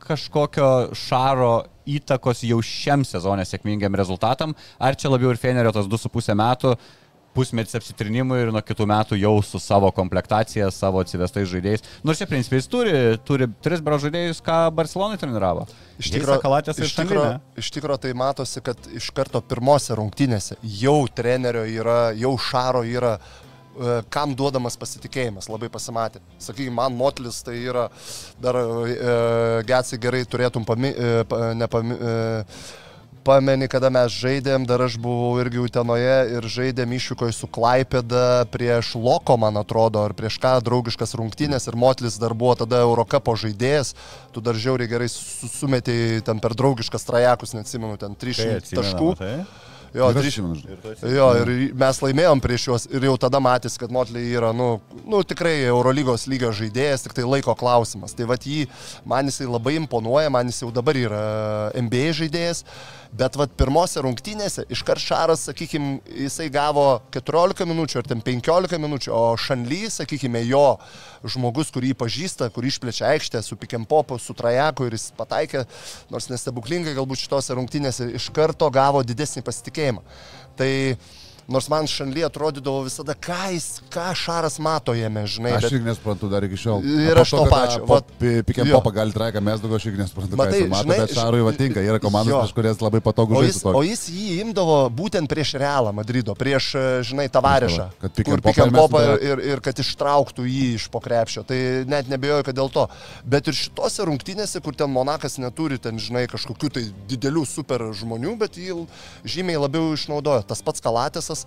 kažkokio 0.03 0.71
šaro 0.99 1.55
įtakos 1.91 2.43
jau 2.47 2.59
šiam 2.65 3.05
sezonė 3.07 3.47
sėkmingiam 3.47 3.95
rezultatam, 3.99 4.55
ar 4.79 4.99
čia 4.99 5.11
labiau 5.13 5.33
ir 5.33 5.41
Fenerio 5.41 5.73
tas 5.75 5.89
2,5 5.91 6.37
metų, 6.39 6.75
pusmetis 7.35 7.79
apsitrinimui 7.79 8.43
ir 8.45 8.53
nuo 8.55 8.63
kitų 8.65 8.87
metų 8.91 9.19
jau 9.21 9.33
su 9.47 9.61
savo 9.63 9.91
komplektacija, 9.97 10.69
savo 10.75 11.01
atsivestais 11.03 11.49
žaidėjais. 11.51 11.85
Nors 12.07 12.21
čia, 12.21 12.29
principiai, 12.31 12.61
jis 12.61 12.71
turi, 12.71 12.95
turi 13.27 13.49
tris 13.65 13.83
bro 13.85 13.99
žaidėjus, 14.03 14.43
ką 14.45 14.63
Barcelonai 14.77 15.19
treniravo. 15.21 15.67
Iš 16.01 16.13
tikrųjų, 16.15 17.35
iš 17.61 17.71
iš 17.71 17.77
tikro 17.79 17.97
tai 18.03 18.15
matosi, 18.19 18.61
kad 18.67 18.91
iš 18.97 19.13
karto 19.15 19.41
pirmose 19.47 19.95
rungtynėse 19.95 20.59
jau 20.81 21.05
trenerio 21.15 21.63
yra, 21.71 22.11
jau 22.19 22.33
šaro 22.41 22.83
yra, 22.83 23.13
e, 23.17 24.01
kam 24.11 24.35
duodamas 24.35 24.79
pasitikėjimas, 24.81 25.47
labai 25.53 25.71
pasimatė. 25.71 26.23
Sakykime, 26.43 26.75
man 26.81 26.97
Motlis 26.99 27.39
tai 27.47 27.61
yra, 27.63 27.87
dar 28.43 28.59
e, 28.59 29.15
Getsai 29.71 30.01
gerai 30.03 30.25
turėtum 30.27 30.67
pami, 30.67 30.91
e, 30.91 31.23
pa, 31.31 31.53
nepami, 31.55 31.95
e, 31.95 32.43
Pameni, 33.31 33.69
kada 33.71 33.93
mes 33.95 34.11
žaidėm, 34.11 34.65
dar 34.67 34.83
aš 34.83 34.97
buvau 34.99 35.37
irgi 35.39 35.61
Utenoje 35.63 36.15
ir 36.35 36.47
žaidėm 36.51 36.97
išvykoje 36.97 37.37
su 37.37 37.47
Klaipėda 37.47 38.43
prieš 38.51 38.97
Loko, 38.99 39.37
man 39.39 39.61
atrodo, 39.61 40.03
ar 40.03 40.17
prieš 40.19 40.41
ką 40.43 40.57
draugiškas 40.67 41.15
rungtynės 41.21 41.69
ir 41.71 41.79
Motlis 41.79 42.19
dar 42.19 42.35
buvo 42.35 42.57
tada 42.65 42.83
Eurocapo 42.83 43.37
žaidėjas, 43.39 43.95
tu 44.35 44.43
dar 44.43 44.59
žiauriai 44.59 44.91
gerai 44.91 45.07
su- 45.15 45.47
sumetei 45.47 46.19
ten 46.27 46.43
per 46.43 46.59
draugiškas 46.59 47.07
trajekus, 47.07 47.55
neatsimenu, 47.55 47.95
ten 48.03 48.19
300 48.19 48.75
taškų. 48.81 49.13
Tai? 49.23 49.35
Jo, 49.91 50.07
Ir 50.11 50.19
aš 50.21 50.23
300 50.23 50.29
atsimenu, 50.31 50.59
žinai. 50.59 51.15
Jo, 51.15 51.25
ir 51.41 51.49
mes 51.75 51.99
laimėjom 52.03 52.43
prieš 52.43 52.67
juos 52.69 52.85
ir 52.95 53.07
jau 53.09 53.15
tada 53.19 53.41
matys, 53.43 53.75
kad 53.79 53.91
Motley 53.95 54.29
yra, 54.39 54.53
nu, 54.55 54.81
nu 55.07 55.23
tikrai 55.27 55.57
Eurolygos 55.71 56.27
lygio 56.31 56.51
žaidėjas, 56.55 57.07
tik 57.07 57.15
tai 57.17 57.25
laiko 57.27 57.55
klausimas. 57.59 58.15
Tai 58.15 58.29
vad 58.31 58.47
jį, 58.47 58.69
man 59.03 59.27
jisai 59.31 59.49
labai 59.51 59.75
imponuoja, 59.81 60.31
man 60.31 60.47
jis 60.51 60.63
jau 60.63 60.71
dabar 60.75 60.95
yra 60.99 61.25
NBA 61.75 62.13
žaidėjas, 62.23 62.63
bet 63.17 63.37
vad 63.39 63.53
pirmose 63.59 64.03
rungtynėse 64.05 64.65
iškart 64.71 65.03
Šaras, 65.03 65.43
sakykime, 65.49 65.99
jisai 66.25 66.47
gavo 66.53 66.85
14 67.15 67.67
minučių 67.67 68.01
ar 68.01 68.09
ten 68.11 68.23
15 68.25 68.79
minučių, 68.81 69.13
o 69.15 69.23
Šanly, 69.41 69.83
sakykime, 69.91 70.43
jo 70.47 70.79
žmogus, 71.27 71.73
kurį 71.75 71.93
pažįsta, 71.99 72.51
kurį 72.55 72.71
išplečia 72.71 73.09
aikštę 73.11 73.43
su 73.45 73.59
Pikempopu, 73.61 74.19
su 74.23 74.37
Trajaku 74.37 74.87
ir 74.87 74.97
jis 74.97 75.11
pataikė, 75.19 75.65
nors 76.13 76.31
nestebuklingai 76.31 76.95
galbūt 76.99 77.25
šitose 77.25 77.57
rungtynėse 77.59 78.13
iš 78.17 78.31
karto 78.37 78.71
gavo 78.75 79.03
didesnį 79.07 79.43
pasitikėjimą. 79.47 80.07
Tai 80.61 80.71
nors 81.51 81.69
man 81.69 81.87
Šanly 81.91 82.23
atrodydavo 82.27 82.85
visada, 82.87 83.15
ką, 83.19 83.39
jis, 83.55 83.81
ką 83.91 84.07
Šaras 84.15 84.59
mato 84.63 84.95
jame, 84.95 85.25
žinai. 85.27 85.57
Aš 85.59 85.67
bet- 85.67 85.73
irgi 85.77 85.85
nesuprantu 85.89 86.29
dar 86.31 86.45
iki 86.47 86.57
šiol. 86.57 86.85
Ir 86.85 87.19
aš 87.19 87.31
to 87.35 87.43
kada 87.45 87.51
pačio, 87.51 87.81
po 87.87 87.95
vat- 87.99 88.13
pi- 88.21 88.43
Pick 88.47 88.59
and 88.63 88.69
jo. 88.71 88.79
popą 88.81 88.93
gali 88.95 89.13
traiką, 89.13 89.43
mes 89.43 89.61
daugiau 89.61 89.77
aš 89.81 89.87
irgi 89.91 89.99
nesuprantu, 90.05 90.37
Matai, 90.39 90.63
mato, 90.69 90.85
žinai, 90.85 90.99
bet 91.03 91.15
Šarui 91.19 91.43
va 91.43 91.53
tinka, 91.53 91.81
yra 91.83 91.99
komandos, 91.99 92.53
prieš 92.53 92.55
kurias 92.55 92.79
labai 92.81 93.01
patogu 93.01 93.35
žaisti. 93.43 93.67
o 93.75 93.83
jis 93.83 94.07
jį 94.09 94.41
imdavo 94.47 94.77
būtent 94.95 95.29
prieš 95.29 95.55
Realą 95.61 95.93
Madrido, 95.93 96.35
prieš, 96.39 96.75
e, 96.75 97.03
žinai, 97.03 97.29
Tavarešą. 97.29 97.91
Kad 98.01 98.15
and 98.69 98.73
popą 98.77 98.99
tave. 99.03 99.19
ir, 99.23 99.39
ir 99.53 99.61
kad 99.61 99.75
ištrauktų 99.75 100.47
jį 100.47 100.75
iš 100.79 100.89
pokrepšio. 100.89 101.45
Tai 101.47 101.59
net 101.91 102.07
nebejoju, 102.09 102.45
kad 102.45 102.55
dėl 102.55 102.71
to. 102.71 102.87
Bet 103.25 103.49
ir 103.49 103.55
šitose 103.55 104.07
rungtynėse, 104.07 104.63
kur 104.63 104.73
ten 104.75 104.91
Monakas 104.91 105.39
neturi 105.39 105.79
ten, 105.79 105.99
žinai, 105.99 106.27
kažkokių 106.31 106.71
tai 106.73 106.85
didelių 107.09 107.47
super 107.47 107.79
žmonių, 107.91 108.39
bet 108.39 108.55
jį 108.55 108.87
žymiai 109.25 109.59
labiau 109.61 109.93
išnaudojo. 109.97 110.47
Tas 110.47 110.63
pats 110.63 110.81
Kalatėsas. 110.81 111.40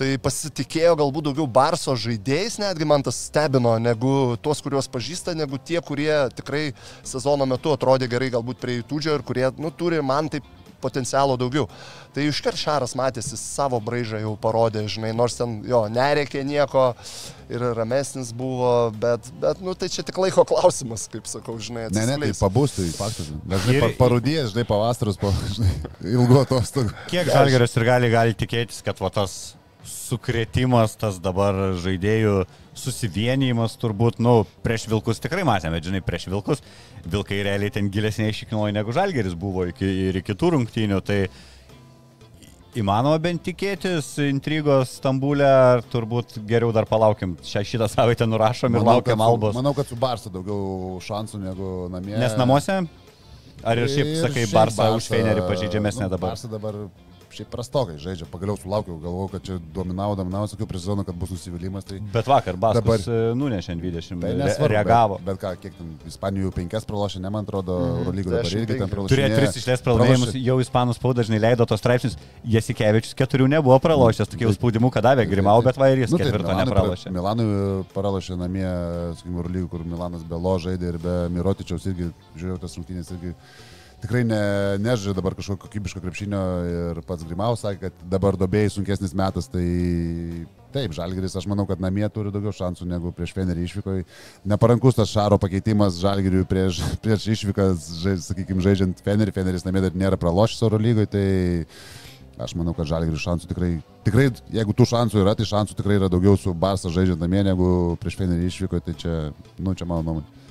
Tai 0.00 0.08
pasitikėjo 0.24 0.94
galbūt 0.96 1.26
daugiau 1.28 1.44
Barso 1.44 1.92
žaidėjais, 2.00 2.56
netgi 2.62 2.86
man 2.88 3.04
tas 3.04 3.18
stebino, 3.28 3.74
negu 3.76 4.38
tuos, 4.40 4.62
kuriuos 4.64 4.88
pažįsta, 4.88 5.34
negu 5.36 5.60
tie, 5.60 5.76
kurie 5.84 6.14
tikrai 6.32 6.62
sezono 7.04 7.44
metu 7.46 7.74
atrodė 7.74 8.08
gerai 8.08 8.30
galbūt 8.32 8.62
prie 8.62 8.78
įtūdžio 8.80 9.18
ir 9.18 9.24
kurie, 9.28 9.44
nu, 9.60 9.68
turi 9.76 10.00
man 10.00 10.32
taip 10.32 10.48
potencialo 10.82 11.38
daugiau. 11.40 11.68
Tai 12.12 12.24
iškart 12.28 12.58
Šaras 12.60 12.92
matėsi 12.98 13.38
savo 13.40 13.78
braižą 13.80 14.20
jau 14.24 14.34
parodė, 14.42 14.82
žinai, 14.90 15.14
nors 15.16 15.38
ten 15.38 15.60
jo 15.64 15.84
nereikė 15.88 16.42
nieko 16.44 16.90
ir 17.52 17.64
ramesnis 17.76 18.30
buvo, 18.36 18.90
bet, 18.96 19.30
bet 19.40 19.60
nu, 19.64 19.72
tai 19.78 19.88
čia 19.92 20.04
tik 20.08 20.18
laiko 20.20 20.44
klausimas, 20.48 21.06
kaip 21.12 21.26
sakau, 21.30 21.56
žinai, 21.60 21.86
Ne, 21.92 22.04
ne, 22.06 22.16
tai 22.18 22.28
atsiskleis. 22.32 22.42
pabūs, 22.44 22.76
tai 22.76 22.86
faktas. 22.96 23.32
Nes, 23.44 23.64
žinai, 23.64 23.76
Ir- 23.78 23.82
pa- 23.86 23.96
parudėjęs, 24.04 24.52
žinai, 24.54 24.66
pavasarus 24.68 25.20
po, 25.20 25.32
žinai, 25.56 25.72
ilgo 26.14 26.42
atostogų. 26.44 26.92
Kiek 27.12 27.28
Žalgeris 27.32 27.76
ir 27.80 27.88
gali, 27.88 28.12
gali 28.12 28.36
tikėtis, 28.44 28.82
kad 28.86 29.00
va, 29.04 29.10
tas 29.12 29.54
sukretimas, 30.12 30.96
tas 31.00 31.18
dabar 31.22 31.74
žaidėjų 31.82 32.42
susivienijimas 32.78 33.74
turbūt, 33.80 34.18
nu, 34.24 34.42
prieš 34.64 34.86
Vilkus 34.90 35.20
tikrai 35.22 35.44
matėme, 35.48 35.80
žinai, 35.84 36.00
prieš 36.04 36.28
Vilkus 36.32 36.62
Vilkai 37.04 37.42
realiai 37.44 37.72
ten 37.74 37.90
gilesniai 37.92 38.32
išiknojo 38.32 38.72
negu 38.72 38.94
Žalgeris 38.96 39.34
buvo 39.38 39.66
iki, 39.68 39.88
ir 40.08 40.20
iki 40.22 40.36
tų 40.38 40.54
rungtynių, 40.56 41.00
tai 41.04 41.18
įmanoma 42.80 43.18
bent 43.20 43.42
tikėtis 43.44 44.14
intrigos 44.24 44.94
Stambulė, 44.96 45.48
ar 45.76 45.84
turbūt 45.92 46.38
geriau 46.48 46.72
dar 46.72 46.86
palaukim, 46.88 47.34
šią 47.44 47.64
šitą 47.68 47.88
savaitę 47.92 48.24
nurašom 48.28 48.72
ir 48.72 48.80
Manau, 48.80 48.96
laukiam 48.96 49.18
kad 49.18 49.26
su- 49.26 49.28
Albos. 49.28 49.56
Manau, 49.58 49.74
kad 49.76 49.92
su 49.92 49.98
Barsa 50.00 50.32
daugiau 50.32 50.96
šansų 51.04 51.42
negu 51.42 51.72
namie. 51.92 52.16
Nes 52.16 52.36
namuose? 52.40 52.80
Ar 53.62 53.78
ir 53.78 53.86
šiaip, 53.92 54.08
sakai, 54.24 54.46
šiaip 54.46 54.54
Barsa 54.56 54.88
už 54.96 55.06
Feinerį 55.12 55.44
pažeidžiamesnė 55.46 56.08
nu, 56.08 56.12
dabar? 56.16 56.32
Barsa 56.32 56.48
dabar 56.50 56.80
šiaip 57.32 57.48
prastokai 57.52 57.96
žaidžia, 58.02 58.26
pagaliau 58.30 58.56
sulaukiau, 58.60 58.98
galvojau, 59.02 59.30
kad 59.32 59.42
čia 59.46 59.56
dominavo, 59.74 60.14
dominavo, 60.18 60.46
sakiau 60.50 60.66
prieš 60.68 60.84
sezoną, 60.86 61.04
kad 61.08 61.16
bus 61.16 61.30
nusivylimas. 61.32 61.84
Tai... 61.88 61.98
Bet 62.12 62.26
vakar 62.28 62.56
Baskas 62.60 62.82
Dabar- 62.84 63.02
dabar... 63.06 63.36
nunešė 63.40 63.76
20, 63.80 64.20
Tai 64.22 64.30
re, 64.32 64.38
nesvarbu, 64.42 64.70
reagavo. 64.74 65.18
Bet, 65.22 65.26
bet 65.32 65.40
ką, 65.42 65.52
kiek 65.62 65.76
ten 65.78 65.92
Ispanijų 66.12 66.52
penkias 66.56 66.84
pralošė, 66.88 67.22
ne 67.24 67.30
man 67.32 67.44
atrodo, 67.48 67.78
Mhm. 67.82 67.98
Eurolygo 68.02 68.30
dabar 68.30 68.46
irgi 68.52 68.66
ten 68.66 68.78
15. 68.84 68.92
pralošė. 68.94 69.14
Turėjo 69.14 69.36
tris 69.40 69.56
išlės 69.62 69.82
pralaimėjimus, 69.86 70.34
jau 70.44 70.56
ispanų 70.62 70.94
spauda 70.98 71.22
dažnai 71.22 71.40
leido 71.42 71.66
tos 71.66 71.80
straipsnius. 71.82 72.16
Jasikevičius 72.44 73.14
keturių 73.18 73.48
nebuvo 73.56 73.78
pralošęs, 73.82 74.28
tokie 74.32 74.44
jau 74.46 74.52
spaudimų, 74.56 74.90
kad 74.92 75.04
davė 75.06 75.24
Grimau, 75.30 75.62
bet 75.64 75.78
va 75.80 75.88
ir 75.92 76.02
jis 76.04 76.10
Nu, 76.12 76.18
tai 76.20 76.26
ketvirto 76.28 76.48
Milanui 76.48 76.66
nepralošė. 76.68 77.06
pra- 77.08 77.14
Milanui 77.16 77.84
pralošė 77.94 78.36
namie, 78.40 78.66
sakykime, 79.16 79.36
Eurolygų, 79.40 79.68
kur 79.72 79.84
Milanas 79.88 80.22
be 80.28 80.36
lo 80.36 80.54
žaidė 80.58 80.92
ir 80.94 80.98
be 80.98 81.14
Mirotičiaus 81.32 81.86
irgi 81.90 82.10
žiūrėjau 82.36 82.60
tas 82.66 82.76
rungtynės 82.76 83.10
irgi. 83.16 83.34
Tikrai 84.02 84.24
ne, 84.26 84.38
nežaidžia 84.82 85.14
dabar 85.14 85.36
kažkokio 85.38 85.62
kokybiško 85.62 86.00
krepšinio 86.02 86.40
ir 86.66 87.00
pats 87.06 87.22
Grimaus 87.22 87.62
sakė, 87.62 87.86
kad 87.86 88.00
dabar 88.10 88.34
dobėjai 88.38 88.72
sunkesnis 88.74 89.14
metas, 89.14 89.46
tai 89.52 89.62
taip, 90.74 90.96
Žalgiris, 90.96 91.36
aš 91.38 91.46
manau, 91.46 91.68
kad 91.68 91.82
namie 91.82 92.08
turi 92.10 92.32
daugiau 92.34 92.54
šansų 92.56 92.88
negu 92.90 93.12
prieš 93.14 93.34
Fenerį 93.36 93.68
išvykoje. 93.68 94.06
Neparankus 94.48 94.98
tas 94.98 95.12
Šaro 95.12 95.38
pakeitimas 95.38 96.00
Žalgiriui 96.02 96.42
prieš, 96.50 96.82
prieš 97.04 97.28
išvykas, 97.36 97.92
žai, 98.02 98.16
sakykime, 98.26 98.64
žaidžiant 98.64 99.04
Fenerį, 99.06 99.36
Feneris 99.38 99.68
namie 99.68 99.84
dar 99.86 99.94
nėra 99.94 100.18
pralošęs 100.18 100.66
Eurolygoje, 100.66 101.12
tai 101.12 101.26
Aš 102.40 102.54
manau, 102.56 102.72
kad 102.74 102.88
žalgirių 102.88 103.18
šansų 103.20 103.48
tikrai, 103.50 103.72
tikrai, 104.06 104.30
jeigu 104.50 104.72
tų 104.74 104.86
šansų 104.88 105.20
yra, 105.20 105.34
tai 105.36 105.44
šansų 105.46 105.76
tikrai 105.78 105.98
yra 105.98 106.08
daugiau 106.10 106.38
su 106.40 106.54
Barsa 106.56 106.90
žaidžiant 106.90 107.20
namie 107.20 107.42
negu 107.44 107.66
prieš 108.00 108.16
Fenerį 108.18 108.48
išvyko, 108.48 108.80
tai 108.82 108.94
čia, 108.98 109.16
nu, 109.60 109.74
čia 109.76 109.86
mano 109.86 110.02
nuomonė. 110.06 110.41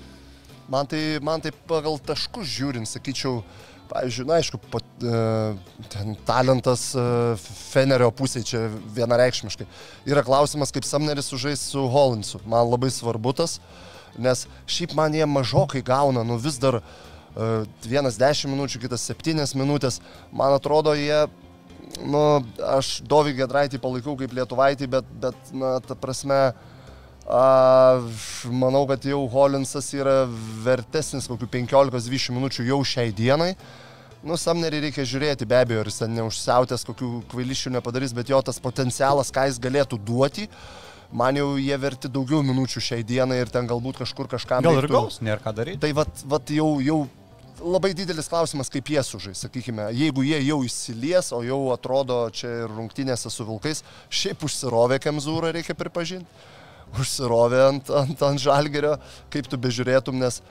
Man 0.72 0.88
tai, 0.88 1.20
man 1.20 1.42
tai 1.44 1.52
pagal 1.68 1.98
taškus 2.00 2.48
žiūrint, 2.48 2.88
sakyčiau, 2.88 3.42
pavyzdžiui, 3.90 4.24
na 4.30 4.38
aišku, 4.40 4.60
pat, 4.72 4.86
e, 5.04 5.18
ten 5.92 6.14
talentas 6.24 6.86
e, 6.96 7.04
Fenerio 7.74 8.08
pusėje 8.16 8.48
čia 8.54 8.62
vienareikšmiškai. 8.96 9.68
Yra 10.08 10.24
klausimas, 10.24 10.72
kaip 10.72 10.88
Samneris 10.88 11.28
sužais 11.28 11.66
su 11.74 11.84
Hollandsu. 11.92 12.40
Man 12.48 12.72
labai 12.72 12.88
svarbu 12.88 13.36
tas, 13.36 13.58
nes 14.16 14.46
šiaip 14.64 14.96
man 14.96 15.12
jie 15.18 15.28
mažokai 15.28 15.84
gauna, 15.84 16.24
nu 16.24 16.40
vis 16.40 16.62
dar 16.64 16.80
e, 16.80 16.84
vienas 17.84 18.22
dešimt 18.22 18.56
minučių, 18.56 18.86
kitas 18.88 19.04
septynias 19.12 19.58
minutės. 19.60 20.00
Man 20.32 20.56
atrodo, 20.56 20.96
jie 20.96 21.26
nu, 22.00 22.26
aš 22.80 23.02
Dovį 23.12 23.42
Gedraitį 23.44 23.84
palaikau 23.84 24.16
kaip 24.16 24.40
Lietuvaitį, 24.40 24.88
bet, 24.96 25.16
bet 25.20 25.52
na, 25.52 25.82
ta 25.84 26.00
prasme, 26.00 26.46
a, 26.56 26.71
manau, 27.32 28.84
kad 28.90 29.06
jau 29.08 29.22
Holinsas 29.32 29.88
yra 29.96 30.26
vertesnis 30.66 31.30
kokių 31.32 31.48
15-20 31.54 32.36
minučių 32.36 32.66
jau 32.68 32.82
šiai 32.84 33.14
dienai. 33.16 33.54
Nu, 34.22 34.36
Samnerį 34.38 34.84
reikia 34.84 35.06
žiūrėti, 35.08 35.48
be 35.50 35.58
abejo, 35.58 35.82
ir 35.82 35.90
jis 35.90 36.02
ten 36.04 36.12
neužsiautęs, 36.14 36.84
kokių 36.86 37.08
kvailiščių 37.32 37.72
nepadarys, 37.78 38.14
bet 38.14 38.30
jo 38.30 38.38
tas 38.46 38.60
potencialas, 38.62 39.32
ką 39.34 39.48
jis 39.50 39.58
galėtų 39.64 39.98
duoti, 40.06 40.46
man 41.10 41.40
jau 41.40 41.56
jie 41.58 41.78
verti 41.82 42.12
daugiau 42.12 42.44
minučių 42.46 42.84
šiai 42.86 43.08
dienai 43.08 43.40
ir 43.42 43.50
ten 43.50 43.66
galbūt 43.70 44.04
kažkur 44.04 44.30
kažkam. 44.30 44.62
Gal 44.62 44.78
ir 44.78 44.86
reiktų- 44.86 45.00
gaus, 45.00 45.18
nėra 45.26 45.42
ką 45.42 45.56
daryti. 45.58 45.82
Tai 45.82 45.92
vat, 46.04 46.22
vat 46.36 46.54
jau, 46.54 46.70
jau 46.86 47.00
labai 47.62 47.96
didelis 47.98 48.30
klausimas, 48.30 48.70
kaip 48.70 48.86
jie 48.94 49.02
sužais, 49.06 49.42
sakykime, 49.42 49.90
jeigu 49.94 50.22
jie 50.26 50.38
jau 50.46 50.62
įsilies, 50.66 51.32
o 51.34 51.42
jau 51.42 51.60
atrodo 51.74 52.30
čia 52.30 52.66
ir 52.66 52.70
rungtynėse 52.78 53.30
su 53.34 53.46
vilkais, 53.46 53.82
šiaip 54.10 54.46
užsirovė 54.46 55.02
Kemzūrą, 55.02 55.52
reikia 55.58 55.74
pripažinti, 55.78 56.30
užsirovė 57.00 57.62
ant, 57.70 57.92
ant, 58.02 58.26
ant 58.28 58.42
žalgerio, 58.42 58.98
kaip 59.32 59.48
tu 59.52 59.60
bežiūrėtum, 59.62 60.20
nes, 60.22 60.42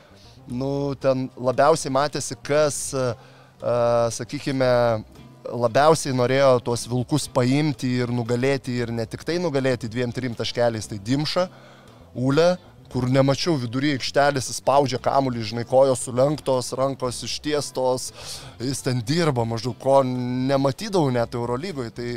nu, 0.48 0.94
ten 1.00 1.28
labiausiai 1.36 1.92
matėsi, 1.94 2.38
kas, 2.46 2.80
uh, 2.96 3.12
sakykime, 4.14 4.70
labiausiai 5.50 6.14
norėjo 6.16 6.54
tuos 6.64 6.86
vilkus 6.88 7.26
paimti 7.32 7.90
ir 8.02 8.12
nugalėti, 8.14 8.78
ir 8.84 8.92
ne 8.94 9.06
tik 9.08 9.24
tai 9.26 9.38
nugalėti 9.42 9.90
dviem, 9.90 10.12
trim 10.14 10.36
taškeliais, 10.38 10.88
tai 10.90 11.00
Dimša, 11.02 11.48
Ule, 12.18 12.56
kur 12.90 13.06
nemačiau 13.06 13.54
vidury 13.60 13.92
aikštelės, 13.94 14.48
jis 14.50 14.58
spaudžia 14.58 14.98
kamuolį, 15.02 15.44
žinai, 15.52 15.64
kojos 15.68 16.02
sulenktos, 16.08 16.72
rankos 16.78 17.20
ištiestos, 17.26 18.08
jis 18.58 18.82
ten 18.82 19.02
dirba 19.06 19.44
maždaug, 19.46 19.76
ko 19.78 20.00
nematydavau 20.06 21.12
net 21.14 21.36
Eurolygoje. 21.38 21.94
Tai 21.94 22.08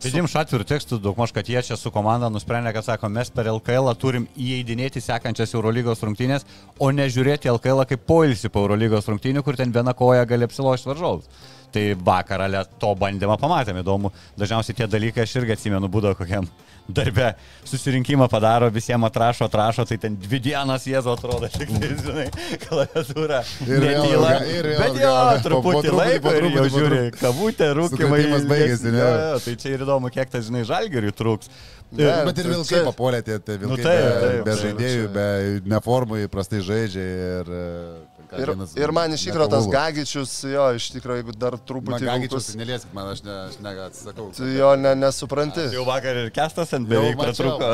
Vidim 0.00 0.24
šatvirų 0.32 0.64
tekstų 0.64 0.96
daugmaž, 1.04 1.32
kad 1.36 1.48
jie 1.50 1.60
čia 1.60 1.76
su 1.76 1.90
komanda 1.92 2.30
nusprendė, 2.32 2.70
kad 2.72 2.86
sako, 2.86 3.10
mes 3.12 3.28
per 3.36 3.50
LKL 3.52 3.90
turim 4.00 4.24
įeidinėti 4.32 5.02
sekančias 5.04 5.52
Eurolygos 5.52 6.00
rungtynės, 6.06 6.46
o 6.80 6.88
ne 6.88 7.04
žiūrėti 7.12 7.50
LKL 7.52 7.84
kaip 7.90 8.06
poilsį 8.08 8.48
po 8.48 8.62
Eurolygos 8.64 9.10
rungtynių, 9.12 9.42
kur 9.44 9.58
ten 9.60 9.74
viena 9.74 9.92
koja 9.92 10.24
gali 10.24 10.48
apsilošti 10.48 10.88
varžovus. 10.88 11.28
Tai 11.74 11.84
vakar 12.06 12.46
ale 12.46 12.64
to 12.80 12.94
bandymą 12.96 13.36
pamatėme, 13.42 13.84
įdomu. 13.84 14.08
Dažniausiai 14.40 14.78
tie 14.80 14.88
dalykai 14.88 15.26
aš 15.26 15.36
irgi 15.42 15.58
atsimenu, 15.58 15.92
būdavo 15.92 16.16
kokiam 16.22 16.48
darbe 16.96 17.32
susirinkimą 17.68 18.28
padaro, 18.32 18.68
visiems 18.74 19.08
atrašo, 19.10 19.48
atrašo, 19.50 19.84
tai 19.88 19.98
ten 20.02 20.16
dvi 20.20 20.40
dienas 20.50 20.86
jėzo 20.88 21.14
atrodo, 21.16 21.48
tik 21.54 21.70
tai, 21.74 21.90
žinai, 22.04 22.26
klaviatūra. 22.66 23.42
Ir 23.66 23.86
netyla. 23.86 24.32
Bet 24.80 25.00
jo, 25.02 25.14
truputį 25.46 25.94
laiko 25.96 26.36
ir 26.38 26.48
jau 26.54 26.68
žiūri, 26.76 27.02
kavutė, 27.20 27.72
rūkimai. 27.78 28.22
Baigėsi, 28.50 28.94
ne? 28.94 29.10
Tai 29.44 29.56
čia 29.60 29.74
ir 29.76 29.84
įdomu, 29.86 30.10
kiek 30.14 30.30
tas, 30.32 30.46
žinai, 30.48 30.64
žalgeriui 30.68 31.14
trūks. 31.16 31.52
Ne, 31.90 32.06
Bet 32.22 32.38
ir 32.38 32.46
tai 32.46 32.52
vilkai 32.52 32.70
čia- 32.70 32.84
papolė, 32.86 33.18
tie, 33.26 33.40
tie 33.42 33.56
vilkai 33.58 33.70
Nu 33.70 33.74
nu, 33.74 33.82
taip, 33.82 34.04
be, 34.04 34.20
taip, 34.22 34.44
be 34.46 34.52
žaidėjų, 34.60 35.06
be 35.14 35.24
neformų, 35.72 36.20
prastai 36.30 36.60
žaidžia 36.62 37.06
ir... 37.40 37.50
Ir, 38.38 38.50
vienas 38.52 38.74
ir 38.78 38.92
man 38.94 39.14
iš 39.16 39.24
tikrųjų 39.26 39.50
tas. 39.50 39.66
Gagičius, 39.72 40.32
jo, 40.52 40.64
iš 40.78 40.86
tikrųjų, 40.94 41.22
jeigu 41.22 41.34
dar 41.34 41.56
Man 41.58 41.64
truputį... 41.66 42.06
gagičius, 42.06 42.46
vilkus- 42.50 42.58
nelieskit 42.60 42.92
man, 42.94 43.08
aš, 43.10 43.22
ne, 43.26 43.34
aš 43.48 43.56
ne, 43.64 43.72
atsisakau. 43.86 44.26
Tu 44.36 44.50
jo 44.54 44.68
ne, 44.78 44.92
nesupranti. 45.00 45.64
Jau 45.74 45.82
vakar 45.88 46.20
ir 46.22 46.30
kestas 46.34 46.74
ant 46.78 46.86
beveik 46.90 47.18
pratruko. 47.18 47.70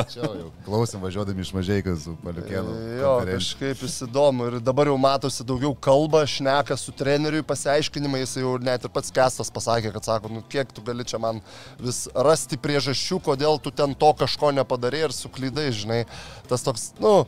Klausim 0.65 1.03
važiuodami 1.05 1.45
iš 1.45 1.51
mažieikos 1.55 2.05
su 2.07 2.15
paliukėnu. 2.23 2.73
Jo, 3.01 3.13
kažkaip 3.29 3.83
įsidomu 3.87 4.49
ir 4.49 4.59
dabar 4.65 4.89
jau 4.89 4.97
matosi 5.01 5.45
daugiau 5.47 5.75
kalba, 5.77 6.23
šneka 6.27 6.77
su 6.79 6.93
treneriui, 6.97 7.45
pasiaiškinimai, 7.47 8.23
jis 8.25 8.37
jau 8.41 8.55
net 8.63 8.87
ir 8.87 8.93
pats 8.93 9.13
kestas 9.13 9.53
pasakė, 9.53 9.93
kad 9.95 10.07
sako, 10.09 10.31
nu 10.33 10.41
kiek 10.49 10.71
tu 10.73 10.81
gali 10.85 11.05
čia 11.07 11.19
man 11.21 11.41
vis 11.81 12.05
rasti 12.15 12.57
priežasčių, 12.57 13.21
kodėl 13.29 13.61
tu 13.61 13.71
ten 13.71 13.93
to 13.93 14.13
kažko 14.17 14.51
nepadarė 14.57 15.05
ir 15.07 15.13
suklydai, 15.15 15.69
žinai. 15.75 16.01
Tas 16.49 16.65
toks, 16.65 16.91
nu, 17.03 17.19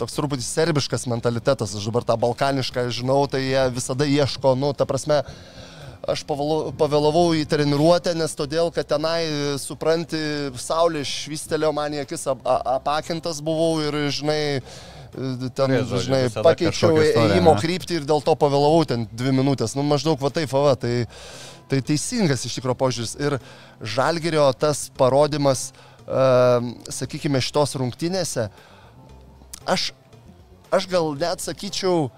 toks 0.00 0.16
truputį 0.16 0.44
serbiškas 0.46 1.06
mentalitetas, 1.10 1.76
aš 1.76 1.88
dabar 1.90 2.06
tą 2.08 2.16
balkanišką 2.20 2.88
žinau, 2.94 3.22
tai 3.30 3.44
jie 3.44 3.64
visada 3.76 4.08
ieško, 4.08 4.54
nu, 4.58 4.72
ta 4.76 4.86
prasme, 4.88 5.20
aš 6.08 6.22
pavėlavau 6.26 7.26
į 7.36 7.44
treniruotę, 7.50 8.14
nes 8.16 8.32
todėl, 8.36 8.70
kad 8.74 8.88
tenai, 8.88 9.20
supranti, 9.60 10.20
saulė 10.60 11.04
švystelėjo 11.06 11.74
man 11.76 11.98
į 11.98 12.04
akis, 12.06 12.24
ap, 12.32 12.40
apakintas 12.78 13.42
buvau 13.44 13.76
ir, 13.84 13.98
žinai, 14.14 14.40
ten, 15.12 15.76
žodžiu, 15.76 16.02
žinai, 16.06 16.22
pakeičiau 16.34 16.96
ėjimo 17.02 17.54
kryptį 17.60 18.00
ir 18.00 18.08
dėl 18.08 18.24
to 18.24 18.34
pavėlavau 18.38 18.86
ten 18.88 19.06
dvi 19.10 19.34
minutės. 19.36 19.76
Nu, 19.76 19.84
maždaug 19.86 20.20
va 20.22 20.32
taip, 20.34 20.52
va, 20.54 20.74
tai, 20.78 21.04
tai 21.70 21.82
teisingas 21.86 22.46
iš 22.46 22.58
tikrųjų 22.58 22.78
požiūris. 22.80 23.14
Ir 23.20 23.38
Žalgerio 23.80 24.46
tas 24.58 24.88
parodimas, 24.98 25.70
uh, 26.06 26.62
sakykime, 26.92 27.42
šitos 27.42 27.76
rungtynėse, 27.80 28.48
aš, 29.70 29.90
aš 30.74 30.90
gal 30.90 31.14
net 31.20 31.42
sakyčiau, 31.44 32.10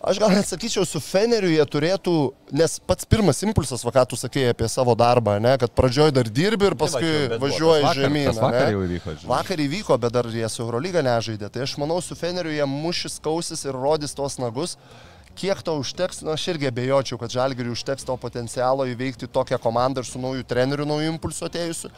Aš 0.00 0.16
gal 0.16 0.30
net 0.32 0.48
sakyčiau, 0.48 0.86
su 0.88 0.96
Feneriu 1.04 1.50
jie 1.52 1.64
turėtų, 1.68 2.12
nes 2.56 2.78
pats 2.88 3.04
pirmas 3.04 3.42
impulsas, 3.44 3.82
va 3.84 3.92
ką 3.92 4.04
tu 4.08 4.16
sakėjai 4.16 4.54
apie 4.54 4.68
savo 4.72 4.94
darbą, 4.96 5.34
ne, 5.44 5.52
kad 5.60 5.74
pradžioj 5.76 6.14
dar 6.16 6.30
dirbi 6.32 6.70
ir 6.70 6.76
paskui 6.80 7.04
Tai 7.04 7.26
va, 7.34 7.38
važiuoji 7.42 7.90
žemyn. 7.98 8.30
vakar 8.38 8.72
jau 8.72 8.80
įvyko, 8.86 9.12
žinai. 9.18 9.28
Vakar 9.28 9.60
įvyko, 9.66 9.98
bet 10.00 10.14
dar 10.16 10.30
jie 10.32 10.48
su 10.48 10.62
Eurolyga 10.64 11.02
nežaidė. 11.04 11.50
Tai 11.52 11.66
aš 11.66 11.76
manau, 11.82 12.00
su 12.00 12.16
Feneriu 12.16 12.54
jie 12.54 12.64
mušis 12.64 13.20
kausis 13.20 13.66
ir 13.68 13.76
rodys 13.76 14.16
tos 14.16 14.38
nagus. 14.40 14.78
Kiek 15.40 15.62
to 15.64 15.72
užteks, 15.80 16.18
na 16.20 16.34
aš 16.36 16.42
irgi 16.52 16.68
abejočiau, 16.68 17.16
kad 17.16 17.32
Žalgiriui 17.32 17.72
užteks 17.72 18.04
to 18.04 18.12
potencialo 18.20 18.84
įveikti 18.90 19.24
tokią 19.32 19.56
komandą 19.62 20.02
ir 20.02 20.08
su 20.08 20.20
naujų 20.20 20.44
treneriu, 20.44 20.84
naujų 20.84 21.14
impulsų 21.14 21.46
atėjusiu, 21.46 21.88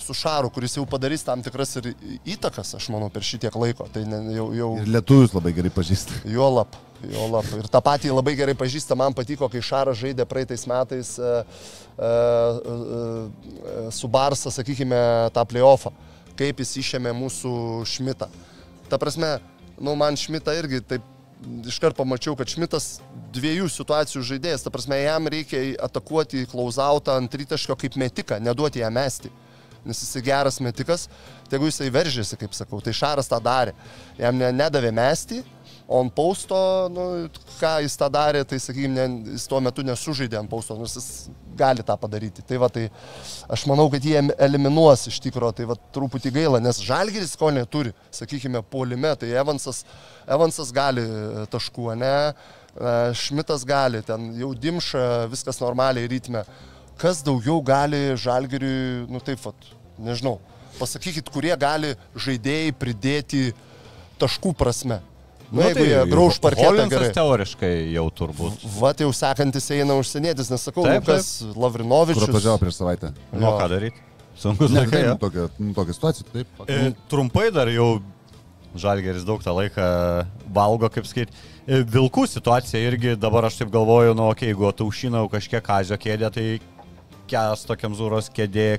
su 0.00 0.14
Šaru, 0.16 0.48
kuris 0.54 0.78
jau 0.78 0.86
padarys 0.88 1.26
tam 1.26 1.42
tikras 1.44 1.76
ir 1.76 1.90
įtakas, 2.24 2.70
aš 2.78 2.86
manau, 2.94 3.10
per 3.12 3.26
šitiek 3.26 3.52
laiko. 3.60 3.84
Tai 3.92 4.00
ne, 4.08 4.20
jau, 4.32 4.46
jau 4.56 4.70
Ir 4.80 4.88
lietuvius 4.94 5.34
labai 5.36 5.52
gerai 5.58 5.72
pažįsta. 5.74 6.22
Juolap, 6.32 6.78
juolap. 7.04 7.50
Ir 7.58 7.68
tą 7.74 7.82
patį 7.84 8.14
labai 8.14 8.32
gerai 8.38 8.54
pažįsta, 8.56 8.96
man 8.96 9.16
patiko, 9.18 9.50
kai 9.52 9.60
Šaras 9.60 10.00
žaidė 10.00 10.24
praeitais 10.30 10.64
metais 10.70 11.10
e, 11.20 11.34
e, 11.98 12.12
e, 12.14 13.82
su 13.92 14.08
Barsa, 14.08 14.54
sakykime, 14.54 15.02
tą 15.36 15.44
playoffą, 15.52 15.92
kaip 16.40 16.64
jis 16.64 16.72
išėmė 16.80 17.12
mūsų 17.20 17.52
Šmitą. 17.92 18.30
Ta 18.88 18.96
prasme, 19.02 19.34
nu, 19.76 19.92
man 20.00 20.16
Šmitą 20.16 20.56
irgi 20.56 20.80
taip 20.94 21.12
iškart 21.68 21.96
pamačiau, 21.98 22.36
kad 22.38 22.50
Šmitas 22.50 23.00
dviejų 23.36 23.68
situacijų 23.72 24.22
žaidėjas, 24.26 24.64
ta 24.64 24.72
prasme, 24.72 24.98
jam 25.02 25.28
reikia 25.32 25.62
atakuoti 25.84 26.46
klauzautą 26.50 27.18
ant 27.20 27.34
rytaškio 27.36 27.76
kaip 27.78 27.98
metiką, 28.00 28.40
neduoti 28.42 28.84
jam 28.84 28.96
mesti 28.96 29.32
nes 29.86 30.00
jis 30.02 30.22
geras 30.24 30.58
metikas, 30.60 31.06
tai 31.46 31.56
jeigu 31.56 31.70
jisai 31.70 31.92
veržėsi, 31.94 32.38
kaip 32.40 32.54
sakau, 32.56 32.80
tai 32.82 32.94
Šaras 32.96 33.30
tą 33.30 33.38
darė. 33.42 33.74
Jam 34.18 34.34
ne, 34.38 34.50
nedavė 34.54 34.90
mesti, 34.94 35.42
o 35.86 36.00
ant 36.02 36.10
pausto, 36.14 36.56
nu, 36.90 37.04
ką 37.60 37.76
jis 37.84 37.94
tą 38.00 38.08
darė, 38.10 38.42
tai 38.48 38.58
sakykime, 38.62 38.94
ne, 38.96 39.32
jis 39.36 39.46
tuo 39.46 39.60
metu 39.62 39.84
nesužaidė 39.86 40.40
ant 40.40 40.50
pausto, 40.50 40.74
nors 40.78 40.96
jis 40.98 41.08
gali 41.56 41.84
tą 41.86 41.94
padaryti. 42.00 42.42
Tai 42.46 42.58
va, 42.64 42.68
tai 42.72 42.88
aš 43.52 43.68
manau, 43.70 43.86
kad 43.92 44.04
jie 44.04 44.18
eliminuos 44.48 45.06
iš 45.12 45.20
tikrųjų, 45.28 45.54
tai 45.60 45.70
va, 45.70 45.78
truputį 45.94 46.34
gaila, 46.34 46.60
nes 46.64 46.82
Žalgiris 46.82 47.38
ko 47.38 47.52
neturi, 47.54 47.94
sakykime, 48.14 48.64
polime, 48.70 49.14
tai 49.20 49.30
Evansas, 49.38 49.84
Evansas 50.26 50.74
gali 50.74 51.06
e, 51.06 51.46
taškų, 51.54 51.92
ne, 52.02 52.16
E, 52.76 53.14
Šmitas 53.14 53.64
gali, 53.64 54.02
ten 54.04 54.32
jau 54.36 54.52
dimša, 54.54 55.26
viskas 55.32 55.60
normaliai 55.62 56.08
ritme. 56.12 56.44
Kas 57.00 57.22
daugiau 57.24 57.60
gali 57.64 58.16
Žalgiriui, 58.20 59.06
nu 59.12 59.20
taip, 59.24 59.40
vat, 59.44 59.68
nežinau, 60.00 60.36
pasakykit, 60.76 61.28
kurie 61.32 61.54
gali 61.60 61.94
žaidėjai 62.12 62.74
pridėti 62.76 63.42
taškų 64.20 64.52
prasme. 64.56 65.00
Nu, 65.50 65.60
nu, 65.60 65.66
jeigu 65.68 65.84
jie 65.86 66.00
grauž 66.10 66.40
parketą 66.42 66.88
gerai. 66.90 67.12
teoriškai 67.14 67.72
jau 67.94 68.06
turbūt. 68.18 68.64
Vat 68.80 68.98
jau 69.04 69.12
sekantis 69.14 69.68
eina 69.70 69.94
užsienietis, 70.00 70.50
nes 70.50 70.66
sakau, 70.68 70.82
Taip, 70.88 71.04
taip, 71.04 71.20
kas 71.20 71.28
Kur 71.44 71.62
Lavrinovičius. 71.66 72.26
atvažiavo 72.26 72.58
prieš 72.64 72.80
savaitę. 72.80 73.12
Nu, 73.30 73.52
ką 73.54 73.68
daryti? 73.70 74.02
Sunkus 74.36 74.74
laikai. 74.74 74.90
kaip, 74.90 75.04
jo. 75.04 75.14
nu, 75.14 75.20
tokia, 75.22 75.46
nu, 75.62 75.72
tokia 75.76 75.96
situacija, 75.96 76.26
taip. 76.32 76.64
E, 76.66 76.92
Trumpai 77.08 77.48
dar 77.54 77.70
jau 77.72 78.02
Žalgeris 78.76 79.24
daug 79.24 79.40
tą 79.40 79.54
laiką 79.56 79.86
valgo, 80.52 80.90
kaip 80.92 81.06
sakyt. 81.08 81.30
E, 81.64 81.80
Vilkų 81.94 82.26
situacija 82.28 82.82
irgi 82.90 83.14
dabar 83.16 83.46
aš 83.48 83.62
taip 83.62 83.70
galvoju, 83.72 84.16
nu, 84.18 84.26
okei, 84.28 84.50
okay, 84.50 84.52
jeigu 84.52 84.72
taušinau 84.82 85.24
kažkiek 85.32 85.64
kazio 85.64 85.96
kėdė, 86.00 86.30
tai 86.34 86.46
kesto 87.28 87.76
Kemzūros 87.78 88.28
kėdė, 88.34 88.78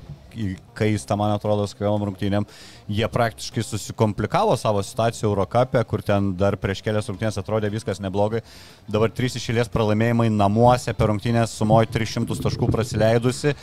kaista, 0.78 1.16
man 1.18 1.32
atrodo, 1.34 1.66
su 1.66 1.76
kvielom 1.78 2.04
rungtynėm, 2.08 2.46
jie 2.92 3.08
praktiškai 3.10 3.64
susikomplikavo 3.64 4.54
savo 4.60 4.82
situaciją 4.84 5.28
Eurocapė, 5.30 5.82
kur 5.88 6.04
ten 6.06 6.30
dar 6.38 6.56
prieš 6.60 6.82
kelias 6.86 7.08
rungtynės 7.10 7.40
atrodė 7.40 7.70
viskas 7.72 8.00
neblogai. 8.04 8.44
Dabar 8.90 9.12
trys 9.14 9.38
išėlės 9.40 9.70
pralaimėjimai 9.72 10.28
namuose 10.34 10.94
per 10.96 11.12
rungtynės 11.12 11.56
sumojo 11.58 11.90
300 11.96 12.38
taškų 12.46 12.70
prasileidusi 12.72 13.56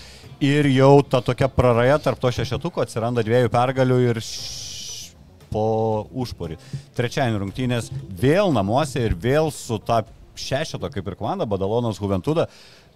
ir 0.44 0.72
jau 0.74 0.94
ta 1.08 1.24
tokia 1.24 1.50
praraja 1.52 2.00
tarp 2.04 2.22
to 2.22 2.34
šešetuko 2.36 2.84
atsiranda 2.84 3.24
dviejų 3.26 3.54
pergalių 3.54 4.02
ir 4.10 4.22
po 5.56 5.68
užporį. 6.12 6.60
Trečiadienį 6.98 7.40
rungtynės 7.46 7.90
vėl 8.20 8.52
namuose 8.56 9.06
ir 9.06 9.16
vėl 9.16 9.54
su 9.56 9.80
ta 9.80 10.04
šešeto 10.36 10.90
kaip 10.92 11.08
ir 11.08 11.16
komanda, 11.16 11.48
Badalonas 11.48 12.02
Juventuda. 12.02 12.50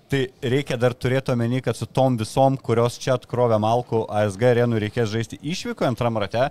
Tai 0.09 0.23
reikia 0.41 0.77
dar 0.81 0.95
turėti 0.97 1.29
omeny, 1.35 1.59
kad 1.61 1.77
su 1.77 1.85
tom 1.85 2.15
visom, 2.17 2.55
kurios 2.57 2.97
čia 3.01 3.13
atkrovė 3.19 3.59
Malkų 3.61 4.07
ASG 4.21 4.45
arenų 4.55 4.79
reikės 4.81 5.11
žaisti 5.11 5.37
išvyko 5.51 5.85
antram 5.85 6.17
rate. 6.17 6.47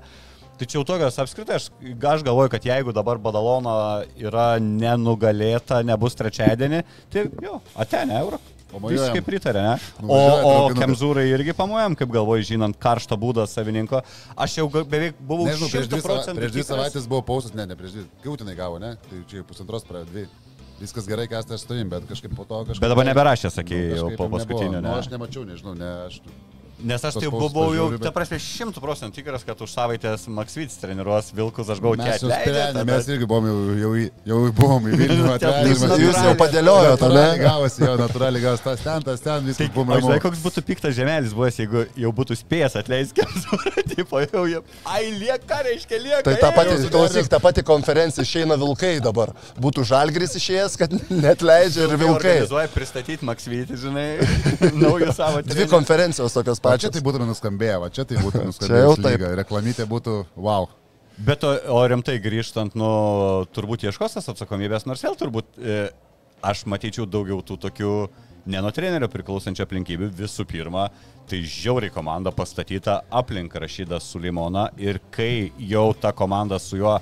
Tačiau 0.59 0.85
tokios 0.87 1.19
apskritai, 1.23 1.59
aš, 1.59 1.69
aš 2.13 2.23
galvoju, 2.27 2.51
kad 2.51 2.65
jeigu 2.67 2.95
dabar 2.95 3.19
Badalona 3.23 3.75
yra 4.19 4.47
nenugalėta, 4.63 5.85
nebus 5.87 6.19
trečiadienį, 6.19 6.81
tai 7.15 7.27
jo, 7.43 7.61
atenė 7.79 8.19
euro. 8.25 8.41
Pamojuojam. 8.69 8.99
Visiškai 9.01 9.23
pritarė, 9.25 9.63
ne? 9.65 9.77
O, 10.05 10.19
o. 10.19 10.51
Kemzūrai 10.77 11.25
irgi 11.31 11.55
pamuojam, 11.57 11.95
kaip 11.97 12.11
galvoju, 12.13 12.45
žinant 12.51 12.77
karštą 12.83 13.17
būdą 13.19 13.47
savininko. 13.49 14.03
Aš 14.37 14.59
jau 14.61 14.67
beveik 14.77 15.17
buvau 15.19 15.47
Nežinau, 15.49 15.71
prieš 15.73 15.89
dvi, 15.89 16.03
100 16.05 16.19
sava, 16.27 16.37
prieš 16.37 16.53
dvi 16.53 16.67
savaitės 16.69 17.09
buvo 17.09 17.23
pausas, 17.31 17.55
ne, 17.57 17.65
ne 17.71 17.79
prieš 17.79 17.97
dvi, 17.97 18.05
kiautinai 18.27 18.59
gavo, 18.59 18.83
ne? 18.83 18.93
Tai 19.09 19.23
čia 19.31 19.47
pusantros 19.49 19.89
praėjo 19.89 20.11
dvi. 20.11 20.27
Viskas 20.79 21.09
gerai, 21.11 21.27
kas 21.31 21.49
aš 21.51 21.65
stovim, 21.67 21.89
bet 21.91 22.05
kažkaip 22.07 22.35
po 22.39 22.45
to 22.47 22.61
kažkaip... 22.69 22.83
Bet 22.85 22.93
dabar 22.93 23.09
neberašė, 23.09 23.51
sakė, 23.51 23.79
Nu, 23.91 23.97
jau 23.99 24.11
po 24.19 24.29
paskutinio, 24.31 24.79
Nu, 24.79 24.85
ne? 24.87 24.93
aš 25.01 25.11
nemačiau, 25.11 25.43
nežinau, 25.49 25.75
ne, 25.79 25.89
aš... 26.07 26.21
Nes 26.79 27.03
aš 27.03 27.17
tai 27.19 27.31
buvau 27.33 27.73
jau, 27.75 27.87
ta 27.99 28.13
prasme, 28.15 28.39
šimtų 28.39 28.79
procentų 28.83 29.19
tikras, 29.19 29.43
kad 29.47 29.59
už 29.65 29.73
savaitės 29.73 30.29
Maksvits 30.31 30.79
treniruos 30.79 31.33
Vilkus, 31.35 31.73
aš 31.75 31.81
Mes 31.83 32.23
jau 32.23 32.29
čia 32.31 32.39
sprendėme, 32.39 32.85
mes 32.87 33.09
irgi 33.11 33.27
buvom 33.27 33.49
jau, 33.49 33.57
jau, 33.83 33.91
jau 34.31 34.39
buvom 34.55 34.87
į 34.87 35.01
Vilnių 35.01 35.33
atvežę. 35.35 35.99
Jūs 36.05 36.19
jau 36.29 36.35
padėliojot, 36.39 37.03
ar 37.09 37.15
ne? 37.17 37.25
Gavosi, 37.43 37.83
jo, 37.83 37.97
natūraliai 37.99 38.45
gavosi 38.45 38.67
tas 38.69 38.85
ten, 38.85 39.07
tas 39.09 39.25
ten, 39.25 39.49
viskas 39.49 39.65
Tai, 39.65 39.71
buvom 39.75 39.91
o 39.97 39.99
žinai, 40.05 40.21
koks 40.23 40.45
būtų 40.45 40.65
piktas 40.69 40.95
žemelis 40.95 41.35
buvęs, 41.35 41.59
jeigu 41.65 41.83
jau 42.05 42.13
būtų 42.21 42.39
spėjęs 42.39 42.79
atleisti 42.79 43.27
tipo 43.97 44.23
jau 44.23 44.45
jie, 44.47 44.63
ai 44.87 45.03
lieka, 45.17 45.61
reiškia 45.67 46.01
lieka. 46.05 46.23
Tai 46.31 46.37
ta 46.39 46.53
pati, 46.55 46.79
klausyk, 46.87 47.33
ta 47.33 47.43
pati 47.43 47.67
konferencija 47.67 48.23
išeina 48.27 48.59
Vilkai 48.61 48.95
dabar. 49.03 49.35
Būtų 49.59 49.83
Žalgris 49.91 50.39
išėjęs, 50.39 50.79
kad 50.79 50.95
net 51.27 51.43
leidžia 51.43 51.89
ir 51.89 51.97
Vilkai. 51.99 52.39
Organizuoja 52.39 52.71
pristatyti 52.71 53.27
Maksvitį, 53.27 53.83
žinai, 53.83 54.09
naujų 54.79 55.11
savo 55.17 55.43
Dvi 55.49 55.67
konferencijos 55.71 56.37
tokios 56.37 56.63
Va 56.69 56.77
čia 56.81 56.91
tai 56.95 57.03
būtų 57.05 57.27
nuskambėję, 57.29 57.79
va 57.83 57.89
čia 57.95 58.05
tai 58.09 58.21
būtų 58.25 58.45
Čia 58.59 58.83
jau 58.83 58.93
nuskambėję. 58.93 59.19
taip. 59.19 59.27
Reklamytė 59.43 59.89
būtų, 59.91 60.17
wow. 60.37 60.69
Bet 61.19 61.43
o, 61.43 61.51
o 61.75 61.83
rimtai 61.91 62.19
grįžtant, 62.23 62.77
nu, 62.79 62.89
turbūt 63.57 63.89
ieškos 63.89 64.19
tas 64.19 64.31
atsakomybės, 64.31 64.87
nors 64.87 65.03
vėl 65.03 65.17
turbūt 65.19 65.59
e, 65.59 65.79
aš 66.47 66.63
matyčiau 66.71 67.09
daugiau 67.11 67.43
tų 67.43 67.57
tokių 67.65 67.93
ne 68.49 68.61
nuo 68.63 68.71
trenerio 68.73 69.09
priklausančių 69.11 69.65
aplinkybių. 69.67 70.13
Visų 70.15 70.47
pirma, 70.49 70.87
tai 71.29 71.43
žiauriai 71.43 71.93
komanda 71.93 72.31
pastatyta 72.33 73.01
aplink 73.11 73.57
Rašydą 73.59 73.99
Sulimoną 74.01 74.69
ir 74.81 75.01
kai 75.13 75.51
jau 75.59 75.91
ta 75.99 76.15
komanda 76.17 76.61
su 76.63 76.79
juo 76.79 76.95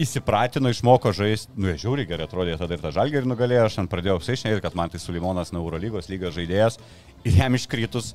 įsipratino, 0.00 0.70
išmoko 0.74 1.12
žaisti, 1.14 1.52
nu, 1.56 1.68
jie 1.70 1.78
žiauriai 1.84 2.08
gerai 2.10 2.26
atrodė, 2.26 2.56
tada 2.58 2.74
ir 2.74 2.82
tą 2.82 2.90
žalgerį 2.94 3.30
nugalėjo, 3.30 3.66
aš 3.68 3.76
ant 3.82 3.90
pradėjau 3.92 4.18
apsaišnėti, 4.18 4.62
kad 4.64 4.74
man 4.78 4.90
tai 4.90 4.98
Sulimonas 5.02 5.52
na 5.54 5.60
Eurolygos 5.62 6.10
lygos 6.10 6.34
žaidėjas 6.34 6.80
ir 7.24 7.38
jam 7.38 7.54
iškritus, 7.54 8.12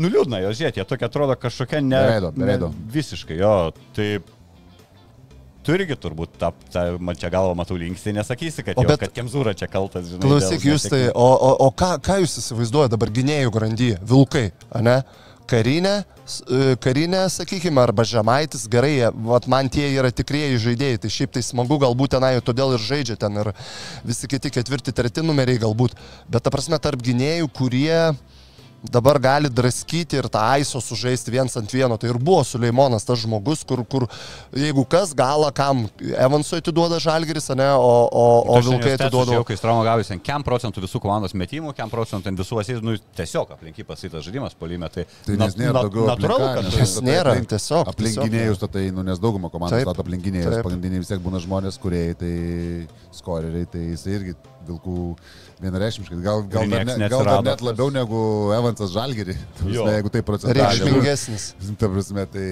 nu 0.00 0.08
liūdna 0.12 0.40
jo 0.44 0.52
žiūrėti, 0.56 0.80
jie 0.80 0.86
tokia 0.88 1.08
atrodo 1.10 1.36
kažkokia 1.36 1.80
ne... 1.84 1.98
Be 1.98 2.12
veido, 2.14 2.30
be 2.36 2.46
veido. 2.48 2.70
ne- 2.72 2.92
Visiškai, 2.94 3.36
jo, 3.40 3.54
tai 3.96 4.06
tu 5.62 5.74
irgi 5.76 5.94
turbūt, 6.00 6.36
ta, 6.40 6.50
ta, 6.74 6.84
man 6.98 7.18
čia 7.18 7.30
galvo 7.32 7.54
matau 7.58 7.76
linksį, 7.78 8.16
nesakysi, 8.18 8.64
kad, 8.66 8.78
O 8.80 8.82
jo, 8.84 8.88
bet- 8.90 9.02
kad 9.04 9.12
Kemzūra 9.14 9.52
čia 9.58 9.68
kaltas, 9.70 10.08
žinai. 10.10 10.24
Klausyk, 10.26 10.64
jūs 10.66 10.88
tai, 10.90 11.04
o, 11.14 11.28
o, 11.36 11.52
o 11.66 11.68
ką, 11.76 11.94
ką 12.02 12.16
jūs 12.24 12.38
įsivaizduojate 12.42 12.96
dabar 12.96 13.12
gynėjų 13.14 13.52
grandyje? 13.54 14.00
Vilkai, 14.02 14.48
ne? 14.82 14.96
Karinė, 15.52 15.92
e, 16.46 16.74
karinė, 16.80 17.20
sakykime, 17.34 17.80
arba 17.82 18.04
žemaitis, 18.08 18.62
gerai, 18.70 18.94
vat 19.26 19.46
man 19.50 19.68
tie 19.70 19.88
yra 19.90 20.08
tikrieji 20.14 20.60
žaidėjai, 20.62 21.00
tai 21.02 21.10
šiaip 21.12 21.32
tai 21.34 21.42
smagu, 21.44 21.76
galbūt 21.82 22.14
tenai 22.14 22.30
todėl 22.46 22.74
ir 22.78 22.82
žaidžia 22.82 23.18
ten 23.20 23.36
ir 23.42 23.50
visi 24.06 24.30
kiti 24.30 24.52
ketvirti, 24.54 24.94
treti 24.96 25.24
numeriai 25.26 25.60
galbūt, 25.60 25.98
bet 26.30 26.46
ta 26.46 26.52
prasme 26.54 26.78
tarp 26.80 27.02
gynėjų, 27.04 27.50
kurie 27.58 27.98
dabar 28.82 29.18
gali 29.22 29.48
draskyti 29.48 30.16
ir 30.18 30.26
tą 30.32 30.40
aiso 30.56 30.80
sužaisti 30.82 31.30
viens 31.30 31.54
ant 31.56 31.70
vieno. 31.70 31.94
Tai 32.00 32.08
ir 32.10 32.18
buvo 32.18 32.42
Suleimonas 32.44 33.04
tas 33.06 33.20
žmogus, 33.22 33.62
kur, 33.68 33.84
kur 33.86 34.06
jeigu 34.52 34.84
kas 34.90 35.12
galą 35.14 35.52
kam 35.54 35.84
Evansui 36.18 36.58
atiduoda 36.58 36.98
Žalgeris, 37.02 37.48
ne, 37.54 37.68
o, 37.78 38.08
o, 38.10 38.24
o 38.50 38.60
Tu 38.60 38.70
Vilkai 38.70 38.94
atiduoda. 38.98 39.36
Jau 39.38 39.44
kai 39.46 39.56
Straumo 39.56 39.84
gavus, 39.86 40.10
kiam 40.26 40.42
procentų 40.42 40.82
visų 40.86 41.00
komandos 41.04 41.34
metimų, 41.38 41.74
kiam 41.78 41.90
procentų 41.92 42.34
visų 42.42 42.58
asys, 42.64 42.82
nu 42.82 42.96
tiesiog 43.18 43.52
aplinky 43.54 43.84
pasitas 43.86 44.24
žaidimas 44.26 44.54
polime, 44.58 44.88
tai, 44.90 45.06
Tai 45.26 45.36
na- 45.36 45.46
nes 45.46 45.56
nėra 45.60 45.72
na- 45.78 45.84
daugiau 45.86 46.08
natūralu, 46.10 46.48
kad 46.58 46.64
Nes 46.72 46.90
statai 46.96 47.06
nėra, 47.08 47.36
aplink- 47.36 47.52
tiesiog, 47.54 47.88
Aplink 47.94 48.16
tiesiog. 48.16 48.28
gynėjus, 48.32 48.64
tai, 48.72 48.84
nu, 48.90 49.02
nes 49.06 49.18
dauguma 49.22 49.48
komandų 49.50 49.78
Taip, 49.78 49.86
stato 49.88 50.02
aplink 50.02 50.24
gynėjus, 50.26 50.50
taip. 50.58 50.66
pagrindiniai 50.66 50.98
vis 51.04 51.08
tiek 51.14 51.20
būna 51.22 51.38
žmonės, 51.46 51.78
kurie 51.80 52.14
tai 52.18 52.34
skoreriai, 53.14 53.66
tai 53.70 53.80
jis 53.92 54.06
irgi 54.10 54.34
vilkų 54.68 54.96
vienareikšmiškai. 55.62 56.18
Gal, 56.24 56.42
gal, 56.50 56.66
dar, 56.70 56.84
ne, 56.88 57.08
gal 57.12 57.24
dar 57.26 57.42
net 57.46 57.60
labiau 57.62 57.90
negu 57.94 58.20
Evansas 58.56 58.90
Žalgerį. 58.94 59.36
Jo. 59.70 59.86
Jeigu 59.90 60.10
tai 60.12 60.22
procentaliai. 60.26 60.72
Reikšmingesnis. 60.74 61.44
Ta 61.78 61.90
prasme, 61.92 62.24
tai, 62.32 62.46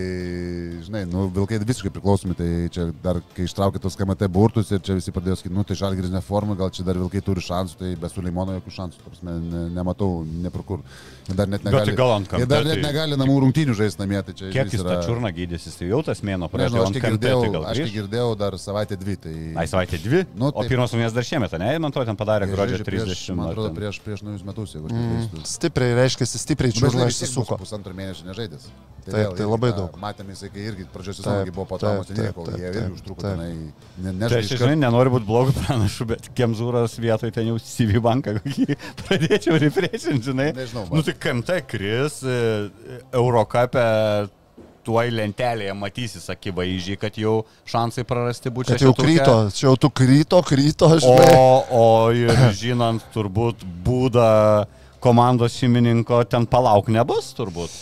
žinai, 0.87 1.03
nu, 1.11 1.27
vilkai 1.35 1.59
visiškai 1.62 1.91
priklausomi, 1.95 2.37
tai 2.39 2.49
čia 2.73 2.89
dar, 3.03 3.20
kai 3.37 3.47
ištraukė 3.49 3.82
tos 3.82 3.97
KMT 3.99 4.28
burtus 4.32 4.70
ir 4.74 4.82
čia 4.87 4.97
visi 4.99 5.12
pradėjo 5.15 5.41
sakyti, 5.41 5.55
nu, 5.57 5.65
tai 5.66 5.77
žalgeris 5.81 6.12
neforma, 6.15 6.57
gal 6.59 6.70
čia 6.74 6.87
dar 6.87 6.99
vilkai 7.01 7.23
turi 7.27 7.43
šansų, 7.45 7.78
tai 7.81 7.93
be 8.01 8.11
Suleimono 8.12 8.57
jokių 8.59 8.74
šansų, 8.77 9.03
ta 9.03 9.11
prasme, 9.12 9.37
ne, 9.51 9.65
nematau, 9.77 10.11
neprakur. 10.47 10.85
Jie 11.31 11.37
dar 11.39 11.51
net 11.51 11.62
negali, 11.66 11.95
tai 11.95 12.47
dar 12.51 12.65
net 12.66 12.78
tai- 12.81 12.87
negali 12.87 13.19
namų 13.20 13.37
rungtynių 13.47 13.74
žaisti 13.78 14.03
namie, 14.03 14.23
tai 14.27 14.35
čia 14.39 14.51
Kiek 14.55 14.73
jis 14.74 14.82
tą 14.87 14.97
čiurną 15.07 15.31
gydysis, 15.35 15.77
tai 15.78 15.91
jau 15.91 16.01
tas 16.07 16.23
mėno 16.27 16.47
Nežinau, 16.47 16.53
pradėjo 16.55 16.82
aš 16.82 16.89
ant 16.91 16.97
kiek 16.97 17.05
KMT, 17.05 17.20
girdėjau, 17.20 17.43
tai 17.51 17.70
aš 17.70 17.78
grįš. 17.82 17.93
girdėjau 17.99 18.31
dar 18.41 18.57
savaitę 18.59 18.99
dvi, 18.99 19.16
tai... 19.27 19.35
Ai, 19.55 19.66
savaitė 19.70 20.01
dvi, 20.03 20.24
Nu, 20.35 20.49
o 20.51 20.62
taip. 20.62 20.70
pirmas 20.73 20.91
rungtynės 20.95 21.15
dar 21.15 21.27
šiemet, 21.27 21.55
ne, 21.61 21.70
man 21.78 21.93
to 21.95 21.99
ten 22.09 22.16
padarė 22.16 22.47
gruodžio 22.51 22.78
žaidžia 22.81 22.86
prieš, 22.89 23.02
30. 23.27 23.35
Man 23.36 23.51
atrodo, 23.52 23.72
prieš, 23.77 23.98
prieš 24.05 24.22
naujus 24.27 24.44
metus, 24.47 24.74
jeigu 24.77 24.86
aš 24.86 24.93
Mm. 24.93 25.10
neklystu. 25.10 25.43
Stipriai, 25.47 25.94
reiškia, 25.98 26.27
stipriai 26.27 26.72
Nu, 26.74 26.89
tiek 26.90 27.10
išsisuko. 27.12 27.59
bus 27.59 27.68
Pusantrų 27.70 27.94
mėnesių 27.97 28.24
nežaidęs. 28.31 28.70
Taip, 29.01 29.14
vėl 29.16 29.32
tai 29.39 29.44
labai 29.48 29.70
daug. 29.72 29.94
Matėme, 29.97 30.35
jisai 30.36 30.51
irgi 30.60 30.85
pradžios 30.93 31.16
Taip, 31.22 31.24
sezono, 31.24 31.52
buvo 31.56 31.78
taip, 31.78 31.81
taip, 31.81 32.06
tai 32.10 32.16
nieko, 32.20 32.44
taip, 32.44 32.59
jie 32.60 32.68
taip, 32.72 32.82
irgi 32.82 32.97
užtruko 32.98 33.22
taip. 33.22 33.32
tenai. 33.32 33.52
Ne, 33.97 34.10
Tai 34.10 34.12
nežaidė 34.20 34.52
aš, 34.55 34.60
žinai, 34.60 34.77
nenoriu 34.77 35.10
būti 35.14 35.27
blogų 35.31 35.55
pranašų, 35.56 36.06
bet 36.10 36.28
Kemzūros 36.36 36.98
vietoj 37.01 37.32
ten 37.32 37.47
jau 37.48 37.56
CV 37.59 37.97
banką 38.05 38.35
kokį 38.43 38.77
pradėčiau 39.01 39.56
refreshinti, 39.59 40.20
žinai. 40.28 40.51
Nežinau. 40.52 40.85
Nu 40.93 41.01
tai 41.02 41.14
KMT 41.16 41.62
kris, 41.66 42.20
e, 42.22 42.70
Eurocapė 43.16 44.28
tuoj 44.86 45.11
lentelėje 45.15 45.74
matysis 45.77 46.28
akivaizdžiai, 46.32 46.98
kad 47.01 47.16
jau 47.20 47.40
šansai 47.69 48.05
prarasti 48.09 48.52
būtų 48.55 48.74
Kad 48.74 48.85
jau 48.85 48.94
kryto, 48.97 49.36
čia 49.55 49.66
jau 49.69 49.74
tu 49.81 49.90
kryto, 49.93 50.40
kryto, 50.47 50.90
žinai. 51.02 51.32
O, 51.36 51.48
o 51.81 51.86
ir 52.16 52.32
žinant 52.62 53.05
turbūt 53.15 53.65
būdą 53.86 54.31
komandos 55.01 55.57
šeimininko, 55.61 56.23
ten 56.31 56.48
palauk 56.48 56.90
nebus 56.93 57.32
turbūt. 57.36 57.74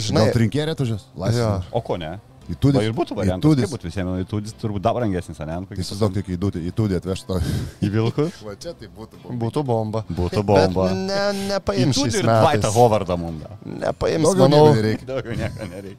Žinai, 0.00 0.30
trinkėrė 0.34 0.76
tužės? 0.78 1.06
Jo. 1.10 1.22
Laisvė. 1.24 1.54
O 1.74 1.82
ko 1.84 1.98
ne? 2.00 2.14
Įtūdis. 2.50 2.80
O 2.80 2.82
ir 2.88 2.94
būtų 2.96 3.14
variantas, 3.18 3.44
Įtūdis. 3.46 3.70
būtų 3.72 3.86
visiems, 3.90 4.20
įtūdis 4.24 4.54
turbūt 4.58 4.82
dar 4.82 4.94
brangesnis, 4.96 5.38
ne? 5.38 5.56
Tai 5.68 5.76
įsivaizduok, 5.78 6.14
tik 6.16 6.30
įdūdį, 6.36 6.62
įtūdį 6.72 6.96
atvežto. 6.98 7.38
Į 7.86 7.90
vilkus? 7.94 8.40
Va 8.46 8.54
čia 8.60 8.72
tai 8.78 8.88
būtų. 8.96 9.20
būtų 9.44 9.64
bomba. 9.68 10.02
Būtų 10.10 10.42
bomba. 10.48 10.88
Bet 10.90 11.00
ne, 11.06 11.20
nepaims 11.52 12.00
šiais 12.00 12.18
ir 12.22 12.28
metais. 12.30 12.68
Hovardą 12.74 13.16
mums. 13.20 13.46
Nepaims, 13.64 14.26
Daugiau 14.28 14.46
manau. 14.48 14.62
nieko 14.70 14.80
nereikia. 14.82 15.08
Daugiau 15.12 15.38
nieko 15.38 15.70
nereikia. 15.70 15.98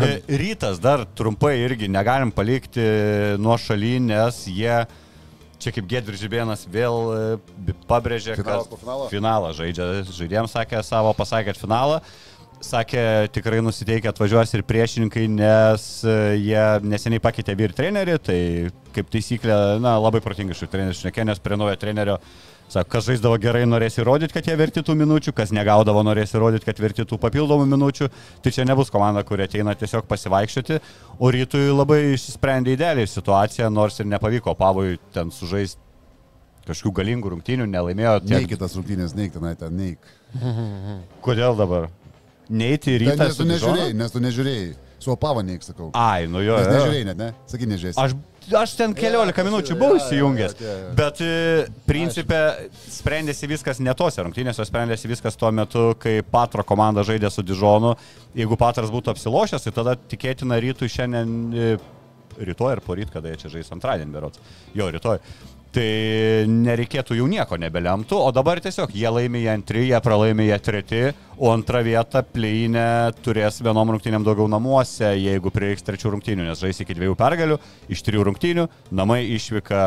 E, 0.00 0.38
Rytas 0.44 0.80
dar 0.82 1.04
trumpai 1.18 1.56
irgi 1.66 1.88
negalim 1.92 2.32
palikti 2.34 2.84
nuo 3.42 3.56
šaly, 3.60 3.96
nes 4.02 4.40
jie, 4.50 4.78
čia 5.62 5.72
kaip 5.74 5.86
Gedvirs 5.88 6.20
Žibėnas 6.24 6.64
vėl 6.70 6.96
e, 7.14 7.74
pabrėžė, 7.88 8.34
Finalas 8.40 8.64
kad 8.66 8.72
po 8.72 8.80
finalo? 8.80 9.08
finalą 9.12 9.52
žaidžia. 9.56 9.90
Žaidėjams 10.08 10.54
sakė 10.56 10.80
savo, 10.84 11.12
pasakė, 11.18 11.54
finalą. 11.60 12.00
Sakė, 12.64 13.00
tikrai 13.34 13.58
nusiteikia 13.60 14.08
atvažiuos 14.14 14.54
ir 14.56 14.62
priešininkai, 14.64 15.26
nes 15.28 15.84
e, 16.08 16.14
jie 16.40 16.62
neseniai 16.88 17.20
pakeitė 17.20 17.52
vyr 17.58 17.74
trenerį, 17.76 18.14
tai 18.24 18.38
kaip 18.96 19.10
taisyklė, 19.12 19.56
na, 19.84 19.96
labai 20.00 20.22
protingai 20.24 20.56
šių 20.56 20.68
trenerių 20.72 20.96
šnekė, 21.02 21.26
nes 21.28 21.42
prie 21.44 21.58
naujo 21.60 21.76
trenerio 21.82 22.18
Sako, 22.64 22.88
kas 22.94 23.04
žaisdavo 23.04 23.36
gerai, 23.38 23.66
norės 23.68 23.98
įrodyti, 24.00 24.32
kad 24.32 24.46
jie 24.48 24.54
verti 24.56 24.80
tų 24.82 24.94
minučių, 24.96 25.34
kas 25.36 25.50
negaudavo, 25.52 26.00
norės 26.02 26.32
įrodyti, 26.34 26.64
kad 26.64 26.78
verti 26.80 27.04
tų 27.06 27.18
papildomų 27.20 27.66
minučių. 27.68 28.08
Tai 28.42 28.52
čia 28.56 28.64
nebus 28.64 28.88
komanda, 28.90 29.20
kuri 29.28 29.44
ateina 29.44 29.74
tiesiog 29.76 30.06
pasivaikščioti. 30.08 30.78
O 31.20 31.28
rytui 31.36 31.66
labai 31.68 31.98
išsprendė 32.14 32.72
idealiai 32.78 33.04
situaciją, 33.12 33.68
nors 33.70 34.00
ir 34.00 34.08
nepavyko 34.08 34.56
Pavui 34.56 34.96
ten 35.12 35.28
sužaisti 35.30 35.76
kažkokių 36.64 36.94
galingų 37.02 37.34
rungtynių, 37.34 37.68
nelaimėjo. 37.68 38.16
tiek- 38.24 38.32
Neik 38.40 38.48
kitas 38.56 38.74
rungtynės, 38.80 39.12
neik 39.14 39.36
tenai 39.36 39.52
ten, 39.60 39.76
neik. 39.76 40.10
Kodėl 41.28 41.60
dabar? 41.60 41.90
Neiti 42.48 42.98
rytą. 43.00 43.16
nes 43.24 43.36
tu 43.38 43.44
nežiūrėjai, 43.48 43.94
nes 43.96 44.12
tu 44.12 44.20
nežiūrėjai. 44.20 44.72
Su 45.04 45.12
opavo 45.12 45.42
neik, 45.44 45.60
sakau. 45.64 45.90
Ai, 45.92 46.26
nu 46.30 46.40
jo. 46.40 46.56
Nes 46.56 46.68
nežiūrėjai 46.70 47.06
net, 47.10 47.18
ne? 47.20 47.26
Sakai, 47.50 47.66
nežiūrėjai. 47.68 47.96
Aš, 48.00 48.14
aš 48.56 48.74
ten 48.78 48.94
keliolika 48.96 49.42
Jo, 49.42 49.48
minučių 49.50 49.76
buvau 49.80 49.98
įsijungęs, 49.98 50.54
jo, 50.60 50.64
jo, 50.68 50.76
jo. 50.80 50.92
bet 50.96 51.20
e, 51.24 51.32
principė 51.88 52.38
sprendėsi 52.88 53.48
viskas 53.50 53.80
ne 53.84 53.92
tose 53.96 54.24
rungtynėse, 54.24 54.64
sprendėsi 54.64 55.10
viskas 55.10 55.36
tuo 55.36 55.50
metu, 55.52 55.90
kai 56.00 56.22
Patro 56.24 56.64
komanda 56.64 57.04
žaidė 57.04 57.28
su 57.32 57.44
Dižonu. 57.44 57.94
Jeigu 58.36 58.56
Patras 58.60 58.92
būtų 58.94 59.12
apsilošęs, 59.12 59.66
tai 59.68 59.74
tada 59.76 59.96
tikėtina 59.96 60.56
rytui 60.64 60.88
šiandien, 60.88 61.34
e, 61.52 61.76
rytoj 62.48 62.72
ar 62.78 62.80
poryt, 62.84 63.12
kada 63.12 63.28
jie 63.30 63.42
čia 63.44 63.52
žais 63.58 63.68
antradienį 63.76 64.12
berots. 64.16 64.40
Jo, 64.74 64.88
rytoj. 64.94 65.20
Tai 65.74 66.46
nereikėtų 66.46 67.16
jau 67.18 67.24
nieko 67.26 67.56
nebelemtų, 67.58 68.14
o 68.22 68.30
dabar 68.30 68.60
tiesiog 68.62 68.92
jie 68.94 69.10
laimė 69.10 69.40
jie 69.42 69.48
antri, 69.50 69.80
jie 69.88 69.98
pralaimė 70.04 70.46
treti, 70.62 71.00
o 71.34 71.50
antrą 71.50 71.80
vietą 71.82 72.22
pleinė 72.22 73.10
turės 73.24 73.58
vienom 73.58 73.90
rungtynėm 73.96 74.22
daugiau 74.22 74.46
namuose, 74.46 75.16
jeigu 75.18 75.50
prireiks 75.50 75.82
trečių 75.82 76.14
rungtynių, 76.14 76.46
nes 76.46 76.62
žais 76.62 76.78
iki 76.84 76.94
dviejų 76.94 77.18
pergalių, 77.18 77.58
iš 77.90 78.04
trijų 78.06 78.28
rungtynių, 78.30 78.68
namai 78.94 79.24
išvyka 79.34 79.82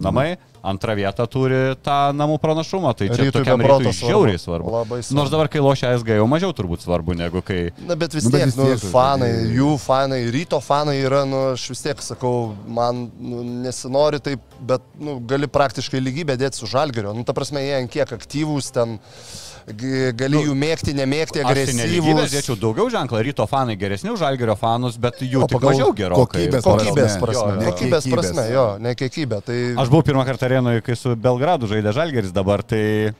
namai, 0.00 0.38
antrą 0.66 0.96
vietą 0.98 1.26
turi 1.30 1.60
tą 1.86 1.96
namų 2.16 2.36
pranašumą, 2.42 2.90
tai 2.98 3.08
čia 3.12 3.20
Rytui 3.26 3.34
tokiam 3.38 3.62
rytui 3.62 3.92
žiauriai 3.94 4.40
svarbu. 4.42 4.72
Labai 4.74 4.98
svarbu. 5.02 5.18
Nors 5.20 5.30
dabar, 5.32 5.50
kai 5.52 5.62
lošia 5.62 5.92
SG, 6.00 6.16
jau 6.18 6.26
mažiau 6.30 6.50
turbūt 6.56 6.82
svarbu 6.84 7.14
negu 7.18 7.42
kai... 7.46 7.70
Na, 7.86 7.94
bet 7.98 8.16
vis 8.16 8.26
Nu, 8.26 8.34
bet 8.34 8.42
tiek, 8.44 8.50
vis 8.50 8.58
nu, 8.58 8.66
tiek, 8.72 8.84
fanai, 8.92 9.30
tai- 9.30 9.54
jų 9.60 9.70
fanai, 9.82 10.20
ryto 10.34 10.60
fanai 10.64 10.96
yra, 11.04 11.22
nu, 11.28 11.42
aš 11.54 11.68
vis 11.72 11.84
tiek 11.86 12.02
sakau, 12.04 12.34
man 12.66 13.06
nu, 13.22 13.44
nesinori 13.64 14.20
taip, 14.26 14.42
bet, 14.66 14.82
nu, 14.98 15.18
gali 15.30 15.46
praktiškai 15.46 16.02
lygybę 16.02 16.36
dėti 16.40 16.58
su 16.62 16.66
žalgeriu. 16.70 17.14
Nu, 17.16 17.22
ta 17.26 17.34
prasme, 17.36 17.62
jie 17.64 17.76
ant 17.80 17.92
kiek 17.92 18.12
aktyvūs 18.18 18.72
ten, 18.74 18.98
g- 18.98 19.45
gali 19.66 20.42
jų 20.46 20.54
mėgti, 20.54 20.94
nemėgti, 20.94 21.42
Nu, 21.42 21.50
Aš 21.50 22.30
tai 22.30 22.38
dėčiau 22.38 22.56
daugiau 22.60 22.86
ženklą, 22.92 23.22
ryto 23.26 23.46
fanai 23.50 23.74
geresni 23.78 24.12
už 24.12 24.20
žalgerio 24.22 24.54
fanus, 24.58 24.96
bet 24.96 25.18
jų 25.24 25.46
tik 25.50 25.62
mažiau 25.62 25.90
gerokai. 25.96 26.46
kokybės 26.46 26.62
Kokybės 26.66 27.16
prasme. 27.18 27.50
Jo, 27.50 27.60
jo. 27.60 27.72
kokybės 27.72 28.08
prasme, 28.12 28.44
jo, 28.52 28.66
ne 28.78 28.94
kiekybė. 28.94 29.40
Tai 29.46 29.58
Aš 29.82 29.90
buvau 29.90 30.06
pirmą 30.06 30.24
kartą 30.28 30.46
arenoje, 30.46 30.84
kai 30.86 30.94
su 30.98 31.16
Belgradu 31.18 31.66
žaidė 31.70 31.94
Žalgeris 31.96 32.34
dabar, 32.36 32.62
tai 32.62 33.14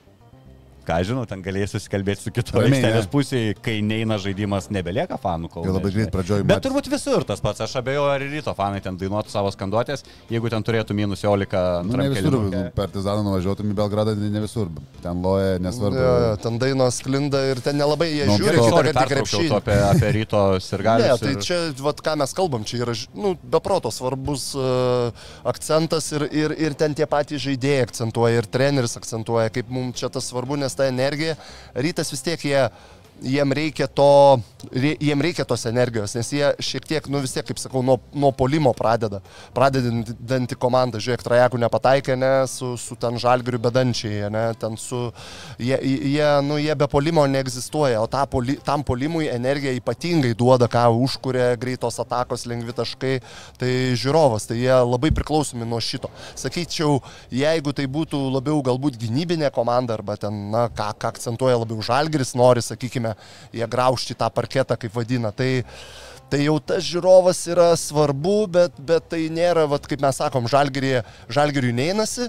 ką 0.87 0.97
žinau, 1.03 1.25
ten 1.27 1.41
galėjai 1.43 1.67
susikalbėti 1.73 2.23
su 2.27 2.31
kitu 2.31 2.55
Ramiai, 2.55 2.77
aikštelės 2.79 3.05
ne? 3.07 3.11
pusėje, 3.11 3.55
kai 3.61 3.75
neina 3.83 4.15
žaidimas, 4.23 4.69
nebelieka 4.71 5.17
fanų 5.19 5.49
kol. 5.51 5.65
Tai 5.67 5.73
labai 5.75 5.91
greit 5.91 6.11
pradžioj 6.13 6.43
Bet 6.43 6.47
matėsi. 6.57 6.65
turbūt 6.69 6.89
visur 6.93 7.25
tas 7.27 7.43
pats, 7.43 7.61
aš 7.67 7.75
abejoju, 7.81 8.07
ar 8.13 8.23
ryto 8.23 8.53
fanai 8.55 8.79
ten 8.85 8.95
dainuotų 8.97 9.29
savo 9.33 9.51
skanduotės, 9.51 10.05
jeigu 10.31 10.49
ten 10.53 10.63
turėtų 10.63 10.95
minus 10.95 11.23
11 11.27 11.83
Nu, 11.87 11.97
ne 11.99 12.07
visur, 12.13 12.31
kelinuke. 12.31 12.63
partizaną 12.77 13.23
nuvažiuotum 13.27 13.71
į 13.73 13.77
Belgradą, 13.81 14.15
ne 14.17 14.29
ne 14.37 14.41
visur, 14.45 14.69
ten 15.03 15.21
loja, 15.21 15.57
nesvarbu. 15.59 15.97
Jo, 15.99 16.13
jo, 16.27 16.35
ten 16.47 16.57
dainos 16.61 17.01
sklinda 17.01 17.43
ir 17.51 17.59
ten 17.61 17.75
nelabai 17.77 18.07
jie 18.13 18.25
Nu, 18.29 18.37
žiūri, 18.39 18.57
pertraukiau 18.61 19.11
krepšinį. 19.11 19.47
tu 19.51 19.55
apie, 19.59 19.77
apie 19.91 20.11
ryto 20.21 20.41
Ne, 20.53 20.59
sirgalius. 20.63 21.19
tai 21.19 21.31
ir- 21.35 21.41
čia, 21.43 21.59
vat, 21.83 21.99
ką 22.01 22.15
mes 22.23 22.33
kalbam, 22.37 22.63
čia 22.63 22.81
yra 22.85 22.93
nu, 23.13 23.35
beproto 23.43 23.91
svarbus 23.91 24.53
uh, 24.55 25.11
akcentas 25.43 26.11
ir, 26.15 26.27
ir, 26.31 26.51
ir 26.67 26.73
ten 26.77 26.93
tie 26.97 27.05
patys 27.09 27.41
žaidėjai 27.45 27.85
akcentuoja, 27.87 28.41
ir 28.41 28.47
treneris 28.51 28.97
akcentuoja, 28.99 29.49
kaip 29.53 29.69
mums 29.73 29.99
čia 29.99 30.09
tas 30.13 30.27
svarbu, 30.31 30.57
nes 30.59 30.75
ta 30.77 30.87
energija, 30.89 31.35
rytas 31.75 32.13
vis 32.13 32.23
tiek 32.25 32.45
jie, 32.45 32.67
jiem 33.21 33.53
reikia 33.53 33.87
to, 33.87 34.39
jiem 34.73 35.21
reikia 35.21 35.45
tos 35.47 35.65
energijos, 35.69 36.13
nes 36.17 36.29
jie 36.33 36.49
šiek 36.63 36.85
tiek, 36.87 37.07
nu 37.11 37.21
vis 37.23 37.33
tiek, 37.33 37.45
kaip 37.47 37.59
sakau, 37.61 37.81
nuo, 37.85 37.97
nuo 38.13 38.31
polimo 38.35 38.73
pradeda. 38.77 39.21
Pradedanti 39.55 40.57
komanda, 40.59 41.01
žiūrėk, 41.01 41.23
trajekų 41.25 41.61
nepataikė, 41.63 42.17
ne, 42.19 42.31
su, 42.51 42.73
su 42.81 42.97
ten 42.99 43.17
žalgiriu 43.21 43.59
bedančiai, 43.63 44.29
ne, 44.33 44.43
ten 44.59 44.77
su, 44.81 45.07
jie, 45.61 45.77
jie, 45.81 46.27
nu, 46.45 46.59
jie 46.61 46.75
be 46.77 46.87
polimo 46.91 47.25
neegzistuoja, 47.29 48.01
o 48.03 48.09
ta 48.11 48.25
poli, 48.29 48.57
tam 48.65 48.85
polimui 48.87 49.29
energiją 49.31 49.75
ypatingai 49.79 50.33
duoda, 50.37 50.69
ką 50.71 50.87
užkuria 51.05 51.51
greitos 51.59 51.99
atakos, 52.03 52.45
lengvi 52.49 52.75
taškai, 52.77 53.15
tai 53.61 53.71
žiūrovas, 53.97 54.49
tai 54.49 54.59
jie 54.61 54.73
labai 54.85 55.11
priklausomi 55.15 55.67
nuo 55.67 55.81
šito. 55.83 56.11
Sakyčiau, 56.37 57.01
jeigu 57.33 57.73
tai 57.75 57.87
būtų 57.91 58.21
labiau 58.33 58.61
galbūt 58.65 58.99
gynybinė 59.01 59.51
komanda 59.55 59.97
arba 59.97 60.17
ten, 60.19 60.47
na, 60.53 60.67
ką, 60.73 60.91
ką 60.97 61.13
akcentuoja 61.13 61.61
labiau 61.61 61.83
žalgiris, 61.85 62.35
nori, 62.37 62.63
sakykime, 62.65 63.06
jie 63.55 63.69
graužti 63.71 64.17
tą 64.17 64.29
parketą, 64.33 64.79
kaip 64.79 64.93
vadina, 64.97 65.31
tai 65.35 65.63
Tai 66.27 66.41
jau 66.43 66.57
tas 66.59 66.83
žiūrovas 66.83 67.39
yra 67.47 67.69
svarbu, 67.79 68.49
bet, 68.51 68.79
bet 68.83 69.05
tai 69.13 69.21
nėra, 69.31 69.63
vat, 69.71 69.85
kaip 69.87 70.01
mes 70.03 70.17
sakom, 70.19 70.49
žalgiriui 70.51 71.71
neinasi, 71.71 72.27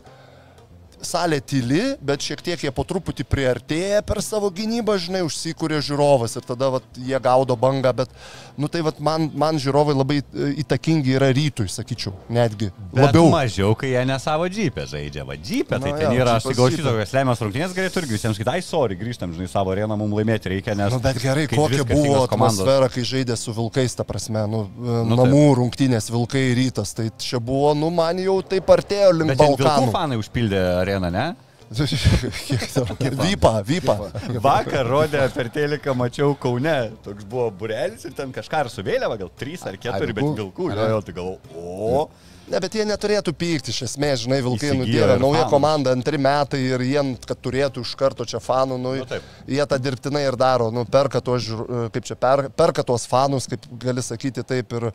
salė 1.04 1.40
tyli, 1.44 1.82
bet 2.04 2.24
šiek 2.24 2.42
tiek 2.44 2.62
jie 2.66 2.72
po 2.74 2.84
truputį 2.88 3.26
priartėja 3.28 4.02
per 4.06 4.20
savo 4.24 4.50
gynybą, 4.54 4.98
žinai, 5.02 5.22
užsikūrė 5.26 5.80
žiūrovas 5.84 6.38
ir 6.38 6.46
tada 6.46 6.70
vat, 6.76 6.86
jie 6.96 7.18
gaudo 7.24 7.56
bangą, 7.58 7.92
bet, 8.02 8.12
nu 8.58 8.70
tai 8.72 8.82
vat, 8.86 9.00
man, 9.02 9.28
man 9.38 9.58
žiūrovai 9.62 9.96
labai 9.96 10.20
e, 10.22 10.50
įtakingi 10.64 11.16
yra 11.18 11.30
rytui, 11.34 11.68
sakyčiau, 11.72 12.14
netgi. 12.32 12.70
Bet 12.94 13.08
Labiau. 13.08 13.28
mažiau, 13.32 13.74
kai 13.78 13.92
jie 13.94 14.04
ne 14.08 14.18
savo 14.22 14.48
džipę 14.52 14.86
žaidžia. 14.90 15.26
Va, 15.28 15.38
džipė, 15.38 15.78
tai 15.78 15.92
Na 15.94 16.00
ten 16.02 16.16
jo, 16.16 16.22
yra, 16.22 16.36
aš 16.38 16.48
gal 16.52 16.72
šito, 16.74 16.94
kas 17.00 17.14
lemiamas 17.16 17.44
rungtynės 17.44 17.76
galėtų 17.76 18.04
irgi 18.04 18.16
visiems 18.18 18.40
kitai, 18.40 18.58
sorry, 18.64 18.98
grįžtam, 18.98 19.34
žinai, 19.36 19.50
savo 19.50 19.74
areną 19.74 19.98
mums 19.98 20.18
laimėti 20.20 20.54
reikia, 20.54 20.76
nes... 20.78 20.92
Nu, 20.94 21.02
bet 21.04 21.20
gerai, 21.22 21.46
kokia 21.50 21.86
buvo 21.88 22.24
atmosfera, 22.26 22.90
kai 22.92 23.06
žaidė 23.08 23.36
su 23.38 23.54
Vilkais, 23.56 23.98
ta 23.98 24.06
prasme, 24.08 24.46
nu, 24.50 24.64
Nu, 24.78 25.02
nu 25.06 25.16
namų 25.18 25.42
rungtynės 25.58 26.08
Vilkai 26.12 26.44
rytas, 26.56 26.92
tai 26.96 27.08
čia 27.20 27.40
buvo, 27.42 27.72
nu, 27.78 27.90
man 27.94 28.18
jau 28.22 28.38
taip 28.46 28.68
artėjo 28.72 29.10
link 29.14 29.32
Bet 29.32 29.40
ten 29.40 29.52
vilkų 29.52 29.64
Balkanų. 29.64 29.92
fanai 29.94 30.18
užpildė 30.20 30.60
areną, 30.88 31.12
ne? 31.12 31.28
Vypa, 33.28 33.58
vypa. 33.60 33.96
Vakar 34.40 34.88
rodė 34.88 35.26
per 35.34 35.50
teliką, 35.52 35.92
mačiau 36.00 36.32
Kaune, 36.40 36.76
toks 37.04 37.26
buvo 37.28 37.50
burelis 37.60 38.06
ir 38.08 38.14
ten 38.16 38.32
kažką 38.32 38.62
ar 38.64 38.70
su 38.72 38.84
vėliava, 38.86 39.18
gal 39.20 39.28
trys 39.36 39.66
ar 39.68 39.76
keturi, 39.76 40.16
bet 40.16 40.24
vilkų? 40.24 40.70
jo, 40.72 40.86
jo, 40.94 41.02
tai 41.04 41.16
galvoju, 41.18 41.40
o... 41.60 42.08
Ne, 42.48 42.60
bet 42.64 42.72
jie 42.74 42.84
neturėtų 42.88 43.32
pykti, 43.36 43.72
iš 43.74 43.82
esmės, 43.90 44.22
žinai, 44.24 44.38
Vilkai 44.44 44.70
ir 44.72 45.10
nauja 45.20 45.42
fanus. 45.44 45.50
komanda, 45.52 45.92
antri 45.92 46.16
metai 46.16 46.60
ir 46.64 46.80
jie, 46.80 47.02
kad 47.28 47.40
turėtų 47.44 47.82
iš 47.84 47.90
karto 48.00 48.24
čia 48.28 48.40
fanų, 48.40 48.78
nu, 48.80 48.94
Nu, 48.98 49.04
jie 49.46 49.64
tą 49.68 49.76
dirbtinai 49.84 50.22
ir 50.24 50.36
daro, 50.40 50.70
nu, 50.72 50.86
perka 50.88 51.20
tuos, 51.20 51.42
žiūr- 51.44 51.90
kaip 51.92 52.06
čia, 52.08 52.16
per, 52.16 52.46
perka 52.56 52.82
tuos 52.82 53.04
fanus, 53.06 53.44
kaip 53.46 53.66
gali 53.82 54.00
sakyti 54.02 54.40
taip 54.48 54.72
ir, 54.72 54.86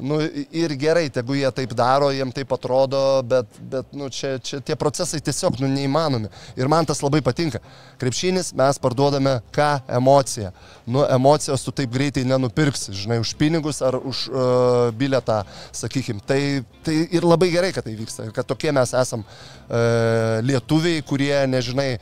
nu, 0.00 0.20
ir 0.56 0.72
gerai, 0.80 1.10
tegu 1.12 1.36
jie 1.36 1.50
taip 1.52 1.74
daro, 1.76 2.08
jiem 2.16 2.32
taip 2.32 2.54
atrodo, 2.56 3.02
bet, 3.28 3.46
bet 3.60 3.92
nu, 3.92 4.08
čia, 4.08 4.38
čia 4.40 4.62
tie 4.64 4.76
procesai 4.80 5.20
tiesiog, 5.20 5.60
nu, 5.60 5.68
neįmanomi. 5.68 6.32
Ir 6.56 6.68
man 6.72 6.88
tas 6.88 7.02
labai 7.04 7.20
patinka. 7.20 7.60
Krepšinis 8.00 8.54
mes 8.56 8.80
parduodame 8.80 9.42
ką? 9.52 9.70
Emociją. 10.00 10.50
Nu, 10.86 11.00
emocijos 11.10 11.64
tu 11.66 11.72
taip 11.74 11.90
greitai 11.90 12.22
nenupirksi, 12.22 12.92
žinai, 12.94 13.18
už 13.18 13.32
pinigus 13.34 13.80
ar 13.82 13.96
už 13.98 14.28
uh, 14.30 14.92
biletą, 14.94 15.40
sakykim. 15.74 16.20
Tai, 16.22 16.38
tai 16.86 16.94
ir 17.10 17.26
labai 17.26 17.48
gerai, 17.50 17.72
kad 17.74 17.82
tai 17.88 17.96
vyksta. 17.98 18.28
Ir 18.28 18.32
kad 18.36 18.46
tokie 18.46 18.70
mes 18.70 18.92
esam 18.94 19.24
uh, 19.26 20.38
lietuviai, 20.46 21.02
kurie, 21.02 21.34
nežinai, 21.50 21.96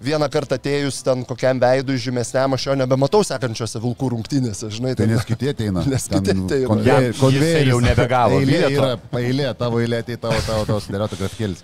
Vieną 0.00 0.28
kartą 0.32 0.56
atėjus 0.56 1.02
ten 1.04 1.24
kokiam 1.26 1.58
veidui 1.60 1.98
žymesniam, 2.00 2.54
aš 2.54 2.68
jo 2.68 2.74
nebematau 2.78 3.18
sekančiose 3.26 3.80
vilkų 3.82 4.08
rungtynėse, 4.14 4.70
žinai. 4.72 4.94
Tai 4.96 5.04
ten- 5.04 5.10
nes 5.16 5.24
kiti 5.26 5.50
ateina. 5.50 5.82
Nes 5.84 6.06
kiti 6.08 6.22
Ten 6.30 6.44
ateina. 6.46 6.68
konvej- 6.70 6.86
Jam- 6.86 7.18
konvejeris. 7.18 7.58
jisai 7.58 7.66
jau 7.68 7.80
nebegavo 7.82 8.38
Eilė 8.40 8.60
yra, 8.70 8.92
eilė, 9.20 9.48
tavo 9.58 9.80
eilė, 9.82 10.00
tai 10.06 10.16
tavo, 10.22 10.38
tavo, 10.46 10.64
tavo 10.70 10.80
sudėliotų 10.86 11.18
grafkėlis. 11.20 11.60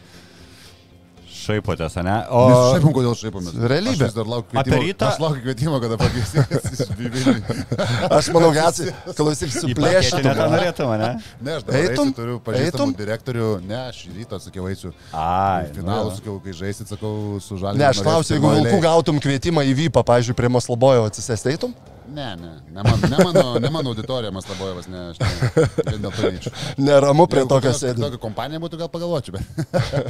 Šaipotės, 1.45 1.97
ne? 2.07 2.17
O 2.33 2.43
O 2.45 2.59
šiaip, 2.73 2.87
kodėl 2.97 3.15
šaipomės? 3.21 3.55
Realybė. 3.73 3.95
Aš 3.95 4.11
vis 4.11 4.17
dar 4.17 4.29
laukiu 4.33 4.51
kvietimo. 4.55 4.81
rytą- 4.85 5.09
Aš 5.13 5.19
laukiu 5.25 5.43
kvietimo, 5.45 5.81
kada 5.85 5.97
pakviesi. 6.01 6.45
Aš 8.19 8.29
manau, 8.35 8.51
kad 8.57 8.81
klausyk, 9.17 9.53
suplėšti. 9.55 10.11
paketinę 10.21 10.35
tą 10.39 10.47
norėtum, 10.53 10.93
ne? 11.01 11.11
Ne, 11.45 11.57
aš 11.59 11.65
dabar 11.67 11.81
Eitum? 11.81 12.09
eisiu, 12.11 12.17
turiu 12.19 12.37
pažįstamų 12.45 12.97
direktorių. 12.99 13.49
Ne, 13.69 13.81
aš 13.91 14.03
rytą 14.17 14.41
sakiau, 14.43 14.69
eisiu. 14.73 14.93
Ai, 15.13 15.67
Finalų 15.77 16.15
sakiau, 16.19 16.39
kai 16.45 16.53
žaisit, 16.57 16.91
sakau, 16.93 17.15
su 17.45 17.59
žaliu. 17.61 17.79
Ne, 17.81 17.89
aš 17.91 18.03
klausiu, 18.05 18.37
jeigu 18.39 18.53
vilkų 18.59 18.81
gautum 18.85 19.21
kvietimą 19.23 19.65
į 19.71 19.75
Vypą, 19.85 20.05
pavyzdžiui, 20.07 20.37
prie 20.39 20.49
Maslobojo 20.53 21.05
atsisėsti, 21.09 21.55
eitum? 21.57 21.75
Ne, 22.05 22.37
ne, 22.37 22.51
ne, 22.69 22.83
man, 22.85 23.01
ne, 23.11 23.17
mano, 23.25 23.59
ne 23.59 23.71
mano 23.73 23.91
auditorija, 23.95 24.31
Maslabojevas, 24.31 24.89
ne, 24.93 24.99
aš 25.15 25.21
ne, 25.25 25.97
dėl 26.03 26.11
to 26.13 26.23
neičiu. 26.29 26.51
Neramu 26.85 27.25
prie 27.33 27.47
tokio 27.49 27.71
kokia- 27.71 27.79
sėdė. 27.81 28.03
Tokia 28.05 28.19
kompanija 28.21 28.61
būtų, 28.61 28.81
gal 28.83 28.91
pagalvočiau, 28.93 29.39
bet. 29.39 29.45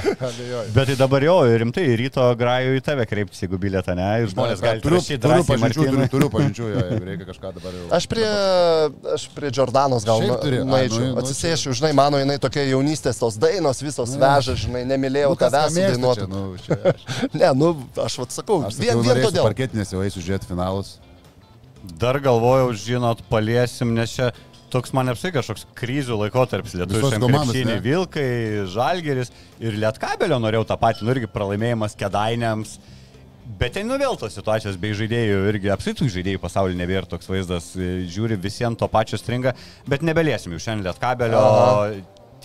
Bet 0.74 0.88
tai 0.90 0.96
dabar 0.98 1.22
jau 1.22 1.36
rimtai, 1.62 1.84
ryto 1.98 2.24
grajų 2.40 2.74
į 2.78 2.82
tave 2.84 3.06
kreiptis, 3.06 3.44
jeigu 3.44 3.58
bilietą, 3.62 3.94
ne? 3.98 4.08
Ir 4.24 4.32
žmonės 4.32 4.62
gali 4.64 4.82
turiu, 4.82 4.98
rašyti 4.98 5.20
turiu 5.22 5.44
drąsiai 5.44 5.60
pažinčių, 5.62 5.84
turiu, 5.92 6.08
turiu 6.16 6.30
pažinčių, 6.34 6.66
jo, 6.72 6.82
jeigu 6.88 7.06
reikia 7.10 7.28
kažką 7.30 7.52
dabar 7.60 7.76
jau. 7.78 7.84
Aš 7.98 8.08
prie, 8.10 8.26
aš 9.14 9.26
prie 9.36 9.52
Jordanos 9.54 10.06
gal 10.08 10.24
nueičiau, 10.24 10.98
nu, 10.98 11.12
nu, 11.12 11.22
atsisėšiu, 11.22 11.76
žinai, 11.78 11.92
mano 11.96 12.20
jinai 12.22 12.38
tokia 12.42 12.66
jaunystės 12.72 13.20
tos 13.22 13.38
dainos 13.42 13.82
visos 13.84 14.16
veža, 14.18 14.56
žinai, 14.66 14.82
nemylėjau 14.90 15.32
Nu, 15.34 15.40
kas 15.40 15.54
tavęs 15.54 15.94
dainuoti. 15.94 16.28
nu, 16.30 16.44
Ne, 17.38 17.54
nu, 17.58 17.72
aš 18.02 18.18
vad 18.24 18.34
sakau, 18.34 18.60
Aš 18.66 18.78
vien, 18.82 18.98
vien 19.04 19.22
todėl. 19.24 19.44
parketinės 19.46 19.94
jau 19.94 20.02
eisiu 20.04 20.22
žiūrėti 20.24 20.50
finalus. 20.50 20.96
Dar 22.00 22.18
galvojau, 22.22 22.72
žinot, 22.78 23.20
paliesim, 23.28 23.92
nes 23.96 24.14
čia 24.16 24.30
toks 24.72 24.94
man 24.96 25.12
apsai 25.12 25.30
kažkoks 25.34 25.66
krizių 25.76 26.16
laikotarpis 26.24 26.74
lietuviškam 26.78 27.22
komandos? 27.22 27.58
Vilkai, 27.84 28.26
Žalgeris 28.72 29.30
ir 29.62 29.76
Lietkabelio 29.82 30.40
norėjau 30.42 30.64
tą 30.72 30.78
patį, 30.80 31.04
nu 31.04 31.14
irgi 31.14 31.30
pralaimėjimas 31.30 31.96
kedainiams. 32.00 32.78
Bet 33.60 33.74
ten 33.76 33.84
nu 33.84 33.98
vėl 34.00 34.16
tos 34.16 34.32
situacijos 34.32 34.78
bei 34.80 34.96
žaidėjų 34.96 35.42
irgi 35.50 35.70
apsitų 35.74 36.08
žaidėjų 36.14 36.40
pasaulyje 36.40 36.80
nebėra 36.80 37.04
toks 37.10 37.28
vaizdas, 37.28 37.74
žiūri 37.76 38.38
visiems 38.40 38.80
to 38.80 38.88
pačio 38.88 39.20
stringa, 39.20 39.52
bet 39.84 40.02
nebeliesim 40.06 40.56
jau 40.56 40.62
šiandien 40.64 40.88
Lietkabelio. 40.88 41.42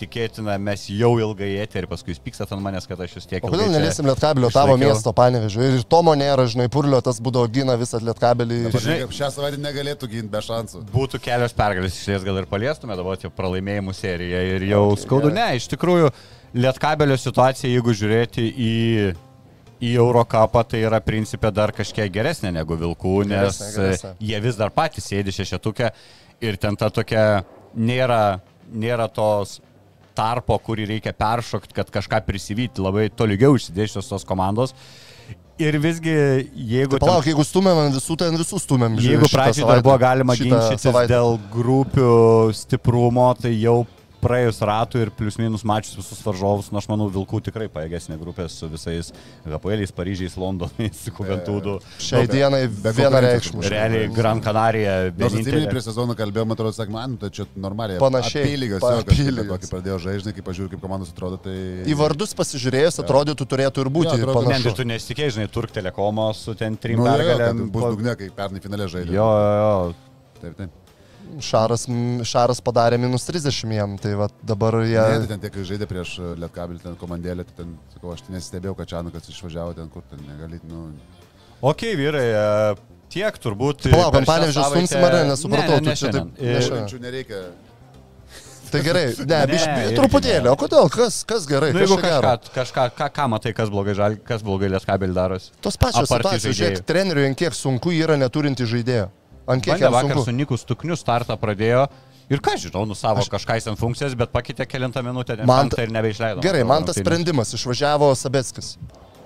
Tikėtina, 0.00 0.54
mes 0.62 0.86
jau 0.88 1.10
ilgai 1.20 1.50
eterį, 1.60 1.88
paskui 1.90 2.14
jūs 2.14 2.20
pykstat 2.24 2.50
ant 2.56 2.62
manęs, 2.64 2.86
kad 2.88 3.00
aš 3.04 3.18
jūs 3.18 3.26
tiek 3.28 3.44
O 3.44 3.50
kodėl 3.52 3.68
neliesim 3.74 4.06
Lietkabelio 4.08 4.48
tavo 4.54 4.78
miesto 4.80 5.12
panevežio? 5.16 5.60
Ir 5.76 5.82
Tomo 5.92 6.14
nėra, 6.16 6.46
žinai, 6.48 6.70
Purlio 6.72 7.02
tas 7.04 7.20
būdavo 7.20 7.50
gina 7.52 7.76
visą 7.80 8.00
Lietkabelį. 8.00 8.60
Žinai- 8.72 9.08
Šią 9.18 9.28
savaitę 9.34 9.60
negalėtų 9.60 10.08
ginti 10.08 10.32
be 10.32 10.40
šansų. 10.46 10.84
būtų 10.94 11.20
kelios 11.20 11.52
pergalės 11.52 11.98
išlės 12.00 12.24
gal 12.24 12.40
ir 12.40 12.46
paliestume, 12.48 12.96
dabar 12.96 13.20
jau 13.20 13.30
pralaimėjimų 13.36 13.94
serija 13.94 14.40
ir 14.56 14.64
jau 14.70 14.86
okay, 14.92 15.04
skaudu. 15.04 15.32
Ne, 15.36 15.50
iš 15.60 15.68
tikrųjų, 15.74 16.10
Lietkabelio 16.54 17.14
situacija, 17.20 17.68
jeigu 17.70 17.92
žiūrėti 17.94 18.46
į, 18.56 18.72
į 19.80 19.94
Eurocapą, 20.00 20.64
tai 20.66 20.80
yra 20.82 20.98
principė 21.04 21.52
dar 21.54 21.70
kažkiek 21.76 22.10
geresnė 22.12 22.50
negu 22.56 22.74
Vilkų, 22.80 23.18
nes 23.28 23.60
Geresnė, 23.60 23.84
geresnė. 23.84 24.14
jie 24.32 24.40
vis 24.48 24.56
dar 24.56 24.70
patys 24.74 25.06
sėdi 25.12 25.30
šešetuke 25.36 25.92
ir 26.40 26.56
ten 26.56 26.76
ta 26.76 26.88
tokia 26.90 27.44
nėra, 27.76 28.40
nėra 28.72 29.06
tos 29.12 29.60
tarpo, 30.16 30.56
kurį 30.64 30.88
reikia 30.94 31.14
peršokti, 31.16 31.76
kad 31.76 31.92
kažką 31.92 32.22
prisivyti, 32.26 32.82
labai 32.82 33.08
tolygiau 33.12 33.56
išsidėščios 33.58 34.10
tos 34.12 34.26
komandos. 34.28 34.74
Ir 35.60 35.76
visgi, 35.76 36.12
jeigu... 36.56 36.96
Tai 36.96 37.04
palauk, 37.04 37.26
jeigu 37.28 37.44
stumėm 37.44 37.82
ant 37.82 37.96
visų, 37.98 38.16
tai 38.16 38.30
ant 38.30 38.40
visų 38.40 38.62
stumėm. 38.62 38.96
Jeigu 39.04 39.28
pradžioje 39.28 39.68
dar 39.68 39.82
buvo 39.84 39.96
galima 40.00 40.36
ginčytis 40.38 40.86
savaitę. 40.86 41.12
dėl 41.12 41.36
grupių 41.52 42.12
stiprumo, 42.56 43.26
tai 43.36 43.52
jau 43.58 43.82
praėjus 44.20 44.60
ratų 44.66 45.00
ir 45.04 45.10
plius 45.16 45.38
minus 45.40 45.64
mačius 45.66 45.96
visus 45.98 46.20
varžovus, 46.24 46.68
nu 46.72 46.78
aš 46.80 46.88
manau, 46.90 47.08
Vilkų 47.12 47.40
tikrai 47.48 47.68
pajėgesnė 47.72 48.18
grupė 48.20 48.46
su 48.52 48.68
visais 48.70 49.10
Gapueliais, 49.48 49.92
Paryžiais, 49.96 50.36
Londonais, 50.40 51.00
Kuventūdu. 51.16 51.78
Šiai 52.02 52.28
dienai 52.30 52.62
be 52.68 52.92
vienareikšmiškai. 52.98 53.72
Realiai 53.74 54.10
Gran 54.14 54.42
Canaria. 54.44 54.96
Nors 55.10 55.32
atsimeni, 55.32 55.46
vienintelė- 55.48 55.72
prieš 55.72 55.88
sezoną 55.90 56.16
kalbėjom, 56.18 56.50
man 56.52 56.58
atrodo, 56.58 56.74
sakė, 56.76 56.94
man, 56.94 57.16
tai 57.20 57.32
čia 57.34 57.48
normaliai. 57.56 57.98
Panašiai, 58.02 58.44
apylygas. 58.46 58.84
tokį 59.54 59.72
pradėjo 59.74 59.98
žaisti, 60.06 60.36
kai 60.36 60.46
pažiūrėjau, 60.50 60.74
kaip 60.76 60.84
komandos 60.84 61.12
atrodo, 61.14 61.40
tai... 61.40 61.56
Į 61.88 61.96
vardus 62.00 62.36
pasižiūrėjus, 62.38 63.00
atrodytų 63.04 63.48
turėtų 63.54 63.86
ir 63.86 63.92
būti 63.96 64.14
atrodo, 64.14 64.46
Ne, 64.50 64.58
tai 64.64 64.72
tu 64.74 64.84
nesitikėjai, 64.88 65.34
žinai, 65.36 65.48
Turk 65.52 65.70
Telekomo 65.74 66.30
su 66.34 66.54
ten 66.58 66.76
trim 66.80 66.98
Nu, 67.00 67.06
jo, 67.06 67.12
jo, 67.12 67.26
kad 67.30 67.38
pergalėm. 67.38 67.70
bus 67.70 67.86
dugne, 67.94 68.14
kai 68.18 68.30
pernai 68.34 68.62
finale 68.64 68.88
žaidė. 68.90 69.14
Jo, 69.14 69.28
jo, 69.30 69.52
jo. 69.60 69.94
Taip, 70.40 70.54
taip. 70.58 70.79
Šaras, 71.38 71.86
šaras 72.26 72.60
padarė 72.64 72.98
minus 73.00 73.24
30 73.28 73.72
jam, 73.76 73.96
tai 74.02 74.14
va 74.18 74.26
dabar 74.42 74.80
jie... 74.82 74.98
Ne, 74.98 75.22
tai 75.24 75.30
ten 75.36 75.40
tiek 75.46 75.58
žaidė 75.68 75.86
prieš 75.90 76.16
Lietkabelį, 76.42 76.80
ten 76.82 76.96
komandėlę, 77.00 77.44
tai 77.48 77.62
ten, 77.62 77.74
sakau, 77.94 78.12
aš 78.16 78.24
tai 78.26 78.34
nesistebėjau, 78.36 78.74
kad 78.78 78.90
Čianakas 78.90 79.30
išvažiavo 79.30 79.76
ten, 79.78 79.88
kur 79.92 80.02
ten 80.10 80.20
negalit, 80.26 80.64
nu... 80.68 80.88
Ok, 81.60 81.86
vyrai, 82.00 82.26
e, 82.34 83.00
tiek 83.12 83.36
turbūt. 83.42 83.88
Palauk, 83.92 84.14
Panevėžio 84.24 84.62
savaitę- 84.64 84.86
stumsim 84.86 85.04
ar 85.04 85.16
ne? 85.18 85.24
Nesupratau, 85.30 85.74
ne, 85.76 85.80
ne, 85.80 85.82
tu 85.84 85.90
ne, 85.90 85.96
čia 85.96 86.06
taip- 86.08 86.14
šiandien. 86.14 86.30
ne 86.40 86.54
E, 86.56 86.62
šiandien. 86.64 86.86
Minčių 86.86 87.00
nereikia. 87.04 87.42
Tai 88.70 88.80
gerai, 88.86 89.04
ne, 89.18 89.24
Ne, 89.26 89.56
irgi 89.58 89.96
truputėlį, 89.98 90.44
ne. 90.46 90.50
o 90.52 90.56
kodėl, 90.56 90.86
kas, 90.94 91.24
kas 91.26 91.46
gerai, 91.50 91.72
Nu, 91.74 91.80
kas 91.82 91.90
čia 91.90 92.02
gero? 92.04 92.20
kažką, 92.22 92.52
kažką 92.54 92.84
ką, 93.00 93.08
ką 93.16 93.24
matai, 93.32 93.52
kas 93.58 93.68
blogai, 93.72 93.96
žal, 93.98 94.14
kas 94.22 94.44
blogai 94.46 94.68
Lietkabelį 94.70 95.16
darosi. 95.16 95.50
Tos 95.60 95.74
pačios 95.76 96.06
situacijos, 96.06 96.54
žiūrėk, 96.54 96.84
treneriui 96.86 97.32
kiek 97.34 97.56
sunku 97.58 97.90
yra 97.96 98.14
neturinti 98.20 98.62
žaidėjo. 98.70 99.08
Ant 99.54 99.64
kiek 99.64 99.80
jam 99.82 99.92
vakar 99.92 100.16
sunku. 100.16 100.24
su 100.24 100.32
Niku 100.36 100.56
Stukniu 100.60 100.96
startą 100.96 101.36
pradėjo. 101.40 101.86
Ir 102.30 102.38
ką 102.38 102.54
žinau, 102.62 102.84
nu 102.86 102.94
savo 102.94 103.18
aš... 103.24 103.28
kažką 103.32 103.58
ten 103.64 103.76
funkcijas, 103.76 104.14
bet 104.14 104.30
pakeitė 104.30 104.66
kilintą 104.70 105.02
minutę, 105.02 105.34
ten 105.36 105.46
Man 105.46 105.66
man 105.66 105.68
ta- 105.72 105.82
ir 105.82 105.90
nebeišleido. 105.90 106.40
Gerai, 106.44 106.62
man 106.64 106.84
tas 106.86 106.96
sprendimas, 107.00 107.50
išvažiavo 107.58 108.12
Sabeckis. 108.14 108.76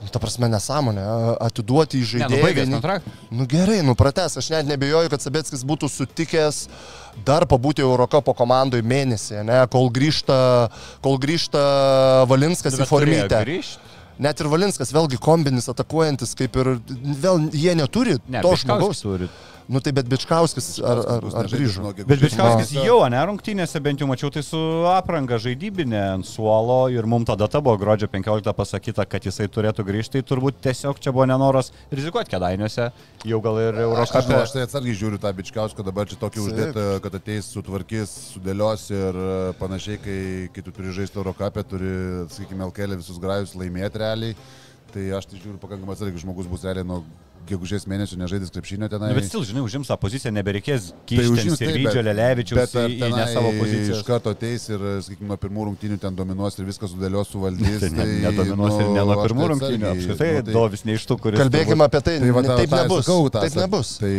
Nu, 0.05 0.09
Ta 0.13 0.19
prasme, 0.21 0.49
nesąmonė, 0.53 1.01
atiduoti 1.41 1.97
į 1.97 2.01
Ne, 2.01 2.05
nu 2.05 2.11
žaidėją. 2.13 2.43
baigęs 2.45 2.73
kontraktą. 2.75 3.13
Nu 3.33 3.47
gerai, 3.49 3.79
nu 3.85 3.95
prates, 3.97 4.35
aš 4.37 4.51
net 4.53 4.67
nebejoju, 4.69 5.09
kad 5.13 5.21
Sabeckis 5.25 5.63
būtų 5.65 5.89
sutikęs 5.89 6.59
dar 7.25 7.47
pabūti 7.49 7.81
Eurocapo 7.81 8.35
komandoje 8.37 8.83
mėnesį, 8.85 9.45
ne, 9.49 9.63
kol 9.73 9.89
grįžta, 9.89 10.69
kol 11.05 11.17
grįžta 11.19 11.63
Valinskas 12.29 12.77
Nu, 12.77 12.85
į 12.85 12.89
grįžt. 13.49 13.79
Net 14.19 14.39
ir 14.41 14.47
Valinskas, 14.47 14.93
vėlgi 14.95 15.17
kombinis 15.19 15.67
atakuojantis, 15.73 16.35
kaip 16.39 16.55
ir 16.61 16.75
vėl 17.25 17.49
jie 17.51 17.73
neturi 17.75 18.19
Ne, 18.29 18.43
to 18.45 18.53
žmogaus. 18.61 19.01
turi. 19.03 19.29
Nu 19.67 19.81
tai 19.81 19.95
bet 19.97 20.05
Bičkauskis 20.05 20.67
ar, 20.85 20.99
ar, 21.09 21.25
ar 21.41 21.47
grįžo? 21.49 21.89
Bet 22.05 22.21
Bičkauskis 22.21 22.75
jau, 22.77 22.99
ne, 23.09 23.21
rungtynėse 23.31 23.81
bent 23.81 24.03
jau 24.03 24.09
mačiau, 24.11 24.29
tai 24.35 24.43
su 24.45 24.59
apranga 24.91 25.39
žaidybinė 25.41 26.03
ant 26.19 26.29
suolo 26.29 26.83
ir 26.93 27.09
mums 27.09 27.31
ta 27.31 27.37
data 27.41 27.63
buvo 27.65 27.79
gruodžio 27.81 28.11
15 28.13 28.53
pasakyta, 28.59 29.07
kad 29.09 29.25
jisai 29.25 29.49
turėtų 29.49 29.87
grįžti, 29.89 30.21
tai 30.21 30.29
turbūt 30.29 30.61
tiesiog 30.67 31.01
čia 31.01 31.15
buvo 31.17 31.25
nenoras 31.31 31.73
rizikuoti 31.89 32.35
kedainiuose, 32.35 32.91
jau 33.25 33.41
gal 33.47 33.63
ir 33.63 33.73
Aš, 33.73 33.81
nežinau, 33.81 33.97
Eurokapė. 33.97 34.37
aš 34.43 34.55
tai 34.59 34.67
atsargiai 34.69 35.01
žiūriu 35.01 35.23
tą 35.25 35.33
bičkauską, 35.41 35.89
dabar 35.89 36.13
čia 36.13 36.21
tokį 36.21 36.45
uždėtą, 36.45 36.87
kad 37.07 37.19
ateis, 37.23 37.49
sutvarkys, 37.57 38.13
sudėlios 38.35 38.85
ir 38.93 39.17
e, 39.17 39.35
panašiai, 39.65 39.97
kai, 40.05 40.61
tu 40.61 40.77
turi 40.77 40.93
žaisti 40.93 41.23
Eurocapę, 41.23 41.65
turi, 41.73 41.95
sakykime, 42.37 42.69
LKL 42.69 43.01
visus 43.01 43.17
grajus 43.23 43.57
laimėti 43.57 44.05
realiai. 44.05 44.37
Tai 44.95 45.03
aš 45.19 45.27
tai 45.27 45.41
žiūriu 45.41 45.57
pakankamai 45.59 45.97
atsargiai, 45.97 46.21
žmogus 46.23 46.47
bus 46.47 46.63
realiai 46.63 46.87
nuo 46.87 47.01
gegužės 47.49 47.85
mėnesio 47.91 48.17
nežaidęs 48.21 48.51
krepšinio 48.55 48.89
tenai. 48.93 49.11
Nu, 49.13 49.19
bet 49.19 49.27
stil, 49.29 49.45
žinai, 49.49 49.63
užims 49.67 49.91
tą 49.91 49.97
poziciją, 50.01 50.33
nebereikės 50.37 50.89
Tai 50.93 51.05
kišti 51.11 51.33
užims 51.35 51.59
taip, 51.61 51.77
bet- 51.85 52.01
Lelevičiaus 52.09 52.75
į, 52.81 52.85
į 52.99 53.11
ne 53.15 53.27
savo 53.33 53.53
poziciją. 53.59 53.99
Iš 53.99 54.03
karto 54.09 54.33
ateis 54.35 54.67
ir, 54.73 54.85
sakykime, 55.07 55.29
nuo 55.33 55.39
pirmų 55.45 55.69
rungtynių 55.71 56.01
ten 56.03 56.17
dominuos 56.19 56.59
ir 56.59 56.69
viską 56.71 56.91
sudėlios, 56.95 57.31
suvaldys. 57.35 57.81
Tai 57.85 57.93
ne, 57.97 58.09
nedominuos 58.27 58.81
ir 58.81 58.91
ne 58.97 59.05
nuo 59.07 59.17
pirmų 59.23 59.47
tai 59.47 59.53
rungtynių. 59.55 59.93
Apskritai, 59.95 60.33
nu, 60.41 60.43
tai- 60.49 60.59
Dovis 60.59 60.85
ne 60.89 60.99
iš 60.99 61.07
tų, 61.11 61.19
kuris... 61.21 61.41
Kalbėkime 61.45 61.85
apie 61.89 62.01
tai, 62.05 62.19
Tai 62.25 62.35
va, 62.37 62.43
ne- 62.45 62.49
tą- 62.53 62.59
taip 62.63 62.73
ir 62.73 62.83
nebus. 62.85 63.05
sakau, 63.07 63.31
tą 63.31 63.45
Taip 63.47 63.53
sak- 63.57 63.65
nebus. 63.67 63.95
Tai 64.03 64.15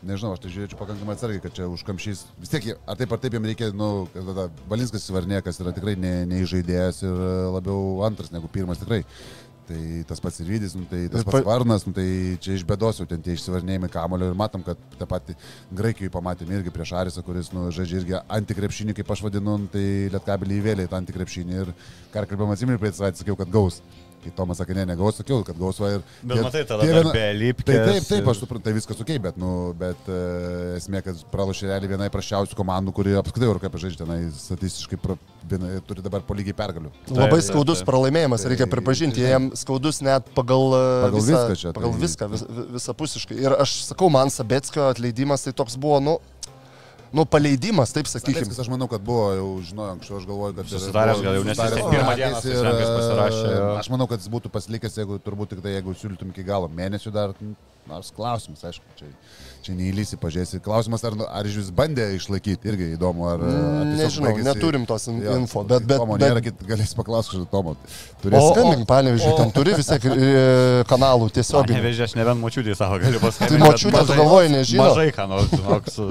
nežinau, 0.00 0.30
aš 0.32 0.40
tai 0.40 0.50
žiūrėčiau 0.54 0.78
pakankamai 0.80 1.12
atsargiai, 1.16 1.42
kad 1.44 1.52
čia 1.56 1.66
užkamšys. 1.68 2.22
Vis 2.40 2.48
tiek, 2.52 2.70
ar 2.88 2.96
taip 2.96 3.10
ar 3.12 3.20
taip 3.20 3.34
jiems 3.36 3.50
reikia, 3.50 3.68
nu, 3.76 4.06
kad 4.14 4.24
tada 4.30 4.46
Valinskas 4.70 5.04
įvarnėkas 5.12 5.60
yra 5.60 5.74
tikrai 5.76 5.92
ne- 6.00 6.24
neįžaidėjas 6.30 7.02
ir 7.04 7.12
e, 7.20 7.34
labiau 7.52 8.00
antras 8.08 8.32
negu 8.32 8.48
pirmas 8.48 8.80
tikrai. 8.80 9.02
Tai 9.70 9.80
tas 10.10 10.18
pats 10.18 10.40
ir 10.42 10.48
Vydis, 10.50 10.72
nu, 10.74 10.82
tai 10.90 11.04
tas 11.12 11.22
pats 11.22 11.44
pa- 11.44 11.46
Varnas, 11.46 11.84
nu, 11.86 11.92
tai 11.94 12.06
čia 12.42 12.56
iš 12.58 12.64
bėdos 12.66 12.98
jau 12.98 13.06
ten 13.06 13.22
tie 13.22 13.36
išsivarnėjimai 13.36 13.90
kamulio 13.92 14.32
ir 14.32 14.38
matom, 14.38 14.64
kad 14.66 14.80
tą 14.98 15.06
patį 15.06 15.36
Graikijoje 15.78 16.10
pamatėme 16.10 16.58
irgi 16.58 16.74
prieš 16.74 16.94
Arisą, 16.98 17.22
kuris 17.22 17.52
nu, 17.54 17.68
žaidžia 17.70 18.00
irgi 18.02 18.18
antikrepšinį, 18.40 18.96
kaip 18.98 19.14
aš 19.14 19.22
vadinu, 19.28 19.54
nu, 19.62 19.70
tai 19.70 19.84
lietkabelį 20.16 20.58
įvėlė 20.58 20.88
į 20.88 20.90
tą 20.90 20.98
antikrepšinį 21.04 21.60
ir 21.62 21.74
ką 22.10 22.26
kalbėjom 22.32 22.78
praeitą 22.82 22.98
savaitę 22.98 23.22
sakiau, 23.22 23.38
kad 23.38 23.52
gaus. 23.54 23.78
Kai 24.20 24.30
Tomas 24.36 24.58
sakė, 24.60 24.74
ne, 24.76 24.82
negaus, 24.84 25.16
sakiau, 25.16 25.38
kad 25.48 25.56
gaus 25.56 25.78
va 25.80 25.94
ir... 25.94 26.02
Bet 26.20 26.36
tie- 26.36 26.42
matai, 26.44 26.60
tada 26.68 26.84
tie 26.84 26.92
viena- 26.92 27.12
be 27.14 27.22
Lipkės 27.40 27.64
Tai 27.64 27.76
taip, 27.88 28.04
taip, 28.10 28.26
aš 28.28 28.40
suprantu, 28.42 28.64
tai 28.66 28.74
viskas 28.76 28.98
ok, 29.00 29.12
bet, 29.24 29.38
nu, 29.40 29.50
bet 29.80 30.10
uh, 30.12 30.76
esmė, 30.76 31.00
kad 31.06 31.22
pralošė 31.32 31.70
realiai 31.70 31.88
vienai 31.94 32.08
prašiausių 32.12 32.58
komandų, 32.58 32.92
kuri 32.98 33.14
apskritai 33.16 33.48
ir 33.48 33.60
kaip 33.62 33.78
žaidžia 33.80 34.02
tenai 34.02 34.18
statistiškai 34.36 34.98
pra, 35.00 35.16
viena, 35.48 35.70
turi 35.88 36.04
dabar 36.04 36.20
po 36.28 36.36
lygiai 36.36 36.52
pergalių. 36.58 36.92
Labai 37.16 37.40
skaudus 37.46 37.80
taip. 37.80 37.88
pralaimėjimas, 37.88 38.44
reikia 38.52 38.66
Tai- 38.68 38.74
pripažinti, 38.76 39.24
tai- 39.24 39.32
jam 39.32 39.48
skaudus 39.56 40.02
net 40.04 40.28
pagal, 40.36 40.68
e, 40.76 40.82
Pagal 41.06 41.16
visą, 41.24 41.40
viską 41.40 41.56
čia, 41.64 41.72
pagal 41.80 41.96
tai- 41.96 42.02
viską 42.04 42.28
vis, 42.34 42.44
vi- 42.44 42.66
visapusiškai. 42.76 43.40
Ir 43.40 43.56
aš 43.64 43.78
sakau, 43.88 44.10
man 44.12 44.28
Sabetskio 44.28 44.84
atleidimas 44.92 45.48
tai 45.48 45.56
toks 45.56 45.80
buvo, 45.80 45.96
nu, 46.04 46.18
nu 47.16 47.24
paleidimas, 47.26 47.92
taip 47.94 48.08
sakykime. 48.10 48.44
Sakykime, 48.44 48.62
aš 48.64 48.70
manau, 48.72 48.88
kad 48.90 49.02
buvo, 49.04 49.24
jau 49.36 49.48
žinojau, 49.70 49.96
anksčiau 49.96 50.18
aš 50.20 50.26
galvoju, 50.28 50.56
kad... 50.58 50.70
buvo 50.70 51.22
gal 51.24 51.38
jau, 51.38 51.46
nes 51.48 51.62
susitaręs 51.62 51.66
jis 51.66 51.74
su 51.74 51.92
pirmą 51.94 52.14
dieną 52.20 52.42
ir, 52.44 52.70
pasirašė. 52.96 53.54
Aš 53.80 53.90
manau, 53.94 54.06
kad 54.10 54.22
jis 54.22 54.32
būtų 54.32 54.52
pasilikęs, 54.54 54.98
jeigu 55.02 55.18
turbūt 55.24 55.54
tik 55.54 55.64
tai, 55.64 55.74
jeigu 55.78 55.96
siūlytum 55.98 56.34
iki 56.34 56.46
galo 56.46 56.70
mėnesių 56.80 57.14
dar, 57.14 57.34
nors 57.90 58.12
klausimas, 58.14 58.62
aišku, 58.70 58.94
čia, 59.00 59.10
čia 59.64 59.74
neįlysi, 59.78 60.16
pažiūrėsi. 60.20 60.60
Klausimas, 60.64 61.02
ar, 61.06 61.14
ar 61.28 61.46
iš 61.48 61.56
vis 61.60 61.68
bandė 61.74 62.06
išlaikyti, 62.16 62.68
irgi 62.70 62.88
įdomu, 62.96 63.26
ar... 63.30 63.42
ar 63.44 63.50
tiesiog 63.50 63.98
Nežinau, 64.00 64.30
baigėsi- 64.30 64.46
neturim 64.48 64.86
tos 64.88 65.06
in- 65.12 65.20
Jo, 65.24 65.36
info, 65.40 65.62
bet... 65.68 65.84
bet, 65.88 66.00
Tomo 66.02 66.16
bet 66.20 66.24
nėra, 66.28 66.42
kit- 66.44 66.64
galėsi 66.68 66.96
paklausti, 66.98 67.40
Tomo. 67.52 67.76
Turės 68.22 68.46
skambink, 68.52 68.84
panevižiui, 68.90 69.32
ten 69.38 69.52
turi 69.56 69.74
vis 69.78 69.88
tiek 69.90 70.04
e, 70.10 70.84
kanalų 70.90 71.30
tiesiog. 71.38 71.70
Nevežė, 71.72 72.04
aš 72.08 72.16
nebent 72.18 72.40
močiutį 72.42 72.76
savo 72.76 72.98
galiu 73.02 73.20
pasakyti. 73.24 73.56
Tai 73.56 73.62
močiutė, 73.66 74.02
tu 74.10 74.16
galvoji, 74.18 74.52
nežino. 74.56 74.84
Mažai 74.88 75.08
ką 75.16 75.26
nors, 75.30 75.48
žinok, 75.54 75.88
su, 75.94 76.08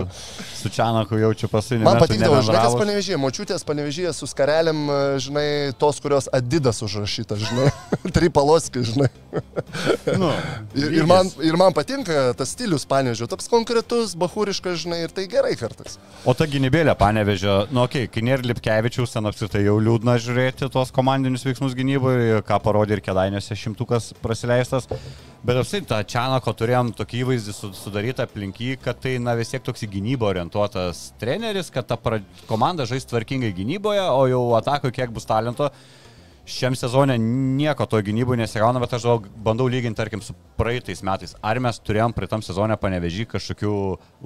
su 0.64 0.72
Čianaku 0.74 1.20
jaučiu 1.22 1.50
pasaulyje. 1.54 1.86
Man 1.86 2.00
patikdavo, 2.02 2.40
žinai, 2.48 2.64
kas 2.66 2.78
panevežė, 2.82 3.20
močiutės 3.22 3.66
panevežė 3.68 4.14
su 4.18 4.30
skarelėm, 4.32 4.82
e, 4.90 5.00
žinai, 5.28 5.48
tos, 5.82 6.02
kurios 6.02 6.30
Adidas 6.34 6.82
užrašyta, 6.86 7.38
žinai, 7.40 7.70
tripaloski, 8.18 8.82
žinai. 8.90 9.10
Nu, 10.18 10.32
Ir, 10.80 10.92
ir, 11.02 11.06
man, 11.10 11.28
ir 11.46 11.56
man 11.60 11.74
patinka 11.76 12.32
tas 12.38 12.52
stilius 12.56 12.86
panevežė, 12.90 13.28
toks 13.40 13.48
konkretus, 13.48 14.16
bahūriškas, 14.20 14.82
žinai, 14.84 15.06
ir 15.06 15.14
tai 15.16 15.24
gerai 15.32 15.54
kartais. 15.56 15.96
O 16.28 16.34
ta 16.36 16.44
gynybėlė 16.50 16.92
panevežė, 17.00 17.72
nu, 17.72 17.86
okei, 17.86 18.04
okay, 18.04 18.12
kai 18.12 18.24
nėra 18.28 18.44
Lipkevičiaus, 18.44 19.14
ten 19.14 19.30
apskritai 19.30 19.62
jau 19.64 19.78
liūdna 19.80 20.18
žiūrėti 20.20 20.68
tuos 20.74 20.92
komandinius 20.92 21.46
veiksmus 21.48 21.78
gynyboje, 21.78 22.42
ką 22.44 22.58
parodė 22.66 22.98
ir 22.98 23.04
kedainiuose 23.06 23.56
šimtukas 23.56 24.12
prasileistas. 24.20 24.90
Bet 25.40 25.62
apsai 25.62 25.80
tą 25.88 26.02
Čianako 26.04 26.52
turėjom 26.60 26.92
tokį 27.00 27.22
įvaizdį 27.24 27.56
su- 27.56 27.72
sudarytą 27.80 28.26
aplink 28.28 28.60
jį, 28.60 28.76
kad 28.84 29.00
tai, 29.00 29.16
na, 29.24 29.38
vis 29.40 29.54
tiek 29.54 29.64
toks 29.64 29.88
į 29.88 29.92
gynybą 29.94 30.34
orientuotas 30.34 31.14
treneris, 31.22 31.72
kad 31.72 31.88
ta 31.88 31.96
pra... 31.96 32.20
komanda 32.50 32.84
žais 32.90 33.08
tvarkingai 33.08 33.54
gynyboje, 33.56 34.04
o 34.04 34.28
jau 34.28 34.44
atakoje 34.60 35.00
kiek 35.00 35.16
bus 35.16 35.30
talento. 35.30 35.72
Šiam 36.50 36.76
sezonė 36.78 37.18
nieko 37.22 37.86
to 37.90 38.00
gynyboje 38.06 38.40
nesigauna, 38.42 38.82
bet 38.82 38.96
aš 38.98 39.06
gal 39.06 39.20
bandau 39.46 39.68
lyginti, 39.70 39.98
tarkim, 40.00 40.22
su 40.26 40.34
praeitais 40.58 41.04
metais. 41.06 41.36
Ar 41.46 41.60
mes 41.62 41.78
turėjom 41.86 42.16
praeitam 42.16 42.44
sezonė 42.46 42.78
panevežį 42.82 43.28
kažkokių 43.36 43.74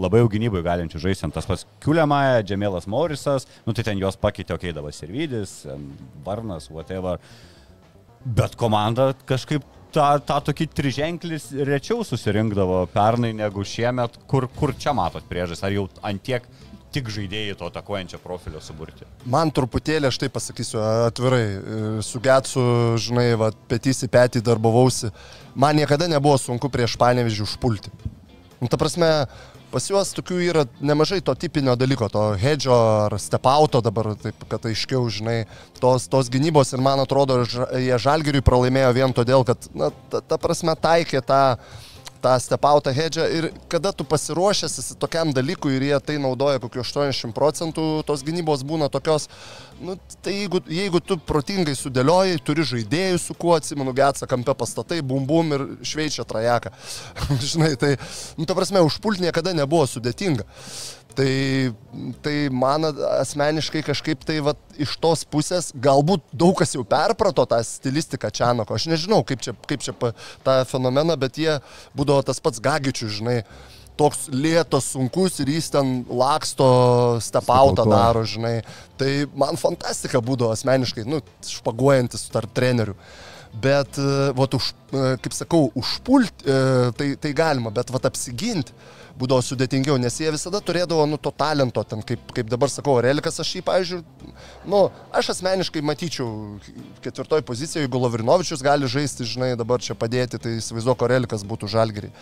labai 0.06 0.22
jau 0.22 0.30
gynyboje 0.32 0.64
galinčių 0.68 1.04
žaisti. 1.08 1.32
Tas 1.36 1.50
pats 1.50 1.68
Kiuliamaja, 1.84 2.42
Džemėlas 2.48 2.88
Morisas, 2.88 3.48
nu 3.68 3.76
tai 3.76 3.86
ten 3.90 4.00
jos 4.00 4.20
pakeitė, 4.20 4.56
okei, 4.56 4.72
okay, 4.72 4.78
dabar 4.78 4.96
Servidis, 4.96 5.62
Varnas, 6.26 6.70
whatever. 6.72 7.20
Bet 8.24 8.56
komanda 8.56 9.12
kažkaip 9.28 9.66
tą, 9.94 10.08
tą 10.26 10.40
tokį 10.50 10.68
triženklis 10.78 11.50
rečiau 11.68 12.06
susirinkdavo 12.08 12.86
pernai 12.94 13.34
negu 13.36 13.66
šiemet. 13.68 14.18
Kur, 14.30 14.48
kur 14.56 14.74
čia 14.80 14.96
matot 14.96 15.26
priežas? 15.30 15.64
Ar 15.66 15.76
jau 15.76 15.88
antiek 16.06 16.48
tik 16.94 17.10
žaidėjai 17.14 17.56
to 17.60 17.70
atakuojančio 17.72 18.20
profilio 18.24 18.62
suburti? 18.64 19.08
Man 19.30 19.52
truputėlį, 19.56 20.10
aš 20.10 20.20
tai 20.22 20.30
pasakysiu 20.34 20.82
atvirai, 21.10 21.46
su 22.06 22.22
Getsu, 22.24 22.66
žinai, 23.02 23.32
va, 23.40 23.52
petys 23.70 24.04
į 24.06 24.12
petį 24.14 24.44
darbavausi. 24.46 25.12
Man 25.54 25.78
niekada 25.78 26.10
nebuvo 26.12 26.38
sunku 26.42 26.70
prieš 26.74 26.98
panevežį 27.02 27.46
užpulti. 27.48 27.94
Nu, 28.62 28.70
ta 28.72 28.80
prasme, 28.80 29.10
pas 29.74 29.88
juos 29.90 30.14
tokių 30.16 30.38
yra 30.46 30.64
nemažai 30.86 31.20
to 31.26 31.34
tipinio 31.36 31.74
dalyko, 31.80 32.08
to 32.14 32.26
hedžio 32.40 32.76
ar 33.08 33.16
stepauto 33.20 33.82
dabar, 33.84 34.14
taip, 34.22 34.46
kad 34.52 34.68
aiškiau, 34.70 35.08
žinai, 35.12 35.40
tos, 35.82 36.06
tos 36.12 36.30
gynybos 36.34 36.76
ir 36.76 36.84
man 36.86 37.02
atrodo, 37.04 37.42
jie 37.82 37.98
žalgiriui 38.00 38.46
pralaimėjo 38.46 38.94
vien 38.96 39.16
todėl, 39.18 39.46
kad, 39.48 39.68
na, 39.76 39.90
ta, 40.14 40.22
ta 40.22 40.40
prasme, 40.42 40.76
taikė 40.80 41.24
tą 41.26 41.42
tą 42.24 42.34
stepautą 42.40 42.94
hedžą 42.96 43.28
ir 43.38 43.50
kada 43.72 43.92
tu 43.92 44.06
pasiruošęs 44.08 44.96
tokiam 45.02 45.34
dalykui 45.36 45.76
ir 45.76 45.88
jie 45.90 46.00
tai 46.08 46.16
naudoja 46.24 46.62
kokiu 46.64 46.84
80 46.84 47.36
procentų, 47.36 47.86
tos 48.08 48.24
gynybos 48.24 48.64
būna 48.68 48.90
tokios, 48.94 49.28
nu, 49.84 49.98
tai 50.24 50.36
jeigu, 50.38 50.64
jeigu 50.72 51.02
tu 51.04 51.18
protingai 51.20 51.76
sudėlioji, 51.78 52.42
turi 52.48 52.66
žaidėjų 52.68 53.20
su 53.22 53.36
kuo, 53.36 53.56
atsimenu, 53.58 53.94
Getsa 53.98 54.30
kampe 54.30 54.56
pastatai, 54.58 55.02
bum 55.06 55.28
bum 55.28 55.54
ir 55.58 55.66
šveičia 55.86 56.26
trajeką. 56.28 56.74
Žinai, 57.52 57.74
tai, 57.80 57.96
nu, 58.40 58.48
ta 58.48 58.58
prasme, 58.58 58.84
užpult 58.88 59.24
niekada 59.24 59.56
nebuvo 59.58 59.88
sudėtinga. 59.90 60.48
Tai, 61.14 61.74
tai 62.26 62.36
man 62.50 62.88
asmeniškai 63.20 63.84
kažkaip 63.86 64.24
tai 64.26 64.40
va, 64.42 64.56
iš 64.82 64.96
tos 65.02 65.22
pusės, 65.30 65.70
galbūt 65.78 66.24
daug 66.34 66.56
kas 66.58 66.74
jau 66.74 66.82
perprato 66.90 67.46
tą 67.50 67.60
stilistiką 67.68 68.32
Čianoko, 68.34 68.74
aš 68.74 68.88
nežinau 68.90 69.22
kaip 69.28 69.44
čia, 69.46 69.54
kaip 69.70 69.86
čia 69.86 69.94
pa, 69.94 70.14
tą 70.46 70.56
fenomeną, 70.70 71.18
bet 71.22 71.38
jie 71.38 71.60
būdavo 71.98 72.24
tas 72.26 72.42
pats 72.42 72.62
gagičių, 72.64 73.10
žinai, 73.20 73.36
toks 74.00 74.26
lėtas, 74.34 74.88
sunkus 74.96 75.38
ir 75.44 75.52
jis 75.54 75.70
ten 75.76 75.94
laksto, 76.10 76.70
stepautą 77.22 77.86
daro, 77.90 78.24
žinai. 78.26 78.56
Tai 78.98 79.12
man 79.38 79.60
fantastika 79.62 80.22
būdavo 80.24 80.56
asmeniškai, 80.56 81.06
nu, 81.10 81.22
špaguojantis 81.46 82.26
tarp 82.34 82.56
trenerių. 82.58 82.98
Bet, 83.54 84.00
e, 84.02 84.32
vat, 84.34 84.58
už, 84.58 84.72
e, 84.74 85.06
kaip 85.22 85.38
sakau, 85.38 85.68
užpulti 85.78 86.50
tai, 86.98 87.12
tai 87.22 87.36
galima, 87.38 87.70
bet 87.70 87.94
vat, 87.94 88.10
apsiginti 88.10 88.74
būdavo 89.20 89.44
sudėtingiau, 89.46 89.96
nes 90.02 90.16
jie 90.18 90.32
visada 90.34 90.60
turėdavo, 90.64 91.06
nu, 91.10 91.20
to 91.22 91.32
talento, 91.38 91.84
ten, 91.86 92.02
kaip, 92.06 92.22
kaip 92.34 92.50
dabar 92.50 92.72
sakau, 92.72 92.96
Relikas, 93.04 93.38
aš 93.42 93.52
jį, 93.58 93.62
pavyzdžiui, 93.68 94.00
nu, 94.70 94.80
aš 95.14 95.34
asmeniškai 95.36 95.84
matyčiau 95.86 96.30
ketvirtoj 97.06 97.44
pozicijoje, 97.46 97.86
jeigu 97.86 98.02
Lavrinovičius 98.02 98.64
gali 98.66 98.90
žaisti, 98.90 99.28
žinai, 99.30 99.52
dabar 99.60 99.84
čia 99.86 99.96
padėti, 100.00 100.42
tai 100.42 100.56
įsivaizduoju, 100.58 101.10
Relikas 101.14 101.46
būtų 101.48 101.70
žalgeriai. 101.76 102.14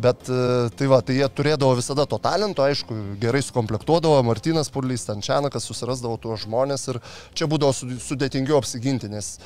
Bet, 0.00 0.26
e, 0.26 0.70
tai 0.74 0.90
va, 0.90 1.00
tai 1.06 1.20
jie 1.20 1.28
turėdavo 1.30 1.78
visada 1.78 2.06
to 2.10 2.18
talento, 2.22 2.66
aišku, 2.66 2.96
gerai 3.22 3.42
sukomplektuodavo, 3.46 4.18
Martinas 4.26 4.72
Purlys, 4.74 5.06
Tančianakas 5.06 5.70
susirasdavo 5.70 6.18
tuos 6.22 6.42
žmonės 6.48 6.88
ir 6.90 7.00
čia 7.38 7.46
būdavo 7.50 7.76
su- 7.76 8.00
sudėtingiau 8.08 8.58
apsiginti, 8.58 9.12
nes 9.12 9.36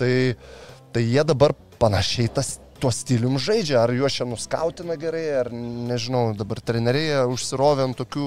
tai, 0.00 0.12
tai 0.94 1.04
jie 1.04 1.24
dabar 1.28 1.52
panašiai 1.78 2.32
tas 2.32 2.56
tuo 2.80 2.90
stilium 2.94 3.38
žaidžia, 3.42 3.82
ar 3.84 3.92
juos 3.96 4.14
čia 4.18 4.26
nuskautina 4.28 4.96
gerai, 5.00 5.26
ar 5.44 5.50
nežinau, 5.52 6.32
dabar 6.38 6.60
treneriai 6.60 7.24
užsirovė 7.32 7.88
ant 7.88 7.98
tokių, 8.00 8.26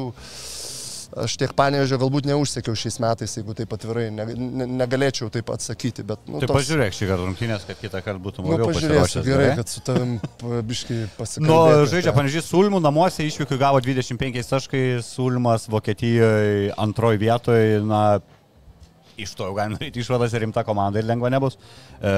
aš 1.22 1.34
tiek 1.42 1.52
panėžio 1.58 1.98
galbūt 2.00 2.28
neužsiekiau 2.30 2.76
šiais 2.80 2.96
metais, 3.04 3.34
jeigu 3.36 3.52
taip 3.58 3.74
atvirai, 3.76 4.06
ne, 4.16 4.24
ne, 4.32 4.68
negalėčiau 4.80 5.28
taip 5.34 5.50
atsakyti, 5.52 6.06
bet, 6.08 6.22
nu, 6.28 6.40
Tai 6.40 6.48
toks- 6.48 6.62
pažiūrėk 6.62 6.96
šį 6.96 7.10
kartą 7.10 7.26
rungtynės, 7.28 7.66
kad 7.68 7.82
kitą 7.82 8.00
kartą 8.06 8.22
būtum 8.24 8.48
Nu, 8.48 8.56
pažiūrėsiu, 8.62 8.94
pasiruošęs. 8.96 9.26
gerai, 9.28 9.50
kad 9.60 9.68
su 9.74 9.84
tavim 9.84 10.14
biškai 10.72 11.00
pasikalbėsiu. 11.18 11.82
Nu, 11.82 11.90
žaidžia 11.92 12.14
panašiai 12.16 12.46
Sulmų 12.48 12.80
namuose, 12.86 13.28
išvykių 13.28 13.60
gavo 13.60 13.82
25 13.84 14.48
taškai, 14.54 14.84
Sulmas 15.04 15.68
Vokietijoje 15.68 16.72
antroji 16.80 17.20
vietoje, 17.28 17.82
na, 17.84 18.04
iš 19.26 19.34
to 19.38 19.48
jau 19.50 19.54
galima 19.58 19.78
daryti 19.82 20.02
išvadas 20.04 20.34
ir 20.36 20.44
rimta 20.46 20.64
komanda 20.68 21.00
ir 21.02 21.08
lengva 21.10 21.30
nebus. 21.34 21.58
E, 22.02 22.14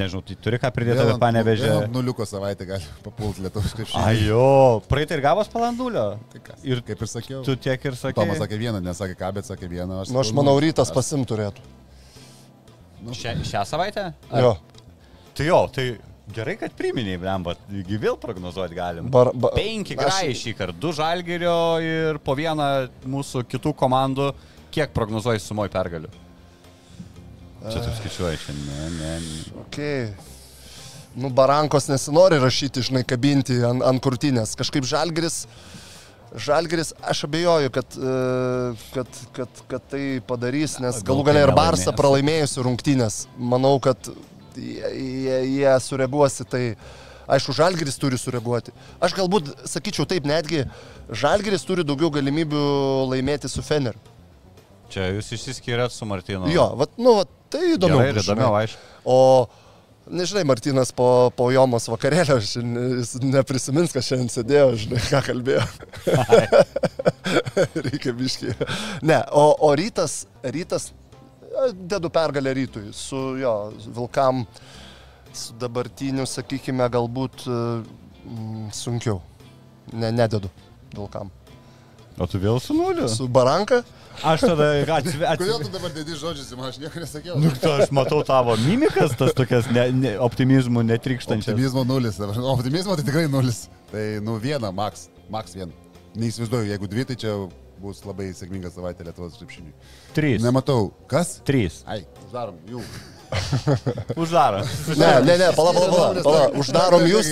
nežinau, 0.00 0.22
tai 0.26 0.36
turi 0.46 0.58
ką 0.62 0.70
pridėti 0.74 1.02
apie 1.04 1.16
panevežę. 1.22 1.72
Nuliuko 1.94 2.26
savaitę 2.28 2.66
gali 2.68 2.88
papulti 3.04 3.44
lietuvių 3.46 3.72
krepšinį. 3.80 4.02
Ajo, 4.10 4.46
praeitą 4.90 5.18
ir 5.18 5.24
gavos 5.26 5.50
palandulio. 5.52 6.06
Tai 6.32 6.42
kas? 6.50 6.64
Ir 6.66 6.82
Kaip 6.86 7.02
ir 7.06 7.10
sakiau. 7.10 7.42
tu 7.46 7.56
tiek 7.56 7.84
ir 7.90 7.98
sakai. 8.00 8.16
Tomas 8.22 8.40
sakė 8.42 8.58
vieną, 8.62 8.80
nesakė 8.84 9.18
ką, 9.20 9.32
bet 9.40 9.50
sakė 9.50 9.68
vieną. 9.70 10.02
Nu, 10.10 10.20
aš 10.24 10.32
manau, 10.36 10.56
nu, 10.58 10.64
rytas 10.66 10.90
aš- 10.90 10.96
pasim 10.98 11.24
turėtų. 11.28 11.62
Šią, 13.12 13.36
šią 13.44 13.62
savaitę? 13.68 14.12
Jo. 14.32 14.54
Tai 15.36 15.44
jo, 15.46 15.58
tai 15.74 15.84
gerai, 16.32 16.54
kad 16.56 16.72
priminėjai, 16.78 17.20
blemba, 17.20 17.52
vėl 18.00 18.16
prognozuoti 18.20 18.74
galim. 18.78 19.10
Bar, 19.12 19.32
ba, 19.36 19.50
Penki 19.56 19.96
aš- 19.98 20.00
grai 20.06 20.32
šį 20.32 20.54
kartą, 20.56 20.78
du 20.80 20.92
žalgerio 20.96 21.56
ir 21.84 22.18
po 22.24 22.32
vieną 22.38 22.88
mūsų 23.04 23.44
kitų 23.44 23.74
komandų. 23.76 24.30
Kiek 24.74 24.90
prognozuoji 24.96 25.38
sumoj 25.38 25.68
pergalių? 25.70 26.08
Čia 27.64 27.80
taip 27.80 27.94
skaičiuoji 27.96 28.40
šiandien. 28.42 28.66
Ne, 28.68 28.88
ne. 28.98 29.12
Okay. 29.64 30.08
Nu, 31.16 31.30
barankos 31.30 31.86
nesinori 31.88 32.40
rašyti, 32.42 32.82
žinai, 32.88 33.04
kabinti 33.08 33.56
ant, 33.64 33.84
ant 33.86 34.02
krūtinės. 34.04 34.52
Kažkaip 34.58 34.84
žalgeris, 34.88 35.44
žalgeris, 36.34 36.90
aš 37.00 37.22
abejoju, 37.28 37.70
kad, 37.72 37.96
e, 37.96 38.16
kad, 38.96 39.20
kad, 39.36 39.62
kad 39.70 39.86
tai 39.92 40.02
padarys, 40.26 40.76
nes 40.82 40.98
Gal 41.00 41.12
galų 41.12 41.24
tai 41.24 41.30
galia 41.30 41.46
ir 41.46 41.54
Barsa 41.56 41.94
pralaimėjusi 41.96 42.66
rungtynės. 42.66 43.20
Manau, 43.38 43.76
kad 43.82 44.10
jie, 44.58 44.90
jie, 44.90 45.38
jie 45.54 45.74
sureaguos 45.86 46.42
į 46.44 46.48
tai. 46.50 46.64
Aišku, 47.24 47.54
žalgeris 47.56 47.96
turi 47.96 48.18
sureaguoti. 48.20 48.74
Aš 49.00 49.14
galbūt 49.16 49.54
sakyčiau 49.70 50.04
taip, 50.04 50.26
netgi 50.28 50.66
žalgeris 51.08 51.64
turi 51.64 51.86
daugiau 51.86 52.10
galimybių 52.12 52.66
laimėti 53.14 53.48
su 53.48 53.64
Fener. 53.64 53.96
Čia 54.94 55.10
jūs 55.10 55.32
išsiskyrėt 55.34 55.90
su 55.90 56.06
Martinu. 56.06 56.46
Jo, 56.52 56.68
vat, 56.78 56.92
nu, 57.02 57.16
vat, 57.18 57.30
tai 57.50 57.72
įdomu. 57.74 57.98
Gerai, 57.98 58.22
įdomiau, 58.22 58.54
aišku. 58.60 58.90
O, 59.10 59.16
nežinai, 60.06 60.44
Martinas 60.46 60.92
po, 60.94 61.08
po 61.34 61.48
Jomos 61.50 61.88
vakarėlio, 61.90 62.36
aš 62.38 62.52
jis 62.60 63.14
neprisimins, 63.24 63.94
kas 63.94 64.06
šiandien 64.12 64.30
sėdėjo, 64.30 64.68
žinai, 64.84 65.02
ką 65.08 65.22
kalbėjo. 65.26 65.64
Reikia 67.88 68.14
biškai. 68.14 68.54
Ne, 69.02 69.18
o, 69.34 69.48
o 69.66 69.74
rytas, 69.74 70.20
rytas, 70.46 70.92
dedu 71.74 72.10
pergalę 72.14 72.54
rytui, 72.54 72.92
su 72.94 73.34
jo, 73.42 73.54
Vilkam, 73.98 74.44
su 75.34 75.58
dabartiniu, 75.58 76.26
sakykime, 76.30 76.86
galbūt 76.94 77.48
e, 77.48 77.62
mm, 78.30 78.68
sunkiau. 78.74 79.18
Ne, 79.92 80.14
nededu 80.14 80.50
Vilkam. 80.94 81.34
O 82.18 82.26
tu 82.30 82.38
vėl 82.38 82.60
su 82.62 82.74
nuliu? 82.76 83.08
Su 83.10 83.26
Baranka? 83.28 83.82
Aš 84.22 84.44
tada 84.46 84.68
atsivedu. 84.96 85.38
Kodėl 85.42 85.64
tu 85.64 85.72
dabar 85.74 85.94
dedi 85.94 86.14
žodžius, 86.18 86.52
į 86.54 86.58
mane 86.58 86.70
aš 86.70 86.78
nieko 86.82 87.02
nesakiau. 87.02 87.38
Nu, 87.42 87.50
tu, 87.58 87.70
aš 87.72 87.90
matau 87.94 88.20
tavo 88.26 88.54
mimikas, 88.62 89.16
tas 89.18 89.34
tokias 89.34 89.66
ne, 89.74 89.88
ne, 89.96 90.12
optimizmų 90.22 90.84
netrykštančias. 90.92 91.50
Optimizmo 91.50 91.82
nulis. 91.88 92.20
O, 92.22 92.30
Optimizmo 92.54 92.94
tai 92.94 93.06
tikrai 93.08 93.26
nulis. 93.32 93.64
Tai 93.90 94.04
nu 94.22 94.38
vieną, 94.42 94.70
max. 94.76 95.08
Max 95.32 95.58
vieną. 95.58 95.74
Neįsivaizduoju, 96.14 96.70
jeigu 96.70 96.90
dvi, 96.92 97.08
tai 97.10 97.18
čia 97.18 97.34
bus 97.82 98.04
labai 98.06 98.28
sėkminga 98.36 98.70
savaitė 98.70 99.08
Lietuvos 99.08 99.34
krepšiniui. 99.40 99.74
Trys. 100.14 100.38
Nematau. 100.44 100.92
Kas? 101.10 101.40
Trys. 101.46 101.82
Ai, 101.90 102.04
uždarom 102.28 102.62
jų. 102.70 102.84
Uždaro. 104.22 104.60
Ne, 104.96 105.08
ne, 105.26 105.34
ne, 105.40 105.48
pala, 105.56 105.72
pala, 105.76 105.88
pala, 105.90 106.22
pala. 106.24 106.42
Uždarom 106.60 107.04
jūs, 107.08 107.30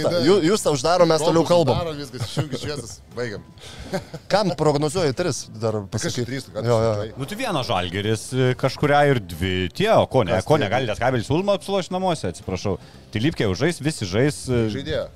jūs 0.48 0.64
tą 0.64 0.72
uždarom, 0.76 1.10
mes 1.10 1.22
toliau 1.22 1.44
kalbam. 1.48 1.78
Darom 1.80 1.98
viskas, 2.00 2.26
išjungi 2.28 2.60
šviesas, 2.60 2.94
baigiam. 3.16 3.44
Kam 4.32 4.52
prognozuoji 4.58 5.16
tris 5.18 5.42
dar 5.54 5.80
Kas 5.86 6.06
čia 6.06 6.12
pasakyti? 6.12 6.26
trys, 6.30 6.48
kad 6.54 6.68
Jo, 6.68 6.78
jo. 6.84 6.92
Nu, 7.18 7.28
tai 7.28 7.38
vienas 7.40 7.68
žalgeris, 7.68 8.26
e, 8.34 8.52
kažkuria 8.58 9.02
ir 9.12 9.22
dvi. 9.22 9.54
Tie, 9.74 9.90
o 9.94 10.06
ko 10.10 10.24
ne, 10.28 10.38
ko 10.46 10.58
tie? 10.58 10.64
negalite 10.66 10.96
kabelis 11.00 11.30
Ulmo 11.34 11.54
apsiloš 11.56 11.90
namuose, 11.94 12.30
atsiprašau. 12.32 12.78
Tai 13.12 13.24
Lipkė 13.26 13.50
užžais, 13.52 13.82
visi 13.84 14.08
žais. 14.08 14.44
e, 14.48 14.64
Žaidėjo. 14.72 15.08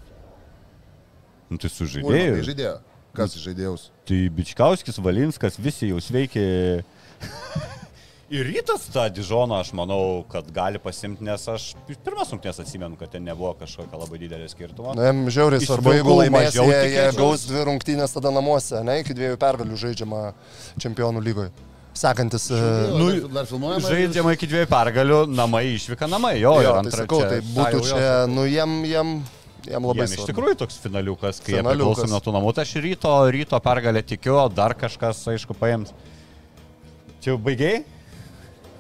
Nu, 1.51 1.61
tai 1.63 1.71
su 1.71 1.87
Ulma, 1.87 2.11
tai 2.11 2.45
žaidėjo. 2.51 2.77
Kas 3.17 3.33
iš 3.39 3.47
žaidėjus? 3.49 3.89
Tai 4.07 4.19
Bičkauskis, 4.37 4.99
Valinskas, 5.01 5.57
visi 5.63 5.89
jau 5.93 6.03
sveiki. 6.05 6.45
Ir 8.27 8.43
rytas 8.43 8.89
tą 8.91 9.05
Dižoną 9.15 9.61
aš 9.63 9.69
manau, 9.79 10.25
kad 10.27 10.49
gali 10.51 10.81
pasimti, 10.83 11.23
nes 11.23 11.45
aš 11.47 11.69
pirmas 12.03 12.33
rungtynės 12.35 12.59
atsimenu, 12.59 12.97
kad 12.99 13.13
ten 13.13 13.23
nebuvo 13.23 13.53
kažkokio 13.61 14.01
labai 14.01 14.19
didelio 14.19 14.49
skirtumo. 14.51 14.97
Na, 14.99 15.13
žiauriai 15.31 15.63
svarbu, 15.63 15.93
jeigu 15.95 16.17
laimės, 16.19 16.57
jie, 16.59 16.81
jie 16.91 17.05
gaus 17.15 17.45
dvi 17.47 17.63
rungtynės 17.69 18.17
tada 18.17 18.33
namuose, 18.35 18.81
ne, 18.83 18.97
iki 19.05 19.15
dviejų 19.15 19.39
pergalių 19.39 19.79
žaidžiama 19.79 20.25
čempionų 20.83 21.23
lygoje. 21.23 21.53
Sekantis. 21.97 22.49
e, 22.51 22.59
Nu, 22.99 23.07
dar, 23.33 23.47
filmuojama. 23.47 23.87
Žaidžiama 23.87 24.35
iki 24.35 24.51
dviejų 24.51 24.69
pergalių, 24.75 25.21
namai 25.33 25.63
išvyka 25.79 26.11
namai, 26.11 26.35
jo, 26.43 26.57
Jo, 26.59 26.61
ir 26.61 26.73
tai 26.75 26.83
antra 26.83 27.05
sakau, 27.07 27.21
čia- 27.23 27.31
tai 27.31 27.41
būtų 27.41 27.79
jau 27.79 27.85
čia, 27.87 28.03
jos- 28.03 28.29
nu, 28.35 28.45
jam, 28.51 28.75
jam, 28.85 29.15
jam 29.71 29.83
labai 29.87 30.03
Jiem 30.03 30.11
iš 30.11 30.19
svarbu. 30.19 30.33
tikrųjų 30.35 30.57
toks 30.67 30.77
finaliukas, 30.83 31.41
kai 31.41 31.53
jie 31.55 31.63
Finaliukas. 31.63 32.03
priklauso 32.03 32.11
nuo 32.11 32.21
tų 32.27 32.35
namų, 32.41 32.55
tai 32.59 32.63
aš 32.67 32.75
ryto, 32.83 33.15
ryto 33.31 33.61
pergalę 33.63 34.03
tikiu, 34.03 34.53
dar 34.53 34.75
kažkas, 34.75 35.23
aišku, 35.31 35.55
paims. 35.55 35.95
Čia 37.23 37.31
jau 37.33 37.39
baigiai? 37.39 37.85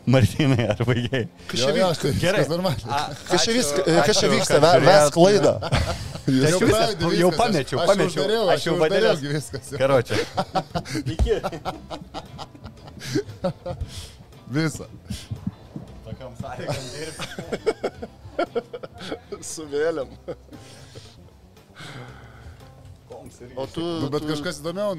Martinai, 0.07 0.67
ar 0.71 0.81
baigiai? 0.87 1.25
Kas 3.27 3.41
čia 4.21 4.29
vyksta? 4.31 4.61
Ve- 4.63 4.81
Ves 4.87 5.11
klaidą. 5.15 5.55
Aš 6.27 6.51
jau, 6.51 6.61
viskas, 6.67 6.91
jau 7.21 7.31
pamečiau, 7.39 7.79
aš 7.79 7.87
pamečiau. 7.91 8.25
Aš 8.51 8.65
jau 8.67 8.75
gi 9.23 9.29
viskas. 9.31 9.67
Karočią. 9.79 10.17
Iki. 11.15 11.37
Visa. 14.57 14.87
Tokiam 16.07 16.33
sąlygom 16.41 16.85
dirbti. 16.95 17.27
Su 19.55 19.63
vėliam. 19.71 20.11
O 23.57 23.67
tu... 23.67 23.81
Nu, 24.03 24.09
bet 24.13 24.23
tu- 24.23 24.29
kažkas 24.31 24.59
įdomiau 24.63 24.93